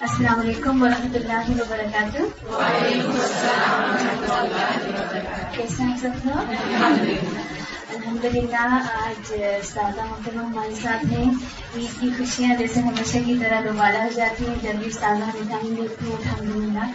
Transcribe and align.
السلام 0.00 0.40
علیکم 0.40 0.82
ورحمۃ 0.82 1.14
اللہ 1.14 1.50
وبرکاتہ۔ 1.50 2.18
کیسے 5.56 5.82
ہیں 5.82 5.96
سب 5.96 6.26
لوگ؟ 6.26 6.52
الحمد 7.98 8.24
للہ 8.24 8.78
آج 8.96 9.32
سادہ 9.64 10.04
محترم 10.04 10.38
ہمارے 10.38 10.74
ساتھ 10.82 11.04
ہیں 11.06 11.24
عید 11.24 12.00
کی 12.00 12.10
خوشیاں 12.18 12.56
جیسے 12.58 12.80
ہمیشہ 12.80 13.18
کی 13.26 13.36
طرح 13.40 13.60
دوبارہ 13.60 14.02
ہو 14.02 14.08
جاتی 14.16 14.46
ہیں 14.46 14.54
جب 14.62 14.78
بھی 14.82 14.90
سادہ 14.90 15.30
مٹھائی 15.34 15.74
دیتی 15.74 16.06
ہیں 16.06 16.16
الحمد 16.16 16.56
للہ 16.56 16.86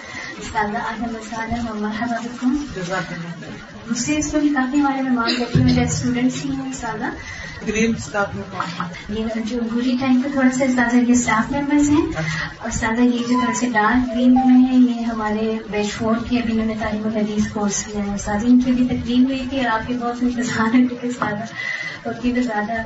سادہ 0.51 1.11
مسالہ 1.11 1.67
اور 1.67 1.75
مرحبا 1.77 2.47
مجھ 3.87 3.99
سے 3.99 4.17
اس 4.17 4.33
وقت 4.33 4.53
کافی 4.55 4.79
ہمارے 4.79 5.01
مہمان 5.01 5.39
بیٹھے 5.39 5.61
ہوئے 5.61 5.83
اسٹوڈینٹس 5.83 6.45
ہی 6.45 6.51
ہیں 6.51 6.71
سادہ 6.73 7.09
یہ 7.65 9.27
جو 9.45 9.59
گوری 9.73 9.95
ٹائم 9.99 10.21
پہ 10.21 10.29
تھوڑا 10.31 10.49
سا 10.57 10.65
زیادہ 10.65 10.95
یہ 10.95 11.11
اسٹاف 11.11 11.51
ممبرس 11.51 11.89
ہیں 11.89 12.23
اور 12.59 12.69
زیادہ 12.69 13.01
یہ 13.01 13.17
جو 13.19 13.39
تھوڑا 13.39 13.53
سے 13.59 13.67
ڈارک 13.73 14.09
گرین 14.09 14.33
میں 14.33 14.57
ہیں 14.61 14.79
یہ 14.79 15.03
ہمارے 15.03 15.57
بیچ 15.71 15.91
فور 15.91 16.15
کے 16.29 16.39
ابھی 16.39 16.53
انہوں 16.53 16.65
نے 16.65 16.73
تعلیم 16.79 17.05
الحدیث 17.05 17.47
کورس 17.53 17.83
کیا 17.83 18.05
ہے 18.11 18.17
سادہ 18.17 18.45
ان 18.45 18.59
کی 18.59 18.71
بھی 18.71 18.87
تقریب 18.87 19.27
ہوئی 19.27 19.45
تھی 19.49 19.59
اور 19.59 19.71
آپ 19.71 19.87
کے 19.87 19.93
بہت 19.93 20.23
انتظار 20.23 20.75
کیونکہ 20.93 21.17
زیادہ 21.17 21.43
تو 22.03 22.41
زیادہ 22.41 22.81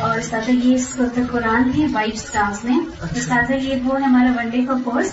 اور 0.00 0.20
سادہ 0.20 0.50
یہ 0.50 0.74
اس 0.74 0.96
وقت 0.96 1.20
قرآن 1.32 1.80
ہے 1.80 1.86
وائٹ 1.92 2.14
اسٹاف 2.14 2.64
میں۔ 2.64 2.78
تو 3.00 3.20
سادہ 3.20 3.52
یہ 3.52 3.82
وہ 3.84 4.00
ہے 4.00 4.04
ہمارا 4.04 4.32
ون 4.36 4.48
ڈے 4.48 4.58
کا 4.58 4.74
کورس 4.84 5.12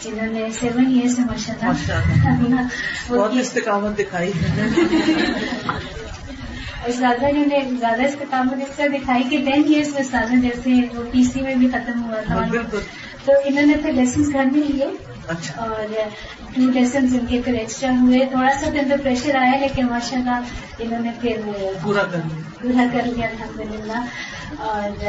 جنہوں 0.00 0.32
نے 0.32 0.48
سیون 0.60 0.86
ایئرس 0.86 1.18
میں 1.18 1.26
ماشاء 1.26 1.66
ماشاء 1.66 1.94
اللہ۔ 1.94 2.28
اللہ 2.28 2.60
وہ 3.08 3.18
بہت 3.18 3.32
کی- 3.32 3.40
استقامت 3.40 3.98
دکھائی۔ 3.98 4.32
انہوں 7.26 7.46
نے 7.46 7.70
زیادہ 7.78 8.02
استقامت 8.02 8.52
اس 8.52 8.76
طرح 8.76 8.86
دکھائی 8.86 9.22
کہ 9.22 9.38
ٹین 9.38 9.62
ایئرس 9.66 9.94
میں 9.94 10.02
سادہ 10.02 10.36
جیسے 10.36 10.70
وہ 10.96 11.02
پی 11.12 11.24
سی 11.24 11.40
میں 11.40 11.54
بھی 11.54 11.68
ختم 11.68 12.04
ہوا 12.04 12.20
تھا۔ 12.26 12.46
بالکل۔ 12.50 12.78
تو 13.24 13.32
انہوں 13.44 13.66
نے 13.66 13.74
پھر 13.74 13.92
لیسنس 13.92 14.32
گھر 14.32 14.44
میں 14.44 14.72
لیے۔ 14.72 14.84
اچھا 14.84 15.13
اور 15.28 15.94
ٹو 16.54 16.70
لیسنس 16.70 17.14
ان 17.20 17.26
کے 17.26 17.40
پھر 17.44 17.52
ایکسٹرا 17.52 17.90
ہوئے 18.00 18.26
تھوڑا 18.30 18.50
سا 18.60 18.70
دن 18.72 18.88
تو 18.90 18.94
پریشر 19.02 19.34
آیا 19.34 19.56
لیکن 19.60 19.86
ماشاء 19.86 20.16
اللہ 20.16 20.40
انہوں 20.78 21.00
نے 21.00 21.10
پھر 21.20 21.36
پورا 21.82 22.02
کر 22.02 22.18
لیا۔ 22.24 22.42
پورا 22.62 22.84
کر 22.92 23.02
لیا 23.06 23.26
الحمد 23.26 23.60
للہ 23.60 24.00
اور 24.58 25.02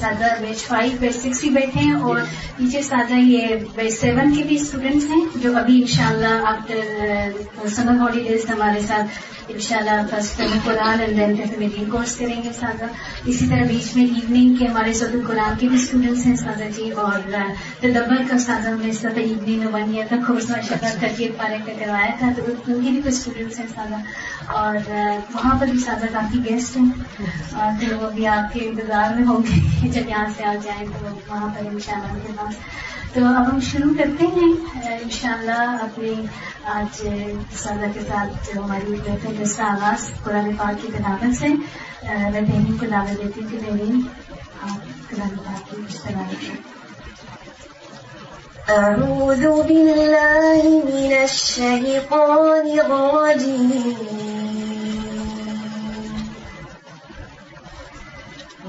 سادہ 0.00 0.34
بیچ 0.40 0.64
فائیو 0.64 0.92
بیچ 1.00 1.16
سکس 1.16 1.44
ہی 1.44 1.50
بیٹھے 1.50 1.80
ہیں 1.80 1.92
اور 1.92 2.20
پیچھے 2.56 2.82
سادہ 2.82 3.14
یہ 3.14 3.46
بیچ 3.74 3.94
سیون 3.94 4.34
کے 4.34 4.42
بھی 4.42 4.56
اسٹوڈینٹس 4.56 5.04
ہیں 5.10 5.24
جو 5.34 5.56
ابھی 5.58 5.80
انشاءاللہ 5.80 6.46
آفٹر 6.46 7.68
سمر 7.68 7.96
ہالیڈیز 7.96 8.50
ہمارے 8.50 8.80
ساتھ 8.80 9.06
انشاءاللہ 9.48 9.90
فرسٹ 10.10 10.36
ٹرم 10.38 10.58
قرآن 10.64 11.00
اینڈ 11.00 11.16
دین 11.18 11.68
پھر 11.68 11.90
کورس 11.90 12.16
کریں 12.16 12.42
گے 12.42 12.48
سادہ۔ 12.60 12.84
اسی 13.24 13.46
طرح 13.46 13.64
بیچ 13.68 13.96
میں 13.96 14.04
ایوننگ 14.04 14.54
کے 14.54 14.66
ہمارے 14.66 14.92
سب 14.92 15.06
قرآن 15.26 15.58
کے 15.58 15.68
بھی 15.68 15.76
اسٹوڈینٹس 15.76 16.26
ہیں 16.26 16.36
سادہ 16.36 16.64
جی 16.76 16.90
اور 16.90 17.18
تدبر 17.80 18.22
کا 18.30 18.38
سادہ 18.38 18.68
ہم 18.68 18.80
نے 18.80 18.88
اس 18.90 18.98
طرح 18.98 19.18
ایوننگ 19.18 19.58
میں 19.58 19.66
ون 19.72 19.94
ایئر 19.94 20.06
کا 20.10 20.16
کورس 20.26 20.50
ماشاء 20.50 20.76
اللہ 20.82 21.00
ترکیب 21.00 21.32
پارے 21.36 21.56
کا 21.66 21.72
کروایا 21.78 22.10
تھا 22.18 22.30
تو 22.36 22.42
ان 22.46 22.84
کے 22.84 22.90
بھی 22.90 22.98
کچھ 22.98 23.08
اسٹوڈینٹس 23.08 23.60
ہیں 23.60 23.66
سادہ۔ 23.74 23.96
اور 24.46 24.76
وہاں 25.34 25.58
پر 25.58 25.66
بھی 25.66 25.78
سادہ 25.78 26.06
کافی 26.12 26.38
گیسٹ 26.50 26.76
ہیں۔ 26.76 26.90
اور 27.52 27.80
پھر 27.80 27.92
وہ 27.92 28.10
بھی 28.10 28.26
آپ 28.26 28.52
کے 28.52 28.60
انتظار 28.60 29.14
میں 29.14 29.26
ہوں 29.26 29.38
گے۔ 29.38 29.81
جب 29.88 30.08
یہاں 30.08 30.26
سے 30.36 30.44
آ 30.44 30.54
جائیں 30.62 30.86
تو 30.86 31.06
وہاں 31.28 31.48
پر 31.48 31.66
ان 31.66 31.78
شاء 31.80 31.92
اللہ 31.92 32.26
کے 32.26 32.32
پاس 32.36 32.54
تو 33.14 33.20
اب 33.24 33.50
ہم 33.50 33.60
شروع 33.60 33.94
کرتے 33.98 34.26
ہیں۔ 34.26 34.52
ان 35.02 35.10
شاء 35.10 35.32
اللہ 35.32 35.76
اپنی 35.80 36.14
آج 36.64 37.08
سادہ 37.56 37.84
کے 37.94 38.00
ساتھ 38.00 38.54
جو 38.54 38.64
ہماری 38.64 38.90
بیٹھے 38.90 39.28
ہیں 39.28 39.44
جس 39.44 39.56
کا 39.56 39.64
آغاز 39.64 40.24
قرآن 40.24 40.56
پاک 40.58 40.82
کی 40.82 40.88
کتابت 40.98 41.36
سے 41.38 41.48
میں 42.04 42.40
بہنوں 42.40 42.78
کو 42.80 42.86
دعوت 42.86 43.24
دیتی 43.24 43.40
ہوں 43.40 43.48
کہ 43.50 43.58
بہنیں 43.58 44.08
آپ 44.62 45.10
قرآن 45.10 45.36
پاک 45.36 45.70
کی 45.70 45.76
کچھ 45.88 45.96
کریں۔ 46.04 46.56
أعوذ 48.68 49.44
بالله 49.44 50.68
من 50.84 51.12
الشيطان 51.20 52.66
الرجيم 52.78 53.82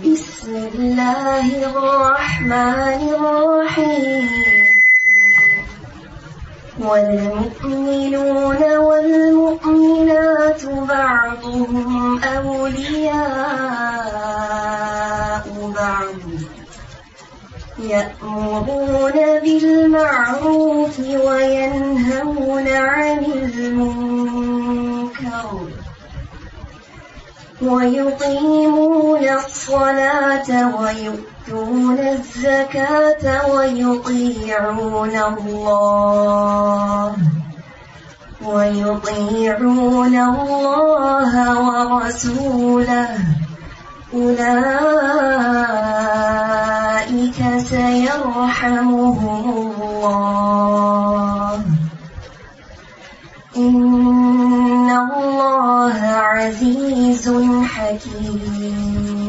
بسم 0.01 0.55
الله 0.55 1.69
الرحمن 1.69 3.01
الرحيم. 3.09 4.29
والمؤمنون 6.81 8.61
والمؤمنات 8.77 10.65
بعضهم 10.65 12.23
أولياء 12.23 13.03
بعض. 15.75 16.19
يأمرون 17.79 19.17
بالمعروف 19.39 20.99
وينهون 20.99 22.67
عن 22.67 23.25
المنكر. 23.25 24.73
ويقيمون 27.67 29.23
الصلاة 29.23 30.49
ويؤتون 30.81 31.99
الزكاة 31.99 33.23
ويطيعون 33.55 35.15
الله. 35.37 37.15
ويطيعون 38.45 40.15
الله 40.15 41.33
ورسوله. 41.61 43.09
أولئك 44.13 44.99
سيرحمهم 47.69 49.39
الله. 49.81 50.43
إن 53.57 54.42
الله 54.93 55.99
عزيز 56.03 57.25
حكيم 57.65 59.23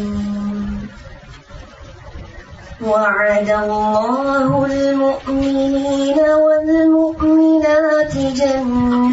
وعد 2.87 3.49
الله 3.49 4.67
المؤمنين 4.67 6.19
والمؤمنات 6.45 8.15
جنات 8.17 9.05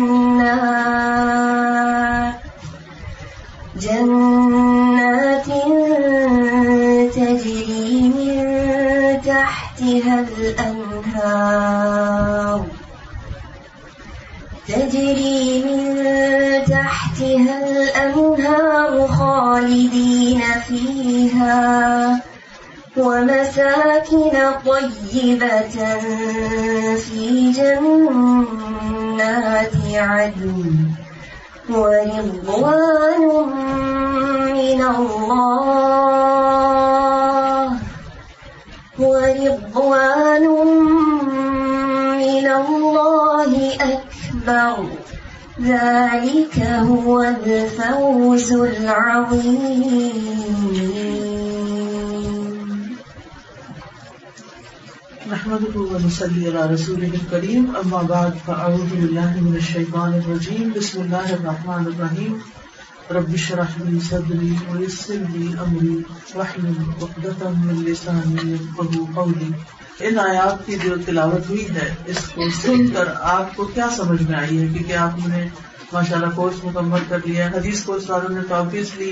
جنات 3.81 5.47
تجري 7.15 8.11
من 8.15 8.37
تحتها 9.25 10.15
الأنهار 10.51 11.81
تجري 14.67 15.63
من 15.65 15.90
تحتها 17.21 17.57
الأنهار 17.69 19.07
خالدين 19.07 20.41
فيها 20.67 22.19
ومساكن 22.97 24.31
طيبة 24.65 25.99
في 26.95 27.51
جنات 27.51 28.55
عدن 29.93 30.89
ورضوان 31.69 33.21
من 34.53 34.81
الله 34.81 35.61
ورضوان 38.99 40.45
من 42.17 42.47
الله 42.47 43.51
أكبر 43.81 44.75
ذلك 45.63 46.59
هو 46.59 47.21
الفوز 47.21 48.51
العظيم. 48.51 50.11
نحمده 55.31 55.75
ونصلي 55.79 56.47
على 56.47 56.73
رسوله 56.73 57.11
الكريم 57.21 57.75
اما 57.75 58.01
بعد 58.03 58.33
فاعوذ 58.47 58.89
بالله 58.95 59.31
من 59.47 59.55
الشيطان 59.57 60.11
الرجيم. 60.13 60.73
بسم 60.77 61.01
الله 61.01 61.33
الرحمن 61.33 61.83
الرحيم. 61.93 62.33
رب 63.11 63.33
اشرح 63.33 63.69
لي 63.85 63.99
صدري 63.99 64.53
ويسر 64.71 65.21
لي 65.35 65.47
امري 65.65 66.05
واحلل 66.35 66.75
عقدة 67.01 67.49
من 67.49 67.75
لساني 67.87 68.41
يفقهوا 68.53 69.07
قولي. 69.15 69.51
ان 70.03 70.19
آیات 70.19 70.65
کی 70.65 70.75
جو 70.75 70.95
تلاوت 71.05 71.49
ہوئی 71.49 71.67
ہے، 71.75 71.95
اس 72.05 72.17
کو 72.35 72.41
سن 72.61 72.87
کر 72.87 73.07
آپ 73.19 73.55
کو 73.55 73.65
کیا 73.65 73.87
سمجھ 73.95 74.23
میں 74.23 74.39
آئی 74.39 74.61
ہے 74.61 74.67
کیونکہ 74.67 74.93
آپ 74.93 75.27
نے 75.27 75.47
ماشاء 75.93 76.15
اللہ 76.15 76.35
کورس 76.35 76.63
مکمل 76.63 76.99
کر 77.09 77.19
لیا 77.25 77.47
حدیث 77.47 77.83
کورس 77.83 78.09
والوں 78.09 78.29
نے 78.29 78.41
تو 78.49 78.55
آبویسلی 78.55 79.11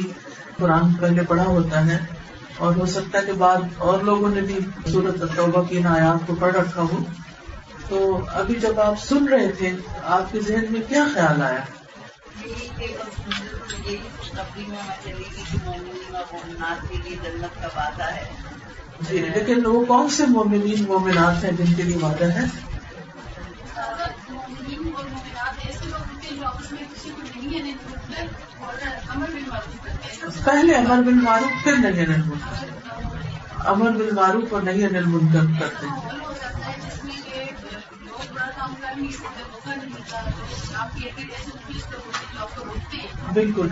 قرآن 0.57 0.93
پہلے 0.93 1.21
پڑھا 1.21 1.45
ہوتا 1.45 1.85
ہے۔ 1.85 1.97
اور 2.57 2.75
ہو 2.75 2.85
سکتا 2.85 3.19
ہے 3.19 3.25
کہ 3.25 3.33
بعد 3.33 3.57
اور 3.77 3.99
لوگوں 3.99 4.29
نے 4.29 4.41
بھی 4.41 4.59
صورت 4.91 5.35
توبہ 5.35 5.63
کی 5.63 5.77
ان 5.77 5.87
آیات 5.87 6.27
کو 6.27 6.35
پڑھ 6.35 6.55
رکھا 6.55 6.81
ہو۔ 6.81 7.03
تو 7.89 8.19
ابھی 8.33 8.55
جب 8.55 8.79
آپ 8.79 8.93
سن 9.03 9.27
رہے 9.27 9.51
تھے، 9.51 9.71
آپ 10.03 10.31
کے 10.31 10.39
ذہن 10.41 10.65
میں 10.69 10.81
کیا 10.87 11.03
خیال 11.13 11.41
آیا؟ 11.41 11.59
خوشخبری 14.17 14.65
میں 14.67 14.77
چلی 15.03 15.13
گئی 15.13 15.43
کہ 15.51 15.57
مومنین 15.65 16.15
اور 16.15 16.23
مومنات 16.31 16.89
کے 16.89 16.97
لیے 17.03 17.15
جنت 17.23 17.61
کا 17.61 17.67
وعدہ 17.77 18.15
ہے۔ 18.15 18.23
جی 18.99 19.17
لیکن 19.19 19.65
وہ 19.65 19.85
کون 19.85 20.09
سے 20.09 20.25
مومنین، 20.25 20.85
مومنات 20.87 21.43
ہیں 21.43 21.51
جن 21.51 21.73
کے 21.73 21.83
لیے 21.83 21.97
وعدہ 21.97 22.25
ہے؟ 22.25 22.43
پہلے 30.43 30.75
امر 30.75 31.01
بن 31.01 31.23
معروف، 31.23 31.63
پھر 31.63 31.73
نہیں 31.77 32.05
انل 32.05 32.21
منکر 32.23 32.65
امر 33.67 33.91
بن 33.91 34.15
معروف 34.15 34.53
اور 34.53 34.61
نہیں 34.61 34.85
انل 34.85 35.05
منکر 35.05 35.59
کرتے 35.59 35.87
ہیں۔ 35.87 35.99
بالکل۔ 43.33 43.67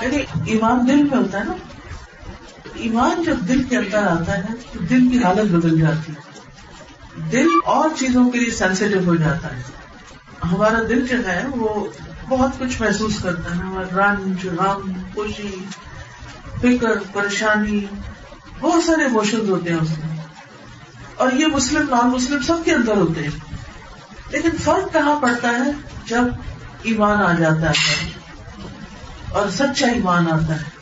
یعنی 0.00 0.16
ایمان 0.46 0.88
دل 0.88 1.02
میں 1.02 1.18
ہوتا 1.18 1.38
ہے 1.38 1.44
نا؟ 1.44 1.52
ایمان 2.74 3.22
جب 3.22 3.36
دل 3.48 3.62
کے 3.62 3.76
اندر 3.76 4.02
آتا 4.02 4.38
ہے 4.38 4.42
تو 4.72 4.78
دل 4.78 5.08
کی 5.08 5.24
حالت 5.24 5.50
بدل 5.50 5.80
جاتی 5.80 6.12
ہے۔ 6.12 6.28
دل 7.32 7.46
اور 7.64 7.88
چیزوں 7.98 8.30
کے 8.30 8.40
لیے 8.40 8.50
سینسیٹیو 8.50 9.04
ہو 9.06 9.14
جاتا 9.14 9.56
ہے۔ 9.56 9.62
ہمارا 10.44 10.78
دل 10.88 11.06
جو 11.06 11.28
ہے، 11.28 11.44
وہ 11.50 11.86
بہت 12.28 12.50
کچھ 12.58 12.82
محسوس 12.82 13.22
کرتا 13.22 13.56
ہے۔ 13.56 13.60
رنج 13.96 14.46
غم، 14.46 14.92
خوشی، 15.14 15.64
فکر، 16.60 16.98
پریشانی، 17.12 17.84
بہت 18.60 18.84
سارے 18.84 19.04
اموشن 19.04 19.48
ہوتے 19.48 19.70
ہیں 19.70 19.78
اس 19.78 19.90
میں۔ 19.90 20.16
اور 21.16 21.32
یہ 21.32 21.46
مسلم 21.46 21.82
نان 21.88 22.10
مسلم 22.10 22.42
سب 22.42 22.56
کے 22.64 22.72
اندر 22.72 22.96
ہوتے 22.96 23.22
ہیں۔ 23.22 23.54
لیکن 24.30 24.50
فرق 24.64 24.92
کہاں 24.92 25.20
پڑتا 25.20 25.48
ہے؟ 25.50 25.72
جب 26.06 26.24
ایمان 26.82 27.22
آ 27.22 27.32
جاتا 27.32 27.70
ہے 27.70 28.10
اور 29.30 29.48
سچا 29.48 29.86
ایمان 29.86 30.32
آتا 30.32 30.56
ہے۔ 30.56 30.77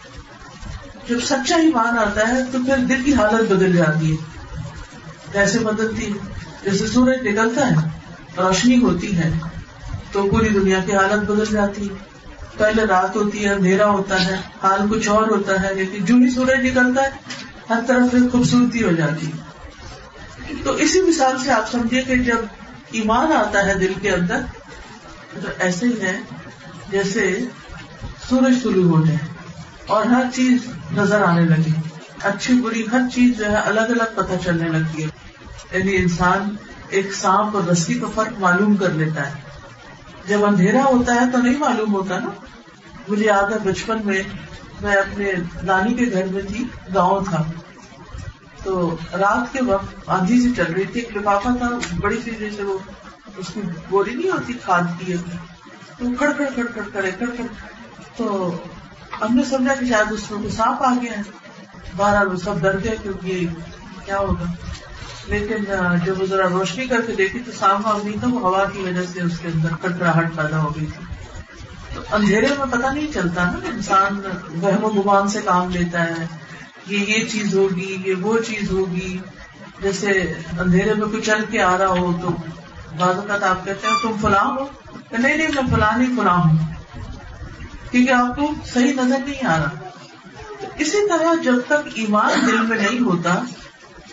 جب 1.09 1.21
سچا 1.25 1.57
ایمان 1.57 1.99
آتا 1.99 2.29
ہے 2.29 2.35
تو 2.53 2.59
پھر 2.67 2.77
دل 2.77 3.03
کی 3.03 3.15
حالت 3.15 3.53
بدل 3.53 3.77
جاتی 3.77 4.13
ہے۔ 4.13 4.17
کیسے 5.33 5.59
بدلتی 5.59 6.07
ہے 6.07 6.19
جیسے 6.65 6.87
سورج 6.87 7.29
نکلتا 7.29 7.71
ہے، 7.71 7.89
روشنی 8.37 8.83
ہوتی 8.83 9.19
ہے، 9.19 9.31
تو 10.13 10.29
پوری 10.29 10.49
دنیا 10.49 10.79
کی 10.87 10.93
حالت 10.93 11.31
بدل 11.31 11.45
جاتی 11.53 11.89
ہے۔ 11.89 11.95
پہلے 12.57 12.87
رات 12.87 13.17
ہوتی 13.17 13.45
ہے، 13.45 13.51
اندھیرا 13.51 13.87
ہوتا 13.87 14.27
ہے، 14.27 14.37
حال 14.63 14.81
کچھ 14.91 15.09
اور 15.09 15.29
ہوتا 15.29 15.63
ہے، 15.63 15.75
لیکن 15.75 16.05
جو 16.05 16.15
ہی 16.15 16.31
سورج 16.31 16.67
نکلتا 16.67 17.03
ہے، 17.03 17.11
ہر 17.71 17.81
طرف 17.87 18.03
سے 18.11 18.29
خوبصورتی 18.33 18.85
ہو 18.85 18.93
جاتی 18.93 19.27
ہے۔ 19.27 19.47
تو 20.65 20.73
اسی 20.73 21.03
مثال 21.03 21.39
سے 21.39 21.51
آپ 21.51 21.71
سمجھیے 21.71 22.03
کہ 22.03 22.17
جب 22.17 22.39
ایمان 22.91 23.33
آتا 23.33 23.67
ہے 23.67 23.75
دل 23.75 23.93
کے 24.03 24.11
اندر، 24.11 24.41
تو 25.35 25.49
ایسے 25.59 25.87
ہی 25.87 26.01
ہے 26.01 26.21
جیسے 26.91 27.45
سورج 28.29 28.55
شروع 28.63 28.97
ہو 28.97 29.07
جائے۔ 29.07 29.36
اور 29.87 30.07
ہر 30.07 30.23
چیز 30.35 30.59
نظر 30.93 31.23
آنے 31.23 31.43
لگی۔ 31.43 31.71
اچھی 32.23 32.61
بری 32.61 32.85
ہر 32.93 33.01
چیز 33.15 33.39
جو 33.39 33.51
ہے 33.51 33.57
الگ 33.57 33.81
الگ 33.81 34.05
پتہ 34.15 34.33
چلنے 34.45 34.69
لگتی 34.69 35.05
ہے۔ 35.05 35.09
یعنی 35.79 35.97
انسان 35.97 36.57
ایک 36.89 37.15
سانپ 37.15 37.57
اور 37.57 37.69
رسی 37.69 37.95
کا 37.95 38.07
فرق 38.15 38.41
معلوم 38.41 38.77
کر 38.77 38.91
لیتا 38.91 39.29
ہے۔ 39.29 39.35
جب 40.29 40.45
اندھیرا 40.45 40.85
ہوتا 40.85 41.15
ہے 41.15 41.31
تو 41.33 41.39
نہیں 41.39 41.59
معلوم 41.59 41.95
ہوتا 41.95 42.19
نا۔ 42.19 42.31
مجھے 43.09 43.25
یاد 43.25 43.53
ہے 43.53 43.69
بچپن 43.69 43.97
میں 44.05 44.23
میں 44.81 44.95
اپنے 44.95 45.33
نانی 45.63 45.95
کے 45.95 46.11
گھر 46.13 46.27
میں 46.27 46.43
تھی، 46.43 46.65
گاؤں 46.95 47.25
تھا۔ 47.25 47.45
تو 48.63 48.97
رات 49.13 49.53
کے 49.53 49.63
وقت 49.63 49.85
آندھی 50.07 50.43
سے 50.43 50.49
جی 50.49 50.55
چل 50.55 50.73
رہی 50.73 50.85
تھی، 50.85 51.01
ایک 51.01 51.17
لفافہ 51.17 51.49
تھا، 51.59 51.69
بڑی 52.01 52.21
سی 52.25 52.31
جیسے 52.31 52.63
وہ 52.63 52.79
اس 53.37 53.47
کی 53.55 53.61
بوری 53.89 54.15
نہیں 54.15 54.31
ہوتی، 54.31 54.53
کھاد 54.53 54.83
کی 54.99 55.15
تو 55.99 56.05
کھڑ 56.19 56.33
کھڑ 56.55 56.83
کرے 56.93 57.11
کھڑ۔ 57.11 57.27
تو 58.17 58.57
ہم 59.21 59.37
نے 59.37 59.45
سمجھا 59.45 59.75
کہ 59.75 59.87
شاید 59.87 60.13
اس 60.13 60.31
میں 60.31 60.51
سانپ 60.51 60.83
آ 60.83 60.95
گیا 61.03 61.13
ہے 61.13 61.23
بارہ 61.97 62.29
وہ 62.29 62.37
سب 62.37 62.61
ڈر 62.61 62.85
گئے 62.85 62.97
کیونکہ 63.03 63.27
یہ 63.27 63.49
کیا 64.05 64.19
ہوگا۔ 64.19 64.53
لیکن 65.27 65.65
جب 66.05 66.21
وہ 66.21 66.27
ذرا 66.27 66.49
روشنی 66.49 66.87
کر 66.87 67.01
کے 67.01 67.13
دیکھی 67.13 67.41
تو 67.41 67.53
سانپ 67.53 67.87
آگ 67.87 68.01
نہیں 68.05 68.21
تھا 68.21 68.29
وہ 68.29 68.41
ہوا 68.41 68.65
کی 68.65 68.79
وجہ 68.79 69.03
سے 69.13 69.23
اس 69.23 69.39
کے 69.39 69.49
اندر 69.55 69.69
کٹراہٹ 69.83 70.37
پیدا 70.37 70.63
ہو 70.63 70.77
گئی 70.77 70.87
تھی۔ 70.87 71.05
تو 71.95 72.03
اندھیرے 72.13 72.47
میں 72.59 72.67
پتہ 72.71 72.87
نہیں 72.87 73.13
چلتا 73.15 73.45
نا 73.45 73.59
انسان 73.75 74.21
وہم 74.61 74.85
و 74.85 74.89
گمان 74.89 75.29
سے 75.29 75.41
کام 75.45 75.71
لیتا 75.71 76.03
ہے۔ 76.03 76.27
یہ 76.87 76.99
یہ 76.99 77.25
چیز 77.25 77.55
ہوگی، 77.55 78.03
یہ 78.05 78.15
وہ 78.15 78.39
چیز 78.39 78.71
ہوگی۔ 78.71 79.19
جیسے 79.81 80.35
اندھیرے 80.59 80.95
میں 80.95 81.07
کوئی 81.07 81.23
چل 81.23 81.45
کے 81.51 81.63
آ 81.63 81.79
رہا 81.79 81.87
ہو 81.87 82.13
تو 82.23 82.29
بعض 82.97 83.17
اوقات 83.17 83.43
آپ 83.43 83.65
کہتے 83.65 83.87
ہیں 83.87 83.95
تم 84.03 84.13
فلاں 84.23 84.45
ہو۔ 84.45 84.67
نہیں 85.19 85.37
نہیں، 85.37 85.49
میں 85.49 85.75
فلاں 85.75 85.99
نہیں، 85.99 86.17
فلاں 86.17 86.37
ہوں۔ 86.37 86.76
کیونکہ 87.91 88.13
آپ 88.13 88.37
کو 88.37 88.55
صحیح 88.75 88.93
نظر 88.93 89.19
نہیں 89.27 89.47
آ 89.47 89.59
رہا۔ 89.59 89.71
اسی 90.79 91.09
طرح 91.09 91.35
جب 91.43 91.55
تک 91.67 91.89
ایمان 91.95 92.47
دل 92.47 92.61
میں 92.61 92.79
نہیں 92.79 93.01
ہوتا، 93.01 93.41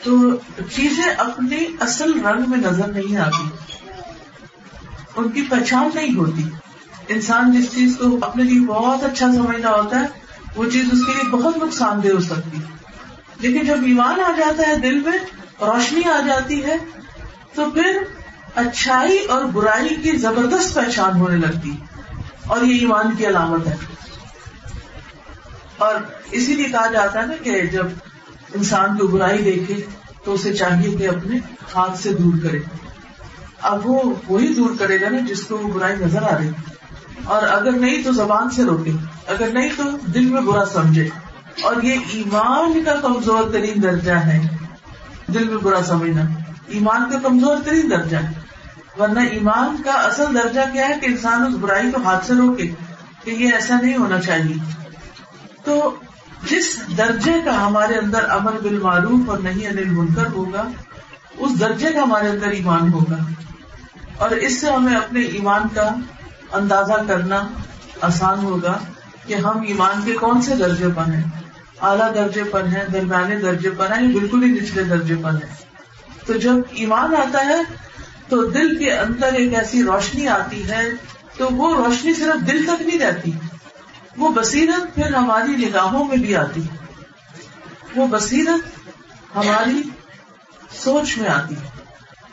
تو 0.04 0.36
چیزیں 0.76 1.14
اپنے 1.18 1.66
اصل 1.80 2.26
رنگ 2.26 2.50
میں 2.50 2.58
نظر 2.58 2.88
نہیں 2.88 3.18
آتی۔ 3.18 3.50
ان 5.16 5.30
کی 5.30 5.42
پہچان 5.42 5.90
نہیں 5.94 6.16
ہوتی۔ 6.16 6.44
انسان 7.08 7.52
جس 7.52 7.74
چیز 7.74 7.98
کو 8.00 8.18
اپنے 8.22 8.44
لیے 8.44 8.60
بہت 8.60 9.04
اچھا 9.04 9.32
سمجھنا 9.32 9.70
ہوتا 9.70 10.00
ہے، 10.00 10.06
وہ 10.56 10.66
چیز 10.66 10.86
اس 10.92 11.06
کے 11.06 11.14
لیے 11.14 11.30
بہت 11.30 11.58
نقصان 11.58 12.04
دہ 12.04 12.08
ہو 12.08 12.20
سکتی۔ 12.20 12.58
لیکن 13.40 13.66
جب 13.66 13.78
ایمان 13.86 14.20
آ 14.20 14.32
جاتا 14.38 14.68
ہے 14.68 14.78
دل 14.78 15.00
میں، 15.00 15.18
روشنی 15.62 16.02
آ 16.04 16.20
جاتی 16.28 16.66
ہے، 16.66 16.78
تو 17.54 17.70
پھر 17.70 17.98
اچھائی 18.56 19.26
اور 19.26 19.46
برائی 19.46 19.96
کی 19.96 20.18
زبردست 20.18 20.74
پہچان 20.74 21.20
ہونے 21.20 21.38
لگتی۔ 21.38 21.72
اور 22.48 22.62
یہ 22.62 22.80
ایمان 22.80 23.16
کی 23.16 23.28
علامت 23.28 23.68
ہے۔ 23.68 23.76
اور 25.78 25.96
اسی 26.32 26.56
لیے 26.56 26.66
کہا 26.66 26.88
جاتا 26.88 27.22
ہے 27.22 27.26
نا 27.26 27.34
کہ 27.44 27.62
جب 27.62 27.86
انسان 28.54 28.98
کو 28.98 29.08
برائی 29.08 29.38
دیکھے 29.38 29.86
تو 30.26 30.34
اسے 30.34 30.54
چاہیے 30.54 30.98
کہ 30.98 31.08
اپنے 31.10 31.38
ہاتھ 31.76 32.00
سے 32.00 32.14
دور 32.14 32.44
کرے۔ 32.44 32.60
اب 33.62 33.88
وہ 33.88 34.14
وہی 34.28 34.54
دور 34.54 34.70
کرے 34.80 35.02
گا 35.02 35.10
نا 35.10 35.18
جس 35.28 35.42
کو 35.42 35.58
وہ 35.58 35.68
برائی 35.68 35.96
نظر 36.00 36.22
آ 36.22 36.38
رہی۔ 36.38 36.50
اور 37.24 37.44
اگر 37.44 37.72
نہیں 37.72 38.04
تو 38.04 38.12
زبان 38.12 38.50
سے 38.50 38.64
روکے۔ 38.64 38.92
اگر 39.28 39.48
نہیں 39.54 39.70
تو 39.78 39.84
دل 40.14 40.26
میں 40.26 40.42
برا 40.42 40.66
سمجھے۔ 40.66 41.10
اور 41.62 41.82
یہ 41.84 42.00
ایمان 42.12 42.84
کا 42.84 42.96
کمزور 42.96 43.52
ترین 43.52 43.84
درجہ 43.84 44.12
ہے۔ 44.12 44.48
دل 45.28 45.48
میں 45.48 45.58
برا 45.58 45.84
سمجھنا۔ 45.84 46.22
ایمان 46.68 47.12
کا 47.12 47.20
کمزور 47.20 47.58
ترین 47.66 47.92
درجہ 47.92 48.18
ہے۔ 48.18 48.43
ورنہ 49.00 49.20
ایمان 49.20 49.82
کا 49.86 49.92
اصل 49.92 50.36
درجہ 50.36 50.62
کیا 50.74 50.90
ہے 50.90 51.00
کہ 51.02 51.06
انسان 51.06 51.42
اس 51.42 51.54
برائی 51.54 51.92
کو 51.92 52.02
ہاتھ 52.04 52.26
سے 52.26 52.34
روکے 52.34 52.68
کہ 53.24 53.32
یہ 53.32 53.54
ایسا 53.54 53.82
نہیں 53.82 53.98
ہونا 53.98 54.22
چاہیے۔ 54.22 54.86
تو 55.64 55.96
جس 56.50 56.82
درجے 56.98 57.34
کا 57.46 57.68
ہمارے 57.68 57.96
اندر 57.96 58.30
امر 58.30 58.52
بالمعروف 58.52 59.30
اور 59.30 59.38
نہیں 59.38 59.68
انل 59.68 59.90
منکر 59.90 60.28
ہوگا، 60.28 60.64
اس 61.38 61.60
درجے 61.60 61.92
کا 61.92 62.04
ہمارے 62.04 62.30
اندر 62.30 62.48
ایمان 62.48 62.94
ہوگا۔ 62.94 63.16
اور 64.18 64.30
اس 64.30 64.62
سے 64.62 64.72
ہمیں 64.72 64.96
اپنے 64.96 65.22
ایمان 65.22 65.62
کا 65.76 65.96
اندازہ 66.52 66.94
کرنا 67.08 67.48
آسان 68.02 68.40
ہوگا 68.40 68.80
کہ 69.28 69.34
ہم 69.34 69.62
ایمان 69.62 70.02
کے 70.06 70.14
کون 70.14 70.42
سے 70.42 70.56
درجے 70.56 70.88
پر 70.96 71.04
ہیں۔ 71.04 71.24
اعلیٰ 71.82 72.16
درجے 72.16 72.44
پر 72.44 72.64
ہیں، 72.64 72.84
درمیانے 72.94 73.36
درجے 73.36 73.70
پر 73.70 73.98
ہیں 73.98 74.08
بالکل 74.08 74.44
ہی 74.44 74.48
نچلے 74.48 74.84
درجے 74.84 75.16
پر 75.16 75.32
ہیں۔ 75.32 75.56
تو 76.26 76.34
جب 76.34 76.54
ایمان 76.72 77.16
آتا 77.16 77.46
ہے 77.46 77.62
تو 78.30 78.44
دل 78.46 78.78
کے 78.78 78.92
اندر 78.94 79.34
ایک 79.34 79.54
ایسی 79.54 79.84
روشنی 79.84 80.28
آتی 80.28 80.68
ہے 80.70 80.90
تو 81.38 81.48
وہ 81.52 81.76
روشنی 81.76 82.14
صرف 82.14 82.48
دل 82.48 82.66
تک 82.66 82.82
نہیں 82.82 83.00
رہتی، 83.00 83.32
وہ 84.18 84.30
بصیرت 84.30 84.96
پھر 84.96 85.14
ہماری 85.14 85.56
نگاہوں 85.56 86.04
میں 86.06 86.18
بھی 86.18 86.36
آتی 86.36 86.62
وہ 87.96 88.08
بصیرت 88.08 89.36
ہماری 89.36 89.82
سوچ 90.76 91.18
میں 91.18 91.30
آتی 91.30 91.56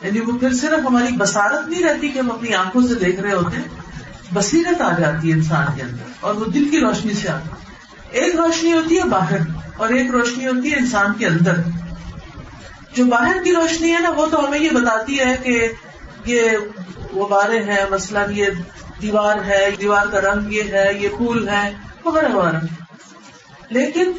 یعنی 0.01 0.19
وہ 0.19 0.37
پھر 0.37 0.53
صرف 0.53 0.85
ہماری 0.85 1.15
بسارت 1.17 1.67
نہیں 1.69 1.83
رہتی 1.83 2.09
کہ 2.09 2.19
ہم 2.19 2.31
اپنی 2.31 2.53
آنکھوں 2.53 2.87
سے 2.87 2.95
دیکھ 2.95 3.19
رہے 3.19 3.33
ہوتے، 3.33 3.61
بصیرت 4.33 4.81
آ 4.81 4.91
جاتی 4.99 5.29
ہے 5.29 5.33
انسان 5.33 5.65
کے 5.75 5.81
اندر 5.81 6.09
اور 6.19 6.35
وہ 6.35 6.45
دل 6.45 6.67
کی 6.69 6.79
روشنی 6.79 7.13
سے 7.13 7.29
آتی۔ 7.29 7.49
ایک 8.11 8.35
روشنی 8.35 8.73
ہوتی 8.73 8.97
ہے 8.97 9.03
باہر 9.03 9.37
اور 9.77 9.89
ایک 9.89 10.11
روشنی 10.11 10.47
ہوتی 10.47 10.71
ہے 10.71 10.77
انسان 10.77 11.13
کے 11.17 11.27
اندر۔ 11.27 11.53
جو 12.95 13.05
باہر 13.05 13.43
کی 13.43 13.51
روشنی 13.51 13.93
ہے 13.93 13.99
نا، 13.99 14.09
وہ 14.09 14.25
تو 14.25 14.47
ہمیں 14.47 14.59
یہ 14.59 14.69
بتاتی 14.69 15.19
ہے 15.19 15.37
کہ 15.43 15.71
یہ 16.25 16.41
غبارے 17.13 17.63
ہیں، 17.63 17.85
مثلاً 17.91 18.31
یہ 18.33 18.45
دیوار 19.01 19.37
ہے 19.45 19.69
دیوار 19.81 20.05
کا 20.07 20.21
رنگ 20.21 20.53
یہ 20.53 20.63
ہے، 20.63 20.91
یہ 20.99 21.09
پھول 21.17 21.49
ہے 21.49 21.73
وغیرہ 22.05 22.33
وغیرہ۔ 22.33 22.59
لیکن 23.69 24.11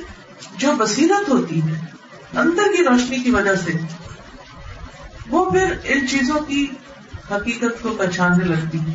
جو 0.56 0.72
بصیرت 0.78 1.28
ہوتی 1.28 1.62
ہے 1.62 1.80
اندر 2.36 2.62
کی 2.76 2.84
روشنی 2.84 3.16
کی 3.16 3.30
وجہ 3.30 3.54
سے، 3.54 3.72
وہ 5.30 5.50
پھر 5.50 5.74
ان 5.84 6.08
چیزوں 6.08 6.40
کی 6.40 6.66
حقیقت 7.30 7.82
کو 7.82 7.90
پہچاننے 7.98 8.44
لگتی 8.44 8.78
ہے۔ 8.78 8.94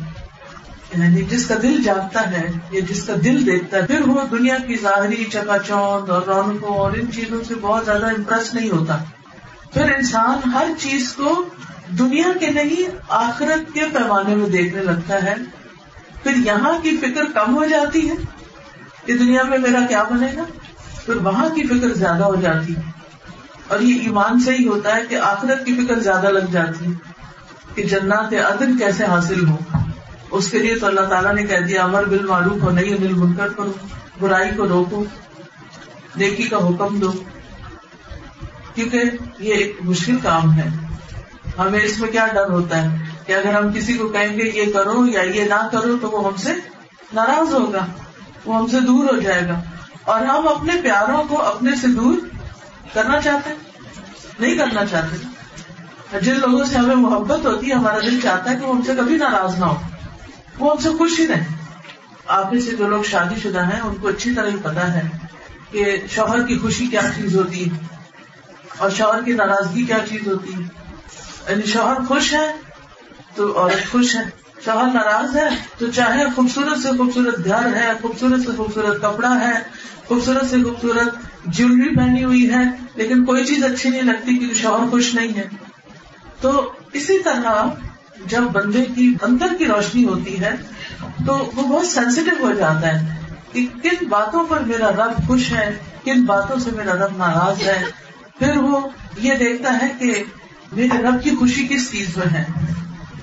یعنی 0.98 1.22
جس 1.22 1.46
کا 1.46 1.54
دل 1.62 1.82
جاگتا 1.82 2.30
ہے 2.30 2.48
یا 2.70 2.80
جس 2.80 3.04
کا 3.06 3.14
دل 3.24 3.46
دیکھتا 3.46 3.76
ہے، 3.76 3.86
پھر 3.86 4.00
وہ 4.08 4.20
دنیا 4.30 4.58
کی 4.66 4.76
ظاہری 4.76 5.24
چکا 5.24 5.58
چوند 5.66 6.10
اور 6.10 6.22
رونقوں 6.22 6.76
اور 6.76 6.92
ان 6.92 7.12
چیزوں 7.12 7.44
سے 7.48 7.54
بہت 7.54 7.84
زیادہ 7.84 8.06
امپریس 8.06 8.54
نہیں 8.54 8.70
ہوتا۔ 8.70 8.98
پھر 9.72 9.94
انسان 9.94 10.50
ہر 10.50 10.66
چیز 10.78 11.12
کو 11.12 11.44
دنیا 11.98 12.32
کے 12.40 12.50
نہیں، 12.50 12.88
آخرت 13.08 13.74
کے 13.74 13.80
پیمانے 13.92 14.34
میں 14.34 14.48
دیکھنے 14.48 14.82
لگتا 14.82 15.22
ہے۔ 15.22 15.34
پھر 16.22 16.36
یہاں 16.36 16.78
کی 16.82 16.96
فکر 16.96 17.24
کم 17.34 17.56
ہو 17.56 17.64
جاتی 17.64 18.08
ہے 18.08 18.14
کہ 19.04 19.18
دنیا 19.18 19.42
میں 19.42 19.58
میرا 19.58 19.80
کیا 19.88 20.02
بنے 20.02 20.26
گا؟ 20.36 20.44
پھر 21.04 21.16
وہاں 21.16 21.48
کی 21.48 21.66
فکر 21.66 21.92
زیادہ 21.94 22.24
ہو 22.24 22.34
جاتی 22.34 22.74
اور 23.68 23.80
یہ 23.80 24.00
ایمان 24.00 24.40
سے 24.40 24.54
ہی 24.54 24.66
ہوتا 24.68 24.96
ہے 24.96 25.06
کہ 25.08 25.14
آخرت 25.14 25.64
کی 25.66 25.74
فکر 25.74 25.98
زیادہ 25.98 26.26
لگ 26.26 26.50
جاتی 26.50 26.92
کہ 27.74 27.82
جنات 27.82 28.32
عدن 28.32 28.76
کیسے 28.78 29.04
حاصل 29.04 29.46
ہو 29.48 29.56
اس 30.30 30.50
کے 30.50 30.58
لیے 30.58 30.78
تو 30.78 30.86
اللہ 30.86 31.00
تعالیٰ 31.00 31.34
نے 31.34 31.42
کہہ 31.42 31.66
دیا، 31.68 31.84
امر 31.84 32.04
بل 32.04 32.26
معروف 32.26 32.62
ہو 32.62 32.70
نہیں 32.70 33.00
مل 33.00 33.12
منکر 33.12 33.48
کرو 33.48 33.72
برائی 34.20 34.50
کو 34.56 34.68
روکو، 34.68 35.04
نیکی 36.16 36.42
کا 36.42 36.56
حکم 36.56 36.98
دو۔ 36.98 37.12
کیونکہ 38.78 39.02
یہ 39.38 39.54
ایک 39.54 39.76
مشکل 39.80 40.16
کام 40.22 40.52
ہے۔ 40.52 40.68
ہمیں 41.58 41.80
اس 41.80 41.98
میں 41.98 42.08
کیا 42.08 42.26
ڈر 42.26 42.50
ہوتا 42.50 42.82
ہے 42.82 42.98
کہ 43.26 43.32
اگر 43.32 43.54
ہم 43.54 43.72
کسی 43.72 43.94
کو 43.94 44.08
کہیں 44.08 44.38
گے 44.38 44.42
یہ 44.54 44.72
کرو 44.72 45.06
یا 45.06 45.22
یہ 45.22 45.44
نہ 45.44 45.68
کرو 45.72 45.96
تو 46.00 46.10
وہ 46.10 46.24
ہم 46.24 46.36
سے 46.36 46.52
ناراض 47.12 47.54
ہوگا، 47.54 47.86
وہ 48.44 48.56
ہم 48.56 48.66
سے 48.66 48.80
دور 48.80 49.14
ہو 49.14 49.20
جائے 49.20 49.48
گا۔ 49.48 49.60
اور 50.04 50.20
ہم 50.20 50.48
اپنے 50.48 50.72
پیاروں 50.82 51.24
کو 51.28 51.42
اپنے 51.42 51.70
سے 51.80 51.86
دور 51.86 52.14
کرنا 52.94 53.20
چاہتے 53.20 53.50
نہیں 54.38 54.58
کرنا 54.58 54.86
چاہتے۔ 54.86 55.16
جن 56.20 56.38
لوگوں 56.38 56.64
سے 56.64 56.76
ہمیں 56.76 56.96
محبت 56.96 57.46
ہوتی 57.46 57.68
ہے، 57.68 57.74
ہمارا 57.74 57.98
دل 57.98 58.20
چاہتا 58.20 58.50
ہے 58.50 58.56
کہ 58.56 58.66
وہ 58.66 58.76
ہم 58.76 58.82
سے 58.82 58.92
کبھی 58.96 59.16
ناراض 59.16 59.58
نہ 59.58 59.64
ہو۔ 59.64 59.76
وہ 60.58 60.70
ہم 60.70 60.82
سے 60.82 60.88
خوش 60.98 61.20
ہی 61.20 61.26
رہے 61.26 61.46
آپ 62.26 62.52
سے 62.52 62.76
جو 62.76 62.88
لوگ 62.88 63.02
شادی 63.02 63.40
شدہ 63.40 63.64
ہیں، 63.64 63.80
ان 63.80 63.94
کو 64.00 64.08
اچھی 64.08 64.34
طرح 64.34 64.50
پتا 64.62 64.94
ہے 64.94 65.08
کہ 65.70 65.96
شوہر 66.10 66.46
کی 66.46 66.58
خوشی 66.58 66.86
کیا 66.86 67.00
چیز 67.16 67.36
ہوتی 67.36 67.70
ہے۔ 67.70 67.97
اور 68.78 68.90
شوہر 68.90 69.22
کی 69.22 69.32
ناراضگی 69.32 69.84
کیا 69.84 69.98
چیز 70.08 70.26
ہوتی 70.26 70.54
ہے؟ 70.54 70.68
یعنی 71.48 71.62
شوہر 71.62 71.96
خوش 72.08 72.34
ہے 72.34 72.52
تو 73.34 73.62
عورت 73.62 73.92
خوش 73.92 74.16
ہے۔ 74.16 74.22
شوہر 74.64 74.86
ناراض 74.94 75.36
ہے 75.36 75.48
تو 75.78 75.90
چاہے 75.90 76.24
خوبصورت 76.34 76.78
سے 76.78 76.88
خوبصورت 76.88 77.44
گھر 77.44 77.74
ہے، 77.74 77.92
خوبصورت 78.02 78.40
سے 78.40 78.48
خوبصورت 78.56 79.02
کپڑا 79.02 79.40
ہے، 79.40 79.62
خوبصورت 80.06 80.50
سے 80.50 80.56
خوبصورت 80.56 81.14
جیولری 81.46 81.96
پہنی 81.96 82.24
ہوئی 82.24 82.50
ہے، 82.50 82.62
لیکن 82.94 83.24
کوئی 83.24 83.44
چیز 83.44 83.64
اچھی 83.64 83.90
نہیں 83.90 84.02
لگتی 84.02 84.36
کیونکہ 84.36 84.54
شوہر 84.54 84.90
خوش 84.90 85.14
نہیں 85.14 85.36
ہے۔ 85.36 85.48
تو 86.40 86.72
اسی 86.92 87.22
طرح 87.22 87.66
جب 88.26 88.40
بندے 88.40 88.84
کی 88.84 89.14
اندر 89.22 89.46
کی 89.58 89.66
روشنی 89.66 90.04
ہوتی 90.04 90.40
ہے 90.40 90.56
تو 91.26 91.50
وہ 91.56 91.62
بہت 91.62 91.86
سینسیٹیو 91.86 92.46
ہو 92.46 92.52
جاتا 92.52 92.92
ہے 92.92 93.14
کہ 93.52 93.66
کن 93.82 94.08
باتوں 94.08 94.44
پر 94.48 94.58
میرا 94.58 94.88
رب 94.88 95.26
خوش 95.26 95.52
ہے، 95.52 95.78
کن 96.04 96.24
باتوں 96.24 96.58
سے 96.58 96.70
میرا 96.76 96.94
رب 96.94 97.16
ناراض 97.16 97.62
ہے۔ 97.62 97.84
پھر 98.38 98.56
وہ 98.56 98.88
یہ 99.18 99.34
دیکھتا 99.34 99.78
ہے 99.82 99.88
کہ 99.98 100.24
میرے 100.72 101.02
رب 101.02 101.22
کی 101.22 101.30
خوشی 101.30 101.66
کس 101.70 101.90
چیز 101.90 102.16
میں 102.16 102.34
ہے 102.34 102.44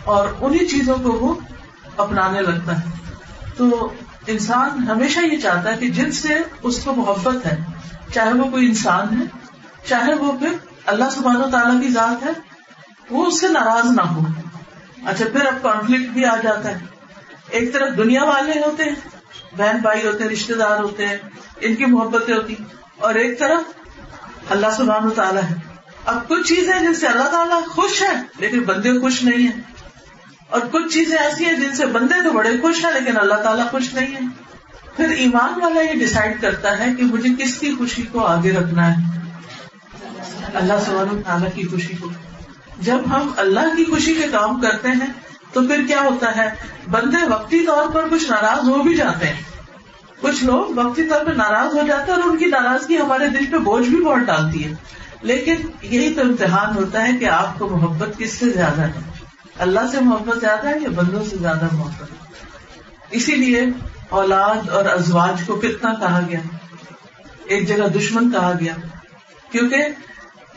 اور 0.03 0.27
انہیں 0.41 0.65
چیزوں 0.65 0.97
کو 0.97 1.11
وہ 1.11 1.35
اپنانے 1.97 2.41
لگتا 2.41 2.79
ہے۔ 2.79 2.85
تو 3.57 3.93
انسان 4.27 4.83
ہمیشہ 4.83 5.19
یہ 5.19 5.37
چاہتا 5.37 5.71
ہے 5.71 5.77
کہ 5.77 5.89
جن 5.89 6.11
سے 6.11 6.37
اس 6.63 6.83
کو 6.83 6.95
محبت 6.95 7.45
ہے، 7.45 7.57
چاہے 8.13 8.33
وہ 8.33 8.51
کوئی 8.51 8.67
انسان 8.67 9.21
ہے، 9.21 9.25
چاہے 9.85 10.13
وہ 10.13 10.31
پھر 10.31 10.49
اللہ 10.85 11.05
سبحانہ 11.11 11.39
و 11.39 11.49
تعالیٰ 11.51 11.81
کی 11.81 11.89
ذات 11.89 12.25
ہے، 12.25 12.31
وہ 13.09 13.25
اس 13.25 13.41
سے 13.41 13.47
ناراض 13.47 13.91
نہ 13.91 14.01
ہو۔ 14.01 14.21
اچھا 15.05 15.25
پھر 15.31 15.45
اب 15.45 15.63
کانفلکٹ 15.63 16.09
بھی 16.09 16.25
آ 16.25 16.35
جاتا 16.43 16.69
ہے۔ 16.69 16.77
ایک 17.49 17.73
طرف 17.73 17.97
دنیا 17.97 18.23
والے 18.23 18.59
ہوتے 18.59 18.83
ہیں، 18.83 18.95
بہن 19.57 19.77
بھائی 19.81 20.07
ہوتے 20.07 20.23
ہیں 20.23 20.31
رشتے 20.31 20.53
دار 20.53 20.79
ہوتے 20.79 21.07
ہیں، 21.07 21.17
ان 21.61 21.75
کی 21.75 21.85
محبتیں 21.85 22.35
ہوتی 22.35 22.55
اور 22.97 23.15
ایک 23.15 23.39
طرف 23.39 23.84
اللہ 24.49 24.67
سبحانہ 24.77 25.09
تعالیٰ 25.09 25.43
ہے۔ 25.43 25.55
اب 26.05 26.27
کچھ 26.27 26.47
چیزیں 26.47 26.79
جن 26.79 26.93
سے 26.93 27.07
اللہ 27.07 27.29
تعالیٰ 27.29 27.65
خوش 27.65 28.01
ہے 28.01 28.21
لیکن 28.39 28.63
بندے 28.63 28.99
خوش 28.99 29.23
نہیں 29.23 29.47
ہیں۔ 29.47 29.61
اور 30.49 30.61
کچھ 30.71 30.93
چیزیں 30.93 31.17
ایسی 31.17 31.45
ہیں 31.45 31.53
جن 31.53 31.75
سے 31.75 31.85
بندے 31.85 32.23
تو 32.23 32.31
بڑے 32.31 32.49
خوش 32.61 32.85
ہیں، 32.85 32.91
لیکن 32.91 33.19
اللہ 33.19 33.35
تعالیٰ 33.35 33.71
خوش 33.71 33.93
نہیں 33.93 34.15
ہے 34.15 34.19
پھر 34.95 35.09
ایمان 35.09 35.61
والا 35.61 35.81
یہ 35.81 35.93
ڈسائڈ 35.93 36.41
کرتا 36.41 36.79
ہے 36.79 36.85
کہ 36.97 37.03
مجھے 37.03 37.43
کس 37.43 37.55
کی 37.55 37.75
خوشی 37.77 38.01
کو 38.01 38.25
آگے 38.25 38.51
رکھنا 38.51 38.97
ہے۔ 38.97 39.19
اللہ 40.53 40.73
سبحانہ 40.85 41.21
تعالیٰ 41.21 41.49
کی 41.55 41.67
خوشی 41.67 41.95
کو۔ 41.95 42.09
جب 42.79 42.97
ہم 43.09 43.31
اللہ 43.37 43.75
کی 43.77 43.85
خوشی 43.85 44.13
کے 44.13 44.27
کام 44.31 44.61
کرتے 44.61 44.87
ہیں، 44.87 45.13
تو 45.53 45.67
پھر 45.67 45.87
کیا 45.87 46.01
ہوتا 46.01 46.35
ہے؟ 46.35 46.49
بندے 46.91 47.25
وقتی 47.29 47.65
طور 47.65 47.87
پر 47.87 48.07
کچھ 48.11 48.31
ناراض 48.31 48.69
ہو 48.69 48.83
بھی 48.83 48.93
جاتے 48.93 49.27
ہیں۔ 49.27 49.54
کچھ 50.25 50.43
لوگ 50.43 50.79
وقتی 50.79 51.03
طور 51.03 51.25
پر 51.25 51.33
ناراض 51.33 51.77
ہو 51.77 51.87
جاتے 51.87 52.11
ہیں 52.11 52.21
اور 52.21 52.29
ان 52.29 52.37
کی 52.37 52.45
ناراضگی 52.45 52.97
ہمارے 52.97 53.29
دل 53.29 53.45
پہ 53.51 53.57
بوجھ 53.57 53.89
بھی 53.89 54.03
بہت 54.03 54.19
ڈالتی 54.19 54.65
ہے۔ 54.65 54.73
لیکن 55.21 55.55
یہی 55.81 56.13
تو 56.13 56.21
امتحان 56.21 56.77
ہوتا 56.77 57.07
ہے 57.07 57.17
کہ 57.19 57.25
آپ 57.25 57.59
کو 57.59 57.69
محبت 57.69 58.17
کس 58.17 58.33
سے 58.33 58.49
زیادہ 58.49 58.81
ہے؟ 58.81 58.91
اللہ 59.59 59.79
سے 59.91 59.97
محبت 60.01 60.39
زیادہ 60.39 60.67
ہے 60.67 60.73
یا 60.81 60.89
بندوں 60.95 61.23
سے 61.29 61.37
زیادہ 61.37 61.67
محبت 61.71 62.01
ہے؟ 62.01 62.17
اسی 63.11 63.35
لیے 63.35 63.61
اولاد 64.09 64.69
اور 64.69 64.85
ازواج 64.85 65.41
کو 65.47 65.55
کتنا 65.55 65.93
کہا 65.93 66.19
گیا؟ 66.29 66.39
ایک 67.45 67.67
جگہ 67.67 67.87
دشمن 67.87 68.31
کہا 68.31 68.53
گیا۔ 68.59 68.73
کیونکہ 69.51 69.77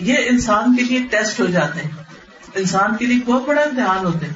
یہ 0.00 0.14
انسان 0.26 0.76
کے 0.76 0.82
لیے 0.82 1.02
ٹیسٹ 1.10 1.40
ہو 1.40 1.46
جاتے 1.46 1.80
ہیں۔ 1.80 1.90
انسان 2.54 2.96
کے 2.96 3.06
لیے 3.06 3.32
بہت 3.32 3.42
بڑا 3.46 3.62
امتحان 3.62 4.06
ہوتے 4.06 4.26
ہیں۔ 4.26 4.34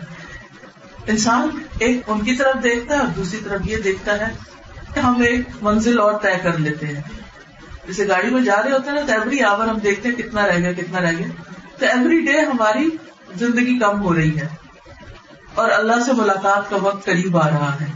انسان 1.07 1.49
ایک 1.79 2.01
ان 2.07 2.21
کی 2.21 2.37
طرف 2.37 2.63
دیکھتا 2.63 2.95
ہے 2.95 3.01
اور 3.01 3.09
دوسری 3.09 3.39
طرف 3.45 3.61
یہ 3.65 3.77
دیکھتا 3.77 4.29
ہے۔ 4.29 4.53
کہ 4.95 5.01
ہم 5.01 5.21
ایک 5.21 5.41
منزل 5.63 5.99
اور 5.99 6.13
طے 6.23 6.39
کر 6.43 6.59
لیتے 6.59 6.87
ہیں۔ 6.87 7.03
جیسے 7.87 8.09
گاڑی 8.09 8.31
میں 8.31 8.43
جا 8.43 8.63
رہے 8.65 8.73
ہوتے 8.73 8.91
ہیں 8.91 8.97
نا، 8.97 9.07
تو 9.07 9.13
ایوری 9.13 9.43
آور 9.43 9.67
ہم 9.67 9.79
دیکھتے 9.79 10.09
ہیں 10.09 10.17
کتنا 10.17 10.47
رہ 10.47 10.59
گیا، 10.59 10.73
کتنا 10.73 11.01
رہ 11.01 11.13
گیا۔ 11.19 11.27
تو 11.79 11.87
ایوری 11.87 12.21
ڈے 12.21 12.41
ہماری 12.41 12.89
زندگی 13.37 13.79
کم 13.79 14.03
ہو 14.03 14.15
رہی 14.15 14.39
ہے۔ 14.39 14.47
اور 15.55 15.71
اللہ 15.71 15.93
سے 16.07 16.13
ملاقات 16.13 16.71
کا 16.71 16.77
وقت 16.77 17.07
قریب 17.07 17.37
آ 17.37 17.51
رہا 17.51 17.77
ہے۔ 17.81 17.87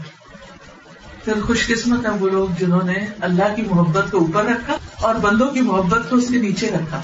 پھر 1.24 1.40
خوش 1.40 1.66
قسمت 1.66 2.06
ہے 2.06 2.10
وہ 2.10 2.28
لوگ 2.28 2.48
جنہوں 2.58 2.82
نے 2.82 2.94
اللہ 3.20 3.56
کی 3.56 3.62
محبت 3.62 4.10
کو 4.10 4.18
اوپر 4.18 4.44
رکھا 4.44 4.76
اور 5.00 5.14
بندوں 5.14 5.50
کی 5.50 5.60
محبت 5.60 6.10
کو 6.10 6.16
اس 6.16 6.28
کے 6.28 6.38
نیچے 6.38 6.70
رکھا۔ 6.70 7.02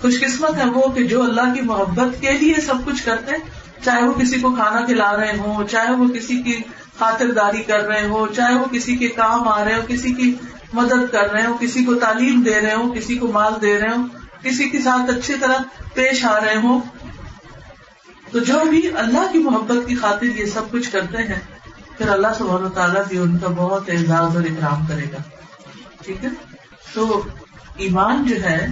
خوش 0.00 0.20
قسمت 0.20 0.56
ہے 0.56 0.64
وہ 0.64 0.88
کہ 0.88 1.04
جو 1.04 1.22
اللہ 1.22 1.54
کی 1.54 1.60
محبت 1.60 2.20
کے 2.20 2.32
لیے 2.32 2.54
سب 2.54 2.74
کچھ 2.84 3.04
کرتے 3.04 3.32
چاہے 3.84 4.02
وہ 4.02 4.12
کسی 4.12 4.40
کو 4.40 4.54
کھانا 4.54 4.80
کھلا 4.86 5.16
رہے 5.16 5.36
ہوں، 5.38 5.66
چاہے 5.66 5.92
وہ 5.92 6.08
کسی 6.08 6.42
کی 6.42 6.60
خاطرداری 6.98 7.62
کر 7.62 7.80
رہے 7.80 8.06
ہو، 8.06 8.26
چاہے 8.26 8.54
وہ 8.54 8.64
کسی 8.72 8.96
کے 8.96 9.08
کام 9.08 9.48
آ 9.48 9.64
رہے 9.64 9.74
ہو، 9.74 9.80
کسی 9.88 10.14
کی 10.14 10.34
مدد 10.72 11.12
کر 11.12 11.32
رہے 11.32 11.46
ہو، 11.46 11.56
کسی 11.60 11.84
کو 11.84 11.94
تعلیم 11.94 12.40
دے 12.40 12.60
رہے 12.60 12.74
ہوں 12.74 12.94
کسی 12.94 13.16
کو 13.16 13.32
مال 13.32 13.52
دے 13.62 13.80
رہے 13.80 13.94
ہوں 13.96 14.08
کسی 14.42 14.68
کے 14.68 14.80
ساتھ 14.80 15.10
اچھی 15.10 15.34
طرح 15.40 15.58
پیش 15.94 16.24
آ 16.24 16.40
رہے 16.40 16.56
ہوں 16.56 16.80
تو 18.32 18.38
جو 18.38 18.60
بھی 18.70 18.90
اللہ 18.96 19.32
کی 19.32 19.38
محبت 19.38 19.88
کی 19.88 19.94
خاطر 19.94 20.24
یہ 20.24 20.44
سب 20.44 20.70
کچھ 20.70 20.92
کرتے 20.92 21.18
ہیں، 21.18 21.40
پھر 21.98 22.08
اللہ 22.08 22.28
سبحانہ 22.38 22.66
و 22.66 22.68
تعالیٰ 22.68 23.02
بھی 23.08 23.18
ان 23.18 23.38
کا 23.38 23.48
بہت 23.48 23.90
اعزاز 23.90 24.36
اور 24.36 24.44
اکرام 24.44 24.86
کرے 24.86 25.04
گا۔ 25.12 25.16
ٹھیک 26.04 26.24
ہے؟ 26.24 26.28
تو 26.94 27.22
ایمان 27.76 28.24
جو 28.24 28.36
ہے، 28.42 28.66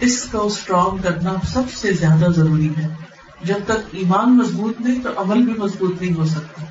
اس 0.00 0.24
کو 0.30 0.46
اسٹرانگ 0.46 1.02
کرنا 1.02 1.32
سب 1.52 1.72
سے 1.76 1.92
زیادہ 1.92 2.30
ضروری 2.36 2.68
ہے۔ 2.78 2.88
جب 3.44 3.58
تک 3.64 3.88
ایمان 3.92 4.36
مضبوط 4.36 4.80
نہیں، 4.80 5.02
تو 5.02 5.08
عمل 5.16 5.42
بھی 5.42 5.52
مضبوط 5.52 6.02
نہیں 6.02 6.14
ہو 6.14 6.26
سکتا۔ 6.26 6.64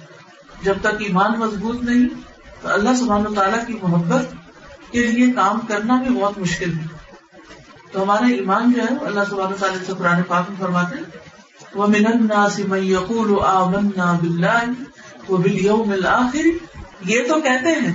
جب 0.64 0.82
تک 0.82 1.02
ایمان 1.02 1.40
مضبوط 1.40 1.84
نہیں، 1.84 2.08
تو 2.62 2.70
اللہ 2.70 2.96
سبحانہ 3.00 3.28
و 3.28 3.34
تعالیٰ 3.34 3.66
کی 3.68 3.78
محبت 3.82 4.34
کے 4.92 5.06
لیے 5.08 5.32
کام 5.34 5.60
کرنا 5.68 5.96
بھی 6.02 6.16
بہت 6.16 6.38
مشکل 6.38 6.78
ہے۔ 6.78 6.86
تو 7.92 8.02
ہمارا 8.02 8.28
ایمان 8.34 8.72
جو 8.72 8.82
ہے، 8.82 8.94
اللہ 9.06 9.24
سبحانہ 9.30 9.56
تعالیٰ 9.60 9.82
سے 9.86 9.94
قرآن 9.98 10.22
پاک 10.28 10.50
میں 10.50 10.60
فرماتے 10.60 10.98
ہیں 10.98 11.20
وہ 11.76 11.88
من 11.88 12.06
الناس 12.08 12.60
من 12.70 12.84
یقول 12.86 13.34
آمنا 13.48 14.12
باللہ 14.22 15.30
و 15.30 15.38
بالیوم 15.38 15.94
یہ 17.06 17.28
تو 17.28 17.40
کہتے 17.42 17.74
ہیں، 17.82 17.94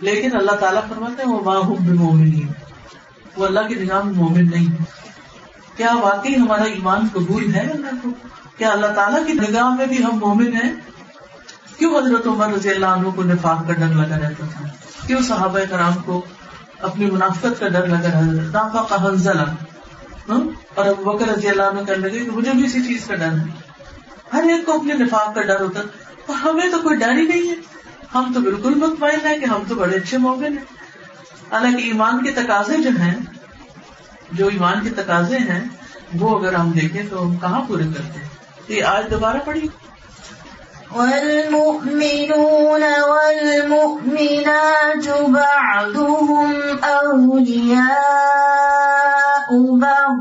لیکن 0.00 0.36
اللہ 0.36 0.56
تعالیٰ 0.60 0.82
فرماتے 0.88 1.22
ہیں 1.22 1.32
وہ 1.32 1.40
ما 1.44 1.56
هم 1.58 1.84
بمؤمنین 1.86 2.48
وہ 3.36 3.44
اللہ 3.46 3.68
کی 3.68 3.74
نگاہ 3.74 4.02
میں 4.02 4.14
مومن 4.14 4.50
نہیں 4.50 4.66
ہے 4.70 4.84
کیا 5.76 5.92
واقعی 6.00 6.34
ہمارا 6.36 6.64
ایمان 6.72 7.06
قبول 7.12 7.54
ہے 7.54 7.66
اللہ 7.68 8.02
کو؟ 8.02 8.10
کیا 8.58 8.70
اللہ 8.70 8.92
تعالیٰ 8.96 9.24
کی 9.26 9.32
نگاہ 9.38 9.70
میں 9.76 9.86
بھی 9.86 10.02
ہم 10.04 10.18
مومن 10.18 10.52
ہیں؟ 10.56 10.72
کیوں 11.78 11.98
حضرت 11.98 12.26
عمر 12.26 12.48
رضی 12.48 12.70
اللہ 12.70 12.86
عنہ 12.86 13.08
کو 13.08 13.22
نفاق 13.22 13.66
کا 13.66 13.72
ڈر 13.72 13.86
لگا 13.86 14.16
رہتا 14.16 14.46
تھا؟ 14.52 14.66
کیوں 15.06 15.22
صحابہ 15.22 15.58
کرام 15.70 15.92
کو 15.94 16.24
اپنی 16.80 17.10
منافقت 17.10 17.60
کا 17.60 17.68
ڈر 17.68 17.86
لگا 17.86 18.10
رہا 18.12 18.82
کا 18.88 19.06
حنزلہ 19.06 19.42
اور 20.74 20.86
ابو 20.86 21.12
بکر 21.12 21.28
رضی 21.28 21.48
اللہ 21.48 21.62
عنہ 21.62 21.80
کرنے 21.86 22.08
لگے 22.08 22.24
کہ 22.24 22.30
مجھے 22.30 22.50
بھی 22.52 22.64
اسی 22.64 22.82
چیز 22.82 23.06
کا 23.06 23.14
ڈر 23.14 23.32
ہے۔ 23.32 23.44
ہر 24.32 24.42
ایک 24.42 24.66
کو 24.66 24.72
اپنے 24.72 24.94
نفاق 24.94 25.34
کا 25.34 25.42
ڈر 25.42 25.60
ہوتا 25.60 25.80
اور 26.26 26.36
ہمیں 26.36 26.70
تو 26.70 26.78
کوئی 26.78 26.96
ڈر 26.96 27.12
ہی 27.12 27.22
نہیں 27.22 27.50
ہے۔ 27.50 27.54
ہم 28.14 28.32
تو 28.34 28.40
بالکل 28.40 28.74
مطمئن 28.74 29.26
ہے 29.26 29.38
کہ 29.38 29.44
ہم 29.44 29.62
تو 29.68 29.74
بڑے 29.74 29.96
اچھے 29.96 30.18
موقع 30.18 30.44
ہیں۔ 30.44 30.64
حالانکہ 31.52 31.82
ایمان 31.82 32.24
کے 32.24 32.30
تقاضے 32.30 32.76
جو 32.76 32.90
ہیں، 32.98 33.14
جو 34.32 34.46
ایمان 34.46 34.80
کے 34.82 34.90
تقاضے 34.90 35.38
ہیں، 35.38 35.68
وہ 36.18 36.38
اگر 36.38 36.54
ہم 36.54 36.70
دیکھیں 36.70 37.02
تو 37.10 37.22
ہم 37.22 37.36
کہاں 37.36 37.60
پورے 37.68 37.82
کرتے 37.82 38.20
ہیں؟ 38.20 38.28
یہ 38.68 38.84
آج 38.84 39.10
دوبارہ 39.10 39.36
پڑھی 39.44 39.68
والمؤمنون 40.94 42.82
والمؤمنات 43.08 45.06
بعضهم 45.28 46.52
أولياء 46.82 47.88
بعض 49.80 50.18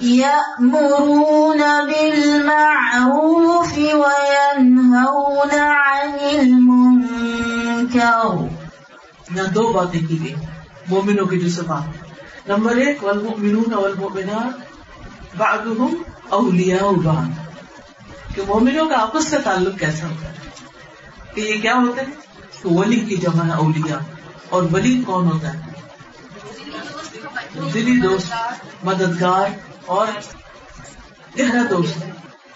يأمرون 0.00 1.62
بالمعروف 1.86 3.78
وينهون 3.78 5.52
عن 5.60 6.10
المنكر. 6.22 7.96
یہاں 9.34 9.48
دو 9.54 9.72
باتیں 9.72 10.00
کی 10.08 10.16
گئی 10.24 10.34
مومنوں 10.88 11.26
کی 11.26 11.38
جو 11.38 11.48
صفات 11.48 12.48
نمبر 12.48 12.76
ایک، 12.76 13.04
والمؤمنون 13.04 13.74
والمؤمنات 13.74 14.52
بعضهم 15.36 16.02
اولیاء 16.28 16.90
بعض۔ 17.04 17.45
کہ 18.36 18.42
مومنوں 18.48 18.88
کا 18.88 19.00
آپس 19.00 19.30
کا 19.30 19.38
تعلق 19.44 19.78
کیسا 19.78 20.06
ہوتا 20.06 20.28
ہے؟ 20.28 20.34
کہ 21.34 21.40
یہ 21.40 21.60
کیا 21.60 21.74
ہوتا 21.74 22.02
ہے 22.02 22.06
تو 22.62 22.70
ولی 22.70 23.00
کی 23.00 23.16
جمع 23.16 23.46
ہے 23.46 23.52
اولیاء 23.52 23.98
اور 24.48 24.62
ولی 24.72 25.02
کون 25.06 25.26
ہوتا 25.26 25.54
ہے؟ 25.54 25.60
دلی 27.74 28.00
دوست، 28.00 28.32
مددگار 28.84 29.48
اور 29.86 30.06
گہرا 31.38 31.62
دوست۔ 31.70 32.04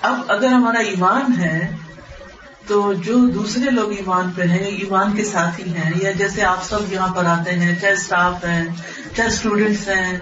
اب 0.02 0.20
اگر 0.28 0.46
ہمارا 0.46 0.78
ایمان 0.78 1.40
ہے، 1.40 1.76
تو 2.66 2.92
جو 2.92 3.18
دوسرے 3.28 3.70
لوگ 3.70 3.92
ایمان 3.92 4.30
پہ 4.36 4.42
ہیں، 4.42 4.64
ایمان 4.64 5.16
کے 5.16 5.24
ساتھی 5.24 5.76
ہیں، 5.76 5.92
یا 6.02 6.10
جیسے 6.10 6.42
آپ 6.42 6.64
سب 6.64 6.92
یہاں 6.92 7.14
پر 7.14 7.24
آتے 7.24 7.50
ہیں، 7.50 7.74
چاہے 7.80 7.92
اسٹاف 7.92 8.44
ہیں، 8.44 8.64
چاہے 9.16 9.28
اسٹوڈینٹس 9.28 9.88
ہیں، 9.88 10.18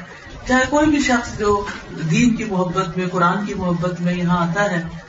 چاہے 0.48 0.64
کوئی 0.70 0.86
بھی 0.86 1.00
شخص 1.00 1.38
جو 1.38 1.66
دین 2.10 2.36
کی 2.36 2.44
محبت 2.44 2.98
میں، 2.98 3.06
قرآن 3.08 3.46
کی 3.46 3.54
محبت 3.54 4.00
میں 4.00 4.14
یہاں 4.14 4.48
آتا 4.48 4.70
ہے 4.70 5.07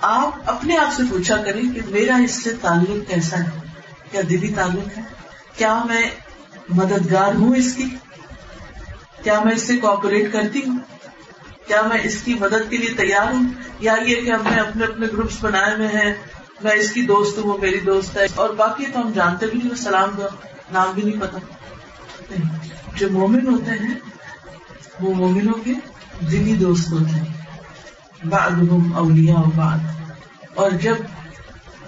آپ 0.00 0.50
اپنے 0.50 0.76
آپ 0.76 0.92
سے 0.96 1.02
پوچھا 1.10 1.36
کریں 1.36 1.74
کہ 1.74 1.80
میرا 1.86 2.16
اس 2.16 2.42
سے 2.44 2.52
تعلق 2.60 3.10
کیسا 3.10 3.38
ہے؟ 3.38 3.60
کیا 4.10 4.20
دلی 4.30 4.54
تعلق 4.54 4.98
ہے؟ 4.98 5.02
کیا 5.56 5.82
میں 5.84 6.10
مددگار 6.68 7.34
ہوں 7.34 7.56
اس 7.56 7.74
کی؟ 7.74 7.84
کیا 9.22 9.40
میں 9.40 9.52
اس 9.52 9.62
سے 9.62 9.76
کوپریٹ 9.76 10.32
کرتی 10.32 10.60
ہوں؟ 10.66 10.78
کیا 11.66 11.82
میں 11.82 11.98
اس 12.02 12.22
کی 12.22 12.34
مدد 12.34 12.70
کے 12.70 12.76
لیے 12.76 12.94
تیار 12.96 13.34
ہوں؟ 13.34 13.48
یا 13.80 13.94
یہ 14.06 14.14
کہ 14.16 14.30
ہم 14.30 14.54
نے 14.54 14.60
اپنے 14.60 14.84
اپنے 14.84 15.06
گروپس 15.06 15.44
بنائے 15.44 15.74
ہوئے 15.74 15.88
ہیں، 15.88 16.14
میں 16.64 16.72
اس 16.72 16.92
کی 16.92 17.02
دوست 17.02 17.38
ہوں، 17.38 17.44
وہ 17.44 17.58
میری 17.58 17.80
دوست 17.80 18.16
ہے، 18.16 18.26
اور 18.34 18.50
باقی 18.50 18.84
تو 18.86 19.00
ہم 19.00 19.12
جانتے 19.12 19.46
بھی 19.46 19.58
نہیں 19.58 19.70
وہ 19.70 19.76
سلام 19.76 20.08
دو 20.16 20.22
نام 20.72 20.92
بھی 20.94 21.02
نہیں 21.02 21.20
پتا۔ 21.20 21.38
جو 22.96 23.10
مومن 23.10 23.46
ہوتے 23.46 23.70
ہیں، 23.70 23.94
وہ 25.00 25.14
مومنوں 25.14 25.54
کے 25.54 25.72
دلی 26.30 26.54
دوست 26.54 26.92
ہوتے 26.92 27.18
ہیں۔ 27.18 27.35
بعضهم 28.24 28.96
اولیاء 28.96 29.42
بعض۔ 29.54 29.78
اور 30.54 30.70
جب 30.70 30.94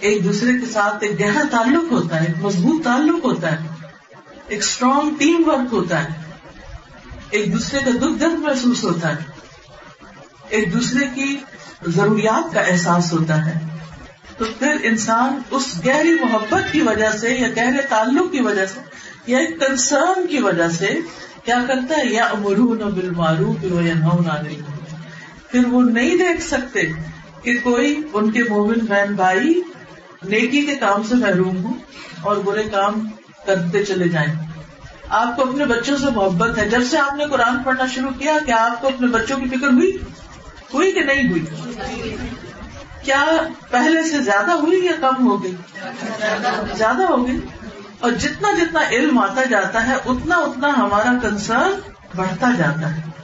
ایک 0.01 0.25
دوسرے 0.25 0.59
کے 0.59 0.67
ساتھ 0.67 0.97
ایک 1.01 1.21
گہرا 1.21 1.43
تعلق 1.51 1.93
ہوتا 1.93 2.21
ہے، 2.21 2.27
ایک 2.27 2.45
مضبوط 2.45 2.85
تعلق 2.85 3.25
ہوتا 3.25 3.53
ہے، 3.53 3.67
ایک 4.49 4.59
اسٹرانگ 4.59 5.11
ٹیم 5.19 5.43
ورک 5.47 5.73
ہوتا 5.73 6.05
ہے، 6.05 6.09
ایک 7.31 7.53
دوسرے 7.53 7.81
کا 7.85 7.91
دکھ 7.91 8.21
درد 8.21 8.39
محسوس 8.39 8.85
ہوتا 8.85 9.09
ہے، 9.09 9.23
ایک 10.49 10.73
دوسرے 10.73 11.07
کی 11.15 11.37
ضروریات 11.87 12.55
کا 12.55 12.61
احساس 12.61 13.13
ہوتا 13.13 13.47
ہے، 13.47 13.59
تو 14.39 14.45
پھر 14.59 14.77
انسان 14.83 15.41
اس 15.51 15.81
گہری 15.87 16.15
محبت 16.15 16.73
کی 16.73 16.81
وجہ 16.81 17.11
سے 17.21 17.31
یا 17.31 17.49
گہرے 17.49 17.83
تعلق 17.89 18.33
کی 18.33 18.41
وجہ 18.41 18.67
سے 18.67 18.81
یا 19.27 19.39
ایک 19.39 19.61
کنسرن 19.61 20.27
کی 20.27 20.39
وجہ 20.39 20.69
سے 20.69 21.01
کیا 21.45 21.59
کرتا 21.69 21.95
ہے؟ 21.97 22.07
یا 22.07 22.25
امرون 22.25 22.79
بال 22.79 23.11
معروف 23.11 23.65
پھر 25.51 25.67
وہ 25.67 25.83
نہیں 25.83 26.17
دیکھ 26.17 26.43
سکتے 26.43 26.81
کہ 27.43 27.59
کوئی 27.63 28.03
ان 28.13 28.31
کے 28.31 28.43
مومن 28.43 28.79
بہن 28.79 29.15
بھائی 29.15 29.63
نیکی 30.23 30.67
کے 30.67 30.75
کام 30.75 31.03
سے 31.03 31.15
محروم 31.15 31.65
ہوں 31.65 31.75
اور 32.21 32.37
برے 32.37 32.63
کام 32.63 33.09
کرتے 33.47 33.85
چلے 33.85 34.09
جائیں۔ 34.09 34.35
آپ 35.09 35.37
کو 35.37 35.43
اپنے 35.43 35.65
بچوں 35.65 35.97
سے 35.97 36.07
محبت 36.15 36.59
ہے۔ 36.59 36.69
جب 36.69 36.81
سے 36.91 36.99
آپ 36.99 37.15
نے 37.15 37.25
قرآن 37.27 37.63
پڑھنا 37.63 37.87
شروع 37.87 38.11
کیا 38.19 38.33
کیا 38.47 38.57
آپ 38.57 38.81
کو 38.81 38.89
اپنے 38.89 39.07
بچوں 39.07 39.39
کی 39.39 39.49
فکر 39.49 39.67
ہوئی؟ 39.67 39.99
ہوئی 40.75 40.93
کہ 40.93 41.01
نہیں 41.01 41.31
ہوئی؟ 41.31 41.45
کیا 43.03 43.25
پہلے 43.71 44.03
سے 44.03 44.23
زیادہ 44.23 44.51
ہوئی 44.51 44.85
یا 44.85 44.93
کم 45.01 45.27
ہو 45.27 45.45
گئی؟ 45.45 45.55
زیادہ 46.77 47.03
ہو 47.03 47.27
گئی۔ 47.27 47.41
اور 48.01 48.11
جتنا 48.11 48.49
جتنا 48.53 48.81
علم 48.91 49.19
آتا 49.19 49.45
جاتا 49.45 49.87
ہے، 49.87 49.95
اتنا 50.05 50.37
اتنا 50.37 50.69
ہمارا 50.69 51.19
کنسرن 51.23 51.81
بڑھتا 52.17 52.51
جاتا 52.59 52.97
ہے۔ 52.97 53.18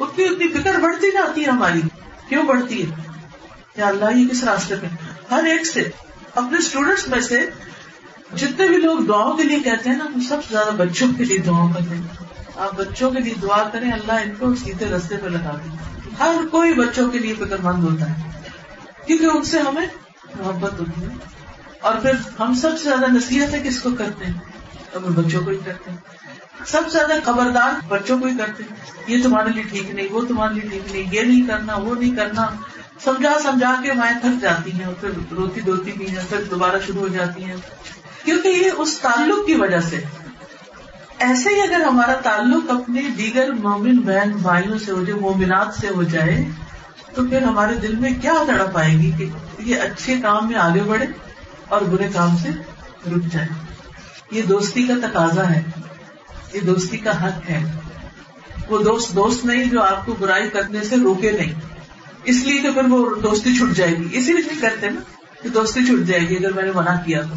اتنی 0.00 0.24
اتنی 0.24 0.48
فکر 0.48 0.74
بڑھتی 0.74 1.10
جاتی 1.10 1.40
ہے 1.40 1.50
ہماری۔ 1.50 1.80
کیوں 2.28 2.42
بڑھتی 2.42 2.90
ہے؟ 2.90 2.96
یا 3.76 3.86
اللہ، 3.86 4.16
یہ 4.16 4.28
کس 4.28 4.44
راستے 4.44 4.74
پہ؟ 4.76 4.86
ہر 5.30 5.44
ایک 5.44 5.66
سے، 5.66 5.90
اپنے 6.34 6.58
اسٹوڈینٹس 6.58 7.08
میں 7.08 7.20
سے 7.20 7.50
جتنے 8.36 8.68
بھی 8.68 8.76
لوگ 8.76 8.98
دعاؤں 8.98 9.36
کے 9.36 9.42
لیے 9.42 9.60
کہتے 9.60 9.90
ہیں 9.90 9.96
نا 9.96 10.04
وہ 10.04 10.20
سب 10.20 10.36
سے 10.48 10.48
زیادہ 10.50 10.74
بچوں 10.76 11.08
کے 11.18 11.24
لیے 11.24 11.38
دعاؤں 11.38 11.72
کرتے 11.72 11.96
ہیں۔ 11.96 12.02
آپ 12.56 12.76
بچوں 12.76 13.10
کے 13.10 13.20
لیے 13.20 13.34
دعا 13.42 13.68
کریں، 13.68 13.92
اللہ 13.92 14.12
ان 14.12 14.32
کو 14.38 14.54
سیدھے 14.54 14.86
رستے 14.86 15.16
پہ 15.16 15.28
لگا 15.28 15.58
دیں 15.64 15.76
ہر 16.18 16.34
کوئی 16.50 16.74
بچوں 16.74 17.10
کے 17.10 17.18
لیے 17.18 17.34
فکر 17.34 17.56
مند 17.62 17.84
ہوتا 17.84 18.10
ہے۔ 18.10 18.40
کیونکہ 19.06 19.26
ان 19.26 19.42
سے 19.42 19.58
ہمیں 19.58 19.86
محبت 20.34 20.80
ہوتی 20.80 21.02
ہے۔ 21.02 21.08
اور 21.80 21.94
پھر 21.94 22.12
ہم 22.38 22.54
سب 22.54 22.70
سے 22.78 22.84
زیادہ 22.84 23.06
نصیحت 23.10 23.54
ہے 23.54 23.62
کس 23.64 23.82
کو 23.82 23.90
کرتے 23.98 24.24
ہیں؟ 24.24 24.34
اپنے 24.94 25.22
بچوں 25.22 25.44
کو 25.44 25.50
ہی 25.50 25.58
کرتے 25.64 25.90
ہیں۔ 25.90 25.96
سب 26.66 26.82
سے 26.84 26.98
زیادہ 26.98 27.12
خبردار 27.24 27.80
بچوں 27.88 28.18
کو 28.18 28.26
ہی 28.26 28.38
کرتے 28.38 28.62
ہیں۔ 28.62 28.76
یہ 29.06 29.22
تمہارے 29.22 29.50
لیے 29.50 29.62
ٹھیک 29.62 29.90
نہیں، 29.90 30.08
وہ 30.10 30.24
تمہارے 30.24 30.54
لیے 30.54 30.80
ٹھیک 30.80 30.92
نہیں، 30.92 31.04
یہ 31.12 31.20
نہیں 31.20 31.46
کرنا، 31.46 31.76
وہ 31.76 31.94
نہیں 31.94 32.16
کرنا۔ 32.16 32.46
سمجھا 33.04 33.38
سمجھا 33.42 33.74
کے 33.82 33.92
مائیں 33.92 34.18
تھک 34.20 34.42
جاتی 34.42 34.72
ہیں 34.72 34.84
اور 34.84 34.94
پھر 34.94 35.08
روتی 35.30 35.60
دھوتی 35.60 35.92
بھی 35.92 36.08
ہیں، 36.08 36.24
پھر 36.28 36.42
دوبارہ 36.50 36.76
شروع 36.86 37.00
ہو 37.00 37.08
جاتی 37.08 37.44
ہیں۔ 37.44 37.56
کیونکہ 38.24 38.48
یہ 38.48 38.70
اس 38.78 38.98
تعلق 38.98 39.46
کی 39.46 39.54
وجہ 39.54 39.80
سے۔ 39.80 40.00
ایسے 41.18 41.48
ہی 41.48 41.60
اگر 41.60 41.80
ہمارا 41.80 42.14
تعلق 42.14 42.70
اپنے 42.70 43.02
دیگر 43.02 43.52
مومن 43.52 43.96
بہن 43.96 44.30
بھائیوں 44.30 44.78
سے 44.78 44.92
ہو 44.92 45.04
جائے، 45.04 45.20
مومنات 45.20 45.80
سے 45.80 45.88
ہو 45.88 46.02
جائے، 46.02 46.44
تو 47.14 47.26
پھر 47.26 47.42
ہمارے 47.42 47.74
دل 47.74 47.94
میں 47.94 48.10
کیا 48.22 48.34
تڑپ 48.46 48.78
آئے 48.78 48.92
گی 48.92 49.12
کہ 49.18 49.28
یہ 49.58 49.76
اچھے 49.76 50.16
کام 50.22 50.48
میں 50.48 50.56
آگے 50.56 50.82
بڑھے 50.82 51.06
اور 51.68 51.80
برے 51.80 52.08
کام 52.14 52.36
سے 52.36 52.48
رک 53.10 53.32
جائے۔ 53.32 53.69
یہ 54.30 54.42
دوستی 54.42 54.86
کا 54.86 54.94
تقاضا 55.08 55.50
ہے، 55.50 55.62
یہ 56.52 56.60
دوستی 56.60 56.96
کا 56.96 57.26
حق 57.26 57.50
ہے۔ 57.50 57.72
وہ 58.68 58.82
دوست 58.82 59.16
دوست 59.16 59.44
نہیں 59.44 59.64
جو 59.64 59.82
آپ 59.82 60.06
کو 60.06 60.14
برائی 60.18 60.50
کرنے 60.50 60.84
سے 60.84 60.96
روکے 60.96 61.32
نہیں۔ 61.32 61.52
اس 62.24 62.36
لیے 62.36 62.62
کہ 62.62 62.72
پھر 62.72 62.84
وہ 62.84 63.14
دوستی 63.22 63.56
چھٹ 63.56 63.76
جائے 63.76 63.96
گی۔ 63.96 64.08
اسی 64.12 64.32
لیے 64.32 64.60
کرتے 64.60 64.90
نا 64.90 65.00
کہ 65.42 65.48
دوستی 65.48 65.86
چھٹ 65.86 66.06
جائے 66.06 66.28
گی 66.28 66.36
اگر 66.36 66.52
میں 66.52 66.62
نے 66.62 66.70
منع 66.74 66.94
کیا 67.04 67.22
تو۔ 67.22 67.34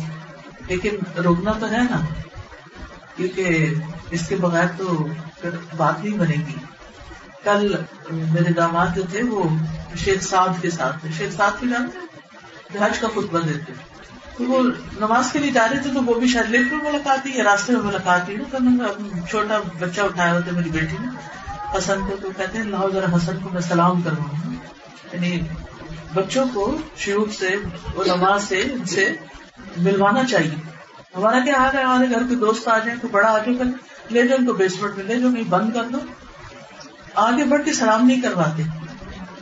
لیکن 0.68 1.20
روکنا 1.22 1.52
تو 1.52 1.72
ہے 1.72 1.78
نا، 1.78 2.06
کیونکہ 3.16 3.74
اس 4.12 4.28
کے 4.28 4.36
بغیر 4.36 4.66
تو 4.78 5.08
پھر 5.42 5.50
بات 5.78 6.04
نہیں 6.04 6.18
بنے 6.18 6.36
گی۔ 6.48 6.56
کل 7.44 7.76
میرے 8.12 8.54
داماد 8.54 8.88
جو 8.96 9.02
تھے 9.12 9.24
وہ 9.24 9.50
شیخ 9.98 10.22
سعد 10.22 10.62
کے 10.62 10.70
ساتھ 10.70 11.02
تھے۔ 11.02 11.10
شیخ 11.18 11.36
سعد 11.36 11.52
کے 11.60 11.68
جانتے 11.68 12.78
حج 12.82 13.00
کا 13.00 13.08
خطبہ 13.08 13.40
دیتے۔ 13.40 13.93
وہ 14.40 14.64
نماز 15.00 15.32
کے 15.32 15.40
لیے 15.40 15.52
جا 15.52 15.68
رہے 15.72 15.80
تھے 15.80 15.90
تو 15.94 16.04
وہ 16.04 16.20
بھی 16.20 16.28
شاید 16.28 16.50
لفٹ 16.50 16.74
میں 16.74 16.84
ملاقات 16.84 17.28
یا 17.28 17.44
راستے 17.44 17.74
میں 17.74 17.82
ملاقات 17.82 18.22
ہوئی 18.28 18.38
تو 18.52 18.58
میں 18.60 18.88
چھوٹا 19.30 19.60
بچہ 19.80 20.02
اٹھایا 20.02 20.34
ہوتا 20.34 20.52
میری 20.52 20.70
بیٹی 20.70 20.98
نے 21.02 21.08
حسن 21.78 22.00
کو، 22.10 22.16
تو 22.22 22.30
کہتے 22.38 22.58
ہیں 22.58 22.66
لاہو 22.66 22.90
ذرا 22.90 23.06
حسن 23.16 23.40
کو 23.44 23.50
میں 23.54 23.62
سلام 23.62 24.02
کروں 24.02 24.52
یعنی 25.14 25.40
بچوں 26.14 26.46
کو 26.54 26.78
شروع 26.98 27.26
سے 27.40 27.56
نماز 28.08 28.44
سے 28.44 28.62
ان 28.62 28.86
سے 28.86 29.16
ملوانا 29.78 30.24
چاہیے۔ 30.24 30.56
ہمارا 31.18 31.40
کیا 31.40 31.54
حال 31.58 31.78
ہے؟ 31.78 31.84
ہمارے 31.84 32.10
گھر 32.10 32.24
کے 32.30 32.36
دوست 32.36 32.68
آ 32.68 32.80
جائیں 32.80 33.00
تو 33.02 33.08
بڑا 33.08 33.32
آ 33.32 33.38
جاؤ 33.38 33.56
کر، 33.60 33.66
لے 34.10 34.28
جاؤ 34.28 34.38
ان 34.40 34.46
کو 34.46 34.54
بیسمنٹ 34.54 34.98
میں، 34.98 35.06
لے 35.06 35.20
جاؤ 35.20 35.30
نہیں 35.30 35.44
بند 35.50 35.74
کر 35.74 35.84
دو۔ 35.84 35.98
آگے 37.16 37.44
بڑھ 37.44 37.66
کے 37.66 37.74
سلام 37.74 38.08
نہیں 38.08 38.22
کرواتے۔ 38.22 38.64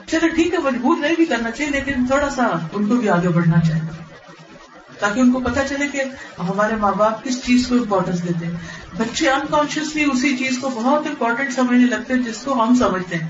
چلے 0.07 0.29
ٹھیک 0.29 0.53
ہے، 0.53 0.59
مجبور 0.59 0.97
نہیں 0.97 1.15
بھی 1.15 1.25
کرنا 1.25 1.51
چاہیے، 1.51 1.71
لیکن 1.71 2.07
تھوڑا 2.07 2.29
سا 2.29 2.47
ان 2.73 2.89
کو 2.89 2.95
بھی 2.95 3.09
آگے 3.09 3.29
بڑھنا 3.29 3.59
چاہیے۔ 3.67 4.00
تاکہ 5.01 5.19
ان 5.19 5.31
کو 5.31 5.39
پتا 5.39 5.67
چلے 5.67 5.87
کہ 5.87 6.03
ہمارے 6.39 6.75
ماں 6.75 6.91
باپ 6.91 7.23
کس 7.23 7.43
چیز 7.43 7.67
کو 7.67 7.75
امپورٹینس 7.75 8.23
دیتے 8.23 8.45
ہیں۔ 8.45 8.53
بچے 8.97 9.29
انکانشیسلی 9.29 10.03
اسی 10.03 10.37
چیز 10.37 10.57
کو 10.61 10.69
بہت 10.69 11.07
امپورٹینٹ 11.07 11.53
سمجھنے 11.53 11.85
لگتے 11.85 12.13
ہیں 12.13 12.21
جس 12.21 12.37
کو 12.37 12.63
ہم 12.63 12.75
سمجھتے 12.75 13.17
ہیں۔ 13.17 13.27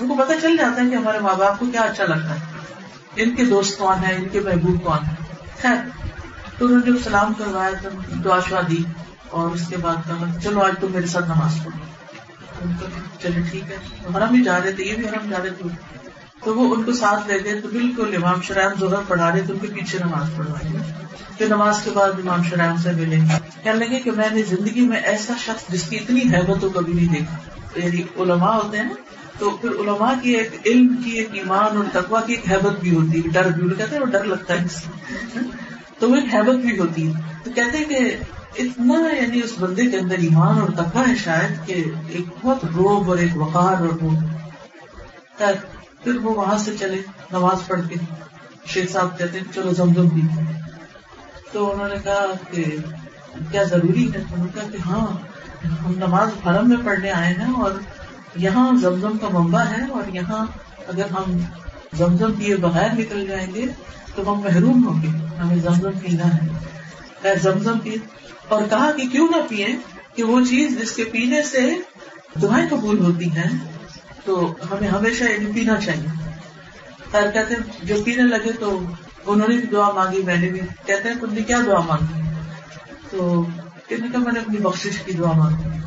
ان 0.00 0.08
کو 0.08 0.14
پتا 0.14 0.40
چل 0.42 0.56
جاتا 0.56 0.84
ہے 0.84 0.90
کہ 0.90 0.94
ہمارے 0.94 1.18
ماں 1.18 1.34
باپ 1.34 1.58
کو 1.58 1.66
کیا 1.72 1.80
اچھا 1.80 2.04
لگتا 2.04 2.34
ہے۔ 2.34 2.40
ان 3.16 3.34
کے 3.34 3.44
دوست 3.44 3.78
کون 3.78 4.04
ہے 4.04 4.14
ان 4.14 4.28
کے 4.28 4.40
محبوب 4.40 4.84
کون 4.84 4.98
ہے 5.06 5.14
خیر، 5.62 5.76
تو 6.58 6.66
انہوں 6.66 6.80
نے 6.80 6.92
جب 6.92 6.98
سلام 7.04 7.32
کروایا 7.34 7.70
تو 7.82 7.88
دعا 8.24 8.38
شوا 8.48 8.60
دی 8.70 8.84
اور 9.28 9.50
اس 9.50 9.68
کے 9.68 9.76
بعد 9.76 9.96
کہا، 10.06 10.40
چلو 10.42 10.60
آج 10.60 10.72
تم 10.80 10.86
میرے 10.92 11.06
ساتھ 11.06 11.24
نماز 11.24 11.64
پڑھو۔ 11.64 11.78
چلے 13.22 13.40
ٹھیک 13.50 13.62
ہے، 13.70 13.76
ہم 14.04 14.32
بھی 14.32 14.42
جا 14.42 14.58
رہے 14.64 14.72
تھے، 14.72 14.84
یہ 14.84 14.94
بھی 14.94 15.06
ہم 15.06 15.30
جا 15.30 15.38
رہے 15.42 15.50
تھے۔ 15.50 15.68
تو 16.44 16.54
وہ 16.54 16.74
ان 16.74 16.82
کو 16.82 16.92
ساتھ 16.92 17.28
لے 17.28 17.44
گئے 17.44 17.60
تو 17.60 17.68
بالکل 17.68 18.16
امام 18.16 18.40
شرائم 18.42 18.70
ظہر 18.80 19.00
پڑھا 19.08 19.30
رہے 19.30 19.40
تھے 19.40 19.52
ان 19.52 19.58
کے 19.58 19.66
پیچھے 19.66 19.98
نماز 19.98 20.30
پڑھوائیں 20.36 20.92
پھر 21.38 21.46
نماز 21.46 21.82
کے 21.82 21.90
بعد 21.94 22.08
امام 22.08 22.42
شرائم 22.42 22.76
سے 22.76 22.92
ملے۔ 22.92 23.16
کہنے 23.64 23.86
لگے 23.86 24.00
کہ 24.00 24.10
میں 24.10 24.28
نے 24.32 24.42
زندگی 24.42 24.80
میں 24.80 24.96
ایسا 24.96 25.32
شخص 25.38 25.72
جس 25.72 25.82
کی 25.82 25.96
اتنی 25.96 26.20
حیبت 26.20 26.64
کبھی 26.74 26.92
نہیں 26.92 27.08
دیکھا۔ 27.08 27.36
یعنی 27.84 28.02
علماء 28.22 28.54
ہوتے 28.54 28.76
ہیں 28.76 28.84
نا، 28.84 28.94
تو 29.38 29.50
پھر 29.50 29.70
علماء 29.70 30.12
کی 30.22 30.30
ایک 30.30 30.58
علم 30.66 30.96
کی 31.04 31.10
ایک 31.10 31.28
ایمان 31.32 31.76
اور 31.76 31.84
تقوا 31.92 32.20
کی 32.20 32.32
ایک 32.32 32.52
حیبت 32.52 32.80
بھی 32.80 32.94
ہوتی 32.94 33.18
ہے، 33.18 33.28
ڈر 33.28 33.48
بھی 33.48 33.68
کہتے 33.68 33.94
ہیں 33.94 34.00
وہ 34.00 34.06
ڈر 34.06 34.24
لگتا 34.24 34.54
ہے 34.54 34.66
تو 35.98 36.10
وہ 36.10 36.16
ایک 36.16 36.34
حیبت 36.34 36.56
بھی 36.56 36.78
ہوتی 36.78 37.08
ہے۔ 37.08 37.12
تو 37.44 37.50
کہتے 37.50 37.78
ہیں 37.78 37.84
کہ 37.84 38.16
اتنا 38.58 38.94
یعنی 38.94 39.40
اس 39.44 39.52
بندے 39.60 39.86
کے 39.86 39.96
اندر 39.98 40.18
ایمان 40.18 40.60
اور 40.60 40.68
تقوا 40.68 41.08
ہے 41.08 41.16
شاید 41.24 41.66
کہ 41.66 41.84
ایک 42.08 42.24
بہت 42.42 42.64
روب 42.64 43.10
اور 43.10 43.18
ایک 43.18 43.36
وقار 43.36 43.80
اور 43.80 44.12
پھر 46.04 46.16
وہ 46.16 46.34
وہاں 46.34 46.58
سے 46.58 46.76
چلے، 46.80 47.02
نماز 47.32 47.66
پڑھ 47.66 47.80
کے 47.88 47.94
شیخ 48.66 48.92
صاحب 48.92 49.18
کہتے 49.18 49.38
ہیں، 49.38 49.52
چلو 49.54 49.70
زمزم 49.70 50.08
بھی۔ 50.08 50.22
تو 51.52 51.72
انہوں 51.72 51.88
نے 51.88 51.94
کہا 52.04 52.26
کہ 52.50 52.64
کیا 53.50 53.62
ضروری 53.62 54.14
ہے؟ 54.14 54.22
تو 54.30 54.44
کہا 54.54 54.70
کہ 54.72 54.78
ہاں 54.86 55.06
ہم 55.84 55.92
نماز 55.96 56.28
حرم 56.46 56.68
میں 56.68 56.76
پڑھنے 56.84 57.10
آئے 57.10 57.34
ہیں 57.34 57.52
اور 57.52 57.70
یہاں 58.36 58.76
زمزم 58.76 59.18
کا 59.18 59.28
منبع 59.32 59.60
ہے 59.60 59.84
اور 59.90 60.14
یہاں 60.14 60.46
اگر 60.88 61.10
ہم 61.10 61.38
زمزم 61.92 62.32
پیے 62.32 62.56
بغیر 62.56 62.88
نکل 62.92 63.26
جائیں 63.26 63.54
گے 63.54 63.66
تو 64.14 64.32
ہم 64.32 64.40
محروم 64.40 64.86
ہوں 64.86 65.02
گے۔ 65.02 65.08
ہمیں 65.42 65.56
زمزم 65.56 65.90
پینا 65.92 66.36
ہے۔ 66.36 66.48
خیر، 67.22 67.34
زمزم 67.42 67.78
پی 67.78 67.94
اور 68.48 68.62
کہا 68.70 68.92
کہ 68.96 69.08
کیوں 69.08 69.28
نہ 69.28 69.36
پیئے 69.48 69.66
کہ 70.14 70.22
وہ 70.22 70.40
چیز 70.40 70.80
جس 70.80 70.92
کے 70.92 71.04
پینے 71.04 71.42
سے 71.42 71.74
دعائیں 72.42 72.68
قبول 72.70 72.98
ہوتی 72.98 73.30
ہیں 73.30 73.71
تو 74.24 74.54
ہمیں 74.70 74.88
ہمیشہ 74.88 75.24
پینا 75.54 75.80
چاہیے۔ 75.80 76.30
خیر، 77.12 77.30
کہتے 77.30 77.54
ہیں، 77.54 77.86
جو 77.86 78.04
پینے 78.04 78.22
لگے 78.22 78.52
تو 78.60 78.80
انہوں 79.26 79.48
نے 79.48 79.56
بھی 79.56 79.66
دعا 79.66 79.90
مانگی، 79.90 80.22
میں 80.22 80.36
نے 80.36 80.48
بھی۔ 80.48 80.60
کہتے 80.86 81.08
ہیں 81.08 81.20
تم 81.20 81.32
نے 81.32 81.40
کیا 81.40 81.58
دعا 81.66 81.80
مانگی؟ 81.80 82.22
تو 83.10 83.46
کہنے 83.88 84.06
کا 84.12 84.18
میں 84.18 84.32
نے 84.32 84.40
اپنی 84.40 84.58
بخش 84.58 84.86
کی 85.04 85.12
دعا 85.12 85.32
مانگی۔ 85.32 85.78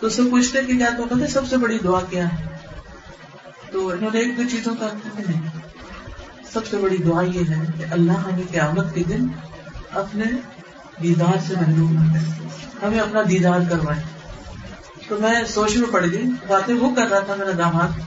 تو 0.00 0.06
اس 0.06 0.14
سے 0.14 0.22
پوچھتے 0.30 0.62
کہ 0.62 0.76
کیا 0.76 0.88
تو 0.96 1.04
کہتے 1.04 1.26
سب 1.26 1.46
سے 1.46 1.56
بڑی 1.56 1.78
دعا 1.78 2.00
کیا 2.10 2.24
ہے؟ 2.24 2.46
تو 3.72 3.88
انہوں 3.88 4.10
نے 4.12 4.20
ایک 4.20 4.36
دو 4.36 4.42
چیزوں 4.50 4.74
کا 4.74 4.88
نہیں، 5.18 5.42
سب 6.52 6.66
سے 6.66 6.76
بڑی 6.76 6.96
دعا 6.96 7.22
یہ 7.22 7.40
ہے 7.48 7.64
کہ 7.78 7.84
اللہ 7.90 8.12
ہمیں 8.12 8.52
قیامت 8.52 8.94
کے 8.94 9.02
دن 9.08 9.26
اپنے 9.90 10.24
دیدار 11.02 11.38
سے 11.48 11.54
محروم 11.54 11.96
رکھے 11.96 12.48
ہمیں 12.86 12.98
اپنا 12.98 13.20
دیدار 13.28 13.60
کروائے۔ 13.70 14.19
تو 15.10 15.16
میں 15.20 15.42
سوچ 15.44 15.76
میں 15.76 15.92
پڑ 15.92 16.04
گئی، 16.12 16.24
باتیں 16.48 16.74
وہ 16.74 16.94
کر 16.94 17.06
رہا 17.10 17.18
تھا 17.18 17.34
میرا 17.34 17.50
داماد، 17.58 17.98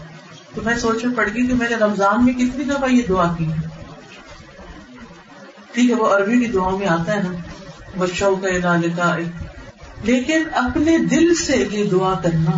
تو 0.55 0.61
میں 0.61 0.75
سوچ 0.77 1.03
میں 1.05 1.15
پڑ 1.15 1.27
گئی 1.33 1.45
کہ 1.47 1.53
میں 1.53 1.69
نے 1.69 1.75
رمضان 1.75 2.25
میں 2.25 2.33
کتنی 2.33 2.63
دفعہ 2.63 2.89
یہ 2.89 3.07
دعا 3.09 3.25
کی 3.37 3.45
ٹھیک 5.73 5.89
ہے، 5.89 5.95
وہ 5.95 6.07
عربی 6.07 6.39
کی 6.39 6.45
دعاؤں 6.45 6.77
میں 6.77 6.87
آتا 6.87 7.15
ہے 7.15 7.21
نا 7.23 7.31
بچوں 7.97 8.35
کا 8.35 8.47
ادارے 8.47 8.89
کا 8.95 9.15
لیکن 10.03 10.43
اپنے 10.53 10.97
دل 11.11 11.33
سے 11.35 11.57
یہ 11.71 11.89
دعا 11.89 12.13
کرنا 12.23 12.51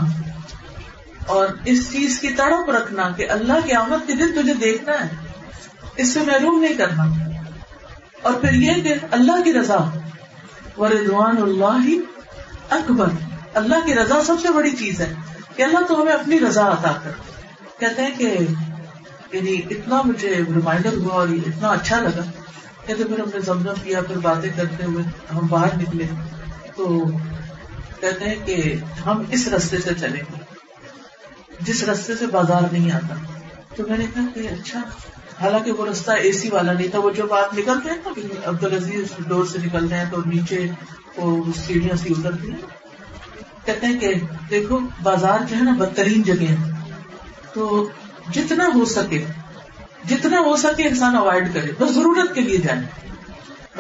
اور 1.26 1.48
اس 1.66 1.92
چیز 1.92 2.20
کی 2.20 2.28
تڑپ 2.28 2.70
رکھنا 2.70 3.10
کہ 3.10 3.30
اللہ 3.30 3.66
کی 3.66 3.74
آمد 3.74 4.08
کے 4.08 4.14
دن 4.14 4.32
تجھے 4.32 4.54
دیکھنا 4.54 4.94
ہے، 4.94 5.08
اس 5.96 6.14
سے 6.14 6.20
محروم 6.20 6.62
نہیں 6.62 6.74
کرنا۔ 6.74 7.06
اور 8.22 8.34
پھر 8.34 8.54
یہ 8.54 8.82
کہ 8.84 8.94
اللہ 9.12 9.44
کی 9.44 9.54
رضا 9.54 9.84
و 10.78 10.88
رضوان 10.88 11.38
اللہ 11.38 11.86
ہی 11.86 12.00
اکبر 12.70 13.10
اللہ 13.56 13.86
کی 13.86 13.94
رضا 13.96 14.24
سب 14.24 14.36
سے 14.42 14.54
بڑی 14.54 14.72
چیز 14.72 15.02
ہے 15.02 15.14
کہ 15.56 15.64
اللہ 15.64 15.86
تو 15.88 16.02
ہمیں 16.02 16.14
اپنی 16.14 16.40
رضا 16.40 16.68
عطا 16.68 16.92
کر 17.04 17.12
کہتے 17.80 18.02
ہیں 18.02 18.12
کہ 18.18 18.38
یعنی 19.32 19.62
اتنا 19.70 20.02
مجھے 20.02 20.30
ریمائنڈر 20.30 20.98
ہوا 20.98 21.14
اور 21.14 21.28
اتنا 21.28 21.68
اچھا 21.68 22.00
لگا 22.00 22.22
کہتے 22.86 23.04
پھر 23.04 23.20
ہم 23.20 23.30
نے 23.34 23.40
زمزم 23.40 23.74
کیا، 23.84 24.02
پھر 24.02 24.18
باتیں 24.18 24.50
کرتے 24.56 24.86
ہوئے 24.86 25.04
ہم 25.34 25.48
باہر 25.48 25.78
نکلے۔ 25.78 26.06
تو 26.76 27.04
کہتے 28.00 28.26
ہیں 28.26 28.36
کہ 28.46 28.76
ہم 29.06 29.24
اس 29.32 29.48
رستے 29.48 29.78
سے 29.78 29.94
چلیں 30.00 30.22
گے 30.22 30.44
جس 31.60 31.84
رستے 31.84 32.16
سے 32.16 32.28
بازار 32.28 32.62
نہیں 32.72 32.92
آتا۔ 32.92 33.16
تو 33.76 33.84
میں 33.90 33.98
نے 33.98 34.06
کہا 34.14 34.24
کہ 34.34 34.40
اچھا 34.40 34.80
حالانکہ 35.42 35.72
وہ 35.72 35.86
رستہ 35.86 36.12
اے 36.12 36.32
سی 36.32 36.50
والا 36.50 36.74
نہیں 36.74 36.88
تھا، 36.88 37.00
وہ 37.00 37.10
جب 37.10 37.34
آپ 37.34 37.54
نکلتے 37.54 37.90
ہیں 37.90 37.98
نا 38.06 38.50
عبد 38.50 38.64
العزیز 38.64 39.06
ڈور 39.28 39.46
سے 39.46 39.60
نکلتے 39.66 39.96
ہیں 39.96 40.06
تو 40.12 40.22
نیچے 40.26 40.68
وہ 41.18 41.52
سیڑھیاں 41.66 41.96
سی 41.96 42.14
اترتی 42.18 42.52
ہیں 42.52 42.85
کہتے 43.66 43.88
ہیں 43.88 44.00
کہ 44.00 44.14
دیکھو 44.50 44.80
بازار 45.04 45.40
جو 45.50 45.56
ہے 45.56 45.64
نا 45.64 45.72
بدترین 45.72 46.22
جگہ 46.22 46.48
ہے۔ 46.50 46.56
تو 47.54 47.90
جتنا 48.32 48.70
ہو 48.74 48.86
سکے، 48.86 49.24
جتنا 50.10 50.40
ہو 50.40 50.56
سکے 50.56 50.88
انسان 50.88 51.16
اوائڈ 51.16 51.54
کرے، 51.54 51.72
بس 51.80 51.92
ضرورت 51.92 52.36
کے 52.36 52.42
لیے 52.42 52.58
جائیں 52.58 52.82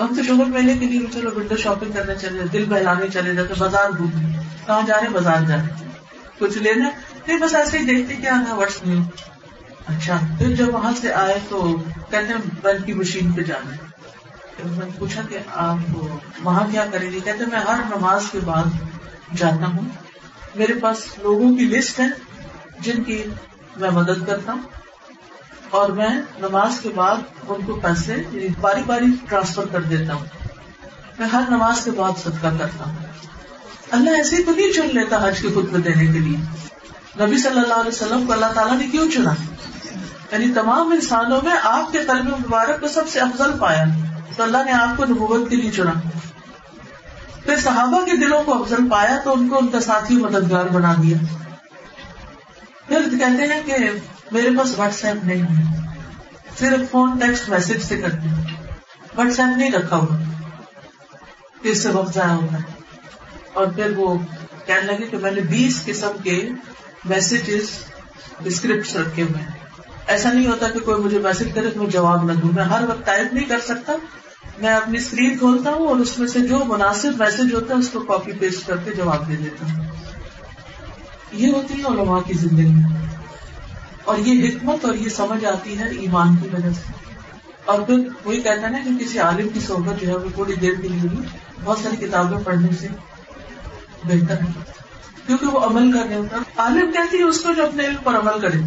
ہم 0.01 0.15
تو 0.15 0.23
شوہر 0.23 0.45
میلے 0.45 0.73
کے 0.79 0.85
لیے 0.85 1.07
چلو 1.13 1.29
ونڈو 1.35 1.57
شاپنگ 1.57 1.91
کرنے 1.91 2.15
چلے، 2.21 2.43
دل 2.53 2.65
بہلانے 2.69 3.07
چلے 3.13 3.35
جاتے 3.35 3.53
بازار 3.57 3.89
گھومنے 3.97 4.37
کہاں 4.65 4.81
جا 4.87 4.99
رہے 5.01 5.09
بازار 5.09 5.41
جانے 5.47 5.89
کچھ 6.37 6.57
لینا؟ 6.57 6.89
نہیں، 7.27 7.37
بس 7.39 7.55
ایسے 7.55 7.77
ہی 7.79 7.85
دیکھتے 7.85 8.15
کیا 8.15 8.39
ہے 8.49 8.53
ورڈ 8.53 8.87
میں 8.87 8.95
اچھا 9.87 10.17
پھر 10.37 10.55
جب 10.55 10.73
وہاں 10.73 10.91
سے 11.01 11.13
آئے 11.13 11.39
تو 11.49 11.75
کہتے 12.09 12.25
ہیں 12.27 12.41
بل 12.61 12.77
کی 12.85 12.93
مشین 12.93 13.31
پہ 13.31 13.41
جانا 13.41 13.75
میں 14.65 14.85
نے 14.85 14.91
پوچھا 14.97 15.21
کہ 15.29 15.37
آپ 15.53 15.77
وہاں 16.43 16.65
کیا 16.71 16.85
کریں 16.91 17.11
گے؟ 17.11 17.19
کہتے 17.19 17.45
میں 17.45 17.59
ہر 17.59 17.81
نماز 17.97 18.23
کے 18.31 18.39
بعد 18.45 18.63
جاتا 19.33 19.67
ہوں۔ 19.67 19.89
میرے 20.55 20.73
پاس 20.73 20.97
لوگوں 21.21 21.55
کی 21.55 21.65
لسٹ 21.65 21.99
ہے 21.99 22.05
جن 22.79 23.03
کی 23.03 23.23
میں 23.75 23.89
مدد 23.89 24.27
کرتا 24.27 24.51
ہوں۔ 24.51 24.61
اور 25.69 25.89
میں 25.89 26.09
نماز 26.39 26.79
کے 26.79 26.89
بعد 26.95 27.15
ان 27.47 27.65
کو 27.65 27.75
پیسے 27.75 28.13
یعنی 28.13 28.47
باری 28.61 28.81
باری 28.85 29.05
ٹرانسفر 29.29 29.65
کر 29.71 29.81
دیتا 29.81 30.13
ہوں۔ 30.13 30.25
میں 31.19 31.27
ہر 31.27 31.41
نماز 31.49 31.85
کے 31.85 31.91
بعد 31.91 32.11
صدقہ 32.19 32.47
کرتا 32.59 32.85
ہوں۔ 32.85 32.95
اللہ 33.91 34.09
ایسے 34.09 34.43
تو 34.43 34.51
نہیں 34.51 34.73
چن 34.73 34.87
لیتا 34.93 35.27
حج 35.27 35.39
کے 35.41 35.47
خطبے 35.47 35.81
دینے 35.81 36.05
کے 36.05 36.19
لیے۔ 36.19 36.37
نبی 37.25 37.37
صلی 37.37 37.59
اللہ 37.59 37.73
علیہ 37.73 37.91
وسلم 37.91 38.25
کو 38.27 38.33
اللہ 38.33 38.45
تعالیٰ 38.45 38.77
نے 38.77 38.87
کیوں 38.87 39.11
چنا؟ 39.11 39.33
یعنی 40.31 40.53
تمام 40.53 40.87
انسانوں 40.87 41.41
میں 41.43 41.55
آپ 41.63 41.91
کے 41.91 41.99
قلب 41.99 42.25
مبارک 42.25 42.81
کو 42.81 42.87
سب 42.87 43.09
سے 43.09 43.19
افضل 43.19 43.51
پایا۔ 43.59 43.83
تو 44.35 44.43
اللہ 44.43 44.57
نے 44.65 44.71
آپ 44.71 44.97
کو 44.97 45.05
نبوت 45.05 45.49
کے 45.49 45.55
لیے 45.55 45.71
چنا۔ 45.71 45.91
پھر 47.45 47.59
صحابہ 47.59 48.05
کے 48.05 48.17
دلوں 48.17 48.43
کو 48.43 48.63
افضل 48.63 48.89
پایا 48.91 49.19
تو 49.23 49.33
ان 49.33 49.49
کو 49.49 49.57
ان 49.57 49.67
کا 49.67 49.79
ساتھی 49.79 50.15
مددگار 50.15 50.65
بنا 50.65 50.93
دیا۔ 51.03 51.17
پھر 52.87 53.01
کہتے 53.19 53.53
ہیں 53.53 53.61
کہ 53.65 53.73
میرے 54.31 54.49
پاس 54.57 54.79
واٹس 54.79 55.05
ایپ 55.05 55.25
نہیں 55.25 55.41
ہے۔ 55.41 55.89
صرف 56.59 56.91
فون 56.91 57.19
ٹیکسٹ 57.19 57.49
میسج 57.49 57.81
سے 57.81 57.97
کرتے 58.01 58.27
ہیں 58.27 58.43
واٹس 59.15 59.39
ایپ 59.39 59.57
نہیں 59.57 59.71
رکھا 59.71 59.95
ہوا۔ 59.95 60.17
اس 61.61 61.83
سے 61.83 61.89
وقت 61.89 62.13
ضائع 62.13 62.29
ہوتا 62.29 62.57
ہے 62.57 62.73
اور 63.53 63.67
پھر 63.67 63.93
وہ 63.97 64.17
کہنے 64.65 64.81
لگے 64.81 65.07
کہ 65.07 65.17
میں 65.17 65.31
نے 65.31 65.41
بیس 65.41 65.85
قسم 65.85 66.11
کے 66.23 66.49
میسجز 67.05 67.65
اسکرپٹ 68.45 68.95
رکھے 68.95 69.23
ہوئے 69.23 69.41
ہیں۔ 69.41 69.51
ایسا 70.07 70.33
نہیں 70.33 70.47
ہوتا 70.47 70.67
کہ 70.67 70.79
کوئی 70.79 71.01
مجھے 71.01 71.19
میسج 71.19 71.49
کرے 71.55 71.69
تو 71.69 71.79
میں 71.79 71.89
جواب 71.89 72.25
نہ 72.25 72.33
دوں۔ 72.33 72.49
میں 72.53 72.63
ہر 72.63 72.83
وقت 72.87 73.05
ٹائپ 73.05 73.33
نہیں 73.33 73.45
کر 73.45 73.59
سکتا۔ 73.59 73.93
میں 74.57 74.73
اپنی 74.73 74.97
اسکرین 74.97 75.37
کھولتا 75.37 75.69
ہوں 75.69 75.87
اور 75.87 75.95
اس 75.95 76.19
میں 76.19 76.27
سے 76.27 76.39
جو 76.39 76.59
مناسب 76.65 77.11
میسج 77.17 77.53
ہوتا 77.53 77.73
ہے 77.73 77.79
اس 77.79 77.89
کو 77.89 77.99
کاپی 77.99 78.31
پیسٹ 78.31 78.67
کر 78.67 78.77
کے 78.77 78.91
جواب 78.91 79.27
دے 79.27 79.35
دیتا 79.35 79.65
ہوں۔ 79.65 79.85
یہ 81.31 81.51
ہوتی 81.51 81.73
ہے 81.73 81.87
علماء 81.87 82.19
کی 82.19 82.33
زندگی۔ 82.33 82.95
اور 84.03 84.17
یہ 84.17 84.49
حکمت 84.49 84.85
اور 84.85 84.95
یہ 84.95 85.09
سمجھ 85.09 85.45
آتی 85.45 85.79
ہے 85.79 85.89
ایمان 85.89 86.35
کی 86.35 86.49
وجہ 86.53 86.69
سے۔ 86.69 86.91
اور 87.65 87.81
پھر 87.81 87.99
وہی 88.25 88.41
کہتا 88.41 88.61
ہے 88.61 88.69
نا 88.69 88.77
کہ 88.83 89.05
کسی 89.05 89.19
عالم 89.19 89.49
کی 89.49 89.59
صحبت 89.59 90.01
جو 90.01 90.07
ہے 90.07 90.15
وہ 90.15 90.29
تھوڑی 90.33 90.55
دیر 90.55 90.73
کے 90.81 90.87
لیے 90.87 91.09
بھی 91.09 91.17
بہت 91.63 91.77
ساری 91.77 92.05
کتابیں 92.05 92.39
پڑھنے 92.43 92.67
سے 92.79 92.87
بہتر 94.03 94.41
ہے۔ 94.41 94.71
کیونکہ 95.27 95.45
وہ 95.45 95.59
عمل 95.59 95.91
کرنے 95.91 96.15
ہوتا 96.15 96.37
عالم 96.57 96.91
کہتی 96.91 97.17
ہے 97.17 97.23
اس 97.23 97.41
کو 97.41 97.53
جو 97.53 97.65
اپنے 97.65 97.85
علم 97.85 97.95
پر 98.03 98.19
عمل 98.19 98.39
کرے۔ 98.39 98.57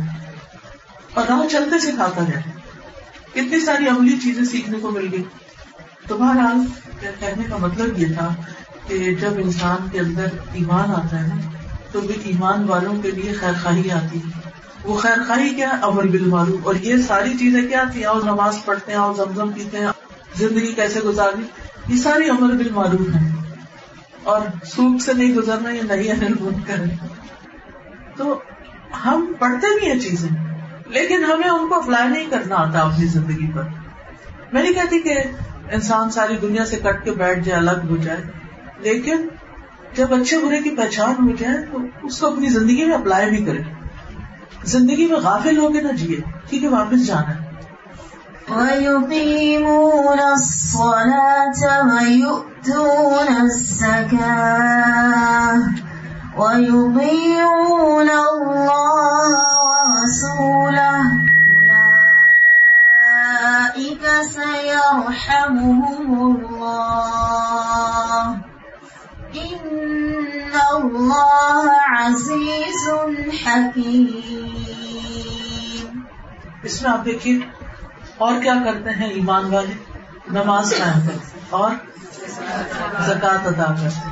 اور 1.15 1.27
راہ 1.29 1.49
چلتے 1.51 1.79
سکھاتا 1.79 2.23
جائے 2.23 2.43
کتنی 3.31 3.61
ساری 3.61 3.89
عملی 3.89 4.17
چیزیں 4.23 4.45
سیکھنے 4.45 4.79
کو 4.79 4.91
مل 4.91 5.09
گئی۔ 5.13 5.23
تو 6.09 6.17
بہرحال 6.17 6.65
کہنے 7.01 7.45
کا 7.51 7.57
مطلب 7.57 7.99
یہ 7.99 8.13
تھا 8.15 8.29
کہ 8.87 9.15
جب 9.15 9.33
انسان 9.37 9.89
کے 9.93 9.99
اندر 10.01 10.27
ایمان 10.53 10.91
آتا 10.91 11.21
ہے 11.21 11.27
نا، 11.27 11.37
تو 11.93 12.01
بھی 12.01 12.15
ایمان 12.25 12.65
والوں 12.69 13.03
کے 13.03 13.11
لیے 13.11 13.33
خیر 13.33 13.53
خواہی 13.63 13.91
آتی 13.91 14.19
ہے۔ 14.19 14.51
وہ 14.85 14.97
خیر 14.97 15.23
خواہی 15.27 15.49
کیا 15.55 15.71
امر 15.83 16.07
بل 16.07 16.33
اور 16.33 16.75
یہ 16.75 17.03
ساری 17.07 17.37
چیزیں 17.39 17.63
کیا 17.69 17.83
تھی 17.93 18.05
اور 18.05 18.23
نماز 18.23 18.65
پڑھتے 18.65 18.93
ہیں 18.93 18.99
اور 18.99 19.15
زمزم 19.15 19.53
پیتے 19.53 19.79
ہیں، 19.79 19.93
زندگی 20.37 20.73
کیسے 20.73 21.01
گزارنی 21.01 21.45
یہ 21.89 22.01
ساری 22.03 22.31
امر 22.31 22.55
بل 22.55 22.71
معروف 22.71 23.15
ہے 23.15 23.27
اور 24.25 24.41
سوکھ 24.67 25.03
سے 25.03 25.13
نہیں 25.13 25.35
گزرنا، 25.35 25.71
یہ 25.71 26.13
نہیں 26.13 26.67
کریں۔ 26.67 26.97
تو 28.17 28.41
ہم 29.05 29.33
پڑھتے 29.39 29.79
بھی 29.79 29.91
ہیں 29.91 29.99
چیزیں، 30.01 30.29
لیکن 30.87 31.25
ہمیں 31.25 31.49
ان 31.49 31.69
کو 31.69 31.75
اپلائی 31.75 32.09
نہیں 32.09 32.31
کرنا 32.31 32.57
آتا 32.57 32.81
اپنی 32.81 33.07
زندگی 33.07 33.51
پر۔ 33.55 33.63
میں 34.53 34.63
نہیں 34.63 34.73
کہتی 34.73 35.01
کہ 35.01 35.15
انسان 35.73 36.11
ساری 36.11 36.37
دنیا 36.43 36.67
سے 36.67 36.77
کٹ 36.77 37.05
کے 37.05 37.11
بیٹھ 37.11 37.41
جائے، 37.41 37.61
الگ 37.61 37.87
ہو 37.91 37.97
جائے۔ 37.97 38.21
لیکن 38.79 39.29
جب 39.97 40.15
اچھے 40.15 40.39
برے 40.39 40.63
کی 40.63 40.71
پہچان 40.71 41.31
ہو 41.31 41.37
جائے 41.37 41.57
تو 41.73 41.79
اس 42.03 42.19
کو 42.19 42.27
اپنی 42.27 42.49
زندگی 42.49 42.85
میں 42.85 42.95
اپلائی 42.95 43.31
بھی 43.31 43.45
کرے۔ 43.45 43.61
زندگی 44.65 45.07
میں 45.07 45.21
غافل 45.21 45.59
ہو 45.59 45.69
کے 45.73 45.81
نہ 45.81 45.93
جیے، 45.93 46.17
ٹھیک 46.49 46.63
ہے، 46.65 46.69
واپس 46.69 47.07
جانا 47.07 47.35
ہے۔ 47.35 47.49
وَيُقِيمُونَ 48.49 50.23
الصَّلَاةَ 50.23 51.89
وَيُؤْتُونَ 51.93 53.31
الزَّكَاةَ 53.41 54.25
وَيُطِيعُونَ 56.37 58.11
اللَّهَ 58.11 59.31
وَرَسُولَهُ 59.57 61.18
أُولَئِكَ 63.79 64.05
سَيَرْحَمُهُمُ 64.35 66.11
اللَّهُ. 66.29 67.81
إِنَّ 69.35 70.55
اللَّهَ 70.71 71.67
عَزِيزٌ 71.99 72.85
حَكِيمٌ. 73.43 74.09
اس 76.65 76.75
میں 76.83 76.91
آپ 76.91 77.03
دیکھیے، 77.05 77.35
اور 78.19 78.35
کیا 78.43 78.57
کرتے 78.65 78.91
ہیں 78.91 79.11
ایمان 79.11 79.45
والے؟ 79.55 79.75
نماز 80.33 80.67
قائم 80.79 80.99
کرتے 81.07 81.47
اور 81.51 81.71
زکوٰۃ 83.07 83.43
ادا 83.47 83.69
کرتے 83.83 84.07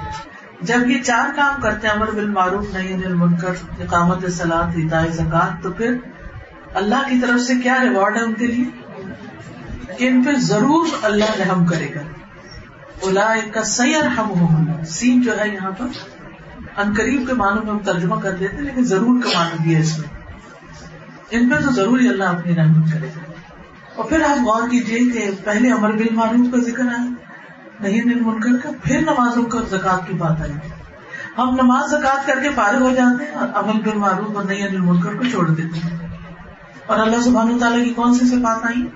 جب 0.61 0.81
یہ 0.91 0.99
چار 1.03 1.27
کام 1.37 1.55
کرتے 1.63 1.83
ہیں، 1.87 1.95
امر 1.95 2.11
بالمعروف 2.11 2.67
نہیں 2.73 2.91
انل 2.95 3.15
منکر 3.15 3.55
اقامت 3.81 4.21
سلاد 4.33 4.69
ہدایت 4.79 5.13
زکات 5.15 5.53
تو 5.63 5.69
پھر 5.73 5.91
اللہ 6.75 7.01
کی 7.09 7.17
طرف 7.21 7.41
سے 7.41 7.55
کیا 7.63 7.77
ریوارڈ 7.83 8.15
ہے 8.17 8.23
ان 8.23 8.35
کے 8.35 8.47
لیے؟ 8.47 8.69
ان 9.99 10.23
پہ 10.23 10.31
ضرور 10.39 10.87
اللہ 11.03 11.41
رحم 11.41 11.67
کرے 11.67 11.89
گا۔ 11.95 12.01
اولا 13.03 13.35
کا 13.53 13.65
سیر 13.65 14.05
ہم 14.05 14.31
ہونا 14.31 14.85
سین 14.85 15.21
جو 15.21 15.41
ہے 15.41 15.49
یہاں 15.49 15.71
پر، 15.71 15.87
ان 16.77 16.95
قریب 16.97 17.27
کے 17.27 17.35
معنوں 17.35 17.63
میں 17.65 17.73
ہم 17.73 17.79
ترجمہ 17.79 18.21
کر 18.21 18.31
دیتے 18.31 18.57
لیکن 18.57 18.85
ضرور 18.85 19.23
کا 19.23 19.39
معنی 19.39 19.63
بھی 19.63 19.75
ہے 19.75 19.81
اس 19.81 19.99
میں۔ 19.99 20.09
ان 21.31 21.49
پہ 21.49 21.67
تو 21.67 21.73
ضرور 21.73 21.99
ہی 21.99 22.09
اللہ 22.09 22.25
اپنی 22.25 22.57
رحمت 22.57 22.93
کرے 22.93 23.07
گا۔ 23.07 23.33
اور 23.97 24.05
پھر 24.05 24.21
آپ 24.21 24.47
غور 24.47 24.69
کیجیے 24.69 25.11
کہ 25.11 25.31
پہلے 25.45 25.73
امر 25.73 25.93
بل 25.93 26.07
معروف 26.11 26.55
کا 26.55 26.71
ذکر 26.71 26.83
ہے 26.83 27.09
نہیں 27.81 28.01
دن 28.01 28.23
منکر 28.23 28.57
کا، 28.63 28.71
پھر 28.85 29.01
نمازوں 29.01 29.45
کا 29.45 29.59
زکات 29.71 30.09
کی 30.09 30.15
بات 30.15 30.41
آئی۔ 30.41 30.53
ہم 31.39 31.57
نماز 31.63 31.91
زکات 31.91 32.27
کر 32.27 32.41
کے 32.43 32.49
فارغ 32.55 32.83
ہو 32.83 32.91
جاتے 32.91 33.25
ہیں 33.25 33.33
اور 33.33 33.49
امل 33.55 33.81
بل 33.83 33.99
معروف 33.99 34.37
اور 34.37 34.45
نہیں 34.45 34.69
دن 34.69 34.87
منکر 34.87 35.17
کو 35.17 35.25
چھوڑ 35.25 35.51
دیتے 35.51 35.79
ہیں۔ 35.79 36.09
اور 36.87 36.99
اللہ 36.99 37.21
سبحانہ 37.21 37.59
تعالیٰ 37.59 37.85
کی 37.85 37.91
کون 37.91 38.15
سی 38.15 38.27
صفات 38.27 38.65
آئی 38.65 38.87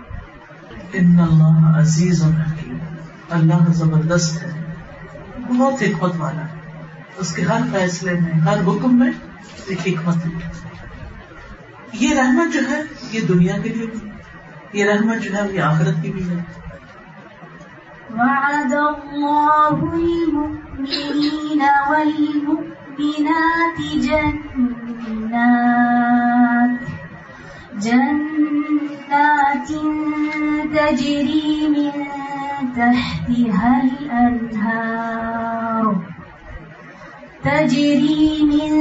ان 0.92 1.20
اللہ 1.20 1.78
عزیز 1.78 2.22
و 2.22 2.26
حکیم 2.26 2.78
اللہ 3.30 3.68
زبردست 3.68 4.42
ہے۔ 4.42 4.74
بہت 5.58 5.82
حکمت 5.82 6.12
والا 6.18 6.40
ہے۔ 6.40 6.82
اس 7.18 7.34
کے 7.34 7.42
ہر 7.42 7.60
فیصلے 7.72 8.14
میں، 8.14 8.20
ہر 8.20 8.56
حکم 8.66 8.98
میں 8.98 9.12
ایک 9.66 9.78
حکمت 9.86 10.16
ہے۔ 10.16 10.30
یہ 11.92 12.14
رحمت 12.14 12.54
جو 12.54 12.60
ہے، 12.70 12.82
یہ 13.12 13.20
دنیا 13.20 13.58
کے 13.58 13.68
لیے 13.68 13.86
بھی۔ 13.86 14.10
یہ 14.72 14.84
رحمت 14.84 15.22
جو 15.22 15.34
ہے، 15.34 15.52
یہ 15.52 15.60
آخرت 15.60 16.02
کی 16.02 16.12
بھی 16.12 16.30
ہے۔ 16.30 16.36
وعد 18.10 18.72
الله 18.72 19.92
المؤمنين 19.92 21.62
والمؤمنات 21.88 23.94
جنات۔ 23.94 26.89
جنات 27.82 29.68
تجري 30.74 31.68
من 31.68 31.92
تحتها 32.76 33.82
الأنهار 33.84 35.86
تجري 37.44 38.42
من 38.42 38.72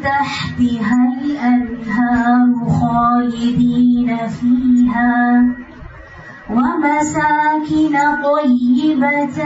تحتها 0.00 0.98
الأنهار 1.20 2.54
خالدين 2.80 4.10
فيها 4.26 5.44
ومساكن 6.50 7.94
طيبة 8.24 9.38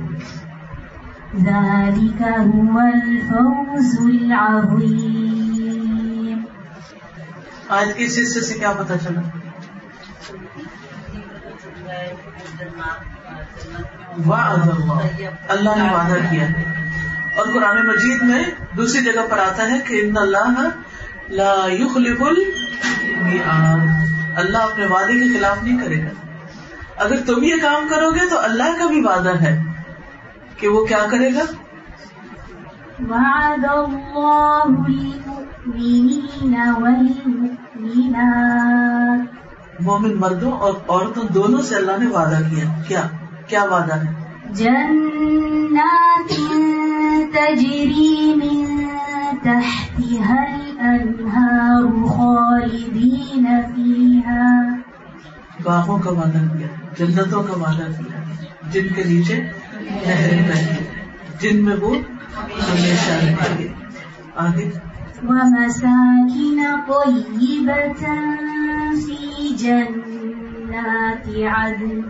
ذلك 1.35 2.23
هو 2.53 2.79
الفوز 2.79 3.99
العظيم۔ 3.99 6.43
آج 7.69 7.87
کے 7.95 8.05
اس 8.05 8.19
حصے 8.21 8.41
سے 8.41 8.53
کیا 8.53 8.71
پتا 8.71 8.97
چلا؟ 8.97 9.21
وعد 14.27 14.67
اللہ۔ 14.67 15.27
اللہ 15.47 15.69
نے 15.69 15.93
وعدہ 15.93 16.15
کیا۔ 16.29 16.47
اور 17.35 17.53
قرآن 17.53 17.87
مجید 17.87 18.23
میں 18.23 18.43
دوسری 18.77 19.03
جگہ 19.03 19.21
پر 19.29 19.39
آتا 19.39 19.71
ہے 19.71 19.79
کہ 19.87 20.01
ان 20.01 20.17
اللہ 20.17 20.69
لا 21.29 21.67
يخلف 21.67 22.21
المیعاد۔ 22.21 24.05
اللہ 24.35 24.57
اپنے 24.57 24.85
وعدے 24.85 25.13
کے 25.13 25.37
خلاف 25.37 25.63
نہیں 25.63 25.79
کرے 25.79 26.03
گا۔ 26.03 26.26
اگر 26.97 27.15
تم 27.25 27.43
یہ 27.43 27.55
کام 27.61 27.87
کرو 27.89 28.09
گے 28.11 28.29
تو 28.29 28.39
اللہ 28.39 28.79
کا 28.79 28.87
بھی 28.87 29.01
وعدہ 29.01 29.41
ہے 29.41 29.63
کہ 30.57 30.67
وہ 30.67 30.85
کیا 30.85 30.99
کرے 31.11 31.29
گا؟ 31.33 31.43
وعد 33.09 33.65
المؤمنين 33.65 34.71
والمؤمنات. 36.81 37.77
مومن 39.81 40.19
مردوں 40.19 40.51
اور 40.51 40.73
عورتوں 40.89 41.23
دونوں 41.33 41.61
سے 41.61 41.75
اللہ 41.75 41.91
نے 41.99 42.07
وعدہ 42.07 42.37
کیا۔ 42.49 42.81
کیا؟ 42.87 43.01
کیا 43.47 43.63
وعدہ 43.63 43.93
ہے؟ 43.93 44.27
جنات 44.49 46.33
تجري 47.33 48.33
من 48.35 48.87
تحتها 49.43 50.43
الأنهار 50.53 51.83
خالدين 52.07 53.45
فيها 53.75 54.86
باغوں 55.63 55.99
کا 55.99 56.09
وعدہ 56.09 56.57
کیا 56.57 56.67
جنتوں 56.97 57.43
کا 57.43 57.53
وعدہ 57.53 57.91
کیا 57.91 58.21
جن 58.71 58.87
کے 58.95 59.03
نیچے 59.03 59.35
نہریں 59.81 60.49
بہتی 60.49 60.85
جن 61.39 61.65
میں 61.65 61.75
وہ 61.75 61.95
ہمیشہ 62.45 63.11
رہیں 63.11 63.57
گے 63.59 63.67
آگے۔ 64.35 64.69
ومساكن 65.23 66.63
طيبة 66.87 68.03
في 69.05 69.55
جنات 69.55 71.27
عدن۔ 71.55 72.01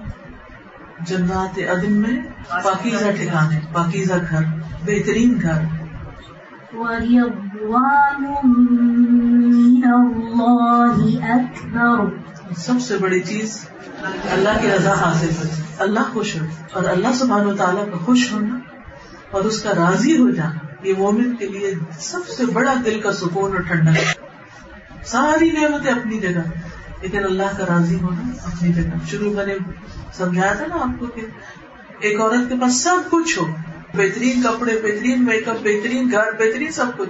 جنات 1.00 1.60
عدن 1.60 1.94
میں 1.94 2.22
پاکیزہ 2.50 3.12
ٹھکانے 3.12 3.60
پاکیزہ 3.74 4.14
گھر 4.30 4.44
بہترین 4.86 5.38
گھر۔ 5.42 5.62
ورضوان 6.74 8.24
من 8.44 9.82
الله 9.94 11.16
أكبر۔ 11.22 12.06
سب 12.58 12.74
سے 12.88 12.98
بڑی 12.98 13.20
چیز 13.20 13.66
اللہ 14.32 14.50
کی 14.62 14.68
رضا 14.68 14.94
حاصل 14.94 15.30
ہو 15.38 15.44
اللہ 15.80 16.00
خوش 16.14 16.36
ہو۔ 16.36 16.46
اور 16.74 16.84
اللہ 16.84 17.08
سبحانہ 17.20 17.48
و 17.48 17.58
تعالیٰ 17.58 17.86
کا 17.86 17.98
خوش 17.98 18.32
ہونا 18.32 18.60
اور 19.32 19.42
اس 19.42 19.62
کا 19.62 19.70
راضی 19.70 20.18
ہو 20.18 20.30
جانا، 20.30 20.88
یہ 20.88 20.94
مومن 20.98 21.36
کے 21.36 21.48
لیے 21.48 21.74
سب 22.00 22.28
سے 22.38 22.46
بڑا 22.46 22.74
دل 22.86 23.02
کا 23.02 23.14
سکون 23.14 23.52
اور 23.52 23.62
ٹھنڈا۔ 23.62 23.92
ساری 25.06 25.52
نعمتیں 25.52 25.92
اپنی 25.92 26.20
جگہ، 26.20 26.50
لیکن 27.02 27.24
اللہ 27.24 27.58
کا 27.58 27.66
راضی 27.66 27.96
ہونا 27.96 28.32
اپنی 28.44 28.74
جگہ۔ 28.74 29.08
شروع 29.10 29.34
میں 29.34 29.46
نے 29.46 29.56
سمجھایا 30.14 30.54
تھا 30.54 30.68
نا 30.68 30.76
آپ 30.76 31.00
کو 31.00 31.06
کہ 31.06 31.22
ایک 32.00 32.22
عورت 32.22 32.50
کے 32.50 32.56
پاس 32.62 32.84
سب 32.84 32.98
کچھ 33.12 33.40
ہو۔ 33.40 33.46
بہترین 33.94 34.42
کپڑے، 34.42 34.74
بہترین 34.84 35.26
میک 35.26 35.48
اپ، 35.48 35.56
بہترین 35.56 36.12
گھر، 36.12 36.32
بہترین 36.32 36.72
سب 36.72 36.86
کچھ۔ 36.98 37.10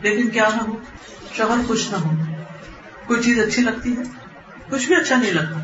لیکن 0.00 0.28
کیا 0.28 0.48
نہ 0.56 0.62
ہو؟ 0.62 0.76
شوہر 1.32 1.56
خوش 1.66 1.90
نہ 1.90 1.96
ہو۔ 1.96 2.10
کوئی 3.06 3.22
چیز 3.22 3.38
اچھی 3.38 3.62
لگتی 3.62 3.96
ہے؟ 3.96 4.25
کچھ 4.70 4.86
بھی 4.86 4.96
اچھا 4.96 5.16
نہیں 5.16 5.32
لگتا۔ 5.32 5.58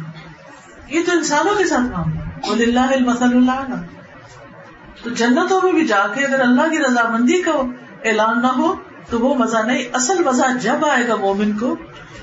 یہ 0.89 1.01
تو 1.07 1.13
انسانوں 1.13 1.55
کے 1.55 1.65
ساتھ 1.65 1.93
کام 1.93 2.13
ہے۔ 2.13 2.23
اللہ 2.63 2.81
المسل 2.81 3.25
اللہ 3.25 3.75
تو 5.03 5.11
جنتوں 5.11 5.61
میں 5.63 5.73
بھی 5.73 5.87
جا 5.87 6.07
کے 6.15 6.25
اگر 6.25 6.41
اللہ 6.41 6.71
کی 6.71 6.79
رضامندی 6.79 7.43
کا 7.43 7.53
اعلان 8.05 8.43
نہ 8.43 8.47
ہو، 8.47 8.75
تو 9.11 9.21
وہ 9.21 9.35
مزہ 9.35 9.57
نہیں۔ 9.67 9.83
اصل 9.93 10.25
مزہ 10.25 10.43
جب 10.61 10.87
آئے 10.91 11.09
گا 11.09 11.17
مومن 11.17 11.59
کو 11.59 11.77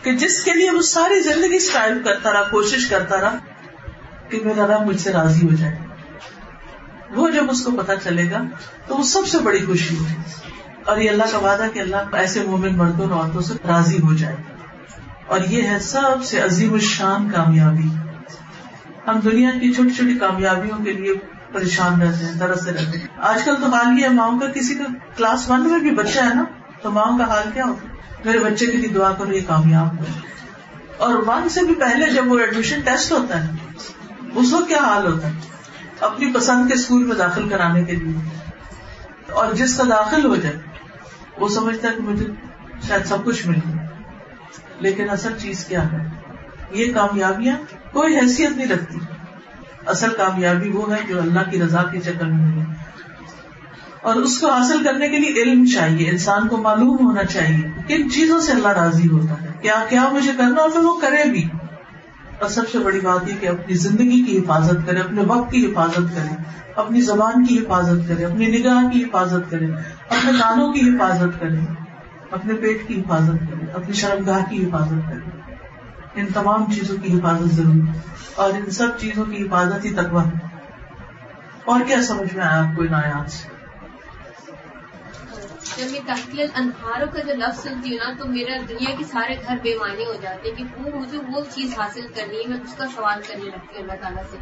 کہ 0.04 0.12
جس 0.12 0.44
کے 0.44 0.52
لیے 0.54 0.72
وہ 0.72 0.82
ساری 0.82 1.22
زندگی 1.22 1.56
اسٹائل 1.56 2.04
کرتا 2.04 2.34
رہا، 2.34 2.44
کوشش 2.44 2.86
کرتا 2.86 3.22
رہا 3.22 3.36
کہ 4.30 4.40
میرا 4.46 4.68
رب 4.68 4.86
مجھ 4.86 5.02
سے 5.02 5.14
راضی 5.14 5.48
ہو 5.48 5.56
جائے۔ 5.56 5.76
وہ 7.16 7.30
جب 7.30 7.52
اس 7.52 7.66
کو 7.66 7.72
پتا 7.72 7.96
چلے 7.96 8.32
گا، 8.32 8.44
تو 8.88 8.98
وہ 8.98 9.04
سب 9.04 9.28
سے 9.28 9.38
بڑی 9.38 9.66
خوشی 9.66 9.98
ہوگی 9.98 10.16
اور 10.86 10.98
یہ 10.98 11.10
اللہ 11.10 11.24
کا 11.32 11.38
وعدہ 11.38 11.66
کہ 11.74 11.80
اللہ 11.80 11.98
ایسے 12.14 12.44
مومن 12.44 12.78
مردوں 12.78 13.10
اور 13.10 13.24
عورتوں 13.24 13.42
سے 13.42 13.54
راضی 13.68 13.98
ہو 13.98 14.14
جائے۔ 14.14 14.36
گا 14.36 14.59
اور 15.30 15.40
یہ 15.40 15.68
ہے 15.68 15.80
سب 15.80 16.24
سے 16.24 16.42
عظیم 16.42 16.74
الشان 16.74 17.32
کامیابی۔ 17.32 17.88
ہم 19.08 19.20
دنیا 19.20 19.52
کی 19.52 19.74
چھوٹی 19.74 19.90
چھوٹی 19.90 20.18
کامیابیوں 20.20 20.84
کے 20.84 20.94
لیے 20.94 21.14
پریشان 21.54 22.02
رہتے 22.02 22.26
ہیں 22.26 22.40
طرح 22.40 22.54
رہتے 22.54 22.98
ہیں۔ 22.98 23.08
آج 23.18 23.44
کل 23.44 23.56
تو 23.56 23.68
حال 23.68 24.00
یہ 24.00 24.08
ماؤں 24.08 24.40
کا 24.40 24.48
کسی 24.48 24.76
کا 24.76 24.84
کلاس 25.18 25.50
ون 25.50 25.70
میں 25.70 25.80
بھی 25.80 25.92
بچہ 25.92 26.20
ہے 26.20 26.34
نا، 26.34 26.44
تو 26.82 26.92
ماؤں 26.92 27.18
کا 27.18 27.24
حال 27.24 27.50
کیا 27.54 27.66
ہوتا 27.66 27.90
ہے؟ 27.90 27.94
میرے 28.26 28.40
بچے 28.40 28.66
کے 28.66 28.78
لیے 28.78 28.88
دعا 28.88 29.12
کرو، 29.12 29.34
یہ 29.34 29.42
کامیاب 29.48 30.00
ہو۔ 30.00 30.06
اور 30.98 31.16
ون 31.28 31.50
سے 31.50 31.62
بھی 31.62 31.76
پہلے 31.76 32.12
جب 32.12 32.32
وہ 32.32 32.40
ایڈمیشن 32.40 32.82
ٹیسٹ 32.82 33.12
ہوتا 33.12 33.48
ہے، 33.48 33.58
اس 34.36 34.54
وقت 34.54 34.68
کیا 34.68 34.78
حال 34.78 35.14
ہوتا 35.14 35.28
ہے؟ 35.28 35.34
اپنی 36.00 36.34
پسند 36.34 36.68
کے 36.68 36.74
اسکول 36.74 37.04
میں 37.04 37.16
داخل 37.16 37.50
کرانے 37.50 37.84
کے 37.84 37.96
لیے۔ 37.96 38.40
اور 39.32 39.54
جس 39.54 39.78
کا 39.78 39.84
داخل 39.90 40.26
ہو 40.26 40.36
جائے، 40.36 40.56
وہ 41.38 41.50
سمجھتا 41.50 41.88
ہے 41.88 41.94
کہ 41.94 42.02
مجھے 42.02 42.28
شاید 42.88 43.06
سب 43.06 43.26
کچھ 43.26 43.48
مل 43.48 43.56
گیا۔ 43.56 43.89
لیکن 44.80 45.10
اصل 45.10 45.34
چیز 45.38 45.66
کیا 45.66 45.92
ہے؟ 45.92 46.10
یہ 46.72 46.94
کامیابیاں 46.94 47.56
کوئی 47.94 48.18
حیثیت 48.18 48.50
نہیں 48.50 48.68
رکھتی۔ 48.68 49.00
اصل 49.86 50.10
کامیابی 50.18 50.70
وہ 50.70 50.96
ہے 50.96 51.00
جو 51.08 51.22
اللہ 51.22 51.40
کی 51.52 51.62
رضا 51.62 51.84
کی 51.84 52.00
شکل 52.02 52.26
میں 52.26 52.48
ملے 52.48 52.66
اور 54.02 54.16
اس 54.16 54.40
کو 54.40 54.52
حاصل 54.52 54.84
کرنے 54.84 55.10
کے 55.10 55.20
لیے 55.20 55.44
علم 55.44 55.66
چاہیے، 55.66 56.10
انسان 56.10 56.48
کو 56.48 56.58
معلوم 56.58 57.08
ہونا 57.08 57.24
چاہیے 57.24 57.70
کن 57.88 58.10
چیزوں 58.10 58.40
سے 58.40 58.52
اللہ 58.52 58.68
راضی 58.68 59.08
ہوتا 59.08 59.42
ہے۔ 59.42 59.48
کیا 59.62 59.86
کیا 59.90 60.10
مجھے 60.12 60.32
کرنا 60.38 60.62
اور 60.62 60.70
پھر 60.70 60.80
وہ 60.80 61.00
کرے 61.00 61.30
بھی۔ 61.30 61.50
اور 62.40 62.50
سب 62.50 62.70
سے 62.72 62.80
بڑی 62.80 63.00
بات 63.00 63.30
یہ 63.30 63.34
کہ 63.40 63.48
اپنی 63.48 63.76
زندگی 63.76 64.24
کی 64.24 64.38
حفاظت 64.38 64.88
کرے، 64.88 65.00
اپنے 65.00 65.22
وقت 65.22 65.52
کی 65.52 65.66
حفاظت 65.66 66.16
کرے، 66.16 66.36
اپنی 66.76 67.02
زبان 67.02 67.46
کی 67.46 67.60
حفاظت 67.60 68.08
کرے، 68.08 68.26
اپنی 68.26 68.48
نگاہ 68.48 68.90
کی 68.94 69.04
حفاظت 69.04 69.52
کرے، 69.52 69.66
اپنے 70.10 70.32
کانوں 70.40 70.74
کی 70.74 70.80
حفاظت 70.80 71.40
کرے۔ 71.40 71.89
اپنے 72.32 72.54
پیٹ 72.54 72.88
کی 72.88 73.02
حفاظت 73.02 73.50
کرے 73.50 73.72
اپنی 73.72 73.94
شرمگاہ 73.94 74.50
کی 74.50 74.66
حفاظت 74.66 75.10
کرے 75.10 75.54
ان 76.16 76.26
تمام 76.34 76.74
چیزوں 76.74 76.98
کی 76.98 77.20
حفاظت 77.20 77.44
ضروری 77.44 77.82
ہے 77.82 78.00
اور 78.36 78.50
ان 78.50 78.70
سب 78.70 78.88
چیزوں 78.98 79.26
کی 79.26 79.48
حفاظت 79.48 79.86
ہی 79.86 79.94
تقوی 79.94 80.24
ہے۔ 80.26 80.48
اور 81.66 81.80
کیا 81.88 82.02
سمجھ 82.02 82.36
میں 82.36 82.46
آیا 82.46 82.60
آپ 82.60 82.76
کو 82.76 82.82
ان 82.82 82.94
آیات 82.94 83.32
سے؟ 83.32 83.48
جب 85.78 85.92
میں 85.92 86.00
تحقیل 86.06 86.48
انہاروں 86.56 87.08
کا 87.14 87.20
جو 87.20 87.34
لفظ 87.34 87.60
سنتی 87.60 87.90
ہوں 87.90 88.08
نا، 88.08 88.14
تو 88.20 88.26
میرا 88.26 88.58
دنیا 88.70 88.96
کے 88.98 89.04
سارے 89.04 89.36
گھر 89.48 89.56
بے 89.64 89.76
معنی 89.80 90.06
ہو 90.06 90.14
جاتے 90.22 90.50
ہیں 90.50 90.56
کہ 90.56 90.64
وہ 90.78 91.00
مجھے 91.00 91.18
وہ 91.18 91.42
چیز 91.52 91.80
حاصل 91.80 92.08
کرنی 92.16 92.38
ہے، 92.38 92.48
میں 92.48 92.58
اس 92.58 92.76
کا 92.76 92.86
سوال 92.96 93.22
کرنے 93.28 93.46
لگتی 93.46 93.76
ہوں 93.76 93.82
اللہ 93.82 94.02
تعالیٰ 94.02 94.24
سے۔ 94.32 94.38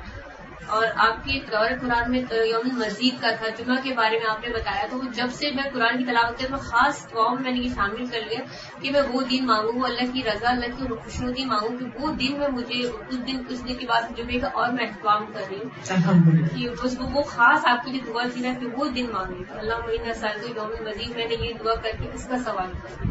اور 0.66 0.88
آپ 0.96 1.26
کے 1.26 1.40
دور 1.52 1.70
قرآن 1.82 2.12
میں 2.12 2.22
یوم 2.46 2.78
مسجد 2.78 3.22
کا 3.22 3.28
تھا 3.32 3.50
جمعہ 3.50 3.76
کے 3.84 3.94
بارے 3.94 4.20
میں 4.20 4.30
آپ 4.30 4.42
نے 4.42 4.54
بتایا 4.54 4.86
تو 4.92 5.02
جب 5.14 5.28
سے 5.34 5.52
میں 5.52 5.64
قرآن 5.74 5.98
کی 5.98 6.06
تلاوت 6.06 6.50
میں 6.50 6.60
خاص 6.60 7.12
دعاؤں 7.14 7.36
میں 7.36 7.44
میں 7.44 7.52
نے 7.52 7.60
یہ 7.60 7.70
شامل 7.76 8.06
کر 8.06 8.20
لیا 8.30 8.40
کہ 8.82 8.92
میں 8.92 9.02
وہ 9.12 9.22
دن 9.22 9.46
مانگوں 9.46 9.82
اللہ 9.84 10.14
کی 10.14 10.22
رضا 10.24 10.50
اللہ 10.50 10.66
کی 10.66 10.88
خوشنودی 11.04 11.46
مانگوں 11.46 11.78
کہ 11.78 11.86
وہ 12.00 12.14
دن 12.14 12.40
میں 12.40 12.48
مجھے 12.48 12.84
اس 13.10 13.28
دن 13.28 13.44
اس 13.50 13.68
دن 13.68 13.76
کے 13.76 13.86
بعد 13.88 14.18
جمعے 14.18 14.40
کا 14.40 14.48
اور 14.48 14.70
میں 14.70 14.86
اہتمام 14.86 15.26
کر 15.26 15.42
رہی 15.50 15.58
ہوں۔ 15.58 16.48
کہ 16.56 16.70
اس 16.84 16.98
کو 16.98 17.04
وہ 17.04 17.22
خاص 17.24 17.60
آپ 17.66 17.86
کی 17.86 17.92
جو 17.92 18.14
دعا 18.14 18.24
تھی 18.34 18.42
نا 18.42 18.54
کہ 18.60 18.68
وہ 18.74 18.90
دن 18.90 19.06
مانگی 19.12 19.44
اللہ 19.50 19.74
مہینہ 19.88 20.14
سال 20.14 20.38
کو 20.42 20.48
یوم 20.56 20.88
مزید 20.88 21.16
میں 21.16 21.26
نے 21.26 21.36
یہ 21.44 21.54
دعا 21.64 21.76
کر 21.76 21.92
کے 22.00 22.10
اس 22.14 22.26
کا 22.26 22.38
سوال 22.46 22.72
کر 22.84 23.08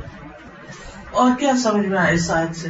اور 1.10 1.30
کیا 1.38 1.52
سمجھ 1.62 1.86
میں 1.86 1.98
آیا 1.98 2.08
اس 2.08 2.30
آیت 2.30 2.56
سے؟ 2.56 2.68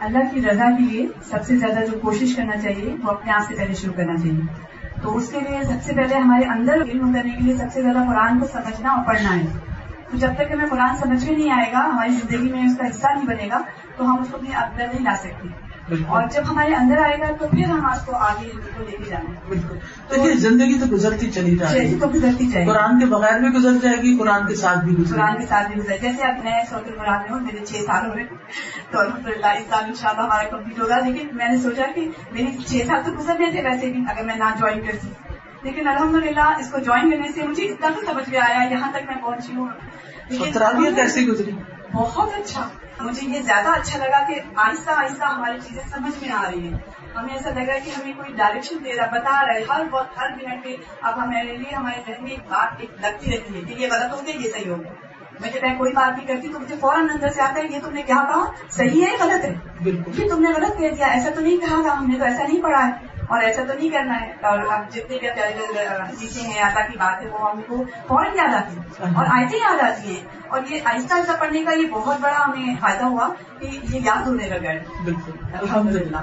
اللہ 0.00 0.18
کی 0.32 0.42
رضا 0.42 0.64
کے 0.78 0.84
لیے 0.84 1.08
سب 1.22 1.38
سے 1.46 1.56
زیادہ 1.56 1.86
جو 1.92 1.98
کوشش 1.98 2.36
کرنا 2.36 2.56
چاہیے 2.56 2.96
وہ 3.02 3.10
اپنے 3.10 3.32
آپ 3.32 3.42
سے 3.48 3.54
پہلے 3.54 3.74
شروع 3.74 3.94
کرنا 3.94 4.16
چاہیے۔ 4.16 4.40
تو 5.02 5.16
اس 5.16 5.28
کے 5.32 5.40
لیے 5.40 5.62
سب 5.62 5.82
سے 5.82 5.92
پہلے 5.92 6.14
ہمارے 6.14 6.44
اندر 6.44 6.74
علم 6.74 7.12
کرنے 7.12 7.30
کے 7.30 7.44
لیے 7.44 7.56
سب 7.56 7.66
سے 7.72 7.82
زیادہ 7.82 7.98
قرآن 8.08 8.40
کو 8.40 8.46
سمجھنا 8.46 8.90
اور 8.90 9.04
پڑھنا 9.04 9.36
ہے۔ 9.36 9.46
تو 10.10 10.16
جب 10.16 10.28
تک 10.34 10.52
ہمیں 10.52 10.66
قرآن 10.70 10.96
سمجھ 10.96 11.30
میں 11.30 11.38
نہیں 11.38 11.50
آئے 11.50 11.72
گا، 11.72 11.78
ہماری 11.78 12.12
زندگی 12.12 12.52
میں 12.52 12.64
اس 12.64 12.76
کا 12.76 12.86
حصہ 12.86 13.06
نہیں 13.14 13.26
بنے 13.26 13.48
گا، 13.50 13.60
تو 13.96 14.10
ہم 14.10 14.20
اس 14.20 14.28
کو 14.30 14.36
اپنے 14.36 14.56
اندر 14.56 14.86
نہیں 14.86 15.02
لا 15.02 15.14
سکتے۔ 15.18 15.69
اور 16.08 16.22
جب 16.32 16.42
ہمارے 16.50 16.74
اندر 16.74 16.96
آئے 16.96 17.18
گا 17.20 17.26
تو 17.40 17.46
پھر 17.48 17.64
ہم 17.64 17.86
اس 17.86 18.06
کو 18.06 18.16
آگے 18.16 18.48
کو 18.48 18.84
لے 18.90 18.96
کے 18.96 19.10
جائیں 19.10 19.26
گے 19.28 19.34
بالکل۔ 19.48 19.76
دیکھیے 20.10 20.34
زندگی 20.34 20.78
تو 20.80 20.86
گزرتی 20.92 21.30
چلی 21.30 21.56
جا 21.56 21.66
رہی 21.72 21.98
تو 22.00 22.06
گزرتی 22.06 22.46
جائے 22.46 22.66
گی 22.66 22.70
قرآن 22.70 22.98
کے 23.00 23.06
بغیر 23.06 23.38
بھی 23.38 23.48
گزر 23.48 23.72
جائے 23.82 23.96
گی 23.96 24.18
قرآن 24.18 24.46
کے 24.46 24.54
ساتھ 24.54 24.78
بھی 24.78 24.98
گزر 24.98 25.14
قرآن 25.16 25.38
کے 25.38 25.46
ساتھ 25.46 25.68
بھی 25.68 25.80
گزر 25.80 25.96
جیسے 26.00 26.22
اب 26.22 26.34
نئے 26.44 26.62
سوتے 26.70 26.90
قرآن 26.90 27.18
میں 27.22 27.30
ہوں 27.30 27.40
میرے 27.40 27.64
چھ 27.64 27.72
سال 27.86 28.10
ہو 28.10 28.16
رہے 28.16 28.24
تو 28.90 28.98
الحمد 28.98 29.26
للہ 29.26 29.46
اس 29.46 29.64
سال 29.70 29.84
ان 29.84 29.94
شاء 29.94 30.08
اللہ 30.08 30.20
ہمارا 30.20 30.42
کمپلیٹ 30.42 30.80
ہوگا۔ 30.80 30.98
لیکن 30.98 31.28
میں 31.32 31.48
نے 31.48 31.58
سوچا 31.58 31.82
کہ 31.94 32.08
میری 32.32 32.56
چھ 32.66 32.86
سال 32.86 33.00
تو 33.04 33.12
گزرنے 33.12 33.50
تھے 33.50 33.62
ویسے 33.62 33.86
بھی 33.86 34.04
اگر 34.08 34.24
میں 34.24 34.36
نہ 34.36 34.44
جوائن 34.58 34.80
کرتی 34.80 35.08
لیکن 35.62 35.88
الحمد 35.88 36.14
للہ 36.14 36.52
اس 36.58 36.70
کو 36.70 36.78
جوائن 36.78 37.10
کرنے 37.10 37.28
سے 37.34 37.42
مجھے 37.42 37.64
اتنا 37.64 37.88
تو 37.94 38.12
سمجھ 38.12 38.30
میں 38.30 38.38
آیا 38.38 38.68
یہاں 38.70 38.92
تک 38.92 39.02
میں 39.06 39.16
پہنچی 39.22 39.54
ہوں۔ 39.54 39.68
لیکن 40.28 40.94
کیسی 40.94 41.26
گزری؟ 41.26 41.50
بہت 41.92 42.30
اچھا۔ 42.38 42.68
مجھے 43.00 43.26
یہ 43.26 43.42
زیادہ 43.42 43.68
اچھا 43.68 43.98
لگا 43.98 44.24
کہ 44.28 44.40
آہستہ 44.54 44.90
آہستہ 44.90 45.24
ہماری 45.24 45.58
چیزیں 45.68 45.82
سمجھ 45.90 46.24
میں 46.24 46.32
آ 46.32 46.50
رہی 46.50 46.68
ہیں۔ 46.68 46.78
ہمیں 47.16 47.34
ایسا 47.34 47.50
لگ 47.50 47.60
رہا 47.60 47.74
ہے 47.74 47.80
کہ 47.80 47.90
ہمیں 47.90 48.12
کوئی 48.16 48.32
ڈائریکشن 48.36 48.76
دے 48.84 48.96
رہا 48.96 49.04
ہے 49.04 49.10
بتا 49.10 49.46
رہا 49.46 49.54
ہے۔ 49.54 49.64
ہر 49.68 49.82
وقت 49.90 50.18
ہر 50.18 50.30
منٹ 50.30 50.64
پہ 50.64 50.76
اب 51.02 51.16
ہمارے 51.16 51.56
لیے 51.56 51.74
ہمارے 51.74 52.00
ذہن 52.06 52.22
میں 52.22 52.30
ایک 52.30 52.40
بات 52.48 52.68
ایک 52.78 52.90
لگتی 53.00 53.30
رہتی 53.30 53.56
ہے 53.56 53.60
کہ 53.60 53.82
یہ 53.82 53.88
غلط 53.90 54.12
ہو 54.12 54.26
گیا 54.26 54.36
یہ 54.40 54.50
صحیح 54.50 54.70
ہو 54.70 54.80
گیا 54.80 54.90
میں 55.40 55.50
جب 55.50 55.60
میں 55.62 55.78
کوئی 55.78 55.92
بات 55.92 56.18
بھی 56.18 56.26
کرتی 56.26 56.52
تو 56.52 56.60
مجھے 56.60 56.74
فوراً 56.80 57.10
اندر 57.10 57.28
سے 57.28 57.42
آتا 57.42 57.60
ہے 57.60 57.66
یہ 57.70 57.78
تم 57.84 57.92
نے 57.92 58.02
کیا 58.02 58.14
کہا 58.14 58.44
صحیح 58.70 59.06
ہے 59.06 59.16
غلط 59.20 59.44
ہے؟ 59.44 59.54
بالکل۔ 59.82 60.22
یہ 60.22 60.28
تم 60.28 60.42
نے 60.42 60.50
غلط 60.50 60.78
کہہ 60.78 60.90
دیا 60.90 61.06
ایسا 61.06 61.30
تو 61.34 61.40
نہیں 61.40 61.56
کہا 61.56 61.88
تھا 61.88 61.98
ہم 61.98 62.10
نے 62.10 62.18
تو 62.18 62.24
ایسا 62.24 62.44
نہیں 62.48 62.62
پڑھا 62.62 62.88
ہے۔ 62.88 63.19
اور 63.30 63.42
ایسا 63.42 63.62
تو 63.64 63.74
نہیں 63.78 63.88
کرنا 63.88 64.20
ہے۔ 64.20 64.32
اور 64.42 64.58
اب 64.58 64.94
جتنے 64.94 65.18
بھی 65.18 65.28
چیزیں 66.16 66.42
ہیں 66.42 66.62
آتا 66.62 66.80
کی 66.80 66.98
بات 66.98 67.22
ہے 67.22 67.28
وہ 67.28 67.50
ہم 67.50 67.60
کو 67.68 67.84
فوراً 68.08 68.36
یاد 68.36 68.54
آتی 68.54 68.76
ہیں۔ 68.76 69.14
اور 69.14 69.26
آئیتے 69.30 69.56
یاد 69.56 69.82
آتی 69.82 70.16
ہیں۔ 70.16 70.24
اور 70.48 70.60
یہ 70.70 70.80
آہستہ 70.84 71.14
آہستہ 71.14 71.32
پڑھنے 71.40 71.64
کا 71.64 71.70
یہ 71.72 71.86
بہت 71.86 72.16
بڑا 72.20 72.44
ہمیں 72.44 72.74
فائدہ 72.80 73.04
ہوا 73.04 73.28
کہ 73.60 73.66
یہ 73.66 74.00
یاد 74.04 74.26
ہونے 74.26 74.48
لگا 74.48 74.70
ہے۔ 74.70 74.84
بالکل۔ 75.04 75.32
الحمد 75.60 75.92
للہ 75.92 76.16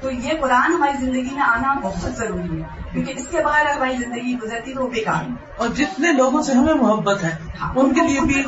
تو 0.00 0.10
یہ 0.10 0.30
قرآن 0.40 0.72
ہماری 0.72 1.06
زندگی 1.06 1.28
میں 1.32 1.42
آنا 1.42 1.74
بہت 1.82 2.12
ضروری 2.12 2.62
ہے۔ 2.62 2.82
کیونکہ 2.92 3.14
اس 3.16 3.28
کے 3.28 3.38
بغیر 3.44 3.66
اگر 3.66 3.76
ہماری 3.76 3.96
زندگی 3.96 4.36
گزرتی 4.42 4.74
تو 4.74 4.86
بیکار 4.86 5.30
ہے۔ 5.30 5.34
اور 5.56 5.68
جتنے 5.68 6.12
لوگوں 6.12 6.42
سے 6.42 6.52
ہمیں 6.52 6.74
محبت 6.74 7.24
ہے 7.24 7.36
ان 7.76 7.94
کے 7.94 8.00
لیے 8.00 8.20
بھی 8.20 8.42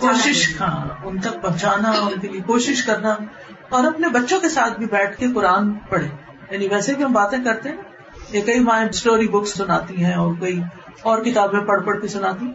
کوشش 0.00 0.48
ہے۔ 0.48 0.66
ہاں 0.66 0.88
ان 1.04 1.20
تک 1.20 1.42
پہنچانا 1.42 1.90
ان 1.90 2.20
کے 2.20 2.28
لیے 2.28 2.40
کوشش 2.40 2.82
کرنا۔ 2.82 3.16
اور 3.68 3.84
اپنے 3.84 4.08
بچوں 4.08 4.40
کے 4.40 4.48
ساتھ 4.48 4.78
بھی 4.78 4.86
بیٹھ 4.86 5.16
کے 5.16 5.28
قرآن 5.28 5.72
پڑھے 5.72 6.29
یعنی 6.50 6.68
ویسے 6.68 6.94
بھی 6.94 7.04
ہم 7.04 7.12
باتیں 7.12 7.44
کرتے 7.44 7.68
ہیں، 7.68 7.76
یہ 8.32 8.40
کئی 8.40 8.60
مائیں 8.60 8.88
اسٹوری 8.88 9.28
بکس 9.28 9.54
سناتی 9.54 10.04
ہیں 10.04 10.14
اور 10.14 10.34
کئی 10.40 10.62
اور 11.02 11.22
کتابیں 11.22 11.60
پڑھ 11.60 11.82
پڑھ 11.82 12.00
کے 12.00 12.08
سناتی 12.08 12.52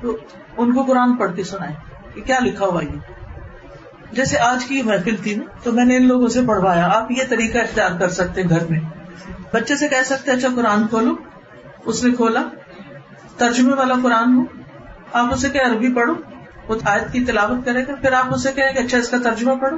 تو 0.00 0.16
ان 0.56 0.74
کو 0.74 0.82
قرآن 0.82 1.16
پڑھ 1.16 1.36
کے 1.36 1.44
سنائے 1.44 1.72
کہ 2.14 2.22
کیا 2.22 2.38
لکھا 2.40 2.66
ہوا 2.66 2.84
یہ 2.84 2.98
جیسے 4.12 4.38
آج 4.38 4.64
کی 4.64 4.82
محفل 4.82 5.16
تھی 5.16 5.34
نا، 5.34 5.44
تو 5.62 5.72
میں 5.72 5.84
نے 5.84 5.96
ان 5.96 6.08
لوگوں 6.08 6.28
سے 6.28 6.40
پڑھوایا، 6.46 6.88
آپ 6.94 7.10
یہ 7.10 7.22
طریقہ 7.28 7.58
اختیار 7.58 7.90
کر 7.98 8.08
سکتے 8.08 8.42
ہیں 8.42 8.48
گھر 8.48 8.64
میں۔ 8.70 8.80
بچے 9.52 9.76
سے 9.76 9.88
کہہ 9.88 10.02
سکتے 10.04 10.30
اچھا 10.30 10.48
قرآن 10.56 10.86
کھولو۔ 10.88 11.14
اس 11.84 12.04
نے 12.04 12.14
کھولا، 12.14 12.42
ترجمے 13.36 13.74
والا 13.74 13.94
قرآن 14.02 14.36
ہو۔ 14.36 14.42
آپ 15.12 15.32
اسے 15.32 15.50
کہ 15.50 15.60
عربی 15.62 15.94
پڑھو، 15.94 16.14
وہ 16.68 16.74
آیت 16.84 17.12
کی 17.12 17.24
تلاوت 17.24 17.64
کرے 17.64 17.86
گا۔ 17.86 17.94
پھر 17.94 18.12
آپ 18.12 18.34
اسے 18.34 18.52
کہیں 18.52 18.72
کہ 18.72 18.78
اچھا 18.78 18.98
اس 18.98 19.08
کا 19.08 19.16
ترجمہ 19.24 19.52
پڑھو۔ 19.54 19.76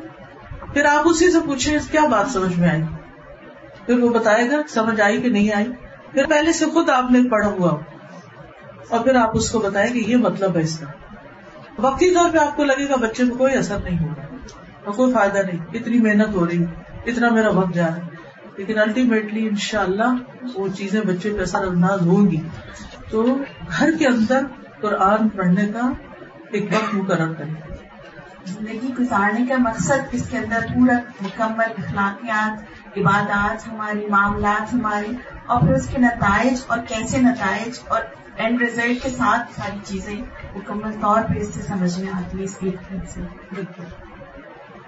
پھر 0.73 0.85
آپ 0.85 1.03
اسی 1.05 1.31
سے 1.31 1.39
پوچھیں 1.47 1.79
کیا 1.91 2.07
بات 2.07 2.31
سمجھ 2.31 2.59
میں 2.59 2.71
آئی؟ 2.71 2.83
پھر 3.89 3.99
وہ 3.99 4.09
بتائے 4.09 4.51
گا، 4.51 4.57
سمجھ 4.69 5.01
آئی 5.01 5.23
کہ 5.23 5.29
نہیں 5.29 5.55
آئی؟ 5.55 5.67
پھر 6.13 6.27
پہلے 6.27 6.53
سے 6.53 6.67
خود 6.67 6.91
آپ 6.91 7.11
نے 7.11 7.29
پڑھا 7.29 7.49
ہوا۔ 7.49 7.79
اور 8.89 9.01
پھر 9.01 9.15
آپ 9.15 9.31
اس 9.35 9.51
کو 9.51 9.59
بتائیں 9.59 9.93
کہ 9.93 9.99
یہ 9.99 10.17
مطلب 10.17 10.57
ہے 10.57 10.63
اس 10.63 10.79
کا۔ 10.79 10.87
وقتی 11.79 12.15
طور 12.15 12.31
پہ 12.31 12.39
آپ 12.39 12.57
کو 12.57 12.65
لگے 12.65 12.89
گا 12.89 12.97
بچے 12.97 13.25
کو 13.27 13.37
کوئی 13.37 13.55
اثر 13.55 13.77
نہیں 13.85 14.09
ہو 14.09 14.15
رہا 14.17 14.27
اور 14.85 14.95
کوئی 14.95 15.13
فائدہ 15.13 15.39
نہیں۔ 15.39 15.67
اتنی 15.73 15.99
محنت 15.99 16.35
ہو 16.35 16.47
رہی 16.47 16.65
اتنا 17.07 17.29
میرا 17.29 17.51
وقت 17.51 17.75
جا 17.75 17.87
رہا 17.87 17.97
ہے۔ 17.97 18.01
لیکن 18.57 18.79
الٹیمیٹلی 18.79 19.49
ان 19.49 19.57
شاء 19.57 19.83
اللہ 19.83 20.15
وہ 20.55 20.69
چیزیں 20.69 21.01
بچے 21.01 21.31
پہ 21.31 21.43
اثر 21.43 21.67
انداز 21.67 22.03
ہوں 22.03 22.31
گی۔ 22.31 22.41
تو 23.11 23.39
گھر 23.79 23.91
کے 23.99 24.07
اندر 24.07 24.47
قرآن 24.81 25.29
پڑھنے 25.29 25.67
کا 25.67 25.93
ایک 26.53 26.69
وقت 26.73 26.95
مقرر 26.95 27.33
کریں۔ 27.33 27.55
زندگی 28.45 28.91
گزارنے 28.99 29.47
کا 29.47 29.55
مقصد 29.59 29.93
اس 30.13 30.31
کے 30.31 30.39
اندر 30.39 30.59
پورا 30.75 30.99
مکمل 31.21 31.73
اخلاقیات 31.79 32.65
عبادات 32.97 33.67
ہماری، 33.69 34.07
معاملات 34.07 34.73
ہمارے 34.75 35.11
اور 35.47 35.61
پھر 35.61 35.75
اس 35.75 35.89
کے 35.89 35.99
نتائج 35.99 36.63
اور 36.67 36.79
کیسے 36.89 37.19
نتائج 37.19 37.79
اور 37.89 38.01
اینڈ 38.37 38.63
ریزلٹ 38.63 39.03
کے 39.03 39.11
ساتھ 39.11 39.53
ساری 39.57 39.79
چیزیں 39.85 40.15
مکمل 40.55 40.93
طور 41.01 41.23
پہ 41.29 41.39
اس 41.39 41.55
سے 41.55 41.63
سمجھ 41.63 41.99
میں 41.99 42.13
آتی 42.13 42.39
ہے 42.39 42.45
اس 42.45 42.57
ایک 42.63 43.09
سے 43.09 43.21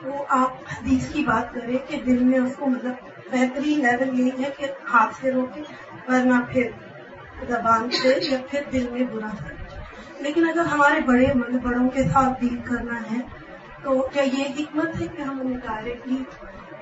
وہ 0.05 0.25
آپ 0.29 0.51
حدیث 0.69 1.09
کی 1.13 1.25
بات 1.25 1.53
کریں 1.55 1.77
کہ 1.89 2.01
دل 2.07 2.23
میں 2.25 2.39
اس 2.39 2.55
کو 2.59 2.67
مطلب 2.67 3.09
بہترین 3.33 3.81
لیول 3.81 4.19
یہی 4.21 4.45
ہے 4.45 4.51
کہ 4.57 4.67
ہاتھ 4.93 5.15
سے 5.21 5.31
روکے، 5.31 5.63
ورنہ 6.09 6.41
پھر 6.53 6.71
زبان 7.49 7.91
سے 7.91 8.19
یا 8.23 8.39
پھر 8.51 8.63
دل 8.73 8.87
میں 8.93 9.05
برا 9.13 9.29
ہے 9.43 9.59
لیکن 10.21 10.49
اگر 10.49 10.65
ہمارے 10.65 11.01
بڑے 11.01 11.27
مطلب 11.35 11.63
بڑوں 11.63 11.89
کے 11.91 12.03
ساتھ 12.03 12.41
ڈیل 12.41 12.57
کرنا 12.65 13.01
ہے، 13.11 13.21
تو 13.83 14.01
کیا 14.13 14.23
یہ 14.23 14.45
حکمت 14.59 15.01
ہے 15.01 15.07
کہ 15.17 15.23
ہم 15.23 15.41
انہیں 15.41 15.59
ڈائریکٹلی 15.67 16.23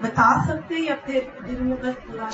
بتا 0.02 0.42
سکتے 0.48 0.74
یا 0.74 0.94
پھر 1.04 1.20
دل 1.46 1.56
میں 1.60 1.76
بس 1.82 2.10
برا 2.10 2.28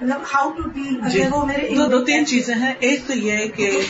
مطلب 0.00 0.20
ہاؤ 0.34 0.50
ٹو 0.50 0.68
ڈیل 0.68 1.00
اگر 1.02 1.34
وہ 1.34 1.46
میرے 1.46 1.74
دو 1.74 1.86
دو 1.86 2.04
تین 2.04 2.26
چیزیں 2.26 2.54
ہیں۔ 2.54 2.74
ایک 2.78 3.06
تو 3.06 3.12
یہ 3.12 3.32
ہے 3.32 3.48
کہ 3.48 3.80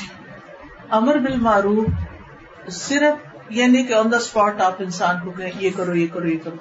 امر 0.91 1.19
بالمعروف 1.19 1.87
صرف 2.71 3.37
یہ 3.51 3.67
نہیں 3.67 3.87
کہ 3.87 3.93
آن 3.93 4.13
دا 4.13 4.17
اسپاٹ 4.17 4.61
آپ 4.61 4.75
انسان 4.79 5.17
کو 5.25 5.31
کہیں 5.31 5.51
یہ 5.61 5.71
کرو 5.77 5.95
یہ 5.95 6.07
کرو 6.13 6.27
یہ 6.27 6.39
کرو۔ 6.45 6.57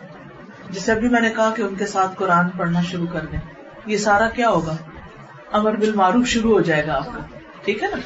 جیسے 0.69 0.91
ابھی 0.91 1.10
میں 1.10 1.21
نے 1.21 1.29
کہا 1.29 1.53
کہ 1.55 1.62
ان 1.62 1.75
کے 1.75 1.86
ساتھ 1.86 2.12
قرآن 2.15 2.49
پڑھنا 2.49 2.81
شروع 2.81 3.07
کر 3.13 3.25
دیں۔ 3.25 3.39
یہ 3.86 3.97
سارا 3.97 4.29
کیا 4.29 4.49
ہوگا؟ 4.49 4.75
امر 5.51 5.75
بالمعروف 5.75 6.27
شروع 6.27 6.51
ہو 6.51 6.62
جائے 6.62 6.88
گا 6.88 6.95
آپ 6.95 7.05
کا۔ 7.05 7.19
ٹھیک 7.65 7.83
ہے 7.83 7.88
نا؟ 7.88 7.98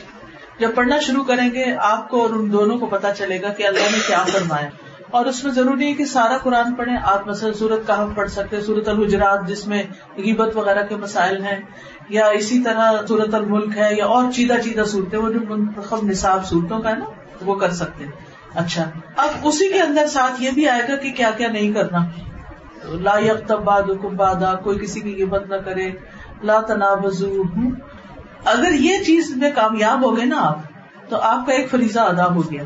جب 0.59 0.75
پڑھنا 0.75 0.99
شروع 0.99 1.23
کریں 1.23 1.49
گے 1.53 1.75
آپ 1.79 2.09
کو 2.09 2.21
اور 2.21 2.29
ان 2.29 2.51
دونوں 2.51 2.77
کو 2.77 2.85
پتا 2.85 3.13
چلے 3.13 3.41
گا 3.41 3.49
کہ 3.49 3.67
اللہ 3.67 3.91
نے 3.91 3.97
کیا 4.07 4.23
فرمایا۔ 4.23 4.69
اور 5.11 5.25
اس 5.25 5.43
میں 5.43 5.51
ضروری 5.51 5.87
ہے 5.87 5.93
کہ 5.93 6.05
سارا 6.05 6.37
قرآن 6.37 6.75
پڑھیں۔ 6.75 6.97
آپ 7.03 7.27
مثلا 7.27 7.53
سورت 7.53 7.87
کا 7.87 8.03
ہم 8.03 8.13
پڑھ 8.13 8.29
سکتے 8.29 8.55
ہیں، 8.55 8.63
سورت 8.63 8.87
الحجرات، 8.87 9.47
جس 9.47 9.67
میں 9.67 9.83
غیبت 10.17 10.57
وغیرہ 10.57 10.85
کے 10.85 10.95
مسائل 10.95 11.43
ہیں، 11.43 11.59
یا 12.09 12.27
اسی 12.27 12.63
طرح 12.63 12.93
سورت 13.07 13.33
الملک 13.33 13.77
ہے، 13.77 13.95
یا 13.97 14.05
اور 14.05 14.31
چیدہ 14.31 14.53
چیدہ 14.63 14.83
صورتیں 14.83 15.19
وہ 15.19 15.29
جو 15.29 15.39
منتخب 15.49 15.97
نصاب 16.03 16.45
صورتوں 16.45 16.79
کا 16.79 16.89
ہے 16.89 16.95
نا، 16.95 17.05
وہ 17.41 17.55
کر 17.55 17.71
سکتے 17.71 18.03
ہیں۔ 18.05 18.11
اچھا 18.55 18.89
اب 19.15 19.29
اسی 19.43 19.69
کے 19.69 19.79
اندر 19.79 20.07
ساتھ 20.07 20.41
یہ 20.43 20.51
بھی 20.51 20.69
آئے 20.69 20.81
گا 20.89 20.95
کہ 20.95 21.11
کیا 21.11 21.31
کیا 21.37 21.47
نہیں 21.51 21.73
کرنا۔ 21.73 21.99
لا 22.83 23.17
یکتب 23.17 23.63
بعدکم 23.63 24.15
بعدا 24.15 24.53
کوئی 24.53 24.79
کسی 24.79 24.99
کی 24.99 25.15
غیبت 25.15 25.49
نہ 25.49 25.55
کرے۔ 25.55 25.91
لا 26.43 26.61
تنابزو۔ 26.61 27.43
اگر 28.45 28.71
یہ 28.71 28.97
چیز 28.97 29.33
میں 29.35 29.51
کامیاب 29.55 30.05
ہو 30.05 30.17
گئے 30.17 30.25
نا 30.25 30.41
آپ، 30.41 30.59
تو 31.09 31.17
آپ 31.17 31.45
کا 31.45 31.53
ایک 31.53 31.69
فریضہ 31.69 31.99
ادا 31.99 32.33
ہو 32.35 32.51
گیا۔ 32.51 32.63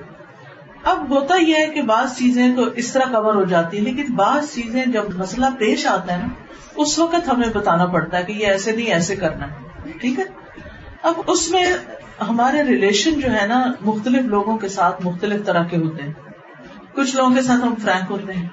اب 0.85 1.09
ہوتا 1.09 1.35
یہ 1.35 1.55
ہے 1.55 1.67
کہ 1.67 1.81
بعض 1.81 2.17
چیزیں 2.17 2.55
تو 2.55 2.63
اس 2.63 2.93
طرح 2.93 3.03
کور 3.03 3.33
ہو 3.33 3.43
جاتی 3.43 3.77
ہیں، 3.77 3.83
لیکن 3.83 4.13
بعض 4.15 4.53
چیزیں 4.53 4.85
جب 4.85 5.03
مسئلہ 5.15 5.45
پیش 5.59 5.85
آتا 5.85 6.13
ہے 6.13 6.17
نا، 6.17 6.27
اس 6.75 6.99
وقت 6.99 7.29
ہمیں 7.29 7.47
بتانا 7.53 7.85
پڑتا 7.85 8.17
ہے 8.17 8.23
کہ 8.23 8.31
یہ 8.31 8.47
ایسے 8.47 8.71
نہیں، 8.71 8.85
ایسے 8.85 9.15
کرنا 9.15 9.47
ہے۔ 9.47 9.91
ٹھیک 9.91 10.19
ہے؟ 10.19 10.23
اب 11.03 11.13
اس 11.27 11.51
میں 11.51 11.65
ہمارے 12.29 12.63
ریلیشن 12.63 13.19
جو 13.19 13.31
ہے 13.31 13.47
نا، 13.47 13.71
مختلف 13.81 14.21
لوگوں 14.21 14.57
کے 14.57 14.67
ساتھ 14.67 15.05
مختلف 15.05 15.45
طرح 15.45 15.63
کے 15.63 15.77
ہوتے 15.77 16.03
ہیں۔ 16.03 16.13
کچھ 16.95 17.15
لوگوں 17.15 17.35
کے 17.35 17.41
ساتھ 17.41 17.65
ہم 17.65 17.73
فرینک 17.83 18.11
ہوتے 18.11 18.33
ہیں، 18.33 18.47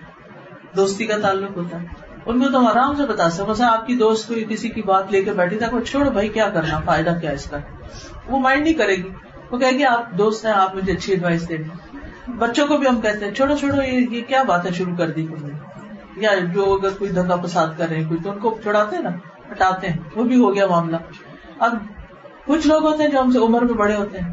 دوستی 0.76 1.07
کا 1.07 1.18
تعلق 1.18 1.57
ہوتا 1.57 1.83
ہے۔ 1.83 1.87
ان 2.26 2.41
کو 2.41 2.49
تو 2.49 2.59
ہم 2.59 2.66
آرام 2.66 2.97
سے 2.97 3.07
بتا 3.07 3.30
سکتے 3.30 3.51
مثلا 3.51 3.72
آپ 3.72 3.87
کی 3.87 3.97
دوست 3.97 4.28
کوئی 4.28 4.45
کسی 4.49 4.68
کی 4.68 4.83
بات 4.83 5.05
لے 5.11 5.22
کے 5.22 5.33
بیٹھی 5.33 5.59
تھا 5.59 5.66
چھوڑو 5.87 6.11
بھائی، 6.11 6.28
کیا 6.28 6.49
کرنا، 6.49 6.80
فائدہ 6.80 7.18
کیا 7.20 7.30
اس 7.30 7.45
کا؟ 7.45 7.57
وہ 8.26 8.39
مائنڈ 8.39 8.62
نہیں 8.62 8.74
کرے 8.74 8.97
گی۔ 8.97 9.09
وہ 9.51 9.59
کہے 9.59 9.70
گی، 9.70 9.85
آپ 9.85 10.12
دوست 10.18 10.47
ہیں، 10.47 10.53
آپ 10.53 10.74
مجھے 10.74 10.93
اچھی 10.93 11.12
ایڈوائس 11.12 11.49
دیں۔ 11.49 11.57
گے 11.57 11.91
بچوں 12.39 12.66
کو 12.66 12.76
بھی 12.76 12.89
ہم 12.89 13.01
کہتے 13.01 13.24
ہیں، 13.24 13.33
چھوڑو 13.33 13.57
چھوڑو، 13.57 13.83
یہ 13.83 14.20
کیا 14.28 14.43
باتیں 14.43 14.70
شروع 14.70 14.97
کر 14.97 15.11
دی 15.11 15.26
تم 15.26 15.47
نے؟ 15.47 15.53
یا 16.16 16.30
جو 16.55 16.72
اگر 16.74 16.97
کوئی 16.99 17.11
دھگا 17.11 17.37
پساد 17.37 17.76
کر 17.76 17.89
رہے 17.89 17.97
ہیں، 17.97 18.09
کوئی 18.09 18.20
تو 18.24 18.30
ان 18.30 18.39
کو 18.39 18.57
چھڑاتے 18.62 18.97
ہیں 18.97 19.03
نا؟ 19.03 19.11
ہٹاتے 19.53 19.89
ہیں، 19.89 19.99
وہ 20.16 20.24
بھی 20.24 20.41
ہو 20.41 20.55
گیا 20.55 20.66
معاملہ۔ 20.66 20.97
اب 21.59 21.76
کچھ 22.47 22.66
لوگ 22.66 22.87
ہوتے 22.87 23.03
ہیں 23.03 23.11
جو 23.11 23.20
ہم 23.20 23.30
سے 23.30 23.39
عمر 23.39 23.62
میں 23.62 23.74
بڑے 23.74 23.95
ہوتے 23.95 24.18
ہیں، 24.18 24.33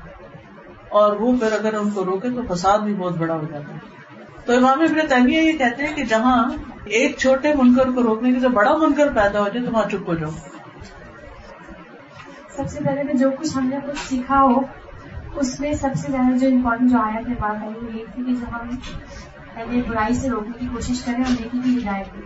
اور 0.89 1.16
وہ 1.20 1.32
پھر 1.39 1.52
اگر 1.52 1.74
ان 1.74 1.89
کو 1.89 2.06
روکے 2.06 2.30
تو 2.30 2.41
فساد 2.50 2.80
بھی 2.80 2.93
بہت 2.93 3.18
بڑا 3.18 3.36
ہو 3.36 3.45
جاتا 3.52 3.74
ہے۔ 3.74 3.80
تو 4.45 4.54
امام 4.54 4.82
ابن 4.82 5.08
تیمیہ 5.10 5.41
یہ 5.41 5.58
کہتے 5.58 5.86
ہیں 5.86 5.95
کہ 5.95 6.04
جہاں 6.06 6.38
ایک 6.86 7.18
چھوٹے 7.18 7.54
منکر 7.54 7.91
کو 7.91 8.04
روکنے 8.04 8.32
کے 8.32 8.47
بڑا 8.47 8.76
منکر 8.78 9.12
پیدا 9.16 9.39
ہو 9.39 9.47
جائے 9.47 9.66
تو 9.66 9.72
وہاں 9.72 9.89
چپ 9.89 10.08
ہو 10.08 10.14
جاؤ۔ 10.14 10.30
سب 12.56 12.70
سے 12.70 12.80
پہلے 12.86 13.14
جو 13.14 13.30
کچھ 13.39 13.58
ہم 13.58 13.68
نے 13.68 13.78
کچھ 13.88 14.00
سیکھا 14.00 14.41
ہو 14.41 14.60
اس 15.36 15.60
میں 15.60 15.74
سب 15.74 15.90
سے 15.96 16.12
زیادہ 16.12 16.38
جو 16.38 16.48
امپورٹنٹ 16.48 16.92
جو 16.92 16.98
آیا 16.98 17.20
تھے 17.26 17.34
بات 17.40 17.64
آئی 17.64 17.74
وہ 17.82 17.98
یہ 17.98 18.04
تھی 18.16 18.24
کہ 18.24 18.36
جو 18.36 18.46
ہم 18.54 18.68
پہلے 19.56 19.82
برائی 19.88 20.14
سے 20.14 20.30
روکنے 20.30 20.54
کی 20.60 20.68
کوشش 20.72 21.02
کریں 21.02 21.24
اور 21.24 21.32
نیکی 21.32 21.60
کی 21.64 21.78
ہدایت 21.78 22.06
کی 22.16 22.22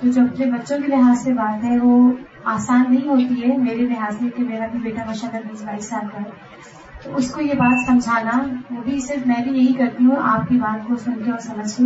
تو 0.00 0.10
جو 0.10 0.22
اپنے 0.22 0.46
بچوں 0.46 0.78
کے 0.78 0.86
لحاظ 0.86 1.22
سے 1.22 1.32
بات 1.32 1.64
ہے، 1.64 1.78
وہ 1.78 2.12
آسان 2.44 2.84
نہیں 2.88 3.08
ہوتی 3.08 3.42
ہے، 3.42 3.56
میرے 3.56 3.82
لحاظ 3.82 4.16
سے 4.18 4.24
کہ 4.36 4.44
میرا 4.44 4.66
بھی 4.66 4.78
بیٹا 4.78 5.04
ماشاء 5.06 5.28
اللہ 5.28 5.48
بیس 5.50 5.62
بائیس 5.62 5.88
سال 5.88 6.06
کا 6.12 6.18
ہے۔ 6.18 6.30
تو 7.02 7.16
اس 7.16 7.30
کو 7.30 7.40
یہ 7.40 7.54
بات 7.54 7.86
سمجھانا، 7.86 8.42
وہ 8.70 8.82
بھی 8.84 9.00
صرف 9.00 9.26
میں 9.26 9.42
بھی 9.42 9.52
یہی 9.52 9.72
کرتی 9.72 10.04
ہوں، 10.04 10.16
آپ 10.22 10.48
کی 10.48 10.56
بات 10.56 10.86
کو 10.86 10.96
سن 10.96 11.12
کے 11.24 11.30
اور 11.30 11.38
سمجھ 11.38 11.76
کے 11.76 11.82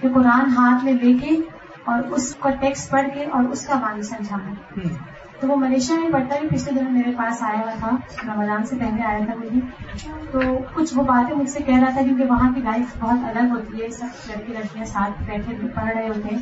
کہ 0.00 0.08
قرآن 0.14 0.50
ہاتھ 0.56 0.84
میں 0.84 0.92
لے 0.92 1.14
کے 1.14 1.36
اور 1.84 2.02
اس 2.02 2.36
کا 2.40 2.50
ٹیکسٹ 2.50 2.90
پڑھ 2.90 3.06
کے 3.14 3.24
اور 3.24 3.44
اس 3.44 3.66
کا 3.66 3.74
معنی 3.74 4.02
سمجھانا۔ 4.02 4.78
تو 5.42 5.48
وہ 5.48 5.56
ملیشیا 5.56 5.96
میں 6.00 6.12
پڑھتا 6.12 6.34
ہے 6.34 6.40
پچھلے 6.48 6.80
دنوں 6.80 6.92
میرے 6.92 7.12
پاس 7.16 7.42
آیا 7.42 7.60
ہوا 7.60 7.72
تھا 7.78 7.90
رمضان 8.26 8.64
سے 8.64 8.76
پہلے 8.76 9.02
آیا 9.02 9.18
تھا 9.18 9.34
مجھے 9.34 9.60
تو 10.30 10.40
کچھ 10.74 10.92
وہ 10.96 11.02
باتیں 11.02 11.34
مجھ 11.34 11.50
سے 11.50 11.62
کہہ 11.62 11.78
رہا 11.78 11.90
تھا 11.90 12.02
کیونکہ 12.02 12.24
وہاں 12.24 12.52
کی 12.52 12.60
لائف 12.60 12.98
بہت 12.98 13.18
الگ 13.24 13.50
ہوتی 13.50 13.82
ہے 13.82 13.88
سب 13.88 14.30
لڑکی 14.30 14.52
لڑکیاں 14.52 14.84
ساتھ 14.84 15.22
بیٹھے 15.22 15.66
پڑھ 15.74 15.96
رہے 15.96 16.08
ہوتے 16.08 16.28
ہیں۔ 16.28 16.38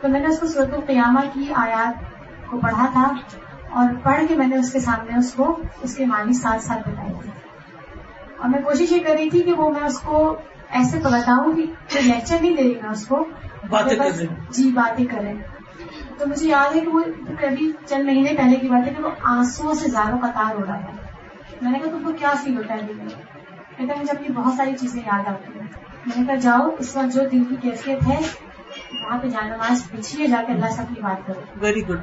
تو 0.00 0.08
میں 0.08 0.20
نے 0.20 0.26
اس 0.26 0.38
کو 0.38 0.46
صورت 0.46 0.74
القیامہ 0.74 1.20
کی 1.32 1.52
آیات 1.54 2.04
کو 2.50 2.58
پڑھا 2.58 2.86
تھا 2.92 3.12
اور 3.70 3.88
پڑھ 4.02 4.22
کے 4.28 4.34
میں 4.34 4.46
نے 4.46 4.56
اس 4.56 4.72
کے 4.72 4.80
سامنے 4.80 5.18
اس 5.18 5.32
کو 5.32 5.62
اس 5.82 5.94
کے 5.96 6.06
معنی 6.06 6.32
ساتھ 6.32 6.62
ساتھ 6.62 6.88
بتائی 6.88 7.12
تھی 7.22 7.30
اور 8.38 8.48
میں 8.48 8.62
کوشش 8.62 8.92
یہ 8.92 8.98
کر 9.06 9.12
رہی 9.12 9.30
تھی 9.30 9.42
کہ 9.42 9.52
وہ 9.52 9.70
میں 9.70 9.82
اس 9.82 9.98
کو 9.98 10.36
ایسے 10.70 10.98
بتاؤں 10.98 11.52
کہ 11.56 12.00
لیکچر 12.00 12.36
نہیں 12.40 12.56
دے 12.56 12.62
رہی 12.62 12.74
میں 12.82 12.90
اس 12.90 13.06
کو 13.06 13.24
باتیں 13.70 13.98
بس 13.98 14.22
جی 14.50 14.70
باتیں 14.70 15.04
کریں۔ 15.04 15.34
تو 16.22 16.28
مجھے 16.28 16.48
یاد 16.48 16.74
ہے 16.74 16.80
کہ 16.80 16.88
وہ 16.88 17.00
کبھی 17.40 17.72
چند 17.86 18.04
مہینے 18.04 18.34
پہلے 18.36 18.56
کی 18.56 18.68
بات 18.68 18.88
ہے 18.88 18.94
کہ 18.94 19.02
وہ 19.02 19.10
آنسو 19.22 19.74
سے 19.74 19.90
زیادہ 19.90 20.26
قطار 20.26 20.54
ہو 20.54 20.66
رہا 20.66 20.76
تھا 20.76 20.96
میں 21.62 21.72
نے 21.72 21.78
کہا 21.78 21.90
تم 21.90 22.02
کو 22.04 22.12
کیا 22.12 22.34
فیل 22.44 22.56
ہوتا 22.56 22.74
ہے 22.74 22.80
دل 22.88 22.94
میں؟ 22.94 23.06
کہتا 23.76 24.00
مجھے 24.00 24.12
اپنی 24.16 24.28
بہت 24.34 24.54
ساری 24.54 24.72
چیزیں 24.80 25.02
یاد 25.06 25.28
آتی 25.28 25.58
ہیں۔ 25.60 25.66
میں 26.06 26.20
نے 26.20 26.26
کہا 26.26 26.34
جاؤ 26.34 26.70
اس 26.78 26.96
وقت 26.96 27.14
جو 27.14 27.20
دل 27.32 27.44
کی 27.44 27.56
کیفیت 27.62 28.08
ہے 28.08 28.20
وہاں 29.04 29.18
پہ 29.18 29.28
جانا 29.28 29.56
نماز 29.56 29.90
پوچھیے 29.90 30.26
جا 30.26 30.42
کے 30.46 30.52
اللہ 30.52 30.66
سے 30.66 30.82
اپنی 30.82 31.00
بات 31.00 31.26
کرو۔ 31.26 31.40
ویری 31.56 31.88
گڈ 31.88 32.00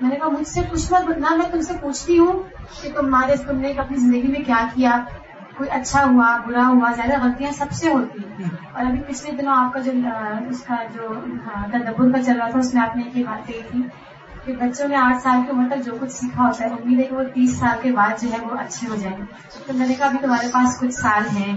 میں 0.00 0.10
نے 0.10 0.16
کہا 0.16 0.28
مجھ 0.28 0.48
سے 0.48 0.60
کچھ 0.70 0.92
مت 0.92 1.18
نہ 1.18 1.34
میں 1.34 1.50
تم 1.52 1.60
سے 1.60 1.72
پوچھتی 1.80 2.18
ہوں 2.18 2.42
کہ 2.82 2.90
تمہارے 2.96 3.36
تم 3.48 3.56
نے 3.56 3.72
اپنی 3.72 3.96
زندگی 3.96 4.28
میں 4.28 4.40
کیا 4.46 4.68
کیا؟ 4.74 5.04
کوئی 5.56 5.70
اچھا 5.70 6.04
ہوا 6.04 6.36
برا 6.46 6.66
ہوا 6.66 6.92
زیادہ 6.96 7.24
غلطیاں 7.24 7.52
سب 7.52 7.70
سے 7.70 7.88
ہوتی 7.88 8.18
ہیں۔ 8.18 8.48
اور 8.72 8.86
ابھی 8.86 9.00
پچھلے 9.06 9.36
دنوں 9.36 9.54
آپ 9.56 9.72
کا 9.72 9.80
جو 9.80 9.92
اس 10.50 10.62
کا 10.62 10.74
جو 10.94 11.14
تدبر 11.72 12.12
کا 12.12 12.22
چل 12.22 12.40
رہا 12.40 12.48
تھا 12.50 12.58
اس 12.58 12.74
میں 12.74 12.82
آپ 12.82 12.96
نے 12.96 13.02
ایک 13.14 13.26
بات 13.26 13.46
کہی 13.46 13.60
تھی 13.70 13.82
کہ 14.44 14.52
بچوں 14.52 14.88
نے 14.88 14.96
آٹھ 14.96 15.22
سال 15.22 15.40
کی 15.46 15.50
عمر 15.50 15.68
تک 15.70 15.84
جو 15.84 15.92
کچھ 16.00 16.12
سیکھا 16.12 16.46
ہوتا 16.46 16.64
ہے 16.64 16.70
امید 16.70 16.98
ہے 16.98 17.04
کہ 17.04 17.16
وہ 17.16 17.22
تیس 17.34 17.56
سال 17.56 17.78
کے 17.82 17.92
بعد 17.92 18.22
جو 18.22 18.28
ہے 18.32 18.46
وہ 18.46 18.58
اچھے 18.58 18.88
ہو 18.88 18.94
جائیں 18.96 19.16
تو 19.66 19.72
میں 19.72 19.86
نے 19.88 19.94
کہا 19.94 20.06
ابھی 20.06 20.18
تمہارے 20.18 20.46
پاس 20.52 20.78
کچھ 20.80 20.94
سال 20.94 21.36
ہیں۔ 21.36 21.56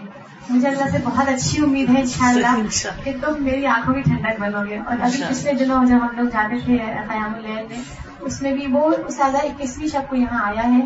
مجھے 0.50 0.68
اللہ 0.68 0.90
سے 0.92 0.98
بہت 1.04 1.30
اچھی 1.30 1.64
امید 1.64 1.90
ہے 1.90 2.00
ان 2.00 2.06
شاء 2.06 2.28
اللہ 2.28 2.56
کہ 3.04 3.12
تم 3.22 3.44
میری 3.44 3.66
آنکھوں 3.66 3.94
کی 3.94 4.02
ٹھنڈک 4.02 4.40
بنو 4.40 4.60
گے۔ 4.70 4.78
اور 4.78 4.96
ابھی 5.02 5.24
پچھلے 5.30 5.54
دنوں 5.54 5.86
جب 5.86 5.98
ہم 6.02 6.16
لوگ 6.16 6.26
جاتے 6.26 6.56
تھے 6.66 6.78
قیام 7.10 7.34
الین 7.36 7.66
میں 7.70 7.82
اس 8.20 8.42
میں 8.42 8.52
بھی 8.54 8.68
وہ 8.72 8.92
سادہ 9.10 9.38
اکیسویں 9.38 9.88
شب 9.88 10.02
کو 10.10 10.16
یہاں 10.16 10.44
آیا 10.44 10.64
ہے 10.64 10.82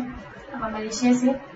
ملیشیا 0.72 1.14
سے۔ 1.14 1.53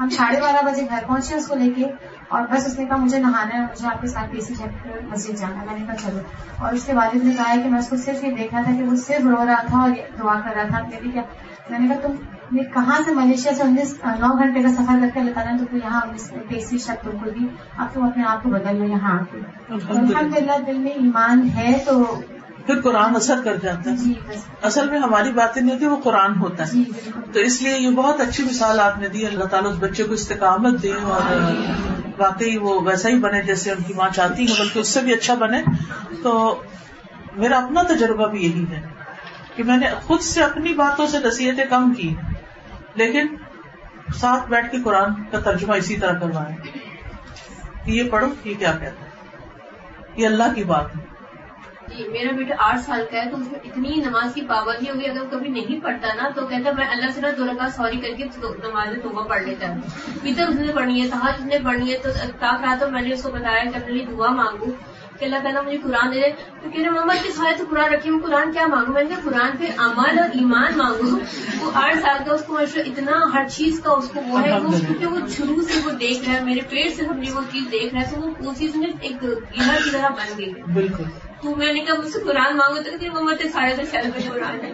ہم 0.00 0.08
ساڑھے 0.08 0.40
بارہ 0.40 0.64
بجے 0.64 0.86
گھر 0.90 1.04
پہنچے 1.06 1.34
اس 1.34 1.46
کو 1.48 1.54
لے 1.54 1.70
کے 1.70 1.84
اور 2.28 2.42
بس 2.50 2.66
اس 2.66 2.78
نے 2.78 2.84
کہا 2.84 2.96
مجھے 2.96 3.18
نہانا 3.18 3.54
ہے 3.54 3.60
مجھے 3.60 3.86
آپ 3.86 4.00
کے 4.00 4.06
ساتھ 4.06 4.32
پیسی 4.32 4.54
جھٹ 4.54 4.86
مسجد 5.12 5.38
جانا 5.38 5.64
میں 5.64 5.78
نے 5.78 5.86
کہا 5.86 5.96
چلو۔ 5.96 6.18
اور 6.58 6.72
اس 6.72 6.84
کے 6.84 6.92
والد 6.92 7.24
نے 7.24 7.34
کہا 7.36 7.54
کہ 7.62 7.68
میں 7.68 7.78
اس 7.78 7.88
کو 7.88 7.96
صرف 7.96 8.24
یہ 8.24 8.32
دیکھا 8.32 8.62
تھا 8.62 8.72
کہ 8.72 8.82
وہ 8.82 8.96
صرف 8.96 9.26
رو 9.26 9.46
رہا 9.46 9.62
تھا 9.66 9.78
اور 9.78 9.90
دعا 10.18 10.40
کر 10.40 10.50
رہا 10.56 10.62
تھا۔ 10.62 10.82
میں 10.82 11.00
بھی 11.02 11.10
کیا۔ 11.10 11.22
میں 11.70 11.78
نے 11.78 11.88
کہا 11.88 11.96
تم 12.02 12.12
کہاں 12.74 12.98
سے 13.04 13.14
ملیشیا 13.14 13.54
سے 13.54 13.62
انیس 13.62 13.94
نو 14.04 14.38
گھنٹے 14.38 14.62
کا 14.62 14.68
سفر 14.68 14.98
کر 15.00 15.08
کے 15.14 15.20
لگانا 15.20 15.56
تو 15.70 15.76
یہاں 15.76 16.00
پیسی 16.48 16.78
تم 16.78 17.18
کو 17.18 17.30
بھی 17.30 17.46
اب 17.76 17.86
تم 17.92 18.02
اپنے 18.02 18.24
آپ 18.26 18.42
کو 18.42 18.48
بدل 18.48 18.76
لو 18.76 18.84
یہاں 18.84 19.18
آ 19.18 19.22
کے۔ 19.32 19.40
الحمد 19.68 20.36
للہ 20.36 20.58
دل 20.66 20.78
میں 20.78 20.90
ایمان 20.90 21.48
ہے 21.56 21.78
تو 21.86 22.20
پھر 22.66 22.80
قرآن 22.80 23.16
اثر 23.16 23.40
کر 23.44 23.56
جاتا 23.56 23.90
ہے۔ 23.90 23.96
جی 23.96 24.14
اصل 24.62 24.90
میں 24.90 24.98
ہماری 24.98 25.32
باتیں 25.32 25.62
نہیں 25.62 25.74
ہوتی 25.74 25.86
وہ 25.86 25.96
قرآن 26.04 26.38
ہوتا 26.38 26.66
ہے۔ 26.66 26.72
جی 26.72 26.84
تو 27.32 27.40
اس 27.40 27.62
لیے 27.62 27.78
یہ 27.78 27.90
بہت 27.90 28.20
اچھی 28.20 28.44
مثال 28.44 28.80
آپ 28.80 28.98
نے 28.98 29.08
دی 29.08 29.26
اللہ 29.26 29.44
تعالیٰ 29.44 29.70
اس 29.70 29.76
بچے 29.80 30.04
کو 30.04 30.12
استقامت 30.12 30.82
دے 30.82 30.92
اور 31.02 31.20
واقعی 32.18 32.56
وہ 32.56 32.80
ویسا 32.80 33.08
ہی 33.08 33.18
بنے 33.18 33.42
جیسے 33.42 33.70
ان 33.70 33.82
کی 33.82 33.94
ماں 33.94 34.08
چاہتی 34.14 34.46
ہے 34.48 34.54
بلکہ 34.60 34.78
اس 34.78 34.88
سے 34.88 35.00
بھی 35.00 35.14
اچھا 35.14 35.34
بنے۔ 35.34 35.62
تو 36.22 36.62
میرا 37.36 37.58
اپنا 37.58 37.82
تجربہ 37.82 38.26
بھی 38.26 38.44
یہی 38.44 38.64
ہے 38.70 38.86
کہ 39.56 39.62
میں 39.62 39.76
نے 39.76 39.86
خود 40.06 40.20
سے 40.20 40.42
اپنی 40.42 40.72
باتوں 40.74 41.06
سے 41.06 41.18
نصیحتیں 41.24 41.64
کم 41.70 41.94
کی 41.94 42.14
لیکن 42.94 43.26
ساتھ 44.14 44.48
بیٹھ 44.48 44.72
کے 44.72 44.76
قرآن 44.84 45.24
کا 45.30 45.40
ترجمہ 45.40 45.74
اسی 45.74 45.96
طرح 45.96 46.18
کروایا۔ 46.18 46.56
کہ 47.84 47.90
یہ 47.90 48.10
پڑھو 48.10 48.26
یہ 48.44 48.54
کیا 48.58 48.72
کہتا 48.72 49.04
ہے؟ 49.04 49.10
یہ 50.16 50.26
اللہ 50.26 50.42
کی 50.54 50.64
بات 50.64 50.96
ہے۔ 50.96 51.15
جی 51.88 52.04
میرا 52.08 52.30
بیٹا 52.36 52.54
آٹھ 52.58 52.80
سال 52.80 53.04
کا 53.10 53.24
ہے، 53.24 53.30
تو 53.30 53.36
اس 53.36 53.50
میں 53.52 53.60
اتنی 53.64 53.94
نماز 53.96 54.34
کی 54.34 54.40
پابندی 54.40 54.88
ہوگی 54.90 55.06
اگر 55.06 55.24
کبھی 55.30 55.48
نہیں 55.48 55.80
پڑھتا 55.84 56.14
نا، 56.14 56.28
تو 56.34 56.46
کہتا 56.46 56.70
میں 56.76 56.86
اللہ 56.86 57.10
سے 57.14 57.20
دو 57.38 57.44
رکعت 57.46 57.74
سوری 57.76 58.00
کر 58.00 58.16
کے 58.16 58.24
نماز 58.64 58.98
توبہ 59.02 59.24
پڑھ 59.28 59.42
لیتا 59.42 59.68
ہوں۔ 59.68 59.80
ادھر 60.24 60.48
اس 60.48 60.54
نے 60.54 60.72
پڑھنی 60.72 61.02
ہے 61.02 61.08
تحج 61.08 61.44
نے 61.46 61.58
پڑھنی 61.64 61.92
ہے، 61.92 61.98
تو 62.02 62.08
تاک 62.38 62.64
رہا 62.64 62.76
تو 62.80 62.90
میں 62.90 63.02
نے 63.02 63.12
اس 63.12 63.22
کو 63.22 63.30
بتایا 63.30 63.64
کہ 63.64 63.76
اپنے 63.76 63.92
لیے 63.92 64.04
دعا 64.10 64.30
مانگوں۔ 64.30 64.72
کہ 65.18 65.24
اللہ 65.24 65.36
تعالیٰ 65.42 65.64
مجھے 65.64 65.78
قرآن 65.78 66.10
دے 66.14 66.20
دے۔ 66.20 66.30
تو 66.62 66.70
کہہ 66.70 66.82
رہے 66.82 66.90
محمد 66.90 67.24
کے 67.24 67.30
سارے 67.32 67.54
تو 67.58 67.64
قرآن 67.70 67.92
رکھی؟ 67.94 68.10
ہوں 68.10 68.20
قرآن 68.20 68.52
کیا 68.52 68.66
مانگوں 68.66 68.94
میں 68.94 69.04
نے 69.04 69.10
کہا 69.10 69.20
قرآن 69.24 69.56
پہ 69.56 69.64
عمل 69.76 70.18
اور 70.18 70.28
ایمان 70.34 70.78
مانگوں 70.78 71.18
وہ 71.60 71.70
آٹھ 71.74 71.96
سال 71.96 72.18
کا 72.26 72.34
اس 72.34 72.44
کو 72.46 72.56
اتنا 72.56 73.12
ہر 73.34 73.48
چیز 73.48 73.80
کا 73.80 73.92
اس 73.92 74.08
کو 74.14 74.20
وہ 74.28 74.42
ہے۔ 74.42 74.58
وہ 74.60 74.68
کیونکہ 74.86 75.06
وہ 75.06 75.18
شروع 75.36 75.62
سے 75.62 75.80
وہ 75.84 75.90
دیکھ 75.90 76.28
رہا 76.28 76.38
ہے۔ 76.38 76.44
میرے 76.44 76.60
پیٹ 76.60 76.96
سے 76.96 77.02
سمجھے 77.04 77.32
وہ 77.32 77.40
چیز 77.52 77.62
دیکھ 77.72 77.94
رہا 77.94 78.02
ہے۔ 78.02 78.06
تو 78.14 78.44
وہ 78.44 78.52
چیز 78.58 78.76
میں 78.76 78.88
ایک 79.00 79.22
گہر 79.22 79.82
کی 79.84 79.90
طرح 79.90 80.08
بن 80.08 80.38
گئی 80.38 80.52
بالکل۔ 80.74 81.04
تو 81.42 81.54
میں 81.56 81.72
نے 81.72 81.80
کہا 81.80 81.94
مجھ 81.98 82.08
سے 82.08 82.18
قرآن 82.20 82.56
مانگو 82.56 82.82
تو 82.82 82.90
کہتی 82.90 83.08
محمد 83.08 83.46
سارے 83.52 83.76
تو 83.76 83.82
شہر 83.90 84.10
پہ 84.14 84.20
قرآن 84.28 84.60
ہے۔ 84.60 84.72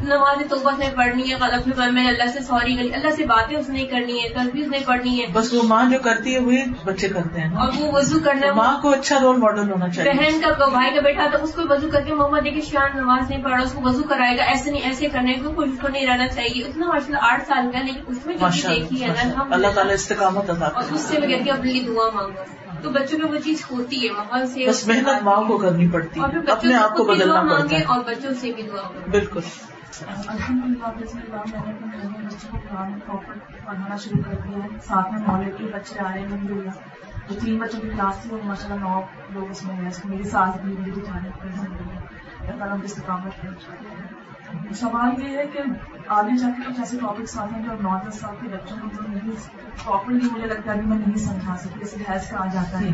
نماز 0.00 0.42
توبہ 0.50 0.70
سے 0.78 0.84
پڑھنی 0.96 1.30
ہے 1.30 1.36
غلط 1.40 1.66
میں 1.66 1.90
میں 1.90 2.08
اللہ 2.08 2.26
سے 2.26 2.40
سوری 2.40 2.76
کرنی 2.76 2.94
اللہ 2.94 3.10
سے 3.10 3.24
باتیں 3.24 3.56
اس 3.56 3.68
نے 3.68 3.84
کرنی 3.84 4.18
ہے 4.18 4.28
تصویر 4.28 4.66
نے 4.68 4.78
پڑھنی 4.86 5.20
ہے 5.20 5.26
بس 5.32 5.52
وہ 5.52 5.62
ماں 5.62 5.90
جو 5.90 5.98
کرتی 5.98 6.34
ہے 6.34 6.38
وہی 6.40 6.62
بچے 6.84 7.08
کرتے 7.08 7.40
ہیں۔ 7.40 7.56
اور 7.56 7.68
وہ 7.78 7.92
وضو 7.92 8.18
کرنا 8.24 8.52
ماں 8.52 8.78
کو 8.82 8.90
اچھا 8.90 9.18
رول 9.22 9.36
ماڈل 9.36 9.70
ہونا 9.70 9.88
چاہیے۔ 9.88 10.12
بہن 10.12 10.40
کا 10.40 10.66
بھائی 10.66 10.94
کا 10.94 11.00
بیٹا 11.00 11.26
تو 11.32 11.44
اس 11.44 11.54
کو 11.54 11.62
وضو 11.70 11.88
کر 11.92 12.00
کے 12.00 12.14
محمد 12.14 12.44
دیکھیے 12.44 12.62
شان 12.62 12.96
نماز 12.96 13.30
نہیں 13.30 13.42
پڑھ 13.42 13.52
رہا 13.52 13.62
اس 13.62 13.72
کو 13.72 13.80
وضو 13.84 14.02
کرائے 14.02 14.38
گا 14.38 14.42
ایسے 14.42 14.70
نہیں 14.70 14.82
ایسے 14.82 15.08
کرنے 15.08 15.32
کو 15.34 15.50
کچھ 15.50 15.80
کو 15.80 15.88
نہیں 15.88 16.06
رہنا 16.06 16.28
چاہیے۔ 16.28 16.64
اتنا 16.64 16.86
ماشاء 16.86 17.06
اللہ 17.06 17.32
آٹھ 17.32 17.46
سال 17.48 17.70
کا 17.72 17.78
لیکن 17.82 18.00
اس 18.06 18.26
میں 18.26 18.36
جو 18.36 18.46
دیکھی 18.68 19.02
ہے 19.02 19.14
اللہ 19.50 19.66
تعالیٰ 19.74 19.94
استقامت 19.94 20.50
عطا 20.50 20.68
اس 20.90 21.00
سے 21.00 21.18
میں 21.18 21.28
کہتی 21.28 21.50
ہوں 21.50 21.58
اپنے 21.58 21.72
لیے 21.72 21.82
دعا 21.82 22.10
مانگو۔ 22.14 22.61
تو 22.82 22.90
بچوں 22.90 23.18
میں 23.18 23.28
وہ 23.28 23.38
چیز 23.44 23.64
ہوتی 23.70 24.08
ہے 24.08 24.12
ماحول 24.12 24.46
سے 24.46 24.66
بس 24.68 24.86
محنت 24.88 25.22
ماں 25.22 25.36
کو 25.36 25.58
کرنی 25.58 25.88
پڑتی 25.88 26.20
اور 26.20 26.28
ہے 26.28 26.38
اپنے 26.38 26.70
بچوں 26.70 26.84
آپ 26.84 26.96
کو 26.96 27.04
سے 27.04 27.10
بھی 27.10 27.20
بدلنا 27.20 27.42
دعا 27.42 27.58
پڑتا 27.58 27.76
ہے۔ 27.78 27.82
اور 27.84 28.00
بچوں 28.00 28.34
سے 28.40 28.52
بھی 28.52 28.62
دعا 28.62 28.88
بالکل۔ 29.10 29.40
الحمد 30.26 30.64
للہ 30.66 30.86
بسم 31.00 31.18
اللہ 31.18 31.56
میں 31.56 31.72
نے 31.76 32.06
اپنے 32.06 32.26
بچوں 32.26 32.48
کو 32.50 32.58
قرآن 32.70 32.98
پراپر 33.00 33.34
پڑھانا 33.66 33.96
شروع 33.96 34.22
کر 34.22 34.36
دیا 34.48 34.64
ہے۔ 34.64 34.68
ساتھ 34.86 35.12
میں 35.12 35.20
مولے 35.26 35.50
کے 35.58 35.64
بچے 35.64 36.00
آ 36.00 36.12
رہے 36.12 36.18
ہیں 36.18 36.26
الحمد 36.26 36.50
للہ 36.50 36.70
جو 37.28 37.40
تین 37.40 37.58
بچوں 37.58 37.80
کی 37.80 37.88
کلاس 37.88 38.18
تھی 38.22 38.30
وہ 38.30 38.38
ماشاء 38.44 38.64
اللہ 38.64 38.80
نو 38.80 39.00
لوگ 39.30 39.50
اس 39.50 39.64
میں 39.64 39.74
ہیں 39.74 39.88
اس 39.88 40.04
میں 40.04 40.16
میری 40.16 40.28
ساس 40.28 40.60
بھی 40.60 40.74
میری 40.78 40.90
جانے 40.90 41.28
اللہ 41.40 42.58
تعالیٰ 42.58 42.76
ہم 42.76 42.80
استقامت 42.84 43.42
کریں 43.42 44.72
سوال 44.74 45.22
یہ 45.22 45.36
ہے 45.38 45.46
کہ 45.46 45.60
آگے 46.06 46.36
جا 46.36 46.48
کے 46.56 46.62
کچھ 46.68 46.80
ایسے 46.80 46.96
ٹاپکس 46.98 47.38
آتے 47.38 47.54
ہیں 47.54 47.62
جو 47.62 47.72
نو 47.80 47.96
دس 48.08 48.20
سال 48.20 48.34
کے 48.40 48.48
بچوں 48.48 48.76
کو 48.82 48.88
جو 48.88 49.08
نہیں 49.08 49.30
پراپرلی 49.84 50.28
مجھے 50.32 50.46
لگتا 50.46 50.72
ہے 50.72 50.78
ابھی 50.78 50.88
میں 50.88 50.96
نہیں 50.96 51.16
سمجھا 51.16 51.56
سکتی 51.56 51.78
جیسے 51.78 51.96
حیض 52.08 52.30
کا 52.30 52.36
آ 52.38 52.46
جاتا 52.52 52.80
ہے۔ 52.80 52.88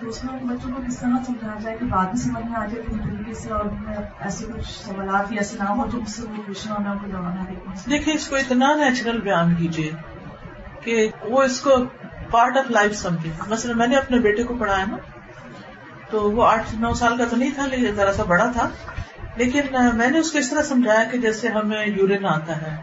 تو 0.00 0.08
اس 0.08 0.24
میں 0.24 0.38
بچوں 0.42 0.72
کو 0.72 0.82
کس 0.86 0.98
طرح 0.98 1.24
سمجھانا 1.26 1.60
چاہیے 1.60 1.78
کہ 1.78 1.84
بعد 1.84 2.04
میں 2.04 2.16
سمجھ 2.16 2.44
میں 2.46 2.60
آ 2.60 2.66
جائے 2.66 2.82
کسی 2.86 2.98
طریقے 2.98 3.34
سے 3.34 3.50
اور 3.50 3.64
ایسے 4.20 4.46
کچھ 4.46 4.66
سوالات 4.66 5.32
یا 5.32 5.38
ایسے 5.38 5.56
نہ 5.58 5.64
ہو 5.64 5.86
جو 5.86 6.00
سے 6.08 6.22
وہ 6.22 6.80
میں 6.80 6.90
ان 6.90 6.98
کو 6.98 7.06
پاؤں۔ 7.12 7.90
دیکھیں 7.90 8.14
اس 8.14 8.28
کو 8.28 8.36
اتنا 8.36 8.74
نیچرل 8.74 9.20
بیان 9.20 9.54
کیجیے 9.54 9.90
کہ 10.84 11.08
وہ 11.22 11.42
اس 11.42 11.60
کو 11.60 11.70
پارٹ 12.30 12.56
آف 12.56 12.70
لائف 12.70 12.96
سمجھے۔ 12.96 13.30
مثلا 13.48 13.72
میں 13.74 13.86
نے 13.86 13.96
اپنے 13.96 14.18
بیٹے 14.18 14.42
کو 14.42 14.54
پڑھایا 14.54 14.84
نا 14.90 14.96
تو 16.10 16.32
وہ 16.32 16.46
آٹھ 16.46 16.74
نو 16.74 16.94
سال 16.94 17.16
کا 17.16 17.24
تو 17.24 17.36
نہیں 17.36 17.50
تھا 17.54 17.66
لیکن 17.66 17.94
ذرا 17.94 18.12
سا 18.12 18.22
بڑا 18.22 18.50
تھا۔ 18.52 18.68
لیکن 19.38 19.60
میں 19.94 20.10
نے 20.10 20.18
اس 20.18 20.32
کو 20.32 20.38
اس 20.38 20.50
طرح 20.50 20.62
سمجھایا 20.62 21.04
کہ 21.04 21.18
جیسے 21.18 21.48
ہمیں 21.48 21.86
یورین 21.86 22.26
آتا 22.26 22.62
ہے، 22.62 22.76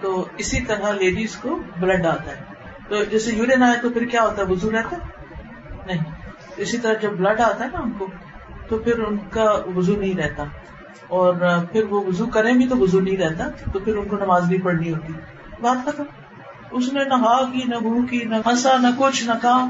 تو 0.00 0.28
اسی 0.38 0.60
طرح 0.60 0.92
لیڈیز 0.92 1.36
کو 1.36 1.62
بلڈ 1.80 2.06
آتا 2.06 2.26
ہے۔ 2.26 2.42
تو 2.88 3.04
جیسے 3.04 3.36
یورین 3.36 3.62
آئے 3.62 3.78
تو 3.82 3.90
پھر 3.90 4.04
کیا 4.04 4.22
ہوتا 4.22 4.42
ہے؟ 4.42 4.46
وزو 4.46 4.70
رہتا 4.70 4.96
ہے؟ 4.96 5.24
نہیں۔ 5.86 6.04
اسی 6.56 6.78
طرح 6.78 6.92
جب 6.92 7.12
بلڈ 7.12 7.40
آتا 7.40 7.64
ہے 7.64 7.70
نا 7.72 7.78
ان 7.78 7.90
کو، 7.90 8.06
تو 8.68 8.78
پھر 8.78 8.98
ان 8.98 9.16
کا 9.30 9.58
وزو 9.76 9.96
نہیں 9.96 10.14
رہتا۔ 10.14 10.44
اور 11.08 11.34
پھر 11.72 11.84
وہ 11.84 12.04
وزو 12.04 12.26
کریں 12.26 12.52
بھی 12.52 12.68
تو 12.68 12.76
وزو 12.76 13.00
نہیں 13.00 13.16
رہتا، 13.16 13.50
تو 13.72 13.78
پھر 13.78 13.96
ان 13.96 14.08
کو 14.08 14.16
نماز 14.16 14.44
بھی 14.44 14.60
پڑھنی 14.60 14.92
ہوتی۔ 14.92 15.12
بات 15.60 15.88
ختم۔ 15.88 16.04
اس 16.70 16.92
نے 16.92 17.04
نہ 17.04 17.14
ہا 17.14 17.52
کی، 17.52 17.62
نہ 17.66 17.76
بھو 17.76 18.06
کی، 18.10 18.24
نہ 18.24 18.34
ہنسا، 18.46 18.76
نہ 18.76 18.88
کچھ، 18.98 19.24
نہ 19.24 19.32
کہا 19.42 19.66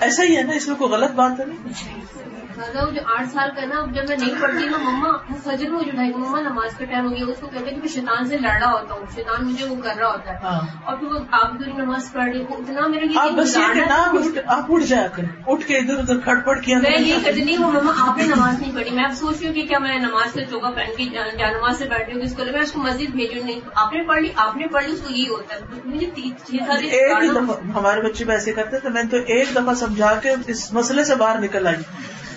ایسا 0.00 0.22
ہی 0.22 0.36
ہے 0.36 0.42
نا، 0.42 0.52
اس 0.52 0.68
میں 0.68 0.76
کوئی 0.76 0.92
غلط 0.92 1.10
بات 1.10 1.40
ہے 1.40 1.44
نہیں؟ 1.44 1.58
جی۔ 1.64 2.37
دادا 2.58 2.86
وہ 2.86 2.90
جو 2.90 3.00
آٹھ 3.18 3.28
سال 3.28 3.50
کا 3.56 3.66
نا 3.66 3.84
جب 3.92 4.02
میں 4.08 4.16
نہیں 4.16 4.34
پڑھتی 4.40 4.66
نا 4.68 4.76
مما 4.78 5.08
فجر 5.44 5.70
میں 5.70 5.80
اٹھائی 5.80 6.10
مما 6.14 6.40
نماز 6.40 6.78
کا 6.78 6.84
ٹائم 6.84 7.04
ہو 7.04 7.10
گیا 7.10 7.24
اس 7.28 7.38
کو 7.40 7.46
کہتے 7.46 7.64
ہیں 7.64 7.70
کہ 7.70 7.76
میں 7.76 7.88
شیطان 7.88 8.28
سے 8.28 8.38
لڑ 8.38 8.58
رہا 8.60 8.72
ہوتا 8.72 8.94
ہوں 8.94 9.06
شیطان 9.14 9.46
مجھے 9.46 9.66
وہ 9.66 9.74
کر 9.82 9.94
رہا 9.98 10.06
ہوتا 10.06 10.32
ہے۔ 10.32 10.38
ہاں۔ 10.42 10.60
اور 10.84 10.96
پھر 10.96 11.06
وہ 11.06 11.18
آپ 11.30 11.50
پوری 11.58 11.72
نماز 11.72 12.12
پڑھ 12.12 12.24
رہی 12.24 12.38
ہوں 12.38 12.56
اتنا 12.56 12.86
میرے 12.86 13.06
لیے 13.06 13.18
آپ 13.18 13.26
اٹھ- 13.26 14.86
جایا 14.86 15.06
کریں۔ 15.08 15.28
اٹھ 15.46 15.66
کے 15.66 15.76
ادھر 15.76 15.98
ادھر 15.98 16.18
کھڑپڑ 16.18 16.58
کیا۔ 16.58 16.78
میں 16.78 16.90
کریں 16.90 17.04
یہ 17.04 17.14
کرتی 17.24 17.44
نہیں 17.44 17.58
وہ 17.58 17.72
مما 17.72 17.92
آپ 17.98 18.18
نے 18.18 18.24
نماز 18.24 18.60
نہیں 18.60 18.72
پڑھی۔ 18.74 18.90
میں 18.90 19.04
اب 19.04 19.12
سوچ 19.12 19.36
رہی 19.40 19.46
ہوں 19.46 19.54
کہ 19.54 19.66
کیا 19.66 19.78
میں 19.78 19.98
نماز 19.98 20.32
کا 20.32 20.44
چوکا 20.44 20.70
پہن 20.70 20.90
کے 20.96 21.04
جا 21.04 21.20
جا 21.38 21.50
نماز 21.50 21.78
سے 21.78 21.84
بیٹھ 21.84 22.08
رہی 22.08 22.12
ہوں 22.12 22.22
اس 22.22 22.36
کو 22.36 22.42
لگا 22.44 22.52
میں 22.52 22.60
اس 22.60 22.72
کو 22.72 22.80
مسجد 22.80 23.10
بھیجوں۔ 23.10 23.44
نہیں 23.44 23.60
آپ 23.74 23.92
نے 23.92 24.02
پڑھ 24.02 24.22
لی 24.22 24.28
آپ 24.36 24.56
نے 24.56 24.66
پڑھ 24.66 24.84
لی 24.84 24.92
اس 24.92 25.00
کو 25.00 25.12
یہی 25.12 25.28
ہوتا 25.28 25.54
ہے۔ 25.54 25.60
مجھے 25.84 26.06
چھ 26.46 26.56
سال 26.66 27.36
ہمارے 27.74 28.00
بچے 28.00 28.24
بھی 28.24 28.32
ایسے 28.32 28.52
کرتے 28.52 28.78
تھے 28.78 28.88
میں 28.88 29.02
تو 29.02 29.16
ایک 29.16 29.48
دفعہ 29.54 29.74
سمجھا 29.74 30.14
کے 30.14 30.30
اس 30.46 30.72
مسئلے 30.72 31.04
سے 31.04 31.14
باہر 31.14 31.38
نکل 31.38 31.66
آئی۔ 31.66 31.76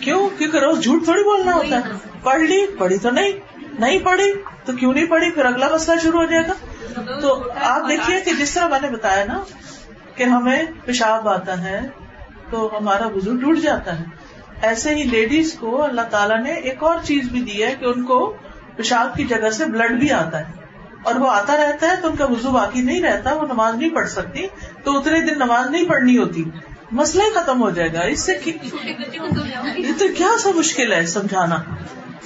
کیوں؟ 0.02 0.30
کیونکہ 0.38 0.58
روز 0.58 0.84
جھوٹ 0.84 1.04
تھوڑی 1.04 1.24
بولنا 1.24 1.56
ہوتا 1.56 1.76
ہے۔ 1.76 1.92
پڑھ 2.24 2.42
لی 2.42 2.68
پڑھی 2.78 2.98
تو 2.98 3.10
نہیں۔ 3.10 3.32
نہیں 3.80 4.00
پڑھی 4.00 4.34
تو 4.66 4.74
کیوں 4.74 4.94
نہیں 4.94 5.06
پڑھی؟ 5.06 5.32
پھر 5.32 5.46
اگلا 5.46 5.68
مسئلہ 5.74 6.00
شروع 6.00 6.20
ہو 6.20 6.26
جائے 6.26 6.44
گا۔ 6.48 6.54
تو 7.20 7.44
آپ 7.62 7.90
دیکھیے 7.90 8.22
کہ 8.22 8.32
جس 8.32 8.54
طرح 8.54 8.68
میں 8.68 8.80
نے 8.82 8.88
بتایا 8.88 9.26
نا 9.26 9.44
کہ 10.16 10.24
ہمیں 10.24 10.64
پیشاب 10.86 11.30
آتا 11.30 11.64
ہے 11.64 11.82
تو 12.50 12.78
ہمارا 12.78 13.08
وضو 13.08 13.36
ٹوٹ 13.36 13.58
جاتا 13.58 14.00
ہے۔ 14.00 14.06
ایسے 14.62 14.96
ہی 14.96 15.04
لیڈیز 15.04 15.54
کو 15.54 15.84
اللہ 15.84 16.02
تعالیٰ 16.02 16.42
نے 16.44 16.52
ایک 16.52 16.84
اور 16.84 16.96
چیز 17.04 17.30
بھی 17.32 17.40
دی 17.42 17.64
ہے 17.64 17.76
کہ 17.80 17.86
ان 17.86 18.04
کو 18.04 18.38
پیشاب 18.76 19.16
کی 19.16 19.24
جگہ 19.24 19.50
سے 19.50 19.66
بلڈ 19.66 19.92
بھی 19.92 20.12
آتا 20.12 20.40
ہے۔ 20.40 20.54
اور 21.04 21.16
وہ 21.16 21.30
آتا 21.30 21.58
رہتا 21.58 21.88
ہے 21.88 21.96
تو 22.02 22.08
ان 22.08 22.16
کا 22.16 22.26
وضو 22.26 22.52
باقی 22.52 22.82
نہیں 22.82 23.02
رہتا 23.02 23.34
وہ 23.34 23.44
نماز 23.44 23.76
نہیں 23.76 23.90
پڑھ 23.90 24.10
سکتی۔ 24.10 24.48
تو 24.84 25.00
اتنے 25.00 25.22
دن 25.22 25.36
نماز 25.36 25.70
نہیں 25.70 25.90
پڑھنی 25.90 26.18
ہوتی۔ 26.18 26.44
مسئلہ 26.92 27.24
ختم 27.36 27.64
ہو 27.64 27.70
جائے 27.70 27.94
گا، 27.94 28.02
اس 28.02 28.20
سے 28.20 28.34
یہ 29.78 29.92
تو 30.00 30.06
کیا 30.18 30.38
سا 30.40 30.50
مشکل 30.56 30.94
ہے 30.94 31.06
سمجھانا؟ 31.06 31.58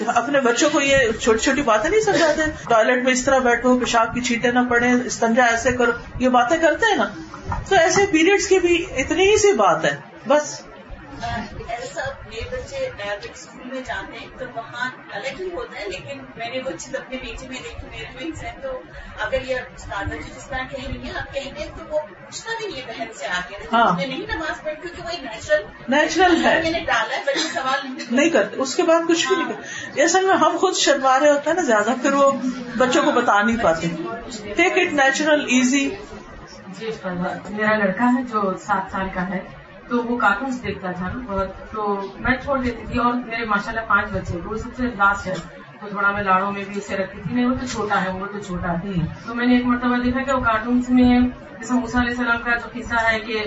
اپنے 0.07 0.41
بچوں 0.41 0.69
کو 0.69 0.81
یہ 0.81 0.97
چھوٹی 1.21 1.39
چھوٹی 1.39 1.61
باتیں 1.61 1.89
نہیں 1.89 2.01
سمجھاتے؟ 2.01 2.41
ٹوائلٹ 2.69 3.03
میں 3.03 3.11
اس 3.11 3.23
طرح 3.23 3.39
بیٹھو، 3.39 3.79
پیشاب 3.79 4.13
کی 4.13 4.21
چھینٹیں 4.21 4.51
نہ 4.51 4.59
پڑے 4.69 4.87
استنجا 5.05 5.43
ایسے 5.43 5.71
کرو، 5.71 5.91
یہ 6.19 6.29
باتیں 6.29 6.57
کرتے 6.57 6.85
ہیں 6.85 6.95
نا؟ 6.95 7.07
تو 7.69 7.75
ایسے 7.75 8.05
پیریڈس 8.11 8.47
کی 8.47 8.59
بھی 8.59 8.85
اتنی 8.97 9.31
ہی 9.31 9.37
سی 9.37 9.53
بات 9.53 9.85
ہے، 9.85 9.95
بس۔ 10.27 10.61
ایسا 11.23 12.01
میرے 12.25 12.49
بچے 12.51 12.77
عربک 12.87 13.27
اسکول 13.33 13.67
میں 13.67 13.81
جاتے 13.85 14.17
ہیں 14.17 14.27
تو 14.39 14.45
وہاں 14.55 14.89
الگ 15.11 15.39
ہی 15.39 15.49
ہوتا 15.53 15.79
ہے 15.79 15.85
لیکن 15.89 16.21
میں 16.35 16.49
نے 16.49 16.59
وہ 16.65 16.71
چیز 16.71 16.95
اپنے 16.95 17.17
بیٹے 17.17 17.47
میں 17.47 17.59
دیکھی 17.63 17.87
میرے 17.91 18.05
ٹوینس 18.13 18.43
ہیں 18.43 18.51
تو 18.61 18.69
اگر 19.19 19.41
یہ 19.41 19.55
استاد 19.75 20.11
جی 20.11 20.19
جس 20.27 20.47
طرح 20.47 20.67
کہہ 20.71 20.87
رہی 20.87 20.97
ہیں 20.97 21.13
آپ 21.17 21.33
کہیں 21.33 21.51
گے 21.55 21.65
تو 21.77 21.83
وہ 21.89 21.99
پوچھنا 21.99 22.55
بھی 22.57 22.67
نہیں 22.67 22.81
ہے 22.81 22.93
بہن 22.93 23.13
سے 23.15 23.27
آگے۔ 23.27 23.63
ہاں۔ 23.73 23.93
میں 23.97 24.07
نہیں 24.07 24.25
نماز 24.35 24.61
پڑھ 24.63 24.73
کیونکہ 24.81 25.01
وہ 25.03 25.17
نیچرل 25.23 25.63
نیچرل 25.89 26.45
ہے 26.45 26.61
میں 26.63 26.71
نے 26.71 26.79
ڈالا 26.79 27.17
ہے 27.17 27.23
بچے 27.25 27.47
سوال 27.53 27.87
نہیں 28.11 28.29
کرتے 28.29 28.57
اس 28.57 28.75
کے 28.75 28.83
بعد 28.83 29.07
کچھ 29.07 29.27
بھی 29.27 29.35
نہیں 29.35 29.53
کرتے۔ 29.53 30.03
اصل 30.03 30.25
میں 30.25 30.35
ہم 30.35 30.57
خود 30.57 30.75
شرما 30.75 31.19
رہے 31.19 31.31
ہوتے 31.31 31.49
ہیں 31.49 31.55
نا 31.55 31.63
زیادہ 31.63 31.93
پھر 32.01 32.13
وہ 32.13 32.31
بچوں 32.77 33.03
کو 33.03 33.11
بتا 33.11 33.41
نہیں 33.41 33.63
پاتے۔ 33.63 33.87
ٹیک 34.53 34.77
اٹ 34.77 34.93
نیچرل 34.93 35.45
ایزی 35.47 35.89
جی 36.79 36.89
میرا 37.05 37.77
لڑکا 37.77 38.11
ہے 38.15 38.23
جو 38.23 38.57
سات 38.65 38.91
سال 38.91 39.07
کا 39.13 39.29
ہے۔ 39.29 39.39
تو 39.89 40.03
وہ 40.03 40.17
کارٹونس 40.17 40.63
دیکھتا 40.63 40.91
تھا 40.91 41.09
بہت۔ 41.27 41.71
تو 41.71 42.01
میں 42.19 42.35
چھوڑ 42.43 42.61
دیتی 42.61 42.85
تھی 42.85 42.99
اور 42.99 43.13
میرے 43.13 43.45
ماشاء 43.45 43.69
اللہ 43.69 43.81
پانچ 43.87 44.11
بچے 44.11 44.39
وہ 44.45 44.55
سب 44.55 44.69
سے 44.77 44.83
لاسٹ 44.87 45.27
ہے۔ 45.27 45.33
تو 45.81 45.87
تھوڑا 45.89 46.11
میں 46.11 46.23
لاڑوں 46.23 46.51
میں 46.51 46.63
بھی 46.67 46.77
اسے 46.77 46.97
رکھتی 46.97 47.21
تھی۔ 47.21 47.35
نہیں 47.35 47.45
وہ 47.45 47.55
تو 47.61 47.65
چھوٹا 47.65 48.05
ہے 48.05 48.09
وہ 48.09 48.25
تو 48.25 48.39
چھوٹا 48.39 48.73
ہے 48.73 48.91
تو 49.27 49.35
میں 49.35 49.45
نے 49.45 49.55
ایک 49.55 49.65
مرتبہ 49.65 49.97
دیکھا 49.97 50.23
کہ 50.23 50.31
وہ 50.31 50.39
کارٹونس 50.39 50.89
میں 50.89 51.19
جیسے 51.59 51.73
موسیٰ 51.73 52.01
علیہ 52.01 52.15
السلام 52.17 52.37
کا 52.43 52.55
جو 52.55 52.69
قصہ 52.73 52.95
ہے 53.11 53.19
کہ 53.19 53.43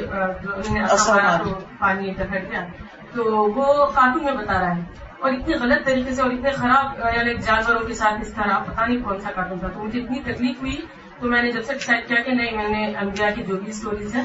جو 1.45 1.55
پانی 1.79 2.13
ٹکٹ 2.13 2.51
گیا 2.51 2.65
تو 3.13 3.25
وہ 3.55 3.87
کارٹون 3.87 4.25
میں 4.25 4.33
بتا 4.33 4.61
رہا 4.61 4.77
ہے۔ 4.77 4.81
اور 5.19 5.33
اتنے 5.33 5.57
غلط 5.57 5.87
طریقے 5.87 6.15
سے 6.15 6.23
اور 6.23 6.31
اتنے 6.31 6.51
خراب 6.51 6.99
یعنی 7.17 7.35
جانوروں 7.35 7.81
کے 7.81 7.95
ساتھ 7.95 8.21
اس 8.21 8.35
طرح 8.35 8.59
پتا 8.59 8.87
نہیں 8.87 9.03
کون 9.03 9.21
سا 9.21 9.31
کارٹون 9.31 9.59
تھا۔ 9.59 9.69
تو 9.69 9.85
مجھے 9.85 10.01
اتنی 10.01 10.19
تکلیف 10.21 10.61
ہوئی۔ 10.61 10.77
تو 11.21 11.29
میں 11.29 11.43
نے 11.43 11.53
جب 11.53 11.65
سے 11.65 11.75
ڈسائڈ 11.75 12.09
کیا 12.09 12.23
کہ 12.23 12.33
نہیں 12.33 12.57
میں 12.57 12.69
نے 12.69 12.93
انبیاء 12.97 13.29
کی 13.35 13.43
جو 13.43 13.57
بھی 13.57 13.71
اسٹوریز 13.71 14.15
ہے 14.15 14.23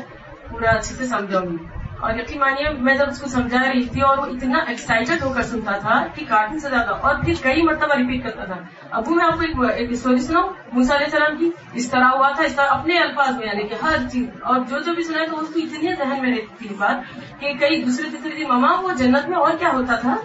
پورا 0.49 0.69
اچھے 0.69 0.95
سے 0.95 1.07
سمجھاؤں 1.07 1.45
گی۔ 1.45 1.82
اور 2.03 2.13
یقین 2.13 2.39
مانیے 2.39 2.69
میں 2.69 2.97
جب 2.97 3.09
اس 3.09 3.21
کو 3.21 3.27
سمجھا 3.27 3.59
رہی 3.61 3.85
تھی 3.85 4.01
اور 4.01 4.17
وہ 4.17 4.25
اتنا 4.25 4.59
ایکسائٹیڈ 4.67 5.23
ہو 5.23 5.33
کر 5.33 5.41
سنتا 5.41 5.71
تھا 5.71 6.05
کہ 6.15 6.25
کارٹون 6.29 6.59
سے 6.59 6.69
زیادہ 6.69 6.91
اور 6.91 7.15
پھر 7.15 7.33
کئی 7.41 7.61
مرتبہ 7.61 7.95
ریپیٹ 7.95 8.23
کرتا 8.23 8.43
تھا۔ 8.45 8.55
ابو 8.91 9.15
میں 9.15 9.25
آپ 9.25 9.33
کو 9.55 9.63
ایک 9.63 9.91
اسٹوری 9.91 10.17
سناؤں۔ 10.17 10.49
موسیٰ 10.71 10.95
علیہ 10.95 11.05
السلام 11.05 11.37
کی 11.37 11.49
اس 11.73 11.89
طرح 11.89 12.03
ہوا 12.03 12.29
تھا 12.29 12.43
اس 12.43 12.55
طرح 12.55 12.65
اپنے 12.69 12.97
الفاظ 12.97 13.37
میں 13.37 13.47
یعنی 13.47 13.67
کہ 13.67 13.75
ہر 13.83 13.97
چیز۔ 14.11 14.29
اور 14.41 14.59
جو 14.69 14.79
جو 14.79 14.93
بھی 14.93 15.03
سنا 15.03 15.19
تو 15.31 15.39
اس 15.39 15.47
کو 15.53 15.59
اتنی 15.59 15.95
ذہن 15.95 16.21
میں 16.21 16.37
رہتی 16.37 16.67
تھی 16.67 16.75
بات 16.75 17.19
کہ 17.39 17.53
کئی 17.53 17.83
دوسرے 17.83 18.09
تیسرے 18.09 18.35
دن 18.35 18.47
مما 18.49 18.71
وہ 18.81 18.91
جنت 18.93 19.29
میں 19.29 19.37
اور 19.37 19.51
کیا 19.59 19.69
ہوتا 19.73 19.95
تھا؟ 19.95 20.15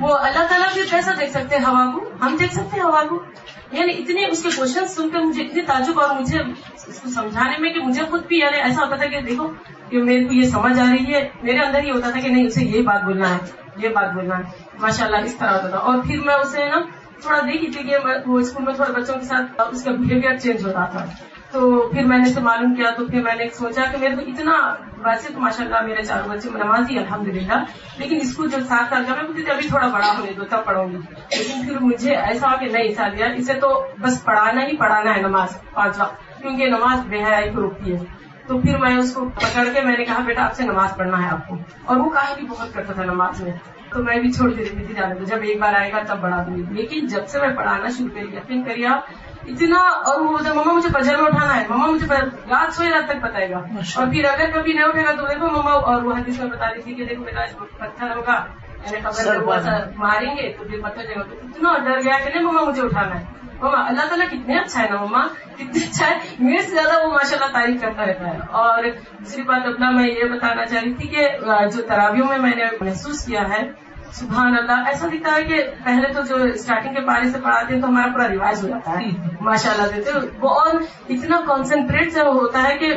وہ 0.00 0.14
اللہ 0.14 0.46
تعالیٰ 0.48 0.68
پھر 0.74 0.82
کیسا 0.90 1.10
دیکھ 1.20 1.30
سکتے 1.30 1.56
ہیں 1.56 1.64
ہوا 1.64 1.90
کو۔ 1.94 2.10
ہم 2.20 2.36
دیکھ 2.40 2.52
سکتے 2.52 2.76
ہیں 2.76 2.82
ہوا 2.82 3.02
کو۔ 3.08 3.22
یعنی 3.72 3.92
اتنے 3.98 4.26
اس 4.26 4.42
کے 4.42 4.48
کوشچن 4.56 4.86
سن 4.86 5.10
کر 5.10 5.18
مجھے 5.18 5.42
اتنے 5.42 5.62
تعجب 5.62 6.00
اور 6.00 6.20
مجھے 6.20 6.38
اس 6.86 7.00
کو 7.02 7.08
سمجھانے 7.08 7.58
میں 7.58 7.70
کہ 7.70 7.80
مجھے 7.80 8.02
خود 8.10 8.26
بھی 8.26 8.38
یعنی 8.38 8.56
ایسا 8.56 8.84
ہوتا 8.84 8.96
تھا 8.96 9.06
کہ 9.06 9.20
دیکھو 9.20 9.52
کہ 9.90 10.02
میرے 10.02 10.24
کو 10.24 10.32
یہ 10.32 10.42
سمجھ 10.42 10.80
آ 10.80 10.84
رہی 10.90 11.14
ہے۔ 11.14 11.28
میرے 11.42 11.58
اندر 11.58 11.84
یہ 11.84 11.92
ہوتا 11.92 12.10
تھا 12.10 12.20
کہ 12.20 12.28
نہیں، 12.28 12.46
اسے 12.46 12.64
یہ 12.64 12.82
بات 12.82 13.04
بولنا 13.04 13.30
ہے، 13.30 13.38
یہ 13.76 13.88
بات 13.88 14.14
بولنا 14.14 14.38
ہے۔ 14.38 14.42
ماشاء 14.80 15.04
اللہ 15.04 15.16
اس 15.16 15.36
طرح 15.36 15.52
ہوتا 15.52 15.68
تھا۔ 15.68 15.78
اور 15.78 15.98
پھر 16.06 16.20
میں 16.24 16.34
اسے 16.34 16.64
نا 16.68 16.80
تھوڑا 17.20 17.38
دیکھی 17.38 17.70
تھی 17.70 17.82
کہ 17.82 17.96
وہ 18.26 18.38
اسکول 18.38 18.64
میں 18.64 18.74
تھوڑے 18.74 19.00
بچوں 19.00 19.14
کے 19.14 19.24
ساتھ 19.24 19.60
اس 19.70 19.84
کا 19.84 19.90
بہیویئر 19.90 20.36
چینج 20.36 20.66
ہو 20.66 20.72
رہا 20.72 20.84
تھا۔ 20.84 21.06
تو 21.50 21.88
پھر 21.92 22.04
میں 22.04 22.18
نے 22.18 22.30
اسے 22.30 22.40
معلوم 22.40 22.74
کیا، 22.74 22.90
تو 22.90 23.06
پھر 23.06 23.22
میں 23.22 23.34
نے 23.34 23.44
سوچا 23.48 23.82
کہ 23.92 23.98
میرے 23.98 24.16
کو 24.16 24.22
اتنا 24.26 24.74
ویسے 24.98 25.32
تو 25.32 25.40
ماشاء 25.40 25.64
اللہ 25.64 25.80
میرے 25.80 26.02
چاروں 26.02 26.28
بچے 26.28 26.48
نمازی 26.54 26.98
الحمد 26.98 27.28
للہ 27.28 27.64
لیکن 27.98 28.18
اس 28.20 28.36
کو 28.36 28.46
جو 28.46 28.58
سات 28.68 28.90
سال 28.90 29.04
کا 29.08 29.14
میں 29.14 29.22
بولتی 29.22 29.42
تھی 29.42 29.52
ابھی 29.52 29.68
تھوڑا 29.68 29.86
بڑا 29.86 30.14
ہونے 30.18 30.32
دو، 30.32 30.44
تب 30.44 30.64
پڑھوں 30.64 30.88
گی۔ 30.92 30.96
لیکن 31.38 31.68
پھر 31.68 31.78
مجھے 31.78 32.14
ایسا 32.14 32.48
ہوا 32.48 32.56
کہ 32.56 32.66
نہیں 32.66 32.94
سالیہ 32.94 33.24
اسے 33.36 33.54
تو 33.54 33.86
بس 34.00 34.24
پڑھانا 34.24 34.62
ہی 34.62 34.76
پڑھانا 34.76 35.16
ہے 35.16 35.22
نماز 35.22 35.48
پانچ 35.74 36.00
وقت، 36.00 36.42
کیونکہ 36.42 36.66
نماز 36.66 37.06
بے 37.06 37.18
حیائی 37.18 37.50
کو 37.50 37.60
روکتی 37.60 37.94
ہے۔ 37.96 38.25
تو 38.46 38.58
پھر 38.58 38.78
میں 38.78 38.96
اس 38.96 39.14
کو 39.14 39.28
پکڑ 39.28 39.64
کے 39.74 39.80
میں 39.80 39.98
نے 39.98 40.04
کہا 40.04 40.18
بیٹا 40.26 40.44
آپ 40.44 40.54
سے 40.54 40.62
نماز 40.62 40.96
پڑھنا 40.96 41.22
ہے 41.22 41.28
آپ 41.28 41.48
کو. 41.48 41.56
اور 41.84 41.96
وہ 41.96 42.10
کہا 42.10 42.34
بھی 42.34 42.46
بہت 42.46 42.74
کرتا 42.74 42.92
تھا 42.92 43.04
نماز 43.04 43.40
میں۔ 43.40 43.52
تو 43.90 44.02
میں 44.02 44.18
بھی 44.18 44.32
چھوڑ 44.32 44.50
دیتی 44.50 44.84
تھی 44.84 44.94
جانے 44.94 45.14
کو۔ 45.14 45.24
جب 45.24 45.36
ایک 45.42 45.60
بار 45.60 45.74
آئے 45.74 45.92
گا 45.92 45.98
تب 46.06 46.18
بڑھا 46.20 46.42
دوں 46.46 46.56
گی۔ 46.56 46.62
لیکن 46.70 47.06
جب 47.06 47.26
سے 47.26 47.40
میں 47.40 47.48
پڑھانا 47.48 47.88
شروع 47.88 48.08
کری 48.14 48.36
یقین 48.36 48.64
کریے 48.64 48.86
آپ 48.86 49.00
اتنا 49.46 49.78
اور 49.78 50.20
وہ 50.20 50.28
بولتا 50.28 50.52
مما 50.52 50.72
مجھے 50.72 50.88
فجر 50.88 51.16
میں 51.16 51.24
اٹھانا 51.24 51.56
ہے 51.56 51.64
مما 51.68 51.86
مجھے 51.86 52.06
رات 52.50 52.74
سوئی 52.74 52.88
رات 52.88 53.08
تک 53.08 53.16
بتائے 53.16 53.50
گا۔ 53.50 53.58
اور 53.96 54.06
پھر 54.06 54.24
اگر 54.24 54.50
کبھی 54.54 54.72
نہیں 54.72 54.84
اٹھے 54.84 55.04
گا 55.04 55.12
تو 55.12 55.26
دیکھو 55.26 55.46
مما 55.46 55.70
اور 55.70 56.02
وہ 56.02 56.12
حدیث 56.12 56.38
میں 56.38 56.46
بتا 56.46 56.74
رہی 56.74 56.82
تھی 56.82 56.94
کہ 56.94 57.04
دیکھو 57.04 57.24
بیٹا 57.24 57.40
پتھر 57.78 58.16
ہوگا 58.16 58.44
یعنی 58.86 59.00
خبر 59.00 59.38
ماریں 59.96 60.36
گے 60.36 60.52
تو 60.58 60.64
پھر 60.64 60.80
پتھر 60.82 61.02
جائے 61.02 61.16
گا 61.16 61.22
تو 61.22 61.36
اتنا 61.42 61.78
ڈر 61.84 61.98
گیا 62.04 62.18
کہ 62.24 62.30
نہیں 62.34 62.42
مما 62.42 62.60
مجھے 62.60 62.82
اٹھانا 62.82 63.20
ہے۔ 63.20 63.24
اللہ 63.60 64.00
تعالیٰ 64.00 64.28
کتنے 64.28 64.58
اچھا 64.58 64.82
ہے 64.82 64.88
نا 64.90 65.04
مما 65.04 65.26
کتنے 65.54 65.84
اچھا 65.84 66.06
ہے۔ 66.10 66.18
میرے 66.38 66.62
سے 66.62 66.70
زیادہ 66.70 67.06
وہ 67.06 67.12
ماشاء 67.12 67.36
اللہ 67.36 67.52
تعریف 67.52 67.80
کرتا 67.80 68.06
رہتا 68.06 68.26
ہے۔ 68.26 68.38
اور 68.50 68.84
دوسری 69.18 69.42
بات 69.42 69.66
اپنا 69.66 69.90
میں 69.90 70.08
یہ 70.08 70.24
بتانا 70.24 70.66
چاہ 70.66 70.82
رہی 70.82 70.94
تھی 70.94 71.08
کہ 71.08 71.28
جو 71.72 71.82
تراویوں 71.82 72.26
میں 72.28 72.38
میں 72.38 72.52
نے 72.56 72.64
محسوس 72.80 73.26
کیا 73.26 73.40
ہے 73.48 73.86
سبحان 74.12 74.56
اللہ 74.58 74.82
ایسا 74.86 75.06
دکھتا 75.08 75.36
ہے 75.36 75.44
کہ 75.44 75.64
پہلے 75.84 76.12
تو 76.12 76.22
جو 76.22 76.36
اسٹارٹنگ 76.54 76.94
کے 76.94 77.00
پارے 77.00 77.28
سے 77.28 77.38
پڑھاتے 77.40 77.74
ہیں 77.74 77.80
تو 77.80 77.88
ہمارا 77.88 78.12
پورا 78.12 78.28
رواج 78.28 78.62
ہو 78.62 78.68
جاتا 78.68 78.90
ہے۔ 78.90 79.06
ماشاء 79.40 79.70
اللہ 79.70 79.86
سے 79.94 80.02
تو 80.02 80.18
وہ 80.40 80.48
اور 80.48 80.74
اتنا 81.08 81.40
کانسنٹریٹ 81.46 82.12
سے 82.12 82.20
ہوتا 82.20 82.62
ہے 82.68 82.78
کہ 82.78 82.94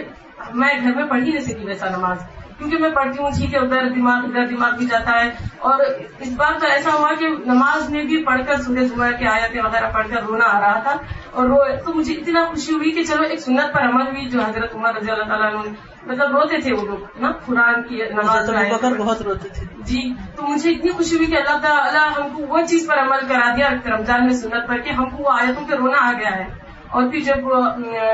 میں 0.53 0.73
گھر 0.83 0.95
میں 0.95 1.05
پڑھ 1.05 1.23
ہی 1.23 1.29
نہیں 1.29 1.41
سکی 1.41 1.65
ویسا 1.65 1.89
نماز۔ 1.89 2.17
کیونکہ 2.59 2.77
میں 2.77 2.89
پڑھتی 2.89 3.23
ہوں 3.23 3.31
ٹھیک 3.31 3.53
ہے 3.53 3.59
ادھر 3.59 3.89
دماغ 3.89 4.17
ادھر 4.23 4.45
دماغ 4.47 4.77
بھی 4.77 4.85
جاتا 4.85 5.11
ہے۔ 5.23 5.29
اور 5.59 5.79
اس 6.19 6.29
بار 6.37 6.59
تو 6.59 6.67
ایسا 6.67 6.89
ہوا 6.93 7.11
کہ 7.19 7.27
نماز 7.45 7.89
میں 7.89 8.03
بھی 8.03 8.23
پڑھ 8.23 8.41
کر 8.47 8.61
سورج 8.61 8.79
زمر 8.79 9.11
کے 9.11 9.27
آیتیں 9.27 9.61
وغیرہ 9.61 9.91
پڑھ 9.91 10.07
کر 10.09 10.23
رونا 10.23 10.45
آ 10.45 10.59
رہا 10.59 10.79
تھا 10.79 10.95
اور 11.31 11.45
رو 11.45 11.57
تو 11.85 11.93
مجھے 11.93 12.13
اتنا 12.13 12.45
خوشی 12.45 12.73
ہوئی 12.73 12.91
کہ 12.91 13.03
چلو 13.03 13.23
ایک 13.29 13.39
سنت 13.39 13.73
پر 13.73 13.81
عمل 13.81 14.07
ہوئی 14.07 14.29
جو 14.29 14.41
حضرت 14.41 14.75
عمر 14.75 14.95
رضی 14.95 15.11
اللہ 15.11 15.23
تعالیٰ 15.23 15.53
نے 15.53 15.71
مطلب 16.05 16.31
روتے 16.31 16.57
تھے 16.61 16.73
وہ 16.73 16.85
لوگ 16.85 17.21
نا 17.21 17.31
قرآن 17.45 17.83
کی 17.83 17.95
نماز 17.95 18.49
ابوبکر 18.49 18.87
تھے۔ 18.87 18.97
بہت 18.97 19.21
روتے 19.21 19.49
تھے۔ 19.49 19.65
جی 19.77 20.13
تو 20.35 20.47
مجھے 20.47 20.71
اتنی 20.71 20.91
خوشی 20.91 21.15
ہوئی 21.15 21.27
کہ 21.27 21.35
اللہ 21.35 21.57
تعالیٰ 21.61 22.09
ہم 22.17 22.29
کو 22.35 22.43
وہ 22.47 22.61
چیز 22.69 22.87
پر 22.87 22.99
عمل 22.99 23.27
کرا 23.27 23.53
دیا 23.55 23.69
رمضان 23.85 24.25
میں 24.25 24.33
سنت 24.33 24.67
پر 24.67 24.77
کہ 24.77 24.89
ہم 24.89 25.09
کو 25.09 25.23
وہ 25.23 25.29
آیتوں 25.31 25.67
پہ 25.67 25.75
رونا 25.75 25.97
آ 25.99 26.11
گیا 26.11 26.37
ہے۔ 26.37 26.68
اور 26.89 27.03
پھر 27.11 27.19
جب 27.19 27.37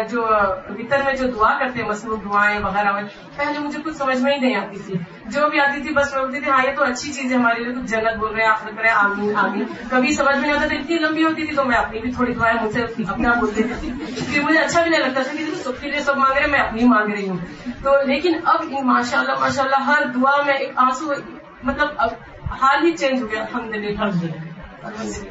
جو 0.10 0.22
وطر 0.70 1.02
میں 1.06 1.14
جو 1.14 1.28
دعا 1.28 1.60
کرتے 1.60 1.82
ہیں 1.82 1.90
مصروف 1.90 2.24
دعائیں 2.24 2.60
وغیرہ 2.60 2.92
پہلے 3.36 3.60
مجھے 3.60 3.80
کچھ 3.86 3.96
سمجھ 3.96 4.18
میں 4.18 4.34
ہی 4.34 4.40
نہیں 4.40 4.56
آتی 4.56 4.80
تھی۔ 4.80 4.94
جو 5.26 5.50
بھی 5.50 5.60
آتی 5.60 5.82
تھی، 5.82 5.94
بس 5.94 6.14
میں 6.14 6.22
بولتی 6.22 6.40
تھی 6.40 6.52
ہاں 6.52 6.66
یہ 6.66 6.72
تو 6.76 6.84
اچھی 6.84 7.14
چیز 7.14 7.32
ہے، 7.32 7.38
ہمارے 7.38 7.64
لیے 7.64 7.74
کچھ 7.74 7.92
جنت 7.92 8.18
بول 8.18 8.34
رہے 8.36 8.44
ہیں 8.44 8.52
آپ 8.52 8.66
لگ 8.66 8.80
رہے 8.80 8.90
ہیں 8.90 8.96
آمین 8.96 9.36
آمین۔ 9.36 9.64
کبھی 9.90 10.14
سمجھ 10.14 10.38
میں 10.38 10.48
نہیں 10.48 10.58
آتا 10.58 10.68
تھا، 10.68 10.76
اتنی 10.76 10.98
لمبی 10.98 11.24
ہوتی 11.24 11.46
تھی 11.46 11.56
تو 11.56 11.66
میں 11.66 11.78
اپنی 11.78 12.00
بھی 12.00 12.12
تھوڑی 12.12 12.34
دعائیں 12.34 12.64
مجھ 12.64 12.74
سے 12.74 13.04
اپنا 13.08 13.34
بولتی 13.34 13.64
تھی۔ 13.64 13.92
پھر 14.34 14.42
مجھے 14.44 14.60
اچھا 14.60 14.82
بھی 14.82 14.90
نہیں 14.90 15.02
لگتا 15.02 15.22
تھا 15.22 15.38
کہ 15.38 15.56
سب 15.64 15.82
کے 15.82 15.92
لیے 15.92 16.00
سب 16.00 16.18
مانگ 16.18 16.34
رہے 16.34 16.42
ہیں، 16.42 16.52
میں 16.52 16.60
اپنی 16.60 16.84
مانگ 16.84 17.14
رہی 17.14 17.30
ہوں۔ 17.30 17.38
تو 17.84 17.92
لیکن 18.06 18.40
اب 18.46 18.66
ماشاء 18.84 19.20
اللہ 19.20 19.34
ماشاء 19.40 19.64
اللہ، 19.64 19.82
ہر 19.82 20.06
دعا 20.06 20.42
میں 20.46 20.54
ایک 20.54 20.72
آنسو 20.76 21.14
مطلب 21.64 21.88
اب 21.98 22.10
حال 22.62 22.84
ہی 22.84 22.92
چینج 22.92 23.22
ہو 23.22 23.32
گیا 23.32 23.42
الحمد 23.42 23.76
للہ 23.76 24.55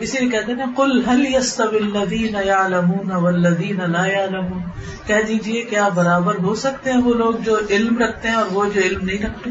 اسی 0.00 0.18
لیے 0.18 0.28
کہتے 0.28 0.52
ہیں 0.52 0.76
کل 0.76 1.04
حل 1.04 1.34
یستوی 1.34 1.78
الذین 1.78 2.36
یعلمون 2.44 3.10
والذین 3.10 3.92
لا 3.92 4.06
یعلمون؟ 4.06 4.62
کہہ 5.06 5.22
دیجیے 5.28 5.62
کیا 5.62 5.88
برابر 5.88 6.34
ہو 6.34 6.54
سکتے 6.54 6.92
ہیں 6.92 7.02
وہ 7.02 7.14
لوگ 7.14 7.34
جو 7.34 7.58
علم 7.70 7.98
رکھتے 7.98 8.28
ہیں 8.28 8.34
اور 8.34 8.46
وہ 8.52 8.64
جو 8.74 8.80
علم 8.80 9.04
نہیں 9.04 9.26
رکھتے؟ 9.26 9.50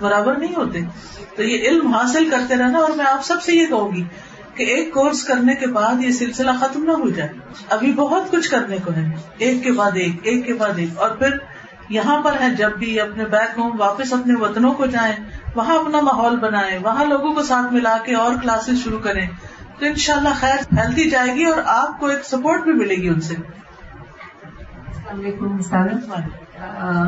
برابر 0.00 0.34
نہیں 0.34 0.54
ہوتے۔ 0.56 0.80
تو 1.36 1.42
یہ 1.42 1.68
علم 1.68 1.86
حاصل 1.86 2.30
کرتے 2.30 2.56
رہنا 2.56 2.78
اور 2.78 2.90
میں 2.96 3.04
آپ 3.04 3.24
سب 3.24 3.42
سے 3.42 3.52
یہ 3.52 3.66
کہوں 3.66 3.92
گی 3.92 4.04
کہ 4.54 4.62
ایک 4.62 4.94
کورس 4.94 5.24
کرنے 5.24 5.54
کے 5.54 5.66
بعد 5.66 6.04
یہ 6.04 6.10
سلسلہ 6.10 6.50
ختم 6.60 6.84
نہ 6.84 6.92
ہو 6.92 7.10
جائے۔ 7.10 7.30
ابھی 7.70 7.92
بہت 7.92 8.30
کچھ 8.30 8.50
کرنے 8.50 8.76
کو 8.84 8.92
ہے۔ 8.96 9.04
ایک 9.38 9.62
کے 9.62 9.72
بعد 9.72 9.90
ایک 9.94 10.12
ایک 10.22 10.46
کے 10.46 10.54
بعد 10.54 10.72
ایک۔ 10.76 10.98
اور 10.98 11.10
پھر 11.10 11.30
یہاں 11.90 12.22
پر 12.22 12.32
ہے 12.40 12.50
جب 12.50 12.70
بھی 12.78 13.00
اپنے 13.00 13.24
بیک 13.24 13.58
ہوم 13.58 13.80
واپس 13.80 14.12
اپنے 14.12 14.34
وطنوں 14.34 14.72
کو 14.72 14.86
جائیں، 14.86 15.16
وہاں 15.54 15.78
اپنا 15.78 16.00
ماحول 16.00 16.36
بنائیں، 16.36 16.78
وہاں 16.84 17.04
لوگوں 17.04 17.34
کو 17.34 17.42
ساتھ 17.42 17.72
ملا 17.72 17.96
کے 18.04 18.14
اور 18.14 18.34
کلاسز 18.42 18.84
شروع 18.84 18.98
کریں۔ 18.98 19.26
تو 19.78 19.86
انشاءاللہ 19.86 20.28
خیر 20.34 20.56
پھیلتی 20.68 21.10
جائے 21.10 21.34
گی 21.34 21.44
اور 21.44 21.62
آپ 21.66 22.00
کو 22.00 22.06
ایک 22.06 22.24
سپورٹ 22.24 22.62
بھی 22.62 22.72
ملے 22.72 22.94
گی 22.94 23.08
ان 23.08 23.20
سے۔ 23.20 23.34
السلام 23.34 25.20
علیکم 25.20 26.12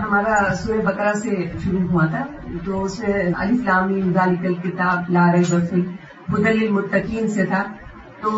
ہمارا 0.04 0.54
سورہ 0.54 0.78
بقرہ 0.78 1.12
سے 1.12 1.30
شروع 1.64 1.80
ہوا 1.80 2.06
تھا۔ 2.06 2.24
تو 2.64 2.84
اس 2.84 2.98
میں 2.98 3.30
علی 3.38 3.58
فلامی 3.58 4.02
ذالک 4.02 4.62
کتاب 4.62 5.10
لارے 5.10 5.42
بفل 5.48 5.80
بدل 6.28 6.58
المتقین 6.62 7.28
سے 7.28 7.46
تھا۔ 7.46 7.62
تو 8.20 8.30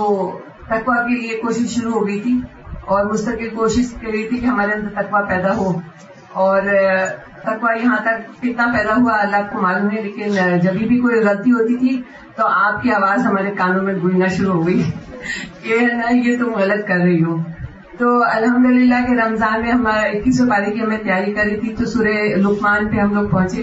تقوا 0.67 1.03
کے 1.03 1.21
لیے 1.21 1.37
کوشش 1.37 1.75
شروع 1.75 1.93
ہو 1.93 2.07
گئی 2.07 2.21
تھی 2.21 2.41
اور 2.81 3.05
مستقل 3.05 3.49
کوشش 3.49 3.93
کر 4.01 4.09
رہی 4.09 4.29
تھی 4.29 4.39
کہ 4.39 4.47
ہمارے 4.47 4.73
اندر 4.73 5.03
تقوا 5.03 5.21
پیدا 5.21 5.57
ہو۔ 5.57 5.81
اور 6.35 6.63
تقوا 7.43 7.73
یہاں 7.73 7.97
تک 8.03 8.43
کتنا 8.43 8.67
پیدا 8.67 8.95
ہوا 8.97 9.23
اللہ 9.23 9.37
کو 9.53 9.61
معلوم 9.61 9.91
ہے، 9.91 10.03
لیکن 10.03 10.59
جب 10.59 10.73
بھی 10.73 11.01
کوئی 11.01 11.17
غلطی 11.17 11.53
ہوتی 11.53 11.77
تھی، 11.77 12.03
تو 12.37 12.47
آپ 12.47 12.83
کی 12.83 12.93
آواز 12.93 13.27
ہمارے 13.27 13.51
کانوں 13.51 13.83
میں 13.83 13.95
گونجنا 14.03 14.27
شروع 14.27 14.55
ہو 14.55 14.67
گئی۔ 14.67 14.83
کہ 15.63 15.87
نا، 15.93 16.17
یہ 16.17 16.37
تم 16.39 16.53
غلط 16.53 16.89
کر 16.89 16.97
رہی 16.97 17.25
ہو 17.25 17.37
تو 17.99 18.23
الحمدللہ 18.23 18.95
کہ 19.07 19.13
رمضان 19.13 19.63
میں 19.63 19.73
ہمارا 19.73 20.01
اکیس 20.01 20.41
پاری 20.51 20.73
کی 20.73 20.81
ہمیں 20.81 20.99
تیاری 20.99 21.33
کری 21.33 21.57
تھی، 21.57 21.75
تو 21.79 21.85
سورہ 21.85 22.37
لقمان 22.37 22.89
پہ 22.89 22.97
ہم 22.97 23.15
لوگ 23.15 23.29
پہنچے۔ 23.29 23.63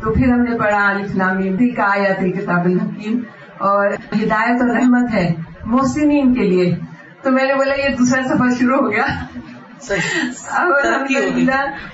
تو 0.00 0.12
پھر 0.12 0.28
ہم 0.28 0.40
نے 0.40 0.58
پڑھا 0.58 0.90
علی 0.90 1.04
فلامی 1.04 1.70
کا 1.70 1.82
آیا 1.82 2.12
تھی 2.12 2.32
کتاب 2.32 2.64
الحکیم۔ 2.64 3.20
اور 3.58 3.86
ہدایت 4.22 4.62
اور 4.62 4.70
رحمت 4.70 5.14
ہے 5.14 5.34
محسنین 5.64 6.34
کے 6.34 6.42
لیے۔ 6.42 6.74
تو 7.22 7.30
میں 7.30 7.44
نے 7.44 7.54
بولا 7.54 7.74
یہ 7.74 7.96
دوسرا 7.96 8.22
سفر 8.22 8.50
شروع 8.58 8.76
ہو 8.76 8.92
گیا۔ 8.92 9.04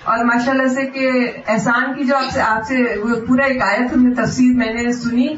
اور 0.05 0.25
ماشاء 0.25 0.53
اللہ 0.53 0.69
سے 0.69 0.87
کہ 0.87 1.11
احسان 1.49 1.95
کی 1.95 2.05
جو 2.05 2.17
آپ 2.17 2.31
سے 2.31 2.41
آپ 2.41 2.63
سے 2.69 2.77
وہ 3.03 3.27
پورا 3.27 3.45
ایک 3.45 3.63
آیت 3.63 3.97
ہم 3.97 4.07
نے 4.07 4.15
تفسیر 4.15 4.57
میں 4.57 4.75
نے 4.75 4.93
سنی 4.93 5.35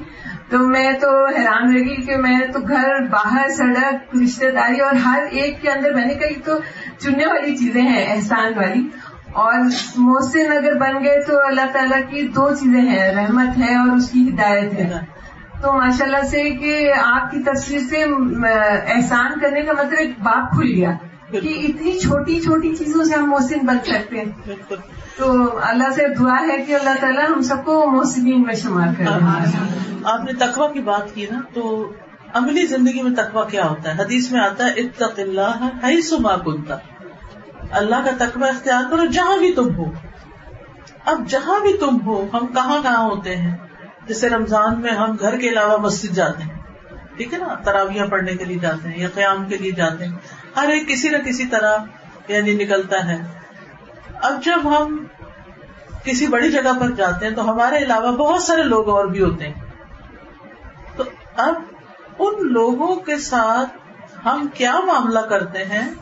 تو 0.51 0.59
میں 0.59 0.93
تو 0.93 1.27
حیران 1.27 1.73
رہ 1.73 1.79
گئی 1.79 2.03
کہ 2.03 2.17
میں 2.17 2.41
تو 2.53 2.61
گھر 2.61 3.03
باہر 3.03 3.49
سڑک 3.49 4.17
رشتے 4.25 4.51
داری 4.51 4.79
اور 4.79 4.95
ہر 4.95 5.23
ایک 5.31 5.63
کے 5.63 5.71
اندر 5.71 5.95
میں 5.95 6.05
نے 6.05 6.15
کہی 6.15 6.41
تو 6.45 6.53
چننے 6.99 7.27
والی 7.27 7.57
چیزیں 7.57 7.83
ہیں 7.83 8.15
احسان 8.15 8.53
والی۔ 8.57 8.89
اور 9.33 9.55
محسن 9.97 10.53
اگر 10.53 10.75
بن 10.75 11.05
گئے 11.05 11.23
تو 11.23 11.47
اللہ 11.47 11.67
تعالیٰ 11.73 12.01
کی 12.11 12.29
دو 12.29 12.55
چیزیں 12.55 12.81
ہیں 12.81 13.15
رحمت 13.15 13.59
ہے 13.59 13.75
اور 13.75 13.97
اس 13.97 14.11
کی 14.11 14.29
ہدایت 14.29 14.73
ہے۔ 14.73 14.91
تو 15.63 15.73
ماشاء 15.73 16.05
اللہ 16.05 16.23
سے 16.31 16.51
کہ 16.51 16.93
آپ 17.05 17.31
کی 17.31 17.43
تصویر 17.43 17.81
سے 17.81 18.05
احسان 18.93 19.41
کرنے 19.41 19.61
کا 19.63 19.73
مطلب 19.73 19.99
ایک 19.99 20.11
بات 20.23 20.51
کھل 20.51 20.73
گیا۔ 20.77 20.93
کہ 21.41 21.67
اتنی 21.69 21.99
چھوٹی 21.99 22.41
چھوٹی 22.41 22.77
چیزوں 22.77 23.05
سے 23.05 23.15
ہم 23.15 23.31
محسن 23.31 23.67
بن 23.67 23.79
سکتے 23.85 24.17
ہیں۔ 24.17 24.25
بالکل۔ 24.25 24.77
تو 25.17 25.59
اللہ 25.63 25.91
سے 25.95 26.15
دعا 26.15 26.43
ہے 26.49 26.63
کہ 26.63 26.75
اللہ 26.75 27.01
تعالیٰ 27.01 27.29
ہم 27.29 27.43
سب 27.43 27.57
کو 27.65 27.91
محسنین 27.91 28.43
میں 28.43 28.55
شمار 28.55 28.89
کرے۔ 28.99 29.09
آپ 30.05 30.25
نے 30.25 30.33
تقوی 30.33 30.73
کی 30.73 30.81
بات 30.81 31.15
کی 31.15 31.27
نا 31.31 31.41
تو 31.55 31.93
عملی 32.35 32.67
زندگی 32.67 33.03
میں 33.03 33.17
تقوی 33.17 33.43
کیا 33.51 33.69
ہوتا 33.69 33.97
ہے؟ 33.97 34.03
حدیث 34.03 34.33
میں 34.33 34.41
آتا 34.41 34.67
ہے 34.67 34.71
اتق 34.71 35.19
اللہ 35.19 35.69
حیث 35.85 36.13
ما 36.13 36.37
کنتا 36.37 36.77
اللہ 37.71 37.97
کا 37.97 38.25
تقوی 38.25 38.49
اختیار 38.49 38.83
کرو 38.91 39.05
جہاں 39.05 39.39
بھی 39.39 39.53
تم 39.53 39.75
ہو۔ 39.75 39.85
اب 41.05 41.29
جہاں 41.29 41.61
بھی 41.61 41.73
تم 41.73 42.01
ہو 42.07 42.27
ہم 42.35 42.47
کہاں 42.47 42.83
کہاں 42.83 43.05
ہوتے 43.05 43.37
ہیں؟ 43.37 43.57
جیسے 44.07 44.29
رمضان 44.29 44.81
میں 44.81 44.91
ہم 44.91 45.17
گھر 45.21 45.39
کے 45.39 45.49
علاوہ 45.49 45.77
مسجد 45.77 46.13
جاتے 46.13 46.43
ہیں۔ 46.43 46.63
ٹھیک 47.17 47.35
ہے 47.35 47.39
نا؟ 47.39 47.55
تراویاں 47.55 48.07
پڑھنے 48.07 48.35
کے 48.35 48.45
لیے 48.45 48.59
جاتے 48.59 48.89
ہیں 48.89 48.99
یا 48.99 49.09
قیام 49.15 49.45
کے 49.45 49.57
لیے 49.57 49.71
جاتے 49.71 50.05
ہیں۔ 50.05 50.13
ہر 50.57 50.69
ایک 50.69 50.89
کسی 50.89 51.09
نہ 51.09 51.17
کسی 51.17 51.47
طرح 51.47 51.77
یعنی 52.29 52.55
نکلتا 52.55 53.07
ہے۔ 53.07 53.23
اب 54.15 54.45
جب 54.45 54.61
ہم 54.65 55.05
کسی 56.05 56.27
بڑی 56.27 56.51
جگہ 56.51 56.81
پر 56.81 56.91
جاتے 56.91 57.27
ہیں 57.27 57.35
تو 57.35 57.51
ہمارے 57.51 57.77
علاوہ 57.77 58.17
بہت 58.17 58.43
سارے 58.43 58.63
لوگ 58.63 58.89
اور 58.89 59.05
بھی 59.05 59.23
ہوتے 59.23 59.49
ہیں۔ 59.49 59.55
تو 60.97 61.05
اب 61.37 61.55
ان 62.19 62.53
لوگوں 62.53 62.97
کے 62.97 63.19
ساتھ 63.19 63.71
ہم 64.25 64.47
کیا 64.55 64.81
معاملہ 64.87 65.19
کرتے 65.19 65.65
ہیں؟ 65.65 65.95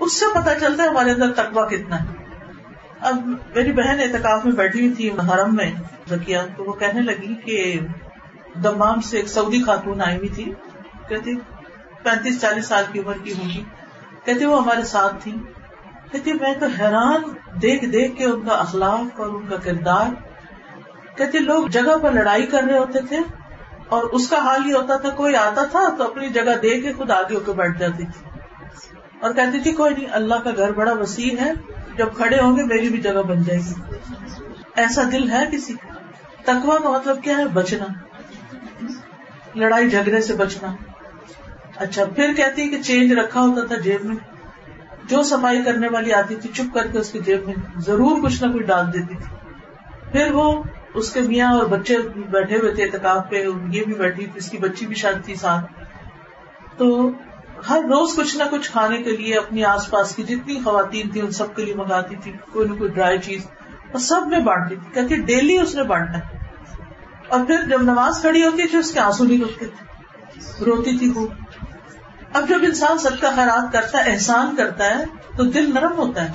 اس 0.00 0.20
سے 0.20 0.26
پتا 0.34 0.60
چلتا 0.60 0.82
ہے 0.82 0.88
ہمارے 0.88 1.10
اندر 1.10 1.32
تقوی 1.32 1.76
کتنا 1.76 2.02
ہے۔ 2.02 2.06
اب 3.00 3.26
میری 3.54 3.72
بہن 3.72 4.00
اعتکاف 4.00 4.44
میں 4.44 4.52
بیٹھی 4.52 4.80
ہوئی 4.80 4.94
تھی 4.94 5.10
حرم 5.10 5.54
میں 5.54 5.70
ذکیہ 6.08 6.38
تو 6.56 6.64
وہ 6.64 6.72
کہنے 6.72 7.00
لگی 7.00 7.34
کہ 7.34 7.80
دمام 8.62 9.00
سے 9.00 9.16
ایک 9.16 9.28
سعودی 9.28 9.62
خاتون 9.62 10.00
آئی 10.00 10.16
ہوئی 10.16 10.28
تھی۔ 10.28 10.52
کہتی 11.08 11.34
پینتیس 12.02 12.40
چالیس 12.40 12.66
سال 12.66 12.84
کی 12.92 12.98
عمر 12.98 13.12
کی 13.12 13.32
ہوگی۔ 13.32 13.64
کہتے 14.24 14.46
وہ 14.46 14.62
ہمارے 14.62 14.82
ساتھ 14.82 15.22
تھی 15.22 15.32
کہتی 16.12 16.32
میں 16.32 16.54
تو 16.60 16.66
حیران 16.66 17.22
دیکھ 17.62 17.84
دیکھ 17.84 18.16
کے 18.16 18.24
ان 18.24 18.40
کا 18.40 18.54
اخلاق 18.54 19.20
اور 19.20 19.26
ان 19.26 19.46
کا 19.46 19.56
کردار۔ 19.56 20.06
کہتے 21.18 21.38
لوگ 21.38 21.66
جگہ 21.66 21.98
پر 22.02 22.12
لڑائی 22.12 22.46
کر 22.46 22.62
رہے 22.62 22.78
ہوتے 22.78 22.98
تھے 23.08 23.18
اور 23.88 24.02
اس 24.02 24.30
کا 24.30 24.38
حال 24.38 24.66
یہ 24.66 24.74
ہوتا 24.74 24.96
تھا، 24.96 25.08
کوئی 25.08 25.36
آتا 25.36 25.64
تھا 25.64 25.94
تو 25.98 26.04
اپنی 26.04 26.28
جگہ 26.28 26.56
دے 26.62 26.80
کے 26.80 26.92
خود 26.92 27.10
آگے 27.10 27.34
ہو 27.34 27.40
کے 27.40 27.52
بیٹھ 27.52 27.78
جاتی 27.78 28.04
تھی۔ 28.04 28.28
اور 29.20 29.32
کہتی 29.32 29.60
تھی، 29.60 29.72
کوئی 29.72 29.94
نہیں، 29.94 30.06
اللہ 30.10 30.34
کا 30.34 30.50
گھر 30.56 30.72
بڑا 30.72 30.92
وسیع 30.92 31.40
ہے، 31.40 31.52
جب 31.96 32.14
کھڑے 32.16 32.40
ہوں 32.40 32.56
گے 32.56 32.62
میری 32.62 32.88
بھی 32.88 33.00
جگہ 33.00 33.22
بن 33.22 33.42
جائے 33.42 33.60
گی۔ 33.60 33.94
ایسا 34.74 35.02
دل 35.12 35.30
ہے 35.30 35.44
کسی 35.52 35.72
کا؟ 35.72 35.92
تکوا 36.44 36.78
کا 36.78 36.90
مطلب 36.90 37.22
کیا 37.22 37.36
ہے؟ 37.36 37.44
بچنا۔ 37.44 37.86
لڑائی 39.54 39.90
جھگڑے 39.90 40.20
سے 40.20 40.34
بچنا۔ 40.34 40.76
اچھا 41.82 42.04
پھر 42.04 42.32
کہتی 42.36 42.68
کہ 42.68 42.82
چینج 42.82 43.12
رکھا 43.12 43.40
ہوتا 43.40 43.66
تھا 43.66 43.76
جیب 43.76 44.04
میں، 44.04 44.16
جو 45.04 45.22
صفائی 45.22 45.62
کرنے 45.62 45.88
والی 45.88 46.12
آتی 46.12 46.36
تھی، 46.36 46.50
چپ 46.54 46.74
کر 46.74 46.86
کے 46.86 46.98
اس 46.98 47.12
کی 47.12 47.18
جیب 47.18 47.46
میں 47.46 47.54
ضرور 47.76 48.22
کچھ 48.22 48.44
نہ 48.44 48.52
کچھ 48.52 48.62
ڈال 48.62 48.92
دیتی 48.92 49.14
تھی۔ 49.14 49.36
پھر 50.12 50.32
وہ 50.32 50.62
اس 50.94 51.12
کے 51.12 51.20
میاں 51.20 51.52
اور 51.52 51.66
بچے 51.66 51.98
بیٹھے 52.16 52.56
ہوئے 52.56 52.74
تھے 52.74 52.84
اعتکاف 52.84 53.30
پہ، 53.30 53.44
یہ 53.70 53.84
بھی 53.84 53.94
بیٹھی 53.94 54.24
تھی 54.26 54.32
اس 54.34 54.50
کی 54.50 54.58
بچی 54.58 54.86
بھی 54.86 54.94
شاید 54.94 55.24
تھی 55.24 55.34
ساتھ۔ 55.34 55.64
تو 56.76 57.10
ہر 57.68 57.78
روز 57.78 58.16
کچھ 58.16 58.36
نہ 58.36 58.42
کچھ 58.50 58.70
کھانے 58.70 58.96
کے 58.96 59.10
لیے 59.10 59.38
اپنی 59.38 59.64
آس 59.64 59.90
پاس 59.90 60.16
کی 60.16 60.22
جتنی 60.22 60.60
خواتین 60.64 61.08
تھی 61.08 61.20
ان 61.20 61.30
سب 61.30 61.56
کے 61.56 61.64
لیے 61.64 61.74
منگاتی 61.74 62.16
تھی، 62.22 62.32
کوئی 62.52 62.68
نہ 62.68 62.74
کوئی 62.74 62.90
ڈرائی 62.90 63.18
چیز 63.18 63.46
اور 63.92 63.98
سب 63.98 64.20
میں 64.26 64.40
بانٹتی 64.40 64.76
تھی۔ 64.76 65.00
کہتی 65.00 65.16
ڈیلی 65.16 65.58
اس 65.58 65.74
نے 65.74 65.82
بانٹنا 65.82 66.18
ہے۔ 66.18 66.38
اور 67.28 67.40
پھر 67.46 67.68
جب 67.68 67.82
نماز 67.82 68.20
کھڑی 68.20 68.44
ہوتی 68.44 68.68
تھی، 68.68 68.78
اس 68.78 68.90
کے 68.90 69.00
آنسو 69.00 69.24
نہیں 69.24 69.40
رکتے 69.40 69.66
تھے۔ 69.66 69.92
روتی 70.64 70.98
تھی 70.98 71.12
وہ 71.14 71.26
اب 72.34 72.48
جب 72.48 72.58
انسان 72.62 72.98
سب 72.98 73.20
کا 73.20 73.30
خیرات 73.36 73.72
کرتا 73.72 74.04
ہے، 74.04 74.12
احسان 74.12 74.56
کرتا 74.56 74.84
ہے، 74.84 75.04
تو 75.36 75.44
دل 75.44 75.74
نرم 75.74 75.92
ہوتا 75.98 76.24
ہے۔ 76.24 76.32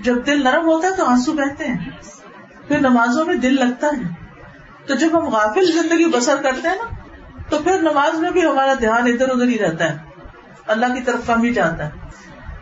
جب 0.00 0.26
دل 0.26 0.44
نرم 0.44 0.66
ہوتا 0.66 0.88
ہے، 0.88 0.96
تو 0.96 1.06
آنسو 1.06 1.32
بہتے 1.32 1.64
ہیں۔ 1.64 1.90
پھر 2.68 2.80
نمازوں 2.80 3.26
میں 3.26 3.34
دل 3.34 3.54
لگتا 3.54 3.86
ہے۔ 3.86 4.14
تو 4.86 4.94
جب 4.94 5.18
ہم 5.18 5.28
غافل 5.28 5.72
زندگی 5.72 6.04
بسر 6.04 6.36
کرتے 6.42 6.68
ہیں 6.68 6.76
نا، 6.76 6.94
تو 7.50 7.58
پھر 7.58 7.78
نماز 7.78 8.18
میں 8.18 8.30
بھی 8.30 8.46
ہمارا 8.46 8.74
دھیان 8.80 9.06
ادھر 9.06 9.28
ادھر 9.28 9.48
ہی 9.48 9.58
رہتا 9.58 9.90
ہے۔ 9.90 9.96
اللہ 10.66 10.86
کی 10.86 11.00
طرف 11.00 11.26
کم 11.26 11.42
ہی 11.42 11.52
جاتا 11.52 11.86
ہے۔ 11.86 11.90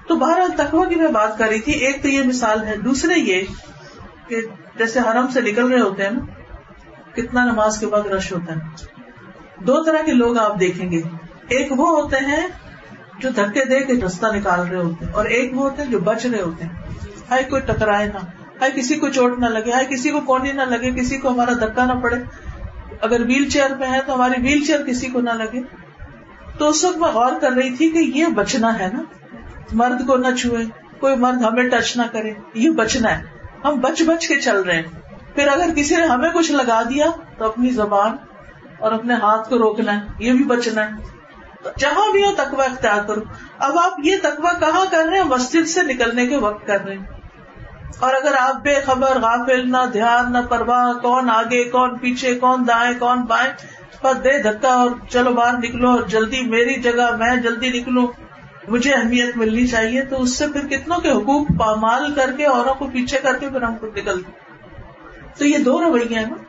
تو 0.08 0.16
بہرحال 0.16 0.50
تقوی 0.56 0.88
کی 0.88 0.94
میں 0.94 1.08
بات 1.08 1.38
کر 1.38 1.48
رہی 1.48 1.60
تھی۔ 1.60 1.72
ایک 1.72 2.02
تو 2.02 2.08
یہ 2.08 2.22
مثال 2.22 2.64
ہے، 2.64 2.76
دوسرے 2.76 3.14
یہ 3.14 3.42
کہ 4.28 4.40
جیسے 4.78 5.00
حرم 5.00 5.26
سے 5.28 5.40
نکل 5.40 5.72
رہے 5.72 5.80
ہوتے 5.80 6.02
ہیں 6.02 6.10
نا، 6.10 6.20
کتنا 7.16 7.44
نماز 7.44 7.78
کے 7.78 7.86
بعد 7.86 8.06
رش 8.06 8.32
ہوتا 8.32 8.52
ہے۔ 8.52 8.60
دو 9.64 9.82
طرح 9.82 10.02
کے 10.06 10.12
لوگ 10.12 10.38
آپ 10.38 10.60
دیکھیں 10.60 10.90
گے۔ 10.90 11.02
ایک 11.48 11.72
وہ 11.76 12.02
ہوتے 12.02 12.16
ہیں 12.16 12.48
جو 13.18 13.28
دھکے 13.28 13.64
دے 13.64 13.80
کے 13.80 13.92
رستہ 14.06 14.26
نکال 14.26 14.68
رہے 14.68 14.76
ہوتے 14.76 15.04
ہیں 15.04 15.12
اور 15.12 15.24
ایک 15.24 15.58
وہ 15.58 15.70
ہوتے 15.70 15.82
ہیں 15.82 15.90
جو 15.90 15.98
بچ 15.98 16.26
رہے 16.26 16.40
ہوتے 16.40 16.64
ہیں۔ 16.64 16.72
ہائے 17.30 17.44
کوئی 17.44 17.62
ٹکرائے 17.62 18.06
نہ، 18.06 18.18
ہائے 18.60 18.70
کسی 18.74 18.94
کو 18.94 19.08
چوٹ 19.08 19.38
نہ 19.38 19.46
لگے، 19.46 19.72
ہائے 19.72 19.84
کسی 19.84 20.10
کو 20.10 20.20
کونی 20.20 20.52
نہ 20.52 20.62
لگے، 20.62 20.90
کسی 20.90 21.18
کو 21.18 21.28
ہمارا 21.28 21.52
دھکا 21.52 21.84
نہ 21.84 21.92
پڑے۔ 21.92 22.16
اگر 23.00 23.20
ویل 23.20 23.50
چیئر 23.50 23.70
پہ 23.80 23.84
ہے 23.84 24.00
تو 24.06 24.14
ہماری 24.14 24.42
ویل 24.42 24.64
چیئر 24.64 24.82
کسی 24.82 25.06
کو 25.06 25.20
نہ 25.20 25.30
لگے۔ 25.30 25.60
تو 26.58 26.68
اس 26.68 26.84
وقت 26.84 26.98
میں 26.98 27.08
غور 27.08 27.32
کر 27.40 27.52
رہی 27.52 27.76
تھی 27.76 27.90
کہ 27.90 27.98
یہ 27.98 28.26
بچنا 28.26 28.78
ہے 28.78 28.88
نا۔ 28.92 29.02
مرد 29.72 30.06
کو 30.06 30.16
نہ 30.16 30.34
چھوئے، 30.34 30.64
کوئی 31.00 31.16
مرد 31.16 31.42
ہمیں 31.42 31.68
ٹچ 31.68 31.96
نہ 31.96 32.02
کرے، 32.12 32.32
یہ 32.54 32.70
بچنا 32.70 33.18
ہے۔ 33.18 33.24
ہم 33.64 33.80
بچ 33.80 34.02
بچ 34.02 34.28
کے 34.28 34.40
چل 34.40 34.60
رہے 34.60 34.76
ہیں۔ 34.76 34.82
پھر 35.34 35.48
اگر 35.48 35.66
کسی 35.76 35.96
نے 35.96 36.04
ہمیں 36.06 36.30
کچھ 36.30 36.52
لگا 36.52 36.82
دیا 36.82 37.06
تو 37.38 37.44
اپنی 37.44 37.70
زبان 37.70 38.16
اور 38.78 38.92
اپنے 38.92 39.14
ہاتھ 39.14 39.48
کو 39.48 39.58
روکنا 39.58 39.96
ہے، 39.96 40.06
یہ 40.18 40.32
بھی 40.32 40.44
بچنا 40.44 40.86
ہے۔ 40.86 41.17
جہاں 41.78 42.12
بھی 42.12 42.24
ہو 42.24 42.32
تقوی 42.36 42.64
اختیار 42.64 43.02
کرو۔ 43.06 43.20
اب 43.58 43.78
آپ 43.78 43.92
یہ 44.04 44.16
تقوی 44.22 44.60
کہاں 44.60 44.84
کر 44.90 45.04
رہے 45.08 45.16
ہیں؟ 45.16 45.24
مسجد 45.24 45.68
سے 45.68 45.82
نکلنے 45.82 46.26
کے 46.26 46.36
وقت 46.36 46.66
کر 46.66 46.84
رہے 46.84 46.94
ہیں۔ 46.94 47.04
اور 47.98 48.14
اگر 48.14 48.34
آپ 48.40 48.54
بے 48.62 48.74
خبر، 48.86 49.18
غافل، 49.18 49.70
نہ 49.70 49.76
دھیان، 49.92 50.32
نہ 50.32 50.38
پرواہ، 50.48 50.92
کون 51.02 51.30
آگے، 51.30 51.64
کون 51.64 51.98
پیچھے، 51.98 52.34
کون 52.34 52.64
دائیں، 52.68 52.98
کون 52.98 53.20
بائیں 53.20 53.52
بس 54.02 54.24
دے 54.24 54.42
دھکا 54.42 54.68
اور 54.68 54.90
چلو 55.08 55.32
باہر 55.32 55.58
نکلو 55.58 55.90
اور 55.90 56.00
جلدی 56.00 56.40
میری 56.40 56.74
جگہ، 56.74 57.16
میں 57.16 57.36
جلدی 57.36 57.80
نکلوں، 57.80 58.06
مجھے 58.68 58.92
اہمیت 58.92 59.36
ملنی 59.36 59.66
چاہیے، 59.66 60.02
تو 60.02 60.22
اس 60.22 60.36
سے 60.36 60.46
پھر 60.46 60.66
کتنوں 60.66 60.98
کے 60.98 61.10
حقوق 61.10 61.46
پامال 61.58 62.14
کر 62.14 62.30
کے، 62.36 62.46
اوروں 62.46 62.74
کو 62.74 62.86
پیچھے 62.86 63.18
کر 63.22 63.36
کے 63.38 63.48
پھر 63.48 63.62
ہم 63.62 63.76
کو 63.76 63.86
نکلتے 63.86 64.30
تو 65.38 65.46
یہ 65.46 65.58
دو 65.58 65.80
رویے 65.80 66.18
ہیں 66.18 66.26
نا۔ 66.26 66.47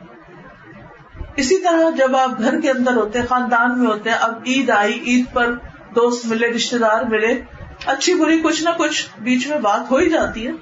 اسی 1.40 1.58
طرح 1.58 1.90
جب 1.96 2.16
آپ 2.16 2.38
گھر 2.38 2.60
کے 2.60 2.70
اندر 2.70 2.96
ہوتے 2.96 3.18
ہیں، 3.18 3.26
خاندان 3.26 3.78
میں 3.78 3.86
ہوتے 3.86 4.10
ہیں، 4.10 4.16
اب 4.16 4.34
عید 4.46 4.70
آئی، 4.70 5.00
عید 5.06 5.24
پر 5.32 5.52
دوست 5.94 6.26
ملے 6.26 6.48
رشتے 6.48 6.78
دار 6.78 7.02
ملے، 7.02 7.40
اچھی 7.86 8.14
بری 8.14 8.40
کچھ 8.44 8.62
نہ 8.62 8.68
کچھ 8.78 9.06
بیچ 9.20 9.46
میں 9.46 9.58
بات 9.58 9.90
ہو 9.90 9.96
ہی 9.96 10.10
جاتی 10.10 10.46
ہے۔ 10.46 10.52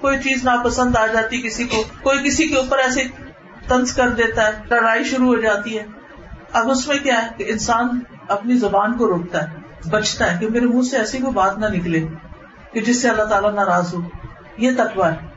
کوئی 0.00 0.18
چیز 0.18 0.44
ناپسند 0.44 0.96
آ 0.96 1.06
جاتی، 1.06 1.42
کسی 1.42 1.64
کو، 1.64 1.84
کوئی 2.02 2.18
کسی 2.24 2.48
کے 2.48 2.56
اوپر 2.56 2.78
ایسے 2.78 3.02
تنز 3.68 3.92
کر 3.92 4.08
دیتا 4.08 4.46
ہے، 4.46 4.52
لڑائی 4.70 5.04
شروع 5.04 5.26
ہو 5.26 5.40
جاتی 5.40 5.78
ہے۔ 5.78 5.86
اب 6.52 6.70
اس 6.70 6.88
میں 6.88 6.96
کیا 6.96 7.26
ہے 7.26 7.30
کہ 7.36 7.44
انسان 7.48 7.88
اپنی 8.28 8.56
زبان 8.56 8.96
کو 8.96 9.06
روکتا 9.06 9.50
ہے، 9.50 9.56
بچتا 9.90 10.32
ہے 10.32 10.38
کہ 10.40 10.48
میرے 10.48 10.66
منہ 10.66 10.82
سے 10.82 10.96
ایسی 10.96 11.18
کوئی 11.18 11.32
بات 11.32 11.58
نہ 11.58 11.66
نکلے 11.66 12.06
کہ 12.72 12.80
جس 12.80 13.02
سے 13.02 13.08
اللہ 13.08 13.22
تعالیٰ 13.22 13.54
ناراض 13.54 13.94
ہو۔ 13.94 14.00
یہ 14.58 14.70
تقوا 14.76 15.12
ہے۔ 15.12 15.33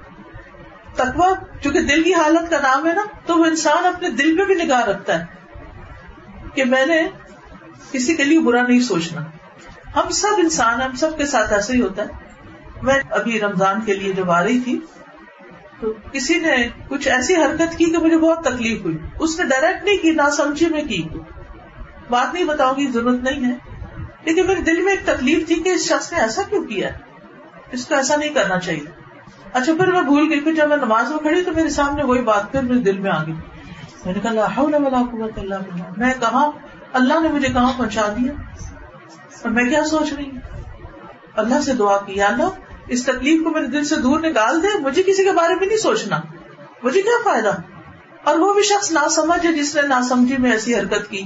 تقوا 0.98 1.34
چونکہ 1.64 1.82
دل 1.82 2.04
کی 2.04 2.14
حالت 2.14 2.50
کا 2.50 2.58
نام 2.62 2.88
ہے 2.88 2.94
نا، 2.94 3.02
تو 3.26 3.38
وہ 3.38 3.46
انسان 3.46 3.86
اپنے 3.86 4.10
دل 4.10 4.38
پہ 4.38 4.44
بھی 4.44 4.56
نگاہ 4.56 4.86
رکھتا 4.86 5.20
ہے 5.20 5.26
کہ 6.54 6.66
میں 6.66 6.86
نے 6.86 7.08
کسی 7.92 8.16
کے 8.16 8.24
لیے 8.24 8.40
برا 8.40 8.62
نہیں 8.62 8.80
سوچنا۔ 8.80 9.22
ہم 9.96 10.10
سب 10.10 10.28
انسان 10.38 10.82
ہم 10.82 10.96
سب 10.96 11.18
کے 11.18 11.26
ساتھ 11.26 11.54
ایسے 11.54 11.74
ہی 11.74 11.82
ہوتا 11.82 12.04
ہے۔ 12.04 12.08
میں 12.82 13.00
ابھی 13.10 13.40
رمضان 13.40 13.82
کے 13.82 13.94
لیے 13.94 14.14
جب 14.14 14.32
آ 14.32 14.44
رہی 14.44 14.60
تھی، 14.60 14.80
تو 15.80 15.94
کسی 16.12 16.40
نے 16.40 16.68
کچھ 16.88 17.08
ایسی 17.08 17.36
حرکت 17.36 17.78
کی 17.78 17.86
کہ 17.86 17.98
مجھے 17.98 18.18
بہت 18.18 18.44
تکلیف 18.44 18.82
ہوئی۔ 18.82 18.98
اس 19.20 19.40
نے 19.40 19.46
ڈائریکٹ 19.46 19.84
نہیں 19.84 19.98
کی 19.98 20.12
نہ 20.12 20.30
سمجھی 20.30 20.66
میں 20.66 20.84
کی۔ 20.84 21.08
بات 22.10 22.34
نہیں 22.34 22.44
بتاؤں 22.44 22.76
گی، 22.78 22.88
ضرورت 22.88 23.24
نہیں 23.24 23.52
ہے۔ 23.52 23.54
لیکن 24.26 24.48
میرے 24.48 24.62
دل 24.62 24.82
میں 24.82 24.92
ایک 24.92 25.02
تکلیف 25.06 25.48
تھی 25.48 25.56
کہ 25.56 25.70
اس 25.70 25.88
شخص 25.90 26.14
نے 26.14 26.20
ایسا 26.20 26.42
کیوں 26.50 26.64
کیا؟ 26.64 26.90
اس 27.72 27.86
کو 27.86 27.96
ایسا 27.96 28.16
نہیں 28.16 28.30
کرنا 28.30 28.60
چاہیے۔ 28.60 28.97
اچھا 29.54 29.74
پھر 29.74 29.92
میں 29.92 30.02
بھول 30.02 30.28
گئی، 30.30 30.40
پھر 30.40 30.54
جب 30.54 30.70
میں 30.70 30.78
نماز 30.78 31.10
میں 31.10 31.18
کھڑی 31.18 31.44
تو 31.44 31.52
میرے 31.52 31.70
سامنے 31.70 32.04
وہی 32.04 32.22
بات 32.22 32.52
پھر 32.52 32.62
میرے 32.62 32.80
دل 32.80 32.98
میں 32.98 33.12
آ 33.12 33.24
گئی۔ 33.24 33.34
میں 34.06 34.14
نے 34.14 34.20
کہا 34.20 34.62
میں 35.98 36.14
کہاں، 36.20 36.52
اللہ 36.94 37.20
نے 37.20 37.30
مجھے 37.30 37.48
کہاں 37.48 37.74
پہنچا 37.78 38.08
دیا؟ 38.08 38.32
اور 39.44 39.50
میں 39.50 39.64
کیا 39.64 39.84
سوچ 39.84 40.14
رہی 40.14 40.30
ہوں؟ 40.30 40.40
اللہ 41.36 41.62
سے 41.62 41.74
دعا 41.74 41.98
کی 41.98 42.22
اللہ، 42.22 42.50
اس 42.88 43.06
تکلیف 43.06 43.44
کو 43.44 43.50
میرے 43.50 43.68
دل 43.68 43.84
سے 43.84 43.96
دور 43.96 44.20
نکال 44.20 44.64
دے، 44.64 44.68
مجھے 44.80 45.04
کسی 45.04 45.24
کے 45.24 45.32
بارے 45.32 45.56
میں 45.56 45.68
نہیں 45.68 45.78
سوچنا۔ 45.78 46.22
مجھے 46.84 47.02
کیا 47.02 47.24
فائدہ؟ 47.24 47.52
اور 48.24 48.40
وہ 48.40 48.54
بھی 48.54 48.62
شخص 48.62 48.92
نہ 48.92 49.10
سمجھ 49.10 49.46
ہے 49.46 49.54
جس 49.54 49.76
نے 49.76 49.82
نہ 49.82 50.02
سمجھی 50.10 50.38
میں 50.38 50.52
ایسی 50.52 50.76
حرکت 50.76 51.10
کی۔ 51.10 51.22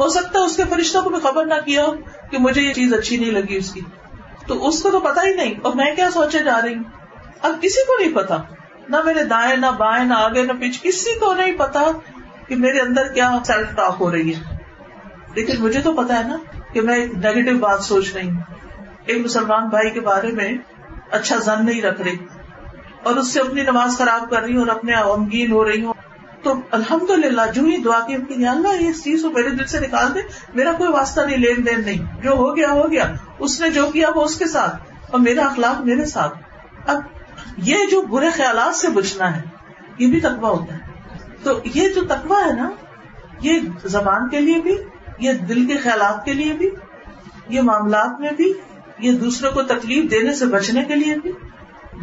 ہو 0.00 0.08
سکتا 0.08 0.38
ہے 0.40 0.44
اس 0.44 0.56
کے 0.56 0.62
فرشتوں 0.70 1.02
کو 1.02 1.10
بھی 1.10 1.20
خبر 1.22 1.46
نہ 1.46 1.54
کیا 1.64 1.84
ہو 1.84 1.94
کہ 2.30 2.38
مجھے 2.38 2.62
یہ 2.62 2.72
چیز 2.72 2.94
اچھی 2.94 3.16
نہیں 3.16 3.30
لگی 3.30 3.56
اس 3.56 3.72
کی۔ 3.72 3.80
تو 4.46 4.68
اس 4.68 4.82
کو 4.82 4.90
تو 4.90 5.00
پتا 5.00 5.22
ہی 5.22 5.34
نہیں، 5.34 5.54
اور 5.62 5.72
میں 5.72 5.94
کیا 5.96 6.10
سوچے 6.10 6.38
جا 6.38 6.60
رہی 6.62 6.74
ہوں؟ 6.74 6.82
اب 7.42 7.62
کسی 7.62 7.86
کو 7.86 8.02
نہیں 8.02 8.14
پتا، 8.14 8.36
نہ 8.88 8.96
میرے 9.04 9.24
دائیں، 9.24 9.56
نہ 9.56 9.66
بائیں، 9.66 10.04
نہ 10.04 10.14
آگے، 10.14 10.42
نہ 10.42 10.52
پیچھے، 10.52 10.88
کسی 10.88 11.18
کو 11.18 11.34
نہیں 11.34 11.52
پتا 11.58 11.82
کہ 12.48 12.56
میرے 12.56 12.80
اندر 12.80 13.08
کیا 13.08 13.38
سیلف 13.46 13.76
ٹاک 13.76 13.96
ہو 14.00 14.12
رہی 14.12 14.34
ہے۔ 14.34 14.58
لیکن 15.34 15.62
مجھے 15.62 15.80
تو 15.80 15.92
پتا 15.92 16.18
ہے 16.18 16.28
نا 16.28 16.36
کہ 16.72 16.80
میں 16.80 16.96
ایک 16.96 17.14
نیگیٹو 17.14 17.58
بات 17.58 17.82
سوچ 17.82 18.14
رہی 18.14 18.30
ہوں۔ 18.30 18.42
ایک 19.06 19.24
مسلمان 19.24 19.68
بھائی 19.68 19.90
کے 19.90 20.00
بارے 20.00 20.28
میں 20.28 20.52
اچھا 21.10 21.36
زن 21.36 21.66
نہیں 21.66 21.82
رکھ 21.82 22.02
رہی 22.02 22.16
اور 23.02 23.16
اس 23.16 23.32
سے 23.32 23.40
اپنی 23.40 23.62
نماز 23.62 23.98
خراب 23.98 24.30
کر 24.30 24.42
رہی 24.42 24.52
ہوں 24.52 24.58
اور 24.58 24.76
اپنے 24.76 24.96
غمگین 24.96 25.52
ہو 25.52 25.64
رہی 25.64 25.84
ہوں۔ 25.84 25.92
تو 26.42 26.54
الحمد 26.70 27.10
للہ 27.10 27.42
جو 27.54 27.62
ہی 27.62 27.76
دعا 27.76 28.00
کی 28.00 28.46
اللہ، 28.46 28.82
یہ 28.82 28.92
چیز 29.04 29.22
کو 29.22 29.30
میرے 29.30 29.50
دل 29.50 29.66
سے 29.66 29.80
نکال 29.80 30.14
دے، 30.14 30.20
میرا 30.54 30.72
کوئی 30.72 30.90
واسطہ 30.90 31.20
نہیں، 31.20 31.36
لین 31.36 31.66
دین 31.66 31.80
نہیں۔ 31.80 32.22
جو 32.22 32.30
ہو 32.30 32.56
گیا 32.56 32.70
ہو 32.70 32.90
گیا۔ 32.90 33.12
اس 33.38 33.60
نے 33.60 33.70
جو 33.70 33.86
کیا، 33.86 34.08
وہ 34.14 34.24
اس 34.24 34.38
کے 34.38 34.46
ساتھ۔ 34.46 34.76
اور 35.10 35.20
میرا 35.20 35.46
اخلاق 35.46 35.80
میرے 35.80 36.04
ساتھ۔ 36.06 36.38
اب 36.86 37.02
یہ 37.56 37.86
جو 37.90 38.00
برے 38.02 38.30
خیالات 38.30 38.76
سے 38.76 38.88
بچنا 38.88 39.36
ہے، 39.36 39.42
یہ 39.98 40.06
بھی 40.06 40.20
تقوا 40.20 40.50
ہوتا 40.50 40.74
ہے۔ 40.74 40.86
تو 41.42 41.58
یہ 41.74 41.88
جو 41.88 42.04
تقوا 42.08 42.40
ہے 42.46 42.52
نا، 42.52 42.70
یہ 43.40 43.60
زبان 43.84 44.28
کے 44.28 44.40
لیے 44.40 44.60
بھی، 44.62 44.76
یہ 45.18 45.32
دل 45.48 45.66
کے 45.66 45.76
خیالات 45.76 46.24
کے 46.24 46.32
لیے 46.34 46.52
بھی، 46.52 46.70
یہ 47.48 47.60
معاملات 47.62 48.20
میں 48.20 48.30
بھی، 48.36 48.52
یہ 48.98 49.18
دوسروں 49.18 49.52
کو 49.52 49.62
تکلیف 49.64 50.10
دینے 50.10 50.34
سے 50.34 50.46
بچنے 50.46 50.84
کے 50.84 50.94
لیے 50.94 51.14
بھی، 51.22 51.32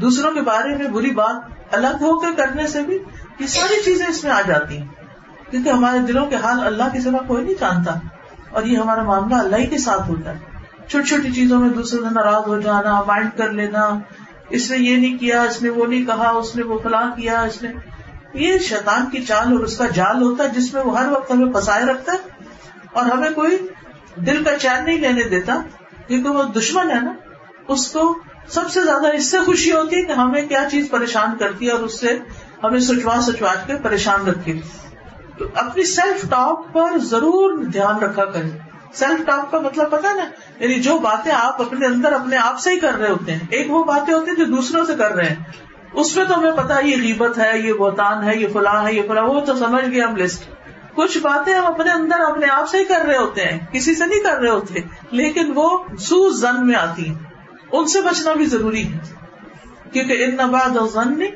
دوسروں 0.02 0.32
کے 0.32 0.42
بارے 0.42 0.76
میں 0.76 0.88
بری 0.88 1.12
بات 1.12 1.76
الگ 1.76 2.02
ہو 2.02 2.20
کے 2.20 2.28
کرنے 2.38 2.68
سے 2.68 2.82
بھی، 2.82 2.98
یہ 3.40 3.48
ساری 3.48 3.82
چیزیں 3.86 4.06
اس 4.08 4.24
میں 4.24 4.32
آ 4.32 4.42
جاتی 4.42 4.78
ہیں۔ 4.78 4.88
کیونکہ 5.52 5.70
ہمارے 5.70 6.00
دلوں 6.00 6.26
کے 6.26 6.36
حال 6.36 6.66
اللہ 6.66 6.92
کی 6.94 7.00
سوا 7.00 7.20
کوئی 7.28 7.44
نہیں 7.44 7.60
جانتا، 7.60 7.92
اور 8.52 8.64
یہ 8.64 8.78
ہمارا 8.78 9.04
معاملہ 9.04 9.36
اللہ 9.36 9.56
ہی 9.56 9.68
کے 9.68 9.78
ساتھ 9.78 10.10
ہوتا 10.10 10.32
ہے۔ 10.32 10.54
چھوٹی 10.90 11.08
چھوٹی 11.10 11.32
چیزوں 11.32 11.60
میں 11.60 11.70
دوسرے 11.70 12.00
سے 12.00 12.14
ناراض 12.14 12.48
ہو 12.48 12.60
جانا 12.60 13.02
مائنڈ 13.04 13.30
کر 13.38 13.52
لینا 13.52 13.88
اس 14.50 14.72
نے 14.72 14.78
یہ 14.78 14.98
نہیں 14.98 15.18
کیا، 15.18 15.42
اس 15.42 15.62
نے 15.62 15.70
وہ 15.70 15.86
نہیں 15.86 16.06
کہا، 16.06 16.30
اس 16.30 16.56
نے 16.56 16.64
وہ 16.64 16.80
فلاں 16.84 17.16
کیا، 17.16 17.42
اس 17.42 17.64
نے 17.64 17.70
یہ 18.34 18.58
شیطان 18.58 19.10
کی 19.12 19.24
چال 19.24 19.52
اور 19.52 19.60
اس 19.60 19.78
کا 19.78 19.86
جال 19.88 20.22
ہوتا 20.22 20.44
ہے 20.44 20.50
جس 20.50 20.74
میں 20.74 20.84
وہ 20.84 21.00
ہر 21.00 21.12
وقت 21.12 21.32
ہمیں 21.32 21.54
پسائے 21.54 21.86
رکھتا 21.86 22.12
ہے 22.12 22.18
اور 22.94 23.06
ہمیں 23.06 23.30
کوئی 23.30 23.58
دل 24.16 24.44
کا 24.44 24.60
چین 24.60 24.86
نہیں 24.86 24.98
لینے 24.98 25.24
دیتا 25.24 25.62
کیونکہ 26.08 26.30
وہ 26.30 26.44
دشمن 26.44 26.92
ہے 26.92 27.00
نا۔ 27.02 27.14
اس 27.68 27.92
کو 27.92 28.20
سب 28.48 28.70
سے 28.70 28.84
زیادہ 28.84 29.16
اس 29.16 29.32
سے 29.32 29.38
خوشی 29.46 29.72
ہوتی 29.72 29.96
ہے 29.96 30.02
کہ 30.02 30.12
ہمیں 30.12 30.48
کیا 30.48 30.64
چیز 30.72 30.90
پریشان 30.90 31.38
کرتی 31.38 31.68
ہے 31.68 31.72
اور 31.72 31.80
اس 31.80 32.00
سے 32.00 32.20
ہمیں 32.64 32.80
سچوا 32.80 33.22
سچوا 33.22 33.54
کے 33.68 33.74
پریشان 33.84 34.28
رکھے 34.28 34.54
تو 35.38 35.46
اپنی 35.56 35.84
سیلف 35.84 36.30
ٹاک 36.30 36.74
پر 36.74 36.98
ضرور 36.98 37.58
دھیان 37.58 38.00
رکھا 38.00 38.26
کریں۔ 38.26 38.50
سیلف 38.96 39.26
ٹاک 39.26 39.52
کا 39.52 39.60
مطلب 39.60 39.92
پتا 39.92 40.14
نا؟ 40.14 40.24
یعنی 40.60 40.80
جو 40.80 40.98
باتیں 40.98 41.32
آپ 41.32 41.62
اپنے 41.62 41.86
اندر 41.86 42.12
اپنے 42.12 42.38
آپ 42.38 42.60
سے 42.60 42.72
ہی 42.72 42.80
کر 42.80 42.94
رہے 42.94 43.10
ہوتے 43.10 43.32
ہیں، 43.32 43.40
ایک 43.50 43.72
وہ 43.72 43.84
باتیں 43.84 44.14
ہوتی 44.14 44.30
ہیں 44.30 44.38
جو 44.38 44.46
دوسروں 44.46 44.86
سے 44.86 44.94
کر 44.98 45.12
رہے 45.12 45.26
ہیں۔ 45.26 45.36
اس 45.94 46.16
میں 46.16 46.26
تو 46.26 46.40
ہمیں 46.40 46.52
پتا 46.52 46.80
یہ 46.80 46.96
غیبت 46.96 47.38
ہے، 47.38 47.60
یہ 47.60 47.74
بہتان 47.74 48.24
ہے، 48.24 48.36
یہ 48.36 48.48
فلاں 48.54 48.88
ہے، 48.88 48.94
یہ 48.94 49.02
فلاں، 49.08 49.24
وہ 49.24 49.40
تو 49.40 49.56
سمجھ 49.56 49.86
گئے 49.92 50.02
ہم 50.02 50.16
لسٹ 50.16 50.50
کچھ 50.96 51.18
باتیں 51.18 51.54
ہم 51.54 51.66
اپنے 51.66 51.92
اندر 51.92 52.20
اپنے 52.20 52.46
آپ 52.48 52.70
سے 52.70 52.78
ہی 52.78 52.84
کر 52.84 53.02
رہے 53.08 53.18
ہوتے 53.18 53.42
ہیں، 53.42 53.60
کسی 53.72 53.96
سے 53.96 54.06
نہیں 54.06 54.20
کر 54.20 54.40
رہے 54.40 54.50
ہوتے، 54.50 54.80
لیکن 55.12 55.52
وہ 55.56 55.78
سو 56.00 56.30
زن 56.30 56.68
میں 56.68 56.76
آتی 56.76 57.08
ہیں۔ 57.08 57.16
ان 57.72 57.88
سے 57.88 58.02
بچنا 58.02 58.34
بھی 58.34 58.46
ضروری 58.46 58.94
ہے، 58.94 58.98
کیونکہ 59.92 60.24
ان 60.24 60.36
نباد 60.36 60.78
اور 60.78 60.88
زن 60.88 61.20
نہیں 61.20 61.32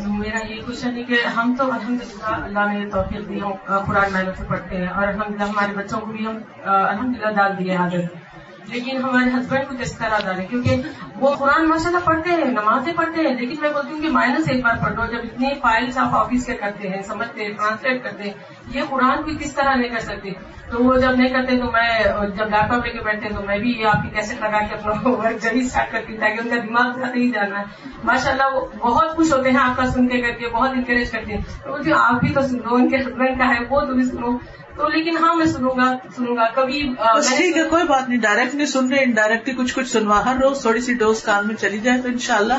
میرا 0.00 0.38
یہ 0.48 0.60
کوشچن 0.66 0.96
ہے 0.96 1.02
کہ 1.02 1.26
ہم 1.36 1.54
تو 1.58 1.64
الحمد 1.72 2.02
للہ 2.02 2.34
اللہ 2.34 2.72
نے 2.72 2.88
توفیق 2.90 3.28
دی 3.28 3.40
قرآن 3.86 4.12
محنت 4.12 4.38
سے 4.38 4.44
پڑھتے 4.48 4.76
ہیں 4.76 4.88
اور 4.88 5.06
الحمد 5.06 5.34
للہ 5.34 5.48
ہمارے 5.48 5.76
بچوں 5.76 6.00
کو 6.00 6.06
بھی 6.06 6.26
ہم 6.26 6.38
الحمد 6.64 7.16
للہ 7.16 7.32
ڈال 7.36 7.58
دیے 7.58 7.76
عادت 7.76 8.27
لیکن 8.72 8.96
ہمارے 8.96 9.30
ہسبینڈ 9.30 9.68
کو 9.68 9.74
اس 9.80 9.98
طرح 9.98 10.18
ڈالے 10.24 10.46
کیونکہ 10.46 10.82
وہ 11.16 11.34
قرآن 11.34 11.68
ماشاء 11.68 11.86
اللہ 11.86 12.04
پڑھتے 12.04 12.30
ہیں، 12.30 12.44
نمازیں 12.44 12.92
پڑھتے 12.96 13.20
ہیں، 13.20 13.34
لیکن 13.34 13.60
میں 13.60 13.70
بولتی 13.70 13.92
ہوں 13.92 14.02
کہ 14.02 14.08
مائنس 14.08 14.48
ایک 14.48 14.64
بار 14.64 14.74
پڑھ 14.82 14.94
لو، 14.94 15.06
جب 15.06 15.18
اتنی 15.24 15.48
فائلس 15.62 15.98
آپ 15.98 16.14
آفس 16.16 16.46
کے 16.46 16.54
کرتے 16.54 16.88
ہیں، 16.88 17.02
سمجھتے 17.02 17.44
ہیں 17.44 17.52
ٹرانسلیٹ 17.52 18.02
کرتے 18.02 18.22
ہیں، 18.22 18.32
یہ 18.74 18.82
قرآن 18.88 19.22
کو 19.22 19.30
کس 19.38 19.54
طرح 19.54 19.74
نہیں 19.74 19.88
کر 19.88 20.00
سکتے؟ 20.00 20.30
تو 20.70 20.84
وہ 20.84 20.96
جب 20.96 21.10
نہیں 21.10 21.28
کرتے 21.28 21.58
تو 21.58 21.70
میں، 21.70 22.04
جب 22.36 22.48
لیپ 22.48 22.68
ٹاپ 22.68 22.86
لے 22.86 22.90
کے 22.92 22.98
بیٹھتے 23.04 23.28
تو 23.28 23.42
میں 23.46 23.58
بھی 23.58 23.84
آپ 23.86 24.02
کی 24.02 24.08
کیسے 24.08 24.34
لگا 24.40 24.58
کے 24.66 24.74
اپنا 24.74 25.08
ورک 25.08 25.42
جب 25.42 25.50
اسٹارٹ 25.54 25.92
کرتی 25.92 26.12
ہوں، 26.12 26.20
تاکہ 26.20 26.40
ان 26.40 26.48
کا 26.48 26.56
دماغ 26.56 26.98
زیادہ 26.98 27.16
ہی 27.16 27.30
جانا۔ 27.30 27.58
ہے 27.58 27.64
ماشاء 28.04 28.30
اللہ 28.30 28.54
وہ 28.54 28.66
بہت 28.78 29.16
خوش 29.16 29.32
ہوتے 29.32 29.50
ہیں، 29.50 29.58
آپ 29.60 29.76
کا 29.76 29.86
سن 29.86 30.08
کے 30.08 30.20
کر 30.20 30.30
کے 30.30 30.48
بہت 30.48 30.70
انکریج 30.70 31.10
کرتے 31.10 31.32
ہیں۔ 31.32 31.40
تو 31.64 31.94
آپ 31.96 32.20
بھی 32.20 32.32
تو 32.34 32.42
سن 32.42 32.56
لو 32.56 32.74
ان 32.74 32.88
کے 32.88 32.96
ہسبینڈ 32.96 33.38
کا 33.38 33.48
ہے، 33.48 33.58
وہ 33.70 33.80
تو 33.80 33.94
بھی 33.94 34.04
سنو۔ 34.04 34.36
تو 34.78 34.88
لیکن 34.88 35.16
ہاں 35.16 35.34
میں 35.34 35.46
سنوں 35.46 35.70
گا 35.70 35.94
سنوں 36.16 36.36
گا۔ 36.36 36.48
کبھی 36.54 36.94
ٹھیک 37.36 37.56
ہے 37.56 37.62
کوئی 37.62 37.84
بات 37.84 38.08
نہیں۔ 38.08 38.20
ڈائریکٹ 38.20 38.54
نہیں 38.54 38.66
سن 38.66 38.88
رہے 38.88 39.02
انڈائریکٹلی 39.04 39.54
کچھ 39.54 39.74
کچھ 39.74 39.88
سنوا۔ 39.88 40.24
ہر 40.24 40.36
روز 40.36 40.60
تھوڑی 40.60 40.80
سی 40.80 40.94
ڈوز 40.94 41.22
کان 41.22 41.46
میں 41.46 41.54
چلی 41.54 41.78
جائے 41.78 42.02
تو 42.02 42.08
انشاءاللہ 42.08 42.52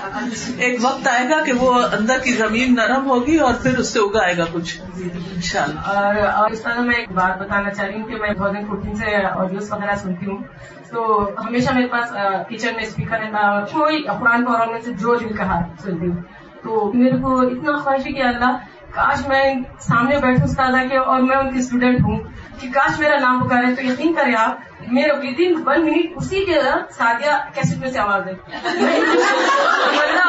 ایک 0.58 0.80
وقت 0.82 1.08
آئے 1.08 1.30
گا 1.30 1.44
کہ 1.44 1.54
وہ 1.54 1.74
اندر 1.74 2.18
کی 2.24 2.32
زمین 2.32 2.76
نرم 2.76 3.10
ہوگی 3.10 3.38
اور 3.38 3.54
پھر 3.54 3.78
اس 3.78 3.94
سے 3.94 4.00
اگا 4.00 4.24
آئے 4.24 4.38
گا 4.38 4.44
کچھ۔ 4.52 4.82
انشاءاللہ۔ 5.36 5.80
اور 5.80 6.16
اور 6.16 6.52
اس 6.52 6.62
طرح 6.62 6.80
میں 6.80 6.96
ایک 6.96 7.12
بات 7.12 7.42
بتانا 7.42 7.70
چاہ 7.70 7.86
رہی 7.86 8.02
ہوں 8.02 8.08
کہ 8.08 8.16
میں 8.16 8.34
تھاؤزینڈ 8.34 8.68
فورٹین 8.68 8.96
سے 8.96 9.16
آڈیوز 9.26 9.74
وغیرہ 9.74 9.96
سنتی 9.96 10.26
ہوں۔ 10.26 10.38
تو 10.92 11.30
ہمیشہ 11.46 11.74
میرے 11.74 11.88
پاس 11.88 12.12
کچن 12.50 12.76
میں 12.76 12.84
اسپیکر 12.84 13.22
ہے 13.22 13.30
کوئی 13.72 14.04
قرآن 14.20 14.44
میں 14.72 14.82
سے 14.86 14.92
جو 14.94 15.16
دل 15.16 15.36
کہا 15.38 15.62
سنتی 15.84 16.08
ہوں۔ 16.08 16.18
تو 16.64 16.92
میرے 16.94 17.18
کو 17.18 17.42
اتنا 17.42 17.78
خواہش 17.78 18.08
ہے 18.08 18.12
کہ 18.12 18.22
اللہ 18.22 18.58
کاش 18.92 19.28
میں 19.28 19.44
سامنے 19.80 20.18
بیٹھوں 20.18 20.44
استاذہ 20.44 20.88
کے 20.90 20.98
اور 20.98 21.22
میں 21.22 21.38
ان 21.38 21.52
کی 21.54 21.60
اسٹوڈینٹ 21.60 22.02
ہوں 22.02 22.20
کہ 22.60 22.68
کاش 22.72 23.00
میرا 23.00 23.20
نام 23.20 23.48
پکارے 23.48 23.76
تو 23.76 23.86
یقین 23.86 24.14
کریں 24.14 24.34
آپ 24.36 24.79
میرے 24.92 25.12
ود 25.12 25.40
ان 25.40 25.54
ون 25.66 25.86
منٹ 25.86 26.12
اسی 26.16 26.44
کے 26.46 26.60
سادیا 26.98 27.38
کیسے 27.56 27.76
میں 27.80 27.92
سے 27.92 28.00
آواز 28.00 28.28
ہے۔ 28.28 28.34
ورنہ 29.98 30.26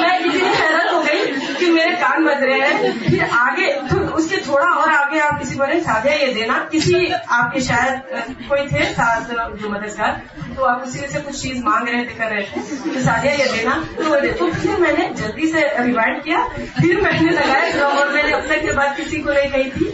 میں 0.00 0.16
اتنی 0.18 0.42
حیرت 0.60 0.92
ہو 0.92 1.02
گئی 1.06 1.20
کہ 1.58 1.70
میرے 1.72 1.94
کان 2.00 2.24
بج 2.24 2.42
رہے 2.42 2.60
ہیں۔ 2.60 2.90
پھر 3.06 3.22
آگے 3.38 3.66
اس 4.14 4.28
کے 4.30 4.36
تھوڑا 4.44 4.66
اور 4.66 4.88
آگے 4.90 5.20
آپ 5.20 5.40
کسی 5.40 5.54
بولے 5.58 5.80
سادیا 5.80 6.14
یہ 6.14 6.32
دینا، 6.34 6.58
کسی 6.70 7.06
آپ 7.28 7.52
کے 7.52 7.60
شاید 7.60 8.32
کوئی 8.48 8.68
تھے 8.68 8.84
ساتھ 8.96 9.32
جو 9.60 9.68
مددگار، 9.70 10.12
تو 10.56 10.64
آپ 10.64 10.82
اسی 10.82 10.98
سے 10.98 11.18
کچھ 11.24 11.40
چیز 11.42 11.62
مانگ 11.64 11.88
رہے 11.88 12.04
تھے، 12.04 12.14
کر 12.16 12.30
رہے 12.30 12.42
تھے، 12.42 12.60
تو 12.94 13.00
سادیا 13.04 13.32
یہ 13.32 13.52
دینا۔ 13.52 13.80
تو 13.96 14.10
وہ 14.10 14.16
تو 14.38 14.48
پھر 14.62 14.80
میں 14.80 14.92
نے 14.98 15.08
جلدی 15.14 15.50
سے 15.52 15.60
ریوائنڈ 15.84 16.22
کیا۔ 16.24 16.38
پھر 16.76 17.00
میں 17.00 17.12
نے 17.20 17.30
لگایا 17.30 17.70
ڈرم 17.72 17.98
اور 17.98 18.06
میں 18.06 18.22
نے 18.22 18.32
اب 18.32 18.44
تک 18.46 18.62
کے 18.62 18.72
بعد 18.72 18.96
کسی 18.96 19.20
کو 19.22 19.32
نہیں 19.32 19.50
کہی 19.50 19.70
تھی۔ 19.70 19.90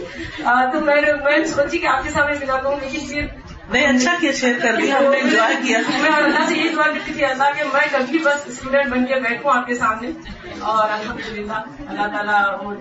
تو 0.71 0.79
میں 0.79 1.01
نے 1.01 1.13
میں 1.23 1.45
سوچی 1.45 1.77
کہ 1.77 1.87
آپ 1.87 2.03
کے 2.03 2.09
سامنے 2.09 2.33
ملا 2.39 2.59
دوں، 2.63 2.75
لیکن 2.81 3.07
پھر 3.07 3.25
نہیں 3.71 3.87
اچھا 3.87 4.15
کیا 4.19 4.31
شیئر 4.31 4.59
کر 4.61 4.75
دیا 4.81 4.97
ہم 4.97 5.11
نے 5.11 5.17
انجوائے 5.17 5.55
کیا۔ 5.63 5.79
میں 6.01 6.11
اللہ 6.11 6.47
سے 6.47 6.57
یہ 6.57 6.69
دعا 6.75 6.83
کرتی 6.83 7.13
تھی 7.13 7.25
اللہ 7.25 7.43
کہ 7.57 7.63
میں 7.73 7.87
کبھی 7.91 8.19
بس 8.19 8.47
اسٹوڈینٹ 8.47 8.87
بن 8.87 9.05
کے 9.05 9.15
بیٹھوں 9.15 9.51
آپ 9.53 9.67
کے 9.67 9.75
سامنے۔ 9.75 10.07
اور 10.59 10.89
الحمد 10.91 11.33
للہ 11.33 11.53
اللہ 11.87 12.07
تعالیٰ 12.07 12.63
وہ 12.63 12.73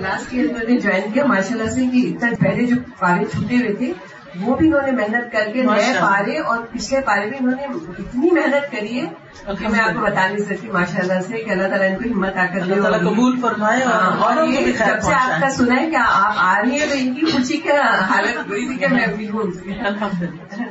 لاسٹ 0.00 0.26
ایئر 0.30 0.46
میں 0.52 0.66
نے 0.68 0.80
جوائن 0.80 1.12
کیا 1.12 1.24
ماشاء 1.24 1.54
اللہ 1.54 1.70
سے 1.70 1.80
کہ 1.92 2.12
اتنا 2.14 2.30
پہلے 2.40 2.66
جو 2.66 2.76
پارے 2.98 3.24
چھوٹے 3.24 3.56
ہوئے 3.56 3.74
تھے۔ 3.74 3.92
وہ 4.36 4.56
بھی 4.56 4.66
انہوں 4.66 4.82
نے 4.82 4.92
محنت 4.92 5.32
کر 5.32 5.48
کے 5.52 5.62
نئے۔ 5.62 5.92
پارے 6.00 6.38
اور 6.40 6.58
پچھلے 6.70 7.00
پارے 7.00 7.28
بھی 7.28 7.36
انہوں 7.40 7.56
نے 7.56 7.64
اتنی 7.98 8.30
محنت 8.30 8.70
کری 8.72 9.00
ہے 9.00 9.06
کہ 9.54 9.68
میں 9.68 9.80
آپ 9.80 9.94
کو 9.94 10.00
بتا 10.00 10.26
نہیں 10.26 10.44
سکتی 10.44 10.68
ماشاء 10.70 11.00
اللہ 11.00 11.20
سے 11.26 11.38
کہ 11.38 11.50
اللہ 11.50 11.68
تعالیٰ 11.68 11.88
ان 11.88 11.96
کو 11.96 12.08
ہمت 12.10 12.36
آ 12.36 12.44
کر 12.46 12.60
دے 12.60 12.72
اللہ 12.72 12.82
تعالیٰ 12.82 13.00
قبول 13.00 13.40
فرمائے 13.40 13.82
اور 13.82 14.36
ہاں، 14.36 14.46
یہ 14.46 14.66
جب 14.66 15.00
سے 15.02 15.14
آپ 15.14 15.40
کا 15.40 15.50
سنا 15.50 15.76
ہے 15.76 15.90
کہ 15.90 15.96
آپ 16.00 16.34
آ 16.38 16.54
رہی 16.62 16.80
ہیں 16.80 16.86
تو 16.86 16.94
ان 16.98 17.14
کی 17.14 17.26
خوشی 17.26 17.56
کا 17.58 17.80
حالت 18.08 18.48
ہوئی 18.48 18.66
تھی 18.66 18.76
کہ 18.76 18.88
میں 18.88 19.06
بھی 19.16 19.28
ہوں؟ 19.30 19.52
الحمد 19.84 20.22
للہ 20.22 20.64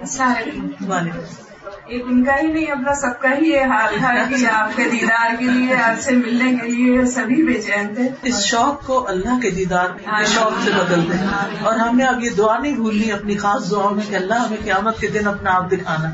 السلام 0.00 0.32
علیکم۔ 0.36 0.90
وعلیکم 0.90 1.18
ایک 1.18 1.53
ان 1.88 2.24
کا 2.24 2.32
ہی 2.42 2.46
نہیں 2.46 2.66
اپنا 2.66 2.94
سب 2.94 3.20
کا 3.20 3.28
ہی 3.38 3.48
یہ 3.48 3.60
حال 3.60 3.94
تھا 3.98 4.14
کہ 4.28 4.46
آپ 4.52 4.76
کے 4.76 4.84
دیدار 4.92 5.34
کے 5.38 5.44
لیے 5.44 5.74
آپ 5.74 6.00
سے 6.00 6.12
ملنے 6.12 6.56
کے 6.56 6.68
لیے 6.68 7.04
سبھی 7.04 7.42
بے 7.42 7.60
چین 7.60 7.94
تھے۔ 7.94 8.08
اس 8.22 8.44
شوق 8.44 8.86
کو 8.86 9.08
اللہ 9.08 9.40
کے 9.42 9.50
دیدار 9.50 9.86
کے 9.98 10.24
شوق 10.26 10.64
سے 10.64 10.70
بدل 10.70 11.12
دیں 11.12 11.26
اور 11.62 11.76
ہمیں 11.76 12.06
اب 12.06 12.24
یہ 12.24 12.30
دعا 12.30 12.58
نہیں 12.58 12.72
بھولنی 12.72 13.12
اپنی 13.12 13.36
خاص 13.36 13.70
دعاؤں 13.70 13.94
میں 13.94 14.10
کہ 14.10 14.16
اللہ 14.16 14.34
ہمیں 14.34 14.64
قیامت 14.64 14.98
کے 15.00 15.08
دن 15.08 15.26
اپنا 15.26 15.50
آپ 15.52 15.70
دکھانا 15.72 16.10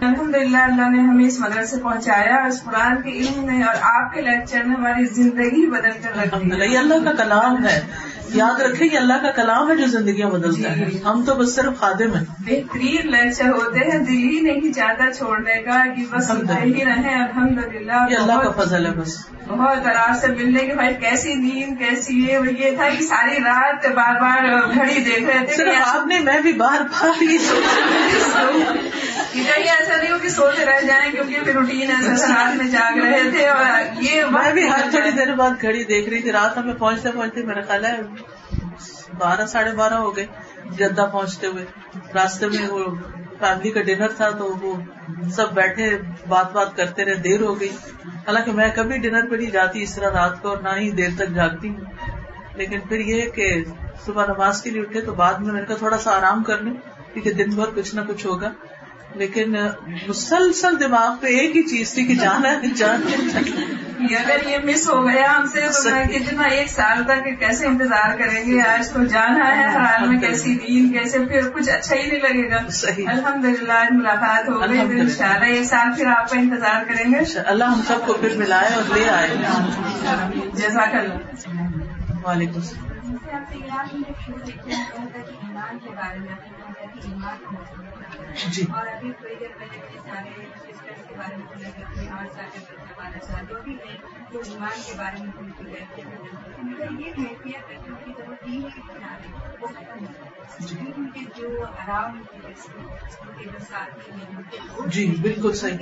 الحمد 0.00 0.36
للہ 0.36 0.58
اللہ 0.58 0.88
نے 0.88 0.98
ہمیں 0.98 1.24
اس 1.24 1.40
مدرسے 1.40 1.76
پہنچایا 1.82 2.34
اور 2.36 2.48
اس 2.48 2.62
قرآن 2.64 3.02
کے 3.02 3.10
علم 3.10 3.46
میں 3.46 3.62
اور 3.62 3.74
آپ 3.82 4.14
کے 4.14 4.20
لیکچر 4.20 4.64
نے 4.64 4.74
ہماری 4.74 5.04
زندگی 5.04 5.70
بدل 5.70 5.90
کر 6.02 6.18
رکھ 6.18 6.44
دی۔ 6.44 6.72
یہ 6.72 6.78
اللہ 6.78 6.94
کا 7.04 7.24
کلام 7.24 7.66
ہے۔ 7.66 7.80
یاد 8.28 8.60
رکھیں 8.60 8.88
یہ 8.92 8.98
اللہ 8.98 9.22
کا 9.22 9.30
کلام 9.30 9.70
ہے 9.70 9.76
جو 9.76 9.86
زندگیاں 9.86 10.30
بدلتا 10.30 10.76
ہے۔ 10.76 10.84
ہم 11.04 11.24
تو 11.26 11.34
بس 11.34 11.54
صرف 11.54 11.80
خادم 11.80 12.14
ہیں۔ 12.14 12.24
بہترین 12.38 13.10
لیکچر 13.10 13.48
ہوتے 13.48 13.78
ہیں 13.78 13.91
دل 13.98 14.30
ہی 14.30 14.40
نہیں 14.40 14.72
چاہتا 14.72 15.12
چھوڑنے 15.12 15.62
کا 15.62 15.84
کہ 15.96 16.04
بس 16.10 16.30
ہی 16.30 16.84
رہے 16.84 17.14
الحمد 17.14 17.58
للہ 17.74 17.92
اللہ 17.92 18.38
کا 18.38 18.50
فضل 18.62 18.86
ہے 18.86 18.90
بس۔ 18.90 19.26
بہت 19.48 19.86
آرام 19.86 20.14
سے 20.20 20.26
ملنے 20.26 20.66
کے 20.66 20.74
بعد 20.74 21.00
کیسی 21.00 21.34
نیند 21.34 21.78
کیسی 21.78 22.26
یہ 22.26 22.38
یہ 22.58 22.76
تھا 22.76 22.88
کہ 22.98 23.04
ساری 23.04 23.36
رات 23.36 23.86
بار 23.86 24.20
بار 24.20 24.44
گھڑی 24.74 25.00
دیکھ 25.00 25.24
رہے 25.24 25.46
تھے 25.46 25.56
صرف 25.56 25.74
آپ 25.86 26.06
نے 26.06 26.18
میں 26.18 26.40
بھی 26.40 26.52
بار 26.52 26.80
بار 26.80 27.22
یہ 27.22 27.38
کہیں 29.34 29.70
ایسا 29.70 29.96
نہیں 29.96 30.12
ہو 30.12 30.16
کہ 30.22 30.28
سوتے 30.28 30.64
رہ 30.66 30.86
جائیں 30.86 31.12
کیونکہ 31.12 31.38
پھر 31.44 31.52
روٹین 31.52 31.90
ایسا 31.90 32.28
رات 32.28 32.56
میں 32.56 32.66
جاگ 32.66 32.98
رہے 32.98 33.30
تھے 33.30 33.46
اور 33.46 33.64
یہ 34.00 34.24
میں 34.30 34.52
بھی 34.52 34.68
ہر 34.68 34.90
تھوڑی 34.90 35.10
دیر 35.10 35.34
بعد 35.34 35.62
گھڑی 35.62 35.84
دیکھ 35.84 36.08
رہی 36.08 36.22
تھی۔ 36.22 36.32
رات 36.32 36.58
ہمیں 36.58 36.74
پہنچتے 36.74 37.10
پہنچتے 37.10 37.42
میرا 37.42 37.60
خیال 37.60 37.84
ہے 37.84 38.00
بارہ 39.18 39.46
ساڑھے 39.46 39.72
بارہ 39.72 39.94
ہو 39.94 40.16
گئے 40.16 40.26
جدہ 40.70 41.06
پہنچتے 41.12 41.46
ہوئے۔ 41.46 41.64
راستے 42.14 42.46
میں 42.46 42.68
وہ 42.68 42.84
فیملی 43.42 43.70
کا 43.70 43.82
ڈنر 43.82 44.08
تھا 44.16 44.30
تو 44.30 44.54
وہ 44.60 44.74
سب 45.30 45.52
بیٹھے 45.52 45.90
بات 46.28 46.52
بات 46.52 46.76
کرتے 46.76 47.04
رہے، 47.04 47.14
دیر 47.14 47.40
ہو 47.40 47.60
گئی۔ 47.60 47.72
حالانکہ 48.26 48.52
میں 48.52 48.68
کبھی 48.74 48.98
ڈنر 48.98 49.30
پہ 49.30 49.36
نہیں 49.36 49.50
جاتی، 49.50 49.82
اس 49.82 49.94
طرح 49.94 50.10
رات 50.10 50.42
کو 50.42 50.48
اور 50.48 50.58
نہ 50.58 50.68
ہی 50.76 50.90
دیر 50.90 51.10
تک 51.16 51.34
جاگتی 51.34 51.68
ہوں۔ 51.68 51.80
لیکن 52.54 52.80
پھر 52.80 52.98
یہ 53.00 53.30
کہ 53.30 53.64
صبح 54.06 54.26
نماز 54.26 54.62
کے 54.62 54.70
لیے 54.70 54.82
اٹھے 54.82 55.00
تو 55.00 55.14
بعد 55.14 55.34
میں 55.34 55.52
میں 55.52 55.60
نے 55.60 55.66
کہا 55.66 55.76
تھوڑا 55.76 55.98
سا 55.98 56.10
آرام 56.18 56.42
کر 56.42 56.58
لیں 56.58 56.74
کیونکہ 57.12 57.32
دن 57.32 57.50
بھر 57.54 57.70
کچھ 57.74 57.94
نہ 57.94 58.00
کچھ 58.08 58.26
ہوگا۔ 58.26 58.50
لیکن 59.14 59.54
مسلسل 60.08 60.80
دماغ 60.80 61.16
پہ 61.20 61.26
ایک 61.26 61.56
ہی 61.56 61.62
چیز 61.62 61.94
تھی 61.94 62.04
کہ 62.04 62.14
جانا 62.14 62.50
ہے 62.52 62.60
جانا 62.76 63.40
اگر 64.02 64.48
یہ 64.48 64.58
مس 64.64 64.88
ہو 64.88 65.08
گیا 65.08 65.36
ہم 65.36 65.46
سے 65.46 65.60
تو 65.60 65.90
میں 65.90 66.04
کتنا 66.04 66.42
ایک 66.42 66.70
سال 66.70 67.04
تک 67.04 67.40
کیسے 67.40 67.66
انتظار 67.66 68.16
کریں 68.16 68.44
گے؟ 68.46 68.60
آج 68.60 68.90
تو 68.92 69.04
جانا 69.04 69.56
ہے 69.56 69.68
ہر 69.68 69.80
حال 69.80 70.08
میں 70.08 70.20
کیسی 70.20 70.54
نیند 70.54 70.92
کیسے 70.92 71.18
پھر 71.18 71.50
کچھ 71.50 71.70
اچھا 71.70 71.96
ہی 71.96 72.06
نہیں 72.06 72.20
لگے 72.20 72.50
گا۔ 72.50 72.56
الحمد 73.12 73.44
للہ 73.44 73.72
آج 73.72 73.88
ملاقات 73.90 74.48
ہو 74.48 74.60
گئی۔ 74.60 75.00
ان 75.00 75.10
شاء 75.10 75.32
اللہ 75.32 75.44
ایک 75.44 75.64
سال 75.64 75.88
پھر 75.96 76.06
آپ 76.06 76.30
کا 76.30 76.38
انتظار 76.38 76.84
کریں 76.84 77.12
گے۔ 77.12 77.38
اللہ 77.46 77.64
ہم 77.64 77.80
سب 77.88 78.06
کو 78.06 78.12
پھر 78.12 78.36
ملائے 78.36 78.74
اور 78.74 78.94
لے 78.94 79.08
آئے۔ 79.08 79.28
جزاک 80.54 80.94
اللہ 80.94 82.26
وعلیکم 82.26 82.52
السلام۔ 82.54 82.92
جی۔ 88.32 88.62
اور 88.72 88.86
ابھی 88.86 89.12
تھوڑی 89.12 89.34
دیر 89.34 89.56
پہلے 89.58 89.78
میں 89.78 89.88
نے 89.90 89.98
سارے 90.04 90.30
سسٹرس 90.56 91.08
کے 91.08 91.14
بارے 91.16 91.36
میں 91.36 91.46
بولا 91.46 91.70
کرتے 91.70 92.08
اور 92.08 92.26
سارے 92.34 92.64
ہمارے 92.68 93.20
ساتھ 93.22 93.48
جو 93.48 93.62
بھی 93.64 93.76
ہے 93.78 93.96
جو 94.32 94.40
ایمان 94.44 94.80
کے 94.86 94.92
بارے 94.96 95.22
میں 95.22 95.32
بول 95.34 95.50
کے 95.58 95.64
رہتے 95.70 96.02
ہیں 96.02 96.18
مگر 96.62 97.00
یہ 97.00 97.12
کیفیت 97.12 97.70
ہے 97.70 97.78
جو 97.86 97.94
کی 98.04 98.12
ضرورت 98.18 98.46
نہیں 98.46 98.64
ہے 98.66 98.80
کنارے 98.88 99.32
وہ 99.60 99.66
ختم 99.68 100.06
ہو 100.06 100.31
جی 104.86 105.06
بالکل 105.22 105.52
صحیح۔ 105.52 105.76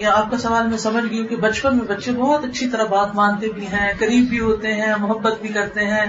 یا 0.00 0.12
آپ 0.14 0.30
کا 0.30 0.38
سوال 0.38 0.66
میں 0.66 0.78
سمجھ 0.78 1.04
گئی 1.10 1.20
ہوں 1.20 1.28
کہ 1.28 1.36
بچپن 1.36 1.76
میں 1.76 1.84
بچے 1.84 2.12
بہت 2.12 2.44
اچھی 2.44 2.68
طرح 2.68 2.84
بات 2.84 3.14
مانتے 3.14 3.48
بھی 3.48 3.66
ہیں 3.66 3.92
قریب 3.98 4.28
بھی 4.28 4.40
ہوتے 4.40 4.72
ہیں 4.72 4.92
محبت 5.00 5.40
بھی 5.40 5.48
کرتے 5.48 5.84
ہیں 5.84 6.04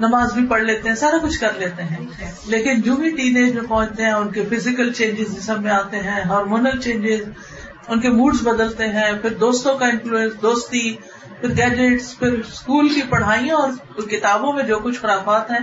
نماز 0.00 0.32
بھی 0.32 0.46
پڑھ 0.46 0.62
لیتے 0.62 0.88
ہیں 0.88 0.96
سارا 0.96 1.16
کچھ 1.22 1.40
کر 1.40 1.52
لیتے 1.58 1.82
ہیں۔ 1.82 2.06
لیکن 2.46 2.80
جو 2.80 2.96
بھی 2.96 3.10
ٹین 3.10 3.36
ایج 3.36 3.54
میں 3.54 3.62
پہنچتے 3.68 4.02
ہیں 4.02 4.12
ان 4.12 4.32
کے 4.32 4.44
فزیکل 4.44 4.92
چینجز 4.92 5.36
جسم 5.36 5.62
میں 5.62 5.70
آتے 5.70 5.96
ہیں 5.96 6.20
ہارمونل 6.22 6.80
چینجز 6.80 7.28
ان 7.88 8.00
کے 8.00 8.08
موڈز 8.08 8.48
بدلتے 8.48 8.88
ہیں 8.88 9.12
پھر 9.22 9.34
دوستوں 9.34 9.78
کا 9.78 9.86
انفلوئنس 9.86 10.32
دوستی 10.42 10.96
پھر 11.40 11.48
گیجٹس 11.48 12.18
پھر 12.18 12.32
اسکول 12.32 12.88
کی 12.88 13.02
پڑھائیاں 13.08 13.56
اور 13.56 14.02
کتابوں 14.02 14.52
میں 14.52 14.64
جو 14.64 14.78
کچھ 14.78 15.00
خرافات 15.00 15.50
ہیں 15.50 15.58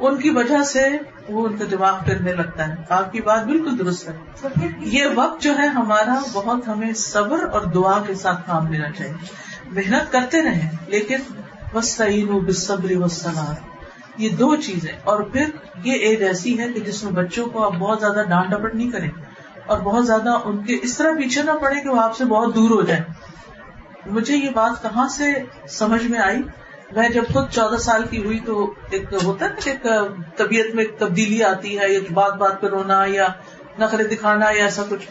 ان 0.00 0.20
کی 0.20 0.30
وجہ 0.30 0.62
سے 0.62 0.88
وہ 1.28 1.46
ان 1.46 1.56
کا 1.56 1.64
دماغ 1.70 2.04
پھرنے 2.04 2.32
لگتا 2.32 2.68
ہے۔ 2.68 2.74
آپ 2.88 3.12
کی 3.12 3.20
بات 3.20 3.44
بالکل 3.44 3.78
درست 3.78 4.08
ہے۔ 4.08 4.16
یہ 4.80 5.04
وقت 5.14 5.42
جو 5.42 5.58
ہے 5.58 5.66
ہمارا 5.66 6.18
بہت 6.32 6.68
ہمیں 6.68 6.92
صبر 6.92 7.48
اور 7.52 7.60
دعا 7.60 8.02
کے 8.06 8.14
ساتھ 8.14 8.46
کام 8.46 8.72
لینا 8.72 8.90
چاہیے۔ 8.90 9.12
محنت 9.66 10.12
کرتے 10.12 10.42
رہیں 10.42 10.70
لیکن 10.86 11.16
وسطین 11.74 12.28
و 12.28 12.40
بصبری 12.40 12.96
وسطنار 12.96 13.54
یہ 14.16 14.28
دو 14.28 14.56
چیزیں۔ 14.56 14.92
اور 15.04 15.20
پھر 15.20 15.44
یہ 15.84 15.92
ایج 15.92 16.22
ایسی 16.22 16.58
ہے 16.58 16.72
کہ 16.72 16.80
جس 16.80 17.04
میں 17.04 17.12
بچوں 17.12 17.46
کو 17.46 17.64
آپ 17.64 17.72
بہت 17.72 18.00
زیادہ 18.00 18.22
ڈانٹ 18.28 18.50
ڈپٹ 18.50 18.74
نہیں 18.74 18.90
کریں 18.90 19.10
اور 19.66 19.80
بہت 19.80 20.06
زیادہ 20.06 20.38
ان 20.44 20.64
کے 20.64 20.78
اس 20.82 20.96
طرح 20.96 21.12
پیچھے 21.12 21.42
نہ 21.42 21.50
پڑے 21.60 21.80
کہ 21.80 21.88
وہ 21.88 22.00
آپ 22.00 22.16
سے 22.16 22.24
بہت 22.24 22.54
دور 22.54 22.70
ہو 22.70 22.82
جائیں۔ 22.82 23.02
مجھے 24.06 24.36
یہ 24.36 24.50
بات 24.50 24.82
کہاں 24.82 25.08
سے 25.08 25.32
سمجھ 25.68 26.06
میں 26.06 26.18
آئی؟ 26.18 26.42
میں 26.92 27.08
جب 27.08 27.22
خود 27.32 27.50
چودہ 27.50 27.76
سال 27.76 28.02
کی 28.10 28.24
ہوئی 28.24 28.38
تو 28.38 28.74
ایک 28.90 29.04
ہوتا 29.24 29.46
ہے 29.46 29.70
ایک 29.70 29.86
طبیعت 30.36 30.74
میں 30.74 30.84
ایک 30.84 30.98
تبدیلی 30.98 31.44
آتی 31.44 31.78
ہے 31.78 31.92
یا 31.92 32.00
بات 32.12 32.34
بات 32.34 32.60
پہ 32.60 32.66
رونا 32.66 33.04
یا 33.06 33.26
نخرے 33.78 34.04
دکھانا 34.04 34.44
یا 34.44 34.64
ایسا 34.64 34.82
کچھ۔ 34.88 35.06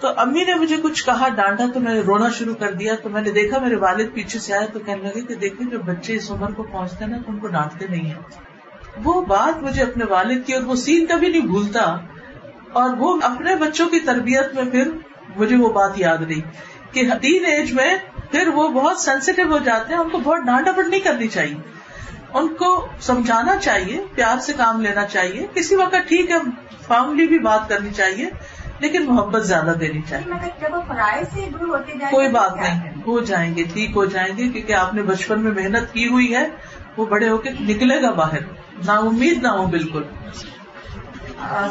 تو 0.00 0.08
امی 0.16 0.44
نے 0.44 0.54
مجھے 0.54 0.76
کچھ 0.82 1.06
کہا، 1.06 1.28
ڈانٹا 1.28 1.64
تو 1.74 1.80
میں 1.80 1.94
نے 1.94 2.00
رونا 2.00 2.28
شروع 2.28 2.54
کر 2.54 2.72
دیا، 2.72 2.94
تو 3.02 3.08
میں 3.08 3.22
نے 3.22 3.30
دیکھا 3.30 3.58
میرے 3.58 3.76
والد 3.76 4.06
پیچھے 4.14 4.38
سے 4.38 4.54
آئے 4.54 4.66
تو 4.72 4.78
کہنے 4.78 5.02
لگے 5.02 5.20
کہ 5.20 5.34
دیکھیں 5.34 5.70
جو 5.70 5.78
بچے 5.78 6.14
اس 6.14 6.30
عمر 6.30 6.52
کو 6.52 6.62
پہنچتے 6.62 7.04
ہیں 7.04 7.10
نا، 7.10 7.18
تو 7.18 7.32
ان 7.32 7.38
کو 7.38 7.46
ڈانٹتے 7.46 7.86
نہیں 7.86 8.06
ہیں۔ 8.06 8.14
وہ 9.04 9.20
بات 9.20 9.62
مجھے 9.62 9.82
اپنے 9.82 10.04
والد 10.04 10.46
کی 10.46 10.52
اور 10.52 10.62
وہ 10.62 10.74
سین 10.74 11.06
کبھی 11.06 11.28
نہیں 11.28 11.46
بھولتا۔ 11.46 11.96
اور 12.72 12.90
وہ 12.98 13.18
اپنے 13.22 13.56
بچوں 13.56 13.88
کی 13.88 14.00
تربیت 14.00 14.54
میں 14.54 14.64
پھر 14.64 14.90
مجھے 15.36 15.56
وہ 15.56 15.68
بات 15.68 15.92
یاد 15.96 16.18
رہی۔ 16.18 16.40
کہ 16.92 17.02
تین 17.20 17.44
ایج 17.44 17.72
میں 17.72 17.96
پھر 18.30 18.48
وہ 18.48 18.68
بہت 18.68 18.98
سینسیٹیو 18.98 19.52
ہو 19.52 19.58
جاتے 19.58 19.94
ہیں 19.94 20.00
ان 20.00 20.08
کو 20.10 20.18
بہت 20.18 20.38
ڈانٹا 20.46 20.72
پٹ 20.72 20.88
نہیں 20.88 21.00
کرنی 21.00 21.28
چاہیے۔ 21.28 21.54
ان 22.34 22.48
کو 22.54 22.88
سمجھانا 23.00 23.56
چاہیے 23.56 24.04
پیار 24.14 24.38
سے 24.38 24.52
کام 24.52 24.80
لینا 24.80 25.04
چاہیے۔ 25.04 25.46
کسی 25.54 25.76
وقت 25.76 25.94
ٹھیک 26.08 26.30
ہے 26.30 26.36
فیملی 26.88 27.26
بھی 27.26 27.38
بات 27.38 27.68
کرنی 27.68 27.90
چاہیے 27.90 28.30
لیکن 28.78 29.04
محبت 29.04 29.46
زیادہ 29.46 29.72
دینی 29.80 30.00
چاہیے۔ 30.08 30.32
جب 30.60 30.74
سے 31.34 31.40
ہوتے 31.64 31.92
جائیں 31.98 32.10
کوئی 32.10 32.28
بات 32.28 32.56
نہیں 32.56 32.80
ہو 33.06 33.20
جائیں 33.20 33.54
گے 33.56 33.64
ٹھیک 33.72 33.90
ہو 33.96 34.04
جائیں 34.04 34.38
گے 34.38 34.48
کیونکہ 34.48 34.72
آپ 34.72 34.94
نے 34.94 35.02
بچپن 35.02 35.40
میں 35.40 35.52
محنت 35.52 35.92
کی 35.92 36.08
ہوئی 36.08 36.34
ہے۔ 36.34 36.46
وہ 36.96 37.06
بڑے 37.06 37.28
ہو 37.28 37.38
کے 37.38 37.50
نکلے 37.60 38.02
گا 38.02 38.10
باہر۔ 38.10 38.40
نا 38.86 38.92
امید 38.92 39.42
نہ 39.42 39.48
ہو 39.48 39.66
بالکل۔ 39.66 40.02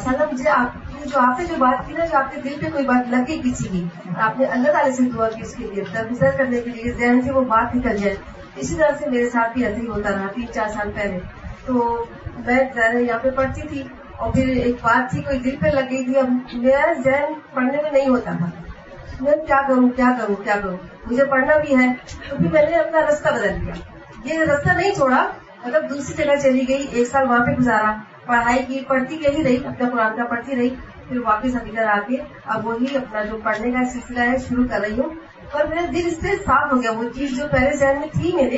سلم 0.04 0.36
جی 0.36 0.48
آپ 0.48 0.68
جو 1.06 1.20
آپ 1.20 1.40
نے 1.40 1.46
جو 1.46 1.56
بات 1.58 1.88
کی 1.88 1.94
نا، 1.94 2.06
جو 2.06 2.18
آپ 2.18 2.32
کے 2.32 2.42
دل 2.42 2.56
پہ 2.62 2.70
کوئی 2.72 2.86
بات 2.86 3.10
لگ 3.10 3.24
گئی 3.28 3.42
کسی 3.46 3.68
کی، 3.68 3.86
آپ 4.22 4.40
نے 4.40 4.46
اللہ 4.46 4.72
تعالیٰ 4.72 4.92
سے 4.92 5.04
دعا 5.04 5.30
کی 5.30 5.42
اس 5.42 5.56
کے 5.56 5.68
لیے 5.74 5.84
درگزر 5.94 6.30
کرنے 6.38 6.62
کے 6.62 6.70
لیے 6.70 6.94
ذہن 6.94 7.22
سے 7.22 7.32
وہ 7.32 7.42
بات 7.42 7.76
نکل 7.76 7.98
جائے۔ 7.98 8.16
اسی 8.56 8.76
طرح 8.76 8.92
سے 9.00 9.10
میرے 9.10 9.30
ساتھ 9.30 9.54
بھی 9.54 9.66
ایسے 9.66 9.82
ہی 9.82 9.88
ہوتا 9.88 10.10
رہا، 10.10 10.28
تین 10.36 10.46
چار 10.54 10.68
سال 10.68 10.92
پہلے۔ 10.96 11.20
تو 11.66 12.06
میں 12.46 12.60
ذہن 12.76 12.98
یہاں 12.98 13.20
پہ 13.20 13.30
پڑھتی 13.30 13.62
تھی 13.62 13.84
اور 14.18 14.34
پھر 14.34 14.48
ایک 14.48 14.76
بات 14.82 15.12
تھی، 15.12 15.22
کوئی 15.22 15.40
دل 15.40 15.56
پہ 15.60 15.68
لگ 15.68 15.90
گئی 15.90 16.06
تھی 16.06 16.20
اب 16.20 16.30
میرا 16.54 16.94
ذہن 17.04 17.34
پڑھنے 17.54 17.82
میں 17.84 17.92
نہیں 17.92 18.10
ہوتا 18.10 18.32
تھا۔ 18.38 18.46
میں 19.22 19.34
کیا 19.48 19.62
کروں 19.68 19.90
کیا 19.90 20.12
کروں 20.22 20.36
کیا 20.36 20.56
کروں؟ 20.64 20.78
مجھے 21.12 21.26
پڑھنا 21.26 21.58
بھی 21.58 21.78
ہے، 21.78 21.94
تو 22.30 22.36
پھر 22.36 22.52
میں 22.52 22.66
نے 22.70 22.76
اپنا 22.76 23.02
راستہ 23.02 23.30
بدل 23.30 23.54
لیا۔ 23.64 23.74
یہ 24.24 24.40
راستہ 24.40 24.70
نہیں 24.70 24.92
چھوڑا 24.92 25.28
مطلب 25.66 25.90
دوسری 25.90 26.24
جگہ 26.24 26.36
چلی 26.36 26.66
گئی، 26.68 26.88
ایک 26.92 27.08
سال 27.08 27.30
وہاں 27.30 27.46
پہ 27.46 27.52
گزارا۔ 27.52 27.96
پڑھائی 28.30 28.64
کی 28.68 28.80
پڑھتی 28.88 29.16
یہی 29.16 29.44
رہی 29.44 29.58
اپنا 29.66 29.90
قرآن 29.90 30.16
کا 30.18 30.24
پڑھتی 30.24 30.56
رہی 30.56 30.70
پھر 31.10 31.20
واپس 31.20 31.56
ابھی 31.56 31.72
ادھر 31.72 31.88
آ 31.88 32.00
کے 32.08 32.18
اب 32.46 32.68
وہی 32.68 32.98
اپنا 32.98 33.24
جو 33.24 33.38
پڑھنے 33.44 33.72
کا 33.72 33.86
سلسلہ 33.94 34.20
ہے 34.20 34.36
شروع 34.50 34.64
کر 34.72 34.80
رہی 34.80 35.00
ہوں۔ 35.00 35.10
پر 35.52 35.68
میرا 35.68 35.82
دل 35.94 36.02
اس 36.06 36.18
سے 36.22 36.28
صاف 36.46 36.74
ہو 36.74 36.82
گیا 36.82 36.92
وہ 36.92 37.04
چیز 37.16 37.38
جو 37.38 37.46
پہلے 37.52 37.78
ذہن 37.78 38.00
میں 38.00 38.08
تھی 38.14 38.32
میرے 38.36 38.58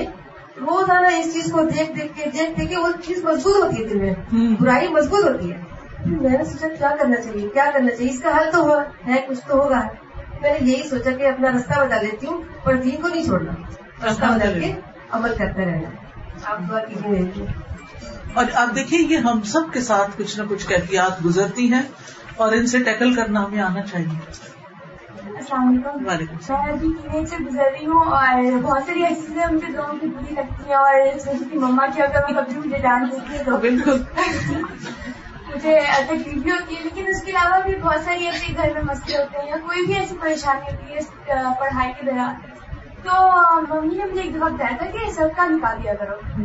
روزانہ 0.62 1.08
اس 1.08 1.34
چیز 1.34 1.52
کو 1.52 1.62
دیکھ 1.64 1.92
دیکھ 1.92 2.14
کے 2.16 2.30
دیکھ 2.30 2.60
دیکھ 2.60 2.70
کے 2.70 2.78
وہ 2.78 2.88
چیز 3.04 3.24
مضبوط 3.24 3.56
ہوتی 3.64 3.84
ہے 3.84 3.90
دل 3.90 4.00
میں۔ 4.00 4.14
برائی 4.60 4.88
مضبوط 4.88 5.26
ہوتی 5.30 5.52
ہے۔ 5.52 5.58
پھر 6.04 6.12
میں 6.12 6.38
نے 6.38 6.44
سوچا 6.44 6.68
کیا 6.68 6.96
کرنا 7.00 7.16
چاہیے؟ 7.16 7.48
کیا 7.54 7.66
کرنا 7.74 7.92
چاہیے؟ 7.92 8.12
اس 8.12 8.20
کا 8.22 8.38
حل 8.38 8.50
تو 8.52 8.62
ہوا 8.62 8.84
ہے 9.08 9.16
کچھ 9.28 9.40
تو 9.48 9.64
ہوگا۔ 9.64 9.88
میں 10.42 10.54
نے 10.54 10.72
یہی 10.72 10.90
سوچا 10.90 11.12
کہ 11.12 11.28
اپنا 11.28 11.52
راستہ 11.52 11.86
بتا 11.86 12.02
لیتی 12.02 12.28
ہوں 12.28 12.42
پر 12.64 12.76
دین 12.76 13.02
کو 13.02 13.08
نہیں 13.08 13.26
چھوڑنا۔ 13.26 13.52
راستہ 14.06 14.26
بدل 14.26 14.60
کے 14.64 14.74
عمل 15.12 15.32
کرتے 15.38 15.66
رہنا۔ 15.66 15.90
آپ 16.44 16.60
دعا 16.70 16.80
کیجیے 16.80 17.12
میرے 17.12 17.24
لیے۔ 17.36 17.71
اور 18.34 18.46
آپ 18.54 18.76
دیکھیے 18.76 19.00
یہ 19.00 19.18
ہم 19.18 19.42
سب 19.42 19.74
کے 19.74 19.82
ساتھ 19.82 20.12
کچھ 20.18 20.40
نہ 20.40 20.44
کچھ 20.50 20.68
کیفیات 20.68 21.26
گزرتی 21.26 21.74
ہیں 21.74 21.82
اور 22.36 22.52
ان 22.52 22.68
سے 22.68 22.80
ٹیکل 22.80 23.14
کرنا 23.14 23.46
ہمیں 23.46 23.62
آنا 23.62 23.82
چاہیے۔ 23.82 24.20
السلام 25.26 25.84
علیکم۔ 26.10 26.36
میں 26.50 26.72
ابھی 26.74 26.88
ٹین 27.12 27.26
سے 27.26 27.36
گزر 27.38 27.64
رہی 27.80 27.86
ہوں 27.86 28.06
اور 28.06 28.62
بہت 28.62 28.84
ساری 28.88 29.04
ایسی 29.04 29.22
چیزیں 29.22 29.54
مجھے 29.54 29.68
دونوں 29.68 29.96
کی 30.02 30.08
بری 30.08 30.36
لگتی 30.36 30.64
ہیں 30.68 30.76
اور 30.76 30.94
اسپیشلی 31.16 31.58
مما 31.58 31.86
کی 31.88 32.02
اگر 32.02 32.20
میں 32.20 32.42
کبھی 32.42 32.58
مجھے 32.58 32.78
ڈانٹ 32.78 33.12
دیتی 33.12 33.38
ہے 33.38 33.44
تو 33.44 33.58
بالکل۔ 33.58 34.04
مجھے 35.56 35.80
تکلیف 36.08 36.44
بھی 36.44 36.52
ہوتی 36.52 36.76
ہے 36.76 36.84
لیکن 36.84 37.08
اس 37.08 37.22
کے 37.22 37.32
علاوہ 37.32 37.64
بھی 37.64 37.76
بہت 37.76 38.02
ساری 38.06 38.26
ایسے 38.26 38.54
گھر 38.58 38.70
میں 38.74 38.82
مسئلے 38.82 39.18
ہوتے 39.18 39.38
ہیں 39.40 39.50
یا 39.50 39.56
کوئی 39.56 39.86
بھی 39.86 39.96
ایسی 39.96 40.16
پریشانی 40.22 40.76
ہوتی 40.76 40.94
ہے 40.94 41.00
پڑھائی 41.60 41.94
کے 41.94 42.12
دوران۔ 42.12 42.36
تو 43.04 43.32
ممی 43.76 43.96
نے 43.96 44.06
مجھے 44.06 44.22
ایک 44.22 44.36
دفعہ 44.36 44.50
بتایا 44.50 44.78
تھا 44.78 44.86
کہ 44.86 45.12
سب 45.12 45.28
کا 45.36 45.46
نکال 45.46 45.84
دیا 45.84 45.94
کرو۔ 45.94 46.42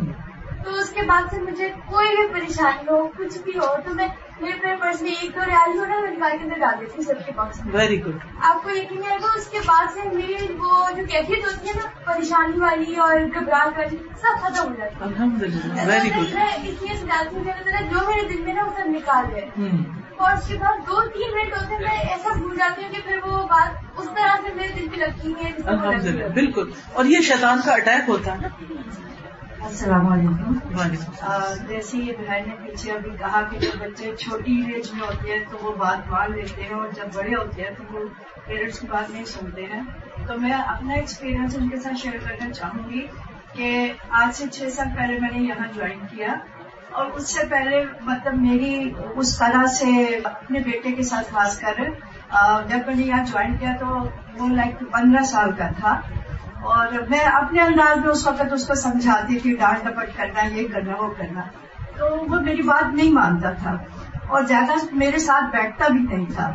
تو 0.67 0.75
اس 0.75 0.89
کے 0.91 1.03
بعد 1.03 1.23
سے 1.31 1.41
مجھے 1.41 1.69
کوئی 1.87 2.09
بھی 2.17 2.27
پریشانی 2.33 2.89
ہو 2.89 3.07
کچھ 3.09 3.39
بھی 3.39 3.59
ہو 3.59 3.67
تو 3.85 3.95
میں 3.95 4.07
میرے 4.41 4.77
پرس 4.81 5.03
میں 5.03 5.11
ایک 5.11 5.35
دو 5.35 5.41
ریال 5.47 5.79
ہو 5.79 5.85
نا 5.85 6.01
میں 6.01 6.11
نکال 6.11 6.31
کے 6.31 6.45
اندر 6.45 6.59
ڈال 6.59 6.75
دیتی 6.81 6.93
ہوں 6.97 7.05
سب 7.05 7.27
کے 7.27 7.33
باکس 7.37 7.65
میں 7.65 7.75
ویری 7.75 8.01
گڈ 8.05 8.17
آپ 8.41 8.63
کو 8.63 8.71
یقین 8.71 9.03
آئے 9.11 9.19
گا 9.23 9.33
اس 9.37 9.47
کے 9.47 9.59
بعد 9.67 9.87
سے 9.95 10.09
میری 10.09 10.53
وہ 10.59 10.91
جو 10.97 11.03
کیفیت 11.09 11.45
ہوتی 11.47 11.69
ہے 11.69 11.73
نا 11.77 11.89
پریشانی 12.05 12.61
والی 12.61 12.95
اور 12.97 13.21
گھبراہٹ 13.35 13.79
والی 13.79 13.97
سب 14.21 14.43
ختم 14.43 14.69
ہو 14.69 14.75
جاتی 14.79 14.95
ہے۔ 15.01 15.05
الحمد 15.05 15.43
للہ 15.43 15.87
ویری 15.87 16.11
گڈ 16.11 16.35
میں 16.35 16.47
اس 16.47 16.83
لیے 16.83 16.97
سے 17.01 17.07
ڈالتی 17.07 17.37
ہوں 17.37 17.91
جو 17.91 18.07
میرے 18.07 18.29
دل 18.29 18.41
میں 18.43 18.55
نا 18.55 18.65
وہ 18.65 18.71
سب 18.77 18.91
نکال 18.91 19.25
دے۔ 19.35 19.41
اور 20.17 20.33
اس 20.33 20.49
کے 20.49 20.55
بعد 20.59 20.87
دو 20.87 21.01
تین 21.09 21.35
منٹ 21.35 21.53
ہوتے 21.53 21.75
ہیں 21.75 21.81
میں 21.81 21.99
ایسا 22.11 22.33
بھول 22.33 22.57
جاتی 22.57 22.85
ہوں 22.85 22.93
کہ 22.93 23.01
پھر 23.05 23.19
وہ 23.25 23.47
بات 23.47 23.99
اس 23.99 24.07
طرح 24.15 24.37
سے 24.47 24.55
میرے 24.55 24.73
دل 24.73 24.89
پہ 24.89 24.97
لگتی 24.97 25.33
ہے 25.45 26.29
بالکل. 26.35 26.71
اور 26.93 27.05
یہ 27.05 27.21
شیطان 27.21 27.61
کا 27.65 27.73
اٹیک 27.73 28.09
ہوتا 28.09 28.33
ہے 28.33 28.39
نا۔ 28.41 28.49
السلام 29.65 30.07
علیکم۔ 30.13 30.55
جیسے 31.69 31.99
یہ 31.99 32.13
بہن 32.19 32.49
نے 32.49 32.67
پیچھے 32.67 32.93
ابھی 32.93 33.11
کہا 33.19 33.41
کہ 33.51 33.59
جب 33.59 33.79
بچے 33.81 34.17
چھوٹی 34.17 34.53
ایج 34.53 34.93
میں 34.93 35.07
ہوتے 35.07 35.33
ہیں 35.33 35.45
تو 35.51 35.59
وہ 35.63 35.73
بات 35.77 36.09
مان 36.11 36.33
لیتے 36.33 36.63
ہیں 36.63 36.75
اور 36.75 36.89
جب 36.97 37.05
بڑے 37.15 37.35
ہوتے 37.35 37.63
ہیں 37.63 37.71
تو 37.79 37.85
وہ 37.91 38.01
پیرنٹس 38.47 38.79
کی 38.79 38.87
بات 38.91 39.11
نہیں 39.11 39.25
سنتے 39.25 39.65
ہیں۔ 39.65 39.81
تو 40.27 40.39
میں 40.41 40.53
اپنا 40.53 40.95
ایکسپیرئنس 40.95 41.57
ان 41.59 41.69
کے 41.69 41.77
ساتھ 41.77 41.95
شیئر 42.03 42.19
کرنا 42.25 42.51
چاہوں 42.51 42.91
گی 42.91 43.07
کہ 43.53 43.93
آج 44.11 44.37
سے 44.37 44.45
چھ 44.53 44.73
سال 44.73 44.87
پہلے 44.97 45.19
میں 45.21 45.31
نے 45.33 45.39
یہاں 45.39 45.67
جوائن 45.75 45.99
کیا 46.11 46.35
اور 46.91 47.07
اس 47.07 47.35
سے 47.35 47.47
پہلے 47.51 47.85
مطلب 48.01 48.35
میری 48.35 48.93
اس 49.17 49.39
طرح 49.39 49.67
سے 49.67 50.21
اپنے 50.25 50.59
بیٹے 50.59 50.93
کے 50.93 51.03
ساتھ 51.03 51.33
خاص 51.35 51.59
کر 51.61 51.85
جب 52.69 52.79
میں 52.87 52.95
نے 52.95 53.03
یہاں 53.03 53.25
جوائن 53.25 53.57
کیا 53.57 53.73
تو 53.81 53.87
وہ 54.39 54.49
لائک 54.49 54.85
پندرہ 54.93 55.23
سال 55.25 55.53
کا 55.53 55.69
تھا۔ 55.81 56.01
اور 56.63 56.87
میں 57.09 57.21
اپنے 57.21 57.63
انداز 57.63 57.99
میں 57.99 58.09
اس 58.09 58.27
وقت 58.27 58.53
اس 58.53 58.67
کو 58.67 58.75
سمجھاتی 58.75 59.39
تھی 59.39 59.57
ڈانٹ 59.57 59.85
ڈپٹ 59.85 60.17
کرنا، 60.17 60.47
یہ 60.47 60.69
کرنا، 60.69 61.03
وہ 61.03 61.15
کرنا۔ 61.19 61.41
تو 61.97 62.25
وہ 62.31 62.41
میری 62.41 62.63
بات 62.63 62.95
نہیں 62.95 63.13
مانتا 63.13 63.51
تھا۔ 63.51 63.77
اور 64.29 64.43
زیادہ 64.43 64.73
میرے 64.93 65.19
ساتھ 65.19 65.45
بیٹھتا 65.45 65.89
بھی 65.89 66.01
نہیں 66.01 66.27
تھا 66.35 66.53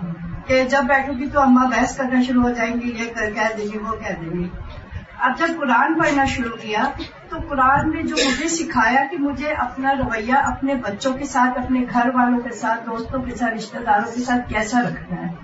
کہ 0.48 0.64
جب 0.64 0.84
بیٹھوں 0.84 1.16
گی 1.20 1.30
تو 1.30 1.42
اماں 1.42 1.68
بحث 1.68 1.98
کرنا 1.98 2.22
شروع 2.22 2.44
ہو 2.44 2.50
جائیں 2.50 2.76
گی، 2.82 3.04
یہ 3.04 3.14
کر، 3.14 3.32
کہہ 3.32 3.58
دیں 3.58 3.66
گی، 3.74 3.78
وہ 3.78 3.96
کہہ 3.96 4.16
دیں 4.22 4.40
گی۔ 4.40 4.50
اب 5.20 5.32
جب 5.38 5.48
قرآن 5.60 6.00
پڑھنا 6.00 6.26
شروع 6.26 6.56
کیا 6.58 6.84
تو 7.30 7.38
قرآن 7.50 7.96
نے 7.96 8.04
جو 8.04 8.16
مجھے 8.16 8.48
سکھایا 8.48 9.06
کہ 9.12 9.18
مجھے 9.18 9.50
اپنا 9.52 9.94
رویہ 9.94 10.34
اپنے 10.34 10.76
بچوں 10.76 11.14
کے 11.14 11.26
ساتھ، 11.26 11.60
اپنے 11.60 11.86
گھر 11.94 12.10
والوں 12.14 12.40
کے 12.40 12.50
ساتھ، 12.50 12.86
دوستوں 12.86 13.22
کے 13.22 13.36
ساتھ، 13.36 13.54
رشتہ 13.54 13.78
داروں 13.86 14.12
کے 14.16 14.22
ساتھ 14.22 14.50
کیسا 14.50 14.82
رکھنا 14.82 15.22
ہے؟ 15.22 15.36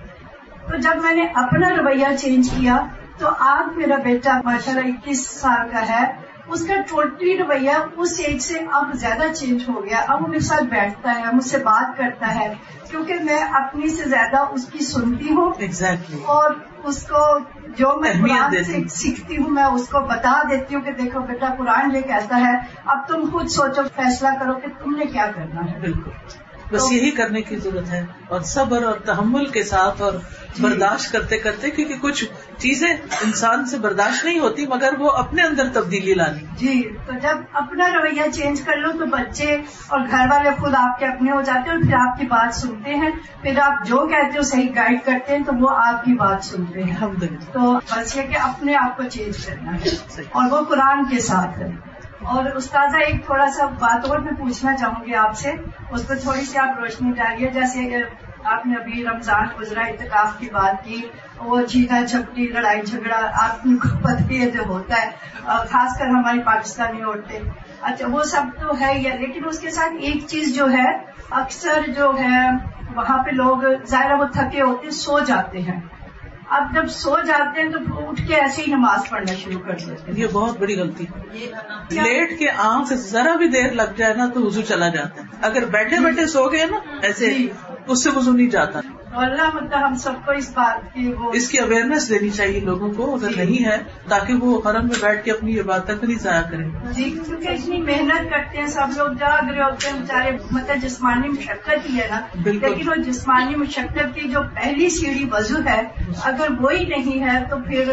تو 0.72 0.78
جب 0.78 1.02
میں 1.02 1.16
نے 1.16 1.26
اپنا 1.36 1.70
رویہ 1.70 2.16
چینج 2.18 2.50
کیا 2.50 2.78
تو 3.18 3.28
آج 3.40 3.78
میرا 3.78 3.96
بیٹا 4.04 4.42
ماشاء 4.44 4.72
اللہ 4.72 4.88
اکیس 4.88 5.30
سال 5.30 5.70
کا 5.72 5.90
ہے 5.90 6.12
اس 6.48 6.68
کا 6.68 6.74
ٹوٹلی 6.90 7.38
رویہ 7.38 7.72
اس 7.98 8.22
ایج 8.26 8.42
سے 8.42 8.60
اب 8.72 8.94
زیادہ 8.94 9.34
چینج 9.34 9.70
ہو 9.70 9.86
گیا۔ 9.86 10.02
اب 10.08 10.22
وہ 10.22 10.28
میرے 10.28 10.40
ساتھ 10.40 10.64
بیٹھتا 10.64 11.14
ہے 11.16 11.24
مجھ 11.34 11.46
سے 11.46 11.58
بات 11.58 11.98
کرتا 11.98 12.36
ہے 12.36 12.54
کیونکہ 12.92 13.14
میں 13.24 13.40
اپنی 13.40 13.90
سے 13.90 14.10
زیادہ 14.10 14.38
اس 14.52 14.66
کی 14.66 14.80
سنتی 14.80 15.34
ہوں۔ 15.34 15.52
ایگزیکٹلی 15.58 16.18
اور 16.26 16.52
اس 16.84 17.08
کو 17.08 17.38
جو 17.78 18.00
میں 18.00 18.14
قرآن 18.14 18.64
سے۔ 18.64 18.88
سیکھتی 18.88 19.38
ہوں 19.38 19.50
میں 19.50 19.64
اس 19.64 19.90
کو 19.90 20.00
بتا 20.00 20.42
دیتی 20.50 20.76
ہوں 20.76 20.82
کہ 20.82 20.92
دیکھو 20.92 21.20
بیٹا 21.20 21.48
قرآن 21.58 21.96
یہ 21.96 22.02
کہتا 22.02 22.38
ہے 22.38 22.58
اب 22.86 23.08
تم 23.08 23.30
خود 23.32 23.48
سوچو 23.48 23.82
فیصلہ 23.96 24.28
کرو 24.40 24.54
کہ 24.54 24.68
تم 24.84 24.96
نے 24.96 25.06
کیا 25.06 25.26
کرنا 25.36 25.72
ہے۔ 25.72 25.80
بالکل۔ 25.80 26.12
بس 26.72 26.92
یہی 26.92 27.12
کرنے 27.12 27.42
کی 27.42 27.56
ضرورت 27.56 27.92
ہے 27.92 28.06
اور 28.28 28.42
صبر 28.42 28.84
اور 28.84 28.94
تحمل 28.94 29.46
کے 29.46 29.64
ساتھ 29.64 30.02
اور 30.02 30.14
برداشت 30.60 31.12
کرتے 31.12 31.38
کرتے 31.38 31.70
کیونکہ 31.70 31.96
کچھ 32.02 32.26
چیزیں 32.58 32.90
انسان 33.24 33.66
سے 33.66 33.78
برداشت 33.78 34.26
نہیں 34.26 34.40
ہوتی 34.40 34.68
مگر 34.68 34.94
وہ 35.00 35.10
اپنے 35.10 35.44
اندر 35.44 35.70
تبدیلی 35.74 36.14
لانی 36.14 36.40
جی 36.56 36.90
تو 37.06 37.14
جب 37.22 37.38
اپنا 37.54 37.86
رویہ 37.90 38.32
چینج 38.34 38.62
کر 38.62 38.78
لو 38.78 38.92
تو 38.92 39.06
بچے 39.06 39.58
اور 39.88 40.00
گھر 40.12 40.26
والے 40.30 40.50
خود 40.50 40.74
آپ 40.78 41.00
کے 41.00 41.06
اپنے 41.06 41.32
ہو 41.32 41.42
جاتے 41.42 41.70
ہیں 41.70 41.78
اور 41.78 41.84
پھر 41.84 41.94
آپ 41.94 42.20
کی 42.20 42.26
بات 42.26 42.56
سنتے 42.56 42.94
ہیں۔ 42.94 43.10
پھر 43.42 43.60
آپ 43.60 43.88
جو 43.88 44.08
کہتے 44.08 44.38
ہو 44.38 44.44
صحیح 44.44 44.70
گائڈ 44.76 45.00
کرتے 45.06 45.38
ہیں 45.38 45.44
تو 45.44 45.52
وہ 45.60 45.70
آپ 45.70 46.06
کی 46.06 46.14
بات 46.14 46.46
سنتے 46.46 46.84
ہیں۔ 46.84 46.96
تو 47.52 47.80
بس 47.92 48.18
یہ 48.18 48.22
کہ 48.22 48.38
اپنے 48.38 48.76
آپ 48.76 48.98
کو 48.98 49.04
چینج 49.04 49.46
کرنا۔ 49.46 49.76
ہے۔ 49.76 50.22
اور 50.32 50.52
وہ 50.52 50.66
قرآن 50.66 51.06
کے 51.06 51.20
ساتھ 51.20 51.60
ہے۔ 51.60 51.97
اور 52.28 52.46
استاذہ، 52.46 52.98
ایک 52.98 53.26
تھوڑا 53.26 53.48
سا 53.50 53.66
بات 53.80 54.06
اور 54.10 54.20
میں 54.20 54.32
پوچھنا 54.32 54.76
چاہوں 54.78 55.06
گی 55.06 55.16
آپ 55.16 55.38
سے۔ 55.38 55.52
اس 55.92 56.08
پہ 56.08 56.14
تھوڑی 56.22 56.46
سی 56.46 56.58
آپ 56.58 56.80
روشنی 56.80 57.12
ڈالیے، 57.12 57.50
جیسے 57.50 58.02
آپ 58.44 58.66
نے 58.66 58.76
ابھی 58.76 59.04
رمضان 59.06 59.46
گزرا 59.60 59.82
اتکاف 59.82 60.38
کی 60.40 60.50
بات 60.54 60.84
کی، 60.84 61.02
وہ 61.40 61.62
چینا 61.62 62.06
چھپٹی 62.08 62.48
لڑائی 62.48 62.82
جھگڑا، 62.82 63.20
آپ 63.34 63.64
کو 63.64 63.98
پتہ 64.02 64.34
ہے 64.34 64.50
جو 64.52 64.64
ہوتا 64.68 65.02
ہے 65.02 65.10
خاص 65.72 65.98
کر 66.00 66.08
ہماری 66.08 66.40
پاکستانی 66.40 67.04
عورتیں۔ 67.04 67.40
اچھا 67.82 68.08
وہ 68.08 68.24
سب 68.24 68.42
تو 68.60 68.80
ہے 68.80 68.94
ہی 68.94 69.06
ہے، 69.08 69.18
لیکن 69.18 69.46
اس 69.46 69.60
کے 69.60 69.72
ساتھ 69.72 69.94
ایک 70.00 70.28
چیز 70.28 70.56
جو 70.56 70.72
ہے، 70.72 70.90
اکثر 71.30 71.92
جو 71.96 72.12
ہے، 72.20 72.50
وہاں 72.96 73.18
پہ 73.24 73.32
لوگ 73.32 73.58
ظاہر 73.86 74.12
وہ 74.12 74.26
تھکے 74.26 74.62
ہوتے، 74.62 74.92
سو 74.92 75.20
جاتے 75.20 75.62
ہیں۔ 75.62 75.80
اب 76.50 76.76
جب 76.76 76.88
سو 76.88 77.16
جاتے 77.28 77.62
ہیں 77.62 77.70
تو 77.70 78.10
اٹھ 78.10 78.28
کے 78.28 78.36
ایسے 78.36 78.62
ہی 78.68 78.72
نماز 78.72 79.10
پڑھنا 79.10 79.34
شروع 79.34 79.60
کر 79.60 79.74
دیتے 79.74 80.12
ہیں۔ 80.12 80.20
یہ 80.20 80.28
بہت 80.34 80.58
بڑی 80.58 80.80
غلطی۔ 80.80 81.04
ہے؟ 81.04 81.50
لیٹ 81.90 82.40
کے 82.40 82.50
آنکھ 82.50 82.94
ذرا 82.94 83.36
بھی 83.36 83.48
دیر 83.48 83.72
لگ 83.72 83.96
جائے 83.98 84.14
نا 84.14 84.28
تو 84.34 84.42
وضو 84.42 84.62
چلا 84.62 84.88
جاتا 84.90 85.22
ہے 85.22 85.28
اگر 85.42 85.66
بیٹھے 85.66 86.00
بیٹھے 86.00 86.28
سو 86.28 86.52
گئے 86.52 86.66
نا 86.66 86.78
ایسے 87.02 87.48
اس 87.88 88.04
سے 88.04 88.10
وضو 88.16 88.32
نہیں 88.32 88.48
جاتا۔ 88.48 88.80
اللہ 89.12 89.56
مطلب 89.56 89.86
ہم 89.88 89.96
سب 89.96 90.12
کو 90.26 90.32
اس 90.32 90.50
بات 90.54 90.94
کی 90.94 91.14
وہ 91.14 91.32
اس 91.34 91.50
کی 91.50 91.58
اویئرنیس 91.58 92.10
دینی 92.10 92.30
چاہیے 92.30 92.60
لوگوں 92.60 92.94
کو 92.94 93.16
اگر 93.16 93.30
نہیں 93.38 93.66
ہے 93.66 93.78
تاکہ 94.10 94.34
وہ 94.34 94.62
حرم 94.66 94.88
میں 94.88 94.96
بیٹھ 95.02 95.26
کے 95.26 95.32
اپنی 95.32 95.60
عبادت 95.60 96.04
نہیں 96.04 96.20
ضائع 96.20 96.42
کریں۔ 96.42 96.70
جی 96.92 97.04
کیونکہ 97.04 97.48
اتنی 97.48 97.82
محنت 97.82 98.30
کرتے 98.30 98.58
ہیں 98.58 98.68
سب 98.68 98.88
لوگ 98.98 99.08
جاگ 99.08 99.50
رہے 99.50 99.64
ہوتے 99.64 99.90
ہیں 99.90 100.00
بیچارے 100.00 100.32
مطلب 100.52 100.82
جسمانی 100.82 101.28
مشقت 101.28 101.90
ہی 101.90 102.00
ہے 102.00 102.08
نا۔ 102.10 102.22
بالکل۔ 102.44 102.68
لیکن 102.70 102.90
وہ 102.90 102.96
جسمانی 102.96 103.56
مشقت 103.56 104.16
کی 104.16 104.30
جو 104.30 104.40
پہلی 104.56 104.90
سیڑھی 104.90 105.30
وضو 105.32 105.56
ہے 105.66 105.82
اگر 106.24 106.48
وہی 106.60 106.86
نہیں 106.86 107.24
ہے 107.24 107.44
تو 107.50 107.56
پھر 107.68 107.92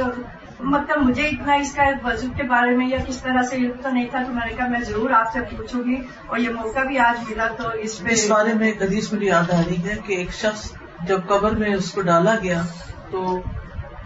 مطلب 0.61 1.03
مجھے 1.03 1.23
اتنا 1.23 1.55
اس 1.55 1.73
کا 1.75 1.83
وضو 2.05 2.27
کے 2.37 2.43
بارے 2.43 2.77
میں 2.77 2.89
یا 2.89 2.99
کس 3.09 3.23
طرح 3.23 3.43
سے 3.43 3.57
علم 3.57 3.73
تو 3.83 3.91
نہیں 3.91 4.07
تھا 4.11 4.23
تو 4.23 4.33
میں 4.33 4.47
نے 4.47 4.57
کہا 4.57 4.69
میں 4.69 4.81
ضرور 4.81 5.11
آپ 5.11 5.33
سے 5.33 5.41
پوچھوں 5.57 5.85
گی 5.85 5.97
اور 6.27 6.39
یہ 6.39 6.49
موقع 6.51 6.81
بھی 6.81 6.99
آج 6.99 7.31
ملا 7.31 7.47
تو 7.47 7.69
اس 7.79 8.03
پہ 8.03 8.13
اس 8.13 8.31
بارے 8.31 8.55
میں 8.55 8.73
حدیث 8.81 9.13
مجھے 9.13 9.27
یاد 9.27 9.51
آ 9.51 9.61
رہی 9.69 9.83
ہے 9.85 9.97
کہ 10.07 10.13
ایک 10.13 10.31
شخص 10.35 10.73
جب 11.03 11.21
قبر 11.29 11.51
میں 11.51 11.75
اس 11.75 11.91
کو 11.91 12.01
ڈالا 12.01 12.35
گیا 12.43 12.63
تو 13.11 13.43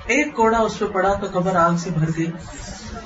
ایک 0.06 0.34
کوڑا 0.36 0.58
اس 0.58 0.78
پہ 0.78 0.84
پڑا 0.84 1.14
تو 1.14 1.26
قبر 1.32 1.56
آگ 1.56 1.76
سے 1.76 1.90
بھر 1.90 2.08
گئی۔ 2.18 2.30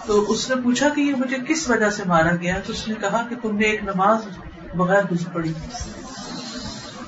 تو 0.07 0.25
اس 0.29 0.51
نے 0.51 0.63
پوچھا 0.63 0.89
کہ 0.89 1.01
یہ 1.01 1.15
مجھے 1.15 1.37
کس 1.49 1.71
وجہ 1.71 1.91
سے 1.91 2.03
مارا 2.07 2.37
گیا؟ 2.37 2.61
تو 2.67 2.73
اس 2.73 2.89
نے 2.89 2.95
کہا 3.01 3.27
کہ 3.29 3.37
تم 3.43 3.57
نے 3.57 3.65
ایک 3.65 3.83
نماز 3.83 4.19
بغیر 4.77 5.03
وضو 5.11 5.31
پڑھی۔ 5.33 5.53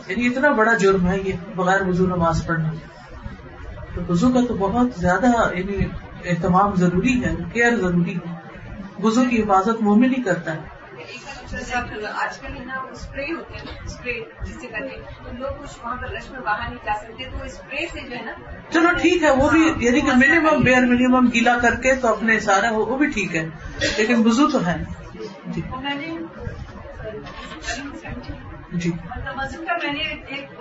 یعنی 0.09 0.27
اتنا 0.27 0.51
بڑا 0.53 0.75
جرم 0.75 1.07
ہے 1.07 1.19
یہ 1.25 1.33
بغیر 1.57 1.89
وضو 1.89 2.07
نماز 2.07 2.47
پڑھنا۔ 2.47 2.71
تو 3.95 4.01
وضو 4.09 4.29
کا 4.29 4.41
تو 4.49 4.55
بہت 4.55 4.87
زیادہ 4.97 5.57
یعنی 5.57 5.85
اہتمام 6.25 6.75
ضروری 6.75 7.25
ہے، 7.25 7.35
کیئر 7.53 7.77
ضروری 7.77 8.17
ہے۔ 8.17 8.35
وضو 9.03 9.25
کی 9.31 9.43
حفاظت 9.43 9.83
مومن 9.83 10.15
ہی 10.19 10.23
کرتا 10.23 10.53
ہے۔ 10.55 10.74
آج 11.55 12.39
کل 12.39 12.57
نا 12.67 12.81
اسپرے 12.91 13.25
ہوتے 13.33 13.59
ہیں 13.59 13.77
اسپرے 13.85 14.13
جس 14.45 14.61
سے 14.61 14.67
کرتے 14.67 14.97
تو 15.25 15.31
لوگ 15.39 15.63
کچھ 15.63 15.79
وہاں 15.83 15.97
پر 15.97 16.11
رش 16.11 16.31
میں 16.31 16.41
باہر 16.41 16.69
نہیں 16.69 16.85
جا 16.85 16.95
سکتے 17.03 17.25
تو 17.25 17.45
اسپرے 17.45 17.87
سے 17.93 18.01
جو 18.01 18.17
ہے 18.17 18.23
نا 18.23 18.33
چلو 18.71 18.93
ٹھیک 19.03 19.23
ہے 19.23 19.31
وہ 19.31 19.51
بھی 19.51 19.73
یعنی 19.79 20.01
کہ 20.01 20.17
منیمم 20.17 20.63
بیئر 20.63 20.87
منیمم 20.87 21.31
گیلا 21.35 21.57
کر 21.63 21.75
کے 21.75 21.95
تو 21.95 22.09
اپنے 22.09 22.39
سارا 22.41 22.71
وہ 22.71 22.85
وہ 22.87 22.97
بھی 22.97 23.07
ٹھیک 23.07 23.37
ہے 23.37 23.47
لیکن 23.99 24.27
وضو 24.27 24.49
تو 24.51 24.67
ہے۔ 24.67 24.77
جی۔ 28.73 28.91
مطلب 29.07 29.37
میں 29.83 29.93
نے 29.93 30.03
ایک 30.03 30.53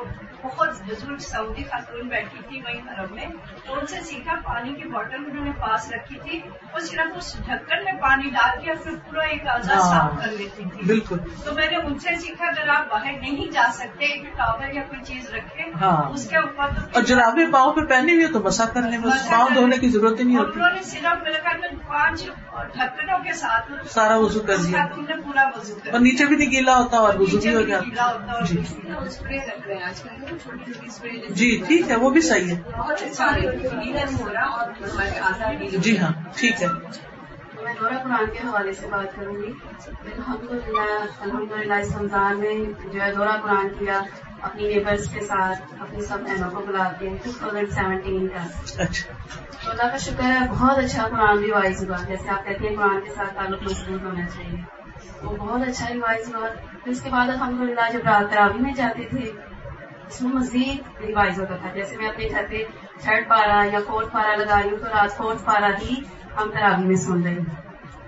بہت 0.44 0.82
بزرگ 0.82 1.18
سعودی 1.22 1.64
خاتون 1.64 2.08
بیٹھی 2.08 2.39
تھی 2.48 2.62
وہیں 2.62 2.89
عرب 2.89 3.12
میں 3.12 3.26
تو 3.66 3.74
ان 3.74 3.86
سے 3.88 4.00
سیکھا 4.04 4.36
پانی 4.44 4.74
کی 4.74 4.89
بوٹل 4.89 5.16
انہوں 5.18 5.46
نے 5.46 5.52
پاس 5.60 5.91
رکھی 5.91 6.18
تھی 6.20 6.39
وہ 6.74 6.80
صرف 6.82 7.18
اس 7.18 7.34
ڈھکن 7.46 7.84
میں 7.84 7.94
پانی 8.02 8.30
ڈال 8.30 8.60
کے 8.62 8.74
پھر 8.84 8.96
پورا 9.06 9.26
ایک 9.26 9.48
اعضا 9.48 9.74
ہاں۔ 9.74 9.89
صاف 9.91 10.20
کر 10.20 10.32
لیتی 10.34 10.64
تھی 10.66 10.86
بالکل 10.86 11.18
تو 11.44 11.54
میں 11.54 11.70
نے 11.72 11.78
ان 11.78 11.98
سے 12.00 12.16
سیکھا 12.22 12.48
اگر 12.48 12.70
آپ 12.70 12.89
باہر 12.89 13.20
نہیں 13.20 13.52
جا 13.52 13.68
سکتے 13.74 14.06
ایک 14.08 14.26
ٹاول 14.38 14.76
یا 14.76 14.84
کوئی 14.89 15.04
چیز 15.06 15.30
رکھے 15.34 15.70
ہاں۔ 15.82 15.98
اس 16.10 16.30
کے 16.30 16.38
اوپر 16.38 16.74
تو 16.74 16.82
اور 16.94 17.04
جرابے 17.06 17.46
پاؤں 17.52 17.74
پہ 17.74 17.86
پہنے 17.88 18.14
ہوئے 18.14 18.28
تو 18.34 18.39
مسا 18.41 18.66
کر 18.74 18.89
لیں 18.89 19.00
بس 19.00 19.30
پاؤں 19.30 19.50
دھونے 19.54 19.78
کی 19.78 19.89
ضرورت 19.89 20.20
ہی 20.20 20.24
نہیں 20.24 20.38
ہوتی 20.38 20.60
انہوں 20.60 20.74
نے 20.74 20.84
صرف 20.86 21.24
میرے 21.24 21.39
خیال 21.39 21.60
میں 21.60 21.70
پانچ 21.88 22.26
ڈھکنوں 22.62 23.20
کے 23.20 23.34
ساتھ 23.34 23.72
سارا 23.89 24.16
وضو 24.18 24.39
کر 24.39 24.58
لیا۔ 24.58 24.86
نے 24.97 25.14
پورا 25.26 25.49
وضو 25.56 25.74
اور 25.91 25.99
نیچے 25.99 26.26
بھی 26.26 26.36
نہیں 26.36 26.51
گیلا 26.51 26.78
ہوتا 26.78 26.97
اور 26.97 27.14
وضو 27.16 27.38
بھی 27.38 27.56
ہو 27.56 27.60
اور 28.30 28.43
جی۔ 28.43 28.58
جی 31.30 31.64
ٹھیک 31.68 31.91
ہے 31.91 31.95
وہ 31.95 32.10
بھی 32.10 32.22
صحیح 32.22 32.56
ہے۔ 32.56 32.62
اچھا 32.78 33.32
جی 35.78 35.97
ہاں 35.97 36.12
ٹھیک 36.36 36.64
ہے۔ 36.64 36.68
میں 37.64 37.74
دورہ 37.80 37.93
قرآن 38.04 38.26
کے 38.34 38.47
حوالے 38.47 38.74
سے 38.74 38.88
بات 38.88 39.16
کروں 39.16 39.36
گی۔ 39.36 39.51
الحمد 39.88 40.51
للہ 40.51 41.06
الحمد 41.22 41.51
للہ 41.51 41.74
اس 41.74 41.95
رمضان 41.95 42.39
میں 42.39 42.56
جو 42.93 43.01
ہے 43.01 43.14
دورہ 43.14 43.38
قرآن 43.43 43.68
کیا۔ 43.80 44.01
اپنی 44.44 44.68
نیبرس 44.68 45.10
کے 45.10 45.22
ساتھ 45.22 45.62
اپنی 45.80 46.02
سب 46.02 46.20
بہنوں 46.20 46.52
کو 46.52 46.62
بلا 46.68 46.91
کے 47.00 47.10
ٹو 47.24 47.32
تھاؤزینڈ 47.38 47.70
سیونٹین 47.70 48.28
کا۔ 48.28 48.48
اچھا۔ 48.84 49.14
تو 49.64 49.72
اللہ 49.72 49.91
کا 49.91 49.98
شکر 49.98 50.24
ہے 50.24 50.38
بہت 50.50 50.78
اچھا 50.78 51.08
قرآن 51.08 51.38
ریوائز 51.38 51.89
ہوا۔ 51.89 51.98
جیسے 52.08 52.30
آپ 52.30 52.46
کہتے 52.46 52.68
ہیں 52.68 52.76
قرآن 52.76 53.02
کے 53.02 53.10
ساتھ 53.16 53.36
تعلق 53.36 53.64
مضبوط 53.64 54.04
ہونا 54.04 54.26
چاہیے۔ 54.26 54.62
وہ 55.24 55.36
بہت 55.36 55.68
اچھا 55.68 55.94
ریوائز 55.94 56.36
ہوا۔ 56.36 56.48
پھر 56.84 56.91
اس 56.91 57.02
کے 57.02 57.10
بعد 57.10 57.30
الحمد 57.30 57.62
للہ 57.62 57.91
جب 57.94 58.00
رات 58.06 58.32
تراوی 58.32 58.60
میں 58.60 58.74
جاتے 58.74 59.04
تھے 59.10 59.32
اس 60.08 60.22
میں 60.22 60.32
مزید 60.32 61.02
ریوائز 61.08 61.39
ہوتا 61.39 61.56
تھا۔ 61.56 61.70
جیسے 61.74 61.98
میں 61.98 62.10
اپنے 62.10 62.28
گھر 62.30 62.46
پہ 62.50 62.64
تھرڈ 63.00 63.28
پارا 63.28 63.64
یا 63.72 63.80
فورتھ 63.88 64.14
پارا 64.14 64.36
لگا 64.36 64.62
رہی 64.64 64.70
ہوں 64.70 64.78
تو 64.78 64.86
رات 64.86 65.18
فورتھ 65.18 65.46
پارا 65.46 65.70
ہی 65.82 65.96
ہم 66.38 66.50
تراوی 66.54 66.84
میں 66.84 66.96
سن 66.96 67.24
رہی 67.24 67.38
ہوں 67.38 67.46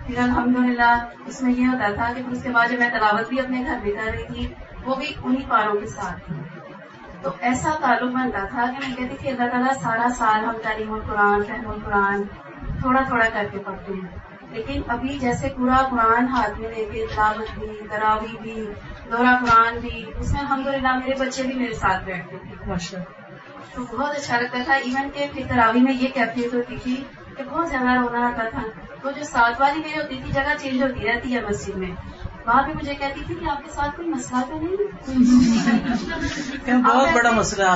پھر 0.07 0.17
الحمد 0.17 0.57
للہ 0.57 1.05
اس 1.25 1.41
میں 1.41 1.53
یہ 1.53 1.67
ہوتا 1.67 1.93
تھا 1.95 2.13
کہ 2.17 2.23
پھر 2.23 2.31
اس 2.31 2.43
کے 2.43 2.49
بعد 2.49 2.67
جب 2.67 2.79
میں 2.79 2.89
تلاوت 2.89 3.29
بھی 3.29 3.39
اپنے 3.39 3.63
گھر 3.65 3.77
میں 3.83 3.91
کر 3.91 4.11
رہی 4.11 4.23
تھی 4.33 4.53
وہ 4.86 4.95
بھی 4.95 5.13
انہی 5.23 5.45
پاروں 5.47 5.73
کے 5.73 5.86
ساتھ 5.86 6.25
تھی 6.25 6.36
تو 7.21 7.29
ایسا 7.39 7.69
تعلق 7.81 8.11
بنتا 8.11 8.45
تھا 8.49 8.65
کہ 8.65 8.88
میں 8.88 8.95
کہتی 8.95 9.15
کہ 9.17 9.27
اللہ 9.27 9.49
تعالیٰ 9.51 9.73
سارا 9.81 10.07
سال 10.17 10.45
ہم 10.45 10.55
تعلیم 10.63 10.93
القرآن 10.93 11.43
فہم 11.43 11.69
القرآن 11.69 12.23
تھوڑا 12.81 13.01
تھوڑا 13.07 13.25
کر 13.33 13.45
کے 13.51 13.59
پڑھتے 13.59 13.93
ہیں۔ 13.93 14.17
لیکن 14.51 14.81
ابھی 14.88 15.19
جیسے 15.19 15.49
پورا 15.57 15.88
قرآن 15.89 16.27
ہاتھ 16.27 16.59
میں 16.59 16.69
لے 16.69 16.86
کے 16.93 17.05
تلاوت 17.15 17.59
بھی 17.59 17.67
تراوی 17.89 18.38
بھی 18.41 18.65
دورہ 19.11 19.45
قرآن 19.45 19.79
بھی 19.79 20.05
اس 20.17 20.31
میں 20.31 20.41
الحمد 20.41 20.67
للہ 20.67 20.95
میرے 20.95 21.13
بچے 21.19 21.43
بھی 21.43 21.53
میرے 21.53 21.73
ساتھ 21.73 22.03
بیٹھتے 22.03 22.38
تھے۔ 22.38 22.95
تو 23.75 23.81
بہت 23.81 24.15
اچھا 24.15 24.39
لگتا 24.39 24.57
تھا۔ 24.65 24.73
ایون 24.73 25.09
کہ 25.13 25.25
پھر 25.33 25.43
تراوی 25.49 25.79
میں 25.79 25.93
یہ 25.93 26.07
کیفیت 26.13 26.53
ہوتی 26.53 26.77
تھی 26.83 27.03
کہ 27.38 27.43
بہت 27.49 27.69
زیادہ 27.69 27.99
رونا 27.99 28.27
آتا 28.27 28.49
تھا۔ 28.49 28.61
تو 29.01 29.11
جو 29.11 29.23
ساتھ 29.23 29.61
والی 29.61 29.79
میری 29.79 29.99
ہوتی 30.01 30.19
تھی 30.23 30.31
جگہ 30.31 30.53
چینج 30.61 30.83
ہوتی 30.83 31.07
رہتی 31.07 31.36
ہے 31.36 31.41
مسجد 31.49 31.75
میں۔ 31.75 31.91
وہاں 32.47 32.61
پہ 32.63 32.71
مجھے 32.75 32.95
کہتی 32.95 33.21
تھی 33.27 33.35
کہ 33.35 33.49
آپ 33.49 33.63
کے 33.63 33.69
ساتھ 33.75 33.95
کوئی 33.95 34.07
مسئلہ 34.09 34.41
تو 34.49 34.55
نہیں؟ 34.55 34.77
بہت 36.83 37.07
بڑا 37.13 37.31
مسئلہ 37.31 37.67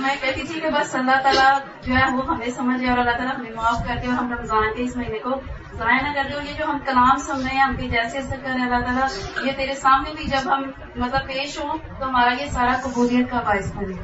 میں 0.00 0.14
کہتی 0.20 0.42
تھی 0.42 0.60
کہ 0.60 0.68
بس 0.70 0.94
اللہ 0.94 1.16
تعالیٰ 1.22 1.52
جو 1.86 1.94
ہے 1.94 2.04
وہ 2.14 2.22
ہمیں 2.26 2.50
سمجھے 2.56 2.88
اور 2.88 2.98
اللہ 2.98 3.16
تعالیٰ 3.16 3.34
ہمیں 3.38 3.54
معاف 3.56 3.78
کر 3.88 3.96
کے 4.02 4.06
اور 4.06 4.16
ہم 4.16 4.32
رمضان 4.32 4.68
کے 4.76 4.82
اس 4.82 4.96
مہینے 4.96 5.18
کو 5.18 5.32
ضائع 5.78 6.00
نہ 6.02 6.12
کر 6.14 6.28
دیں 6.28 6.34
اور 6.34 6.42
یہ 6.42 6.58
جو 6.58 6.64
ہم 6.70 6.78
کلام 6.84 7.16
سن 7.16 7.40
رہے 7.40 7.54
ہیں 7.54 7.62
ہم 7.62 7.74
بھی 7.74 7.88
جیسے 7.88 8.18
ایسے 8.18 8.36
کر 8.36 8.48
رہے 8.48 8.58
ہیں 8.58 8.64
اللہ 8.64 8.84
تعالیٰ 8.84 9.06
یہ 9.46 9.52
تیرے 9.56 9.74
سامنے 9.74 10.10
بھی 10.16 10.24
جب 10.24 10.52
ہم 10.54 10.62
مطلب 10.96 11.26
پیش 11.26 11.58
ہوں 11.60 11.78
تو 11.98 12.08
ہمارا 12.08 12.32
یہ 12.40 12.46
سارا 12.50 12.74
قبولیت 12.82 13.30
کا 13.30 13.40
باعث 13.44 13.72
بنے 13.74 13.94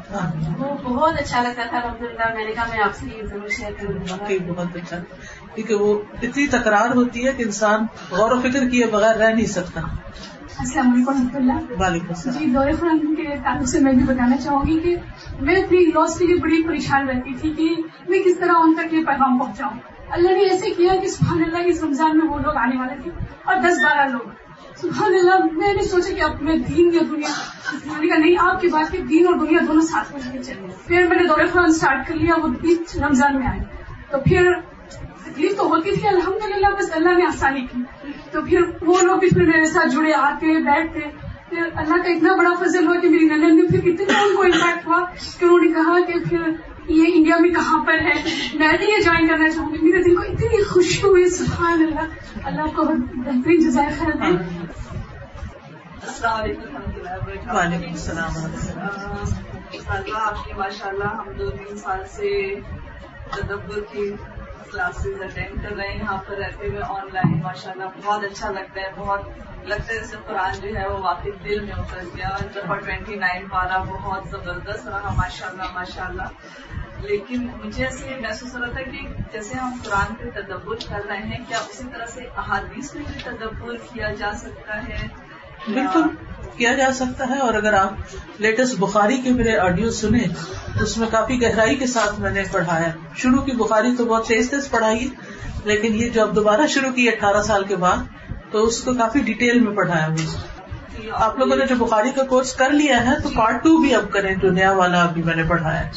وہ 0.59 0.75
بہت 0.83 1.21
اچھا 1.21 1.43
لگتا 1.43 1.62
تھا 1.71 1.77
الحمد 1.79 2.03
للہ 2.03 2.35
میں 2.35 2.45
نے 2.45 2.53
کہا 2.53 2.64
میں 2.71 2.83
آپ 2.83 2.95
سے 2.95 3.07
یہ 3.17 3.23
ضرور 3.27 3.49
شیئر 3.49 3.73
کروں 3.81 4.55
بہت 4.55 4.77
اچھا 4.77 4.97
کیونکہ 5.55 5.75
وہ 5.75 6.03
اتنی 6.23 6.47
تکرار 6.47 6.95
ہوتی 6.95 7.27
ہے 7.27 7.33
کہ 7.33 7.43
انسان 7.43 7.87
غور 8.11 8.31
و 8.31 8.41
فکر 8.41 8.69
کیے 8.69 8.87
بغیر 8.87 9.17
رہ 9.17 9.35
نہیں 9.35 9.47
سکتا۔ 9.47 9.81
السلام 10.59 10.93
علیکم 10.93 11.09
و 11.09 11.12
رحمۃ 11.12 11.35
اللہ۔ 11.35 11.83
وعلیکم 11.83 12.07
السلام۔ 12.09 12.39
جی 12.39 12.47
دورے 12.47 12.73
قرآن 12.73 13.14
کے 13.14 13.37
تعلق 13.45 13.69
سے 13.69 13.81
میں 13.81 13.93
بھی 13.93 14.05
بتانا 14.05 14.37
چاہوں 14.37 14.67
گی 14.67 14.81
کہ 14.81 14.97
میں 15.41 15.57
اپنی 15.57 15.79
لاس 15.79 16.19
کے 16.19 16.27
لیے 16.27 16.37
بڑی 16.37 16.62
پریشان 16.62 17.09
رہتی 17.09 17.35
تھی 17.35 17.53
کہ 17.53 17.83
میں 18.09 18.19
کس 18.19 18.39
طرح 18.39 18.53
ان 18.59 18.75
تک 18.75 18.95
یہ 18.95 19.05
پیغام 19.05 19.39
پہنچاؤں۔ 19.39 19.95
اللہ 20.11 20.33
نے 20.33 20.41
ایسے 20.41 20.71
کیا 20.71 20.97
کہ 20.97 21.09
سبحان 21.09 21.45
اللہ 21.45 21.59
اس 21.67 21.83
رمضان 21.83 22.19
میں 22.19 22.29
وہ 22.29 22.39
لوگ 22.39 22.57
آنے 22.57 22.77
والے 22.79 23.03
تھے 23.03 23.11
اور 23.45 23.57
دس 23.57 23.83
بارہ 23.83 24.09
لوگ۔ 24.09 24.31
سبحان 24.77 25.15
اللہ، 25.15 25.47
میں 25.53 25.75
نے 25.75 25.83
سوچا 25.83 26.15
کہ 26.15 26.23
اب 26.23 26.43
میں 26.43 26.57
دین 26.57 26.91
یا 26.95 27.01
دنیا 27.11 27.29
میں 27.73 28.01
نے 28.01 28.07
کہا 28.07 28.17
نہیں، 28.17 28.35
آپ 28.39 28.61
کی 28.61 28.69
بات 28.69 28.93
کہ 28.93 28.99
دین 28.99 29.27
اور 29.27 29.35
دنیا 29.35 29.59
دونوں 29.69 29.83
ساتھ 29.83 30.13
میں 30.13 30.21
لے 30.25 30.39
کے 30.39 30.45
چلے۔ 30.45 30.67
پھر 30.87 31.07
میں 31.07 31.17
نے 31.17 31.29
دورے 31.29 31.47
قرآن 31.47 31.65
اسٹارٹ 31.65 32.09
کر 32.09 32.15
لیا، 32.15 32.35
وہ 32.43 32.49
بیچ 32.49 32.97
رمضان 32.97 33.39
میں 33.39 33.47
آئے۔ 33.47 33.61
تو 34.11 34.19
پھر 34.19 34.53
تکلیف 35.25 35.57
تو 35.57 35.69
ہوتی 35.69 35.91
تھی 35.91 36.09
الحمد 36.09 36.57
للہ 36.57 36.67
بس 36.79 36.91
اللہ 36.93 37.09
نے 37.09 37.25
آسانی 37.25 37.61
کی۔ 37.61 37.83
تو 38.31 38.43
پھر 38.43 38.61
وہ 38.81 39.01
لوگ 39.03 39.17
بھی 39.17 39.31
پھر 39.31 39.43
میرے 39.43 39.65
ساتھ 39.65 39.89
جڑے، 39.89 40.13
آتے، 40.13 40.47
بیٹھتے۔ 40.47 41.01
پھر 41.49 41.63
اللہ 41.75 41.97
کا 41.97 42.13
اتنا 42.13 42.37
بڑا 42.37 42.51
فضل 42.61 42.87
ہوا 42.87 42.99
کہ 42.99 43.09
میری 43.09 43.25
ننن 43.25 43.57
نے 43.57 43.63
پھر 43.63 43.93
اتنا 43.93 44.23
ان 44.23 44.37
کو 44.37 44.43
امپیکٹ 44.43 44.87
ہوا 44.87 45.05
کہ 45.39 45.45
انہوں 45.45 45.61
نے 45.61 45.73
کہا 45.73 45.97
کہ 46.07 46.13
پھر 46.29 46.39
یہ 46.89 47.05
انڈیا 47.14 47.39
میں 47.39 47.51
کہاں 47.51 47.84
پر 47.84 47.95
ہے؟ 47.95 48.12
میں 48.55 48.68
بھی 48.78 48.87
یہ 48.87 49.05
جوائن 49.05 49.28
کرنا 49.28 49.51
چاہوں 49.51 49.74
گی۔ 49.74 49.78
میرے 49.78 50.03
دل 50.03 50.16
کو 50.16 50.22
اتنی 50.22 50.64
خوشی 50.64 51.03
ہوئی 51.03 51.30
سبحان 51.30 51.82
اللہ۔ 51.82 52.01
اللہ 52.45 52.62
کو 52.62 52.82
بہترین 52.82 53.61
جزائے 53.61 53.89
خیر 53.99 54.16
دے 54.16 54.26
السلام 56.03 56.41
علیکم 56.41 56.62
و 56.62 56.66
رحمۃ 56.66 56.93
اللہ 56.97 57.11
وبرکاتہ۔ 57.11 57.57
وعلیکم 57.57 57.91
السلام۔ 57.91 58.32
آپ 60.14 60.47
نے 60.47 60.55
ماشاء 60.55 60.89
اللہ 60.89 61.05
ہم 61.05 61.32
دو 61.39 61.51
تین 61.51 61.76
سال 61.76 62.01
سے 62.11 62.55
تدبر 63.37 63.80
کی 63.80 64.12
کلاسز 64.77 65.22
اٹینڈ 65.22 65.62
کر 65.62 65.77
رہے 65.77 65.89
ہیں، 65.89 65.98
یہاں 65.98 66.16
پر 66.27 66.36
رہتے 66.36 66.69
ہوئے 66.69 66.82
آن 66.89 67.07
لائن 67.12 67.39
ماشاء 67.43 67.70
اللہ 67.70 67.85
بہت 68.05 68.24
اچھا 68.24 68.51
لگتا 68.51 68.81
ہے، 68.81 68.90
بہت 68.97 69.20
لگتا 69.69 69.93
ہے 69.94 69.98
جیسے 69.98 70.16
قرآن 70.27 70.61
جو 70.61 70.74
ہے 70.78 70.86
وہ 70.89 70.98
واقعی 71.03 71.31
دل 71.44 71.65
میں 71.65 71.74
اتر 71.74 72.03
گیا 72.16 72.36
دفعہ 72.57 72.77
ٹوینٹی 72.77 73.15
نائن 73.16 73.48
پارا 73.48 73.78
بہت 73.82 74.28
زبردست 74.31 74.89
رہا 74.89 75.15
ماشاء 75.16 75.47
اللہ 75.47 75.73
ماشاء 75.74 76.05
اللہ 76.05 77.05
لیکن 77.07 77.47
مجھے 77.65 77.85
ایسے 77.85 78.16
محسوس 78.20 78.55
ہو 78.55 78.61
رہا 78.61 78.70
تھا 78.73 78.82
کہ 78.82 79.07
جیسے 79.32 79.59
ہم 79.59 79.78
قرآن 79.85 80.15
پہ 80.15 80.31
تدبر 80.40 80.77
کر 80.89 81.07
رہے 81.09 81.19
ہیں، 81.19 81.44
کیا 81.48 81.59
اسی 81.59 81.85
طرح 81.93 82.07
سے 82.07 82.28
احادیث 82.36 82.94
میں 82.94 83.05
بھی 83.09 83.20
تدبر 83.24 83.77
کیا 83.93 84.11
جا 84.19 84.32
سکتا 84.36 84.82
ہے؟ 84.89 85.07
بالکل۔ 85.66 86.09
کیا 86.56 86.73
جا 86.74 86.93
سکتا 86.94 87.28
ہے 87.31 87.39
اور 87.39 87.55
اگر 87.55 87.73
آپ 87.73 88.40
لیٹسٹ 88.40 88.78
بخاری 88.78 89.16
کے 89.16 89.31
میرے 89.31 89.56
آڈیو 89.59 89.90
سنیں 89.90 90.24
تو 90.78 90.85
اس 90.85 90.97
میں 90.98 91.09
کافی 91.10 91.43
گہرائی 91.43 91.74
کے 91.74 91.86
ساتھ 91.86 92.20
میں 92.20 92.31
نے 92.31 92.43
پڑھایا 92.52 92.89
شروع 93.16 93.43
کی 93.43 93.52
بخاری 93.52 93.94
تو 93.97 94.05
بہت 94.05 94.27
تیز 94.27 94.51
تیز 94.51 94.70
پڑھائی 94.70 95.09
لیکن 95.64 95.94
یہ 95.94 96.09
جو 96.09 96.23
اب 96.23 96.35
دوبارہ 96.36 96.66
شروع 96.66 96.93
کی 96.93 97.09
اٹھارہ 97.09 97.43
سال 97.43 97.64
کے 97.64 97.77
بعد، 97.77 97.97
تو 98.51 98.64
اس 98.64 98.82
کو 98.82 98.94
کافی 98.94 99.20
ڈیٹیل 99.20 99.60
میں 99.60 99.77
پڑھایا 99.77 100.09
مجھے 100.09 101.09
آپ 101.12 101.39
لوگوں 101.39 101.56
نے 101.56 101.66
جو 101.66 101.74
بخاری 101.74 102.10
کا 102.10 102.23
کورس 102.23 102.52
کر 102.55 102.70
لیا 102.70 103.06
ہے، 103.06 103.20
تو 103.23 103.28
پارٹ 103.35 103.62
ٹو 103.62 103.77
بھی 103.77 103.94
اب 103.94 104.10
کریں 104.10 104.35
جو 104.35 104.51
نیا 104.51 104.73
والا 104.73 105.02
ابھی 105.02 105.23
میں 105.23 105.36
نے 105.36 105.43
پڑھا 105.48 105.81
ہے۔ 105.81 105.90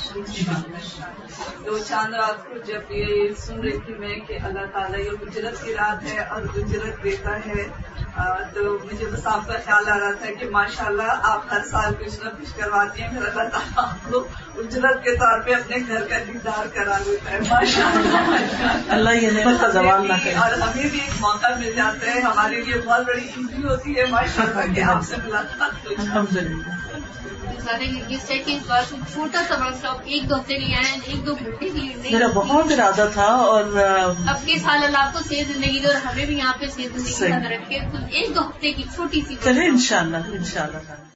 تو 1.66 1.78
چاند 1.78 2.14
رات 2.14 2.46
کو 2.46 2.58
جب 2.58 2.92
یہ 2.92 3.30
سن 3.38 3.60
رہی 3.60 3.78
تھی 3.86 3.94
میں 3.94 4.16
کہ 4.28 4.38
اللہ 4.44 4.66
تعالیٰ 4.74 5.00
یہ 5.00 5.10
اجرت 5.22 5.64
کی 5.64 5.74
رات 5.74 6.04
ہے 6.04 6.20
اور 6.20 6.42
اجرت 6.42 7.04
دیتا 7.04 7.38
ہے 7.46 7.68
تو 8.54 8.78
مجھے 8.86 9.06
بس 9.06 9.28
آپ 9.28 9.48
کا 9.48 9.54
خیال 9.66 9.90
آ 9.90 10.00
رہا 10.00 10.12
تھا 10.12 10.32
کہ 10.40 10.50
ماشاء 10.50 10.86
اللہ 10.86 11.12
آپ 11.22 11.54
ہر 11.54 11.62
سال 11.72 11.94
کچھ 11.94 12.20
نہ 12.24 12.30
کچھ 12.30 12.58
کرواتی 12.58 13.02
ہیں 13.02 13.10
پھر 13.10 13.18
اللہ 13.18 13.50
تعالیٰ 13.50 13.60
آپ 13.76 14.12
کو 14.12 14.28
اجرت 14.58 15.04
کے 15.04 15.16
طور 15.16 15.40
پہ 15.40 15.54
اپنے 15.54 15.78
گھر 15.88 16.08
کا 16.10 16.18
دیدار 16.18 16.68
کرا 16.74 16.98
دیتا 17.06 17.32
ہے۔ 17.32 17.40
ماشاء 17.40 17.92
اللہ 17.92 18.94
اللہ 18.94 19.10
یہ 19.10 19.30
نہ 19.32 20.38
اور 20.38 20.52
ہمیں 20.52 20.90
بھی 20.92 21.00
ایک 21.00 21.14
موقع 21.20 21.48
مل 21.60 21.72
جاتا 21.76 22.16
ہے 22.16 22.20
ہمارے 22.20 22.62
لیے 22.62 22.82
بہت 22.86 23.08
بڑی 23.08 23.28
خوشی 23.36 23.64
ہوتی 23.64 23.98
ہے 23.98 24.06
ماشاء 24.06 24.44
اللہ 24.44 24.74
کہ 24.74 24.82
آپ 24.82 25.04
سے 25.06 25.16
ملاقات۔ 25.26 25.88
الحمد 26.00 26.38
للہ 26.38 26.78
ہے 27.68 28.38
کہ 28.40 28.52
اس 28.52 28.66
بار 28.68 28.82
کوئی 28.90 29.02
چھوٹا 29.14 29.42
سا 29.48 29.56
ورک 29.56 29.82
شاپ 29.82 30.02
ایک 30.06 30.30
دو 30.30 30.36
ہفتے 30.36 30.58
نہیں 30.58 30.76
آئے 30.76 31.00
ایک 31.06 31.26
دو 31.26 31.36
گھنٹے 31.36 31.70
کی 31.70 31.80
میرا 31.80 32.18
نہیں 32.18 32.34
بہت 32.34 32.72
ارادہ 32.72 33.08
تھا 33.14 33.26
اور 33.26 33.64
اب 34.28 34.46
کے 34.46 34.60
سال 34.60 34.84
اللہ 34.84 34.98
آپ 34.98 35.14
کو 35.14 35.20
صحت 35.20 35.48
زندگی 35.48 35.80
دے 35.80 35.88
اور 35.88 35.96
ہمیں 35.96 36.26
بھی 36.26 36.38
یہاں 36.38 36.54
پہ 36.60 36.66
صحت 36.66 36.98
زندگی 36.98 37.14
صحیح۔ 37.14 37.30
کا 37.30 37.50
رکھے۔ 37.50 37.80
ایک 38.12 38.36
دو 38.36 38.42
ہفتے 38.42 38.72
کی 38.72 38.84
چھوٹی 38.96 39.22
سی 39.28 39.36
چلے 39.44 39.68
ان 39.68 39.78
شاء 39.80 40.00
اللہ 40.00 40.18
ان 40.32 40.44
شاء 40.44 40.64
اللہ 40.64 41.09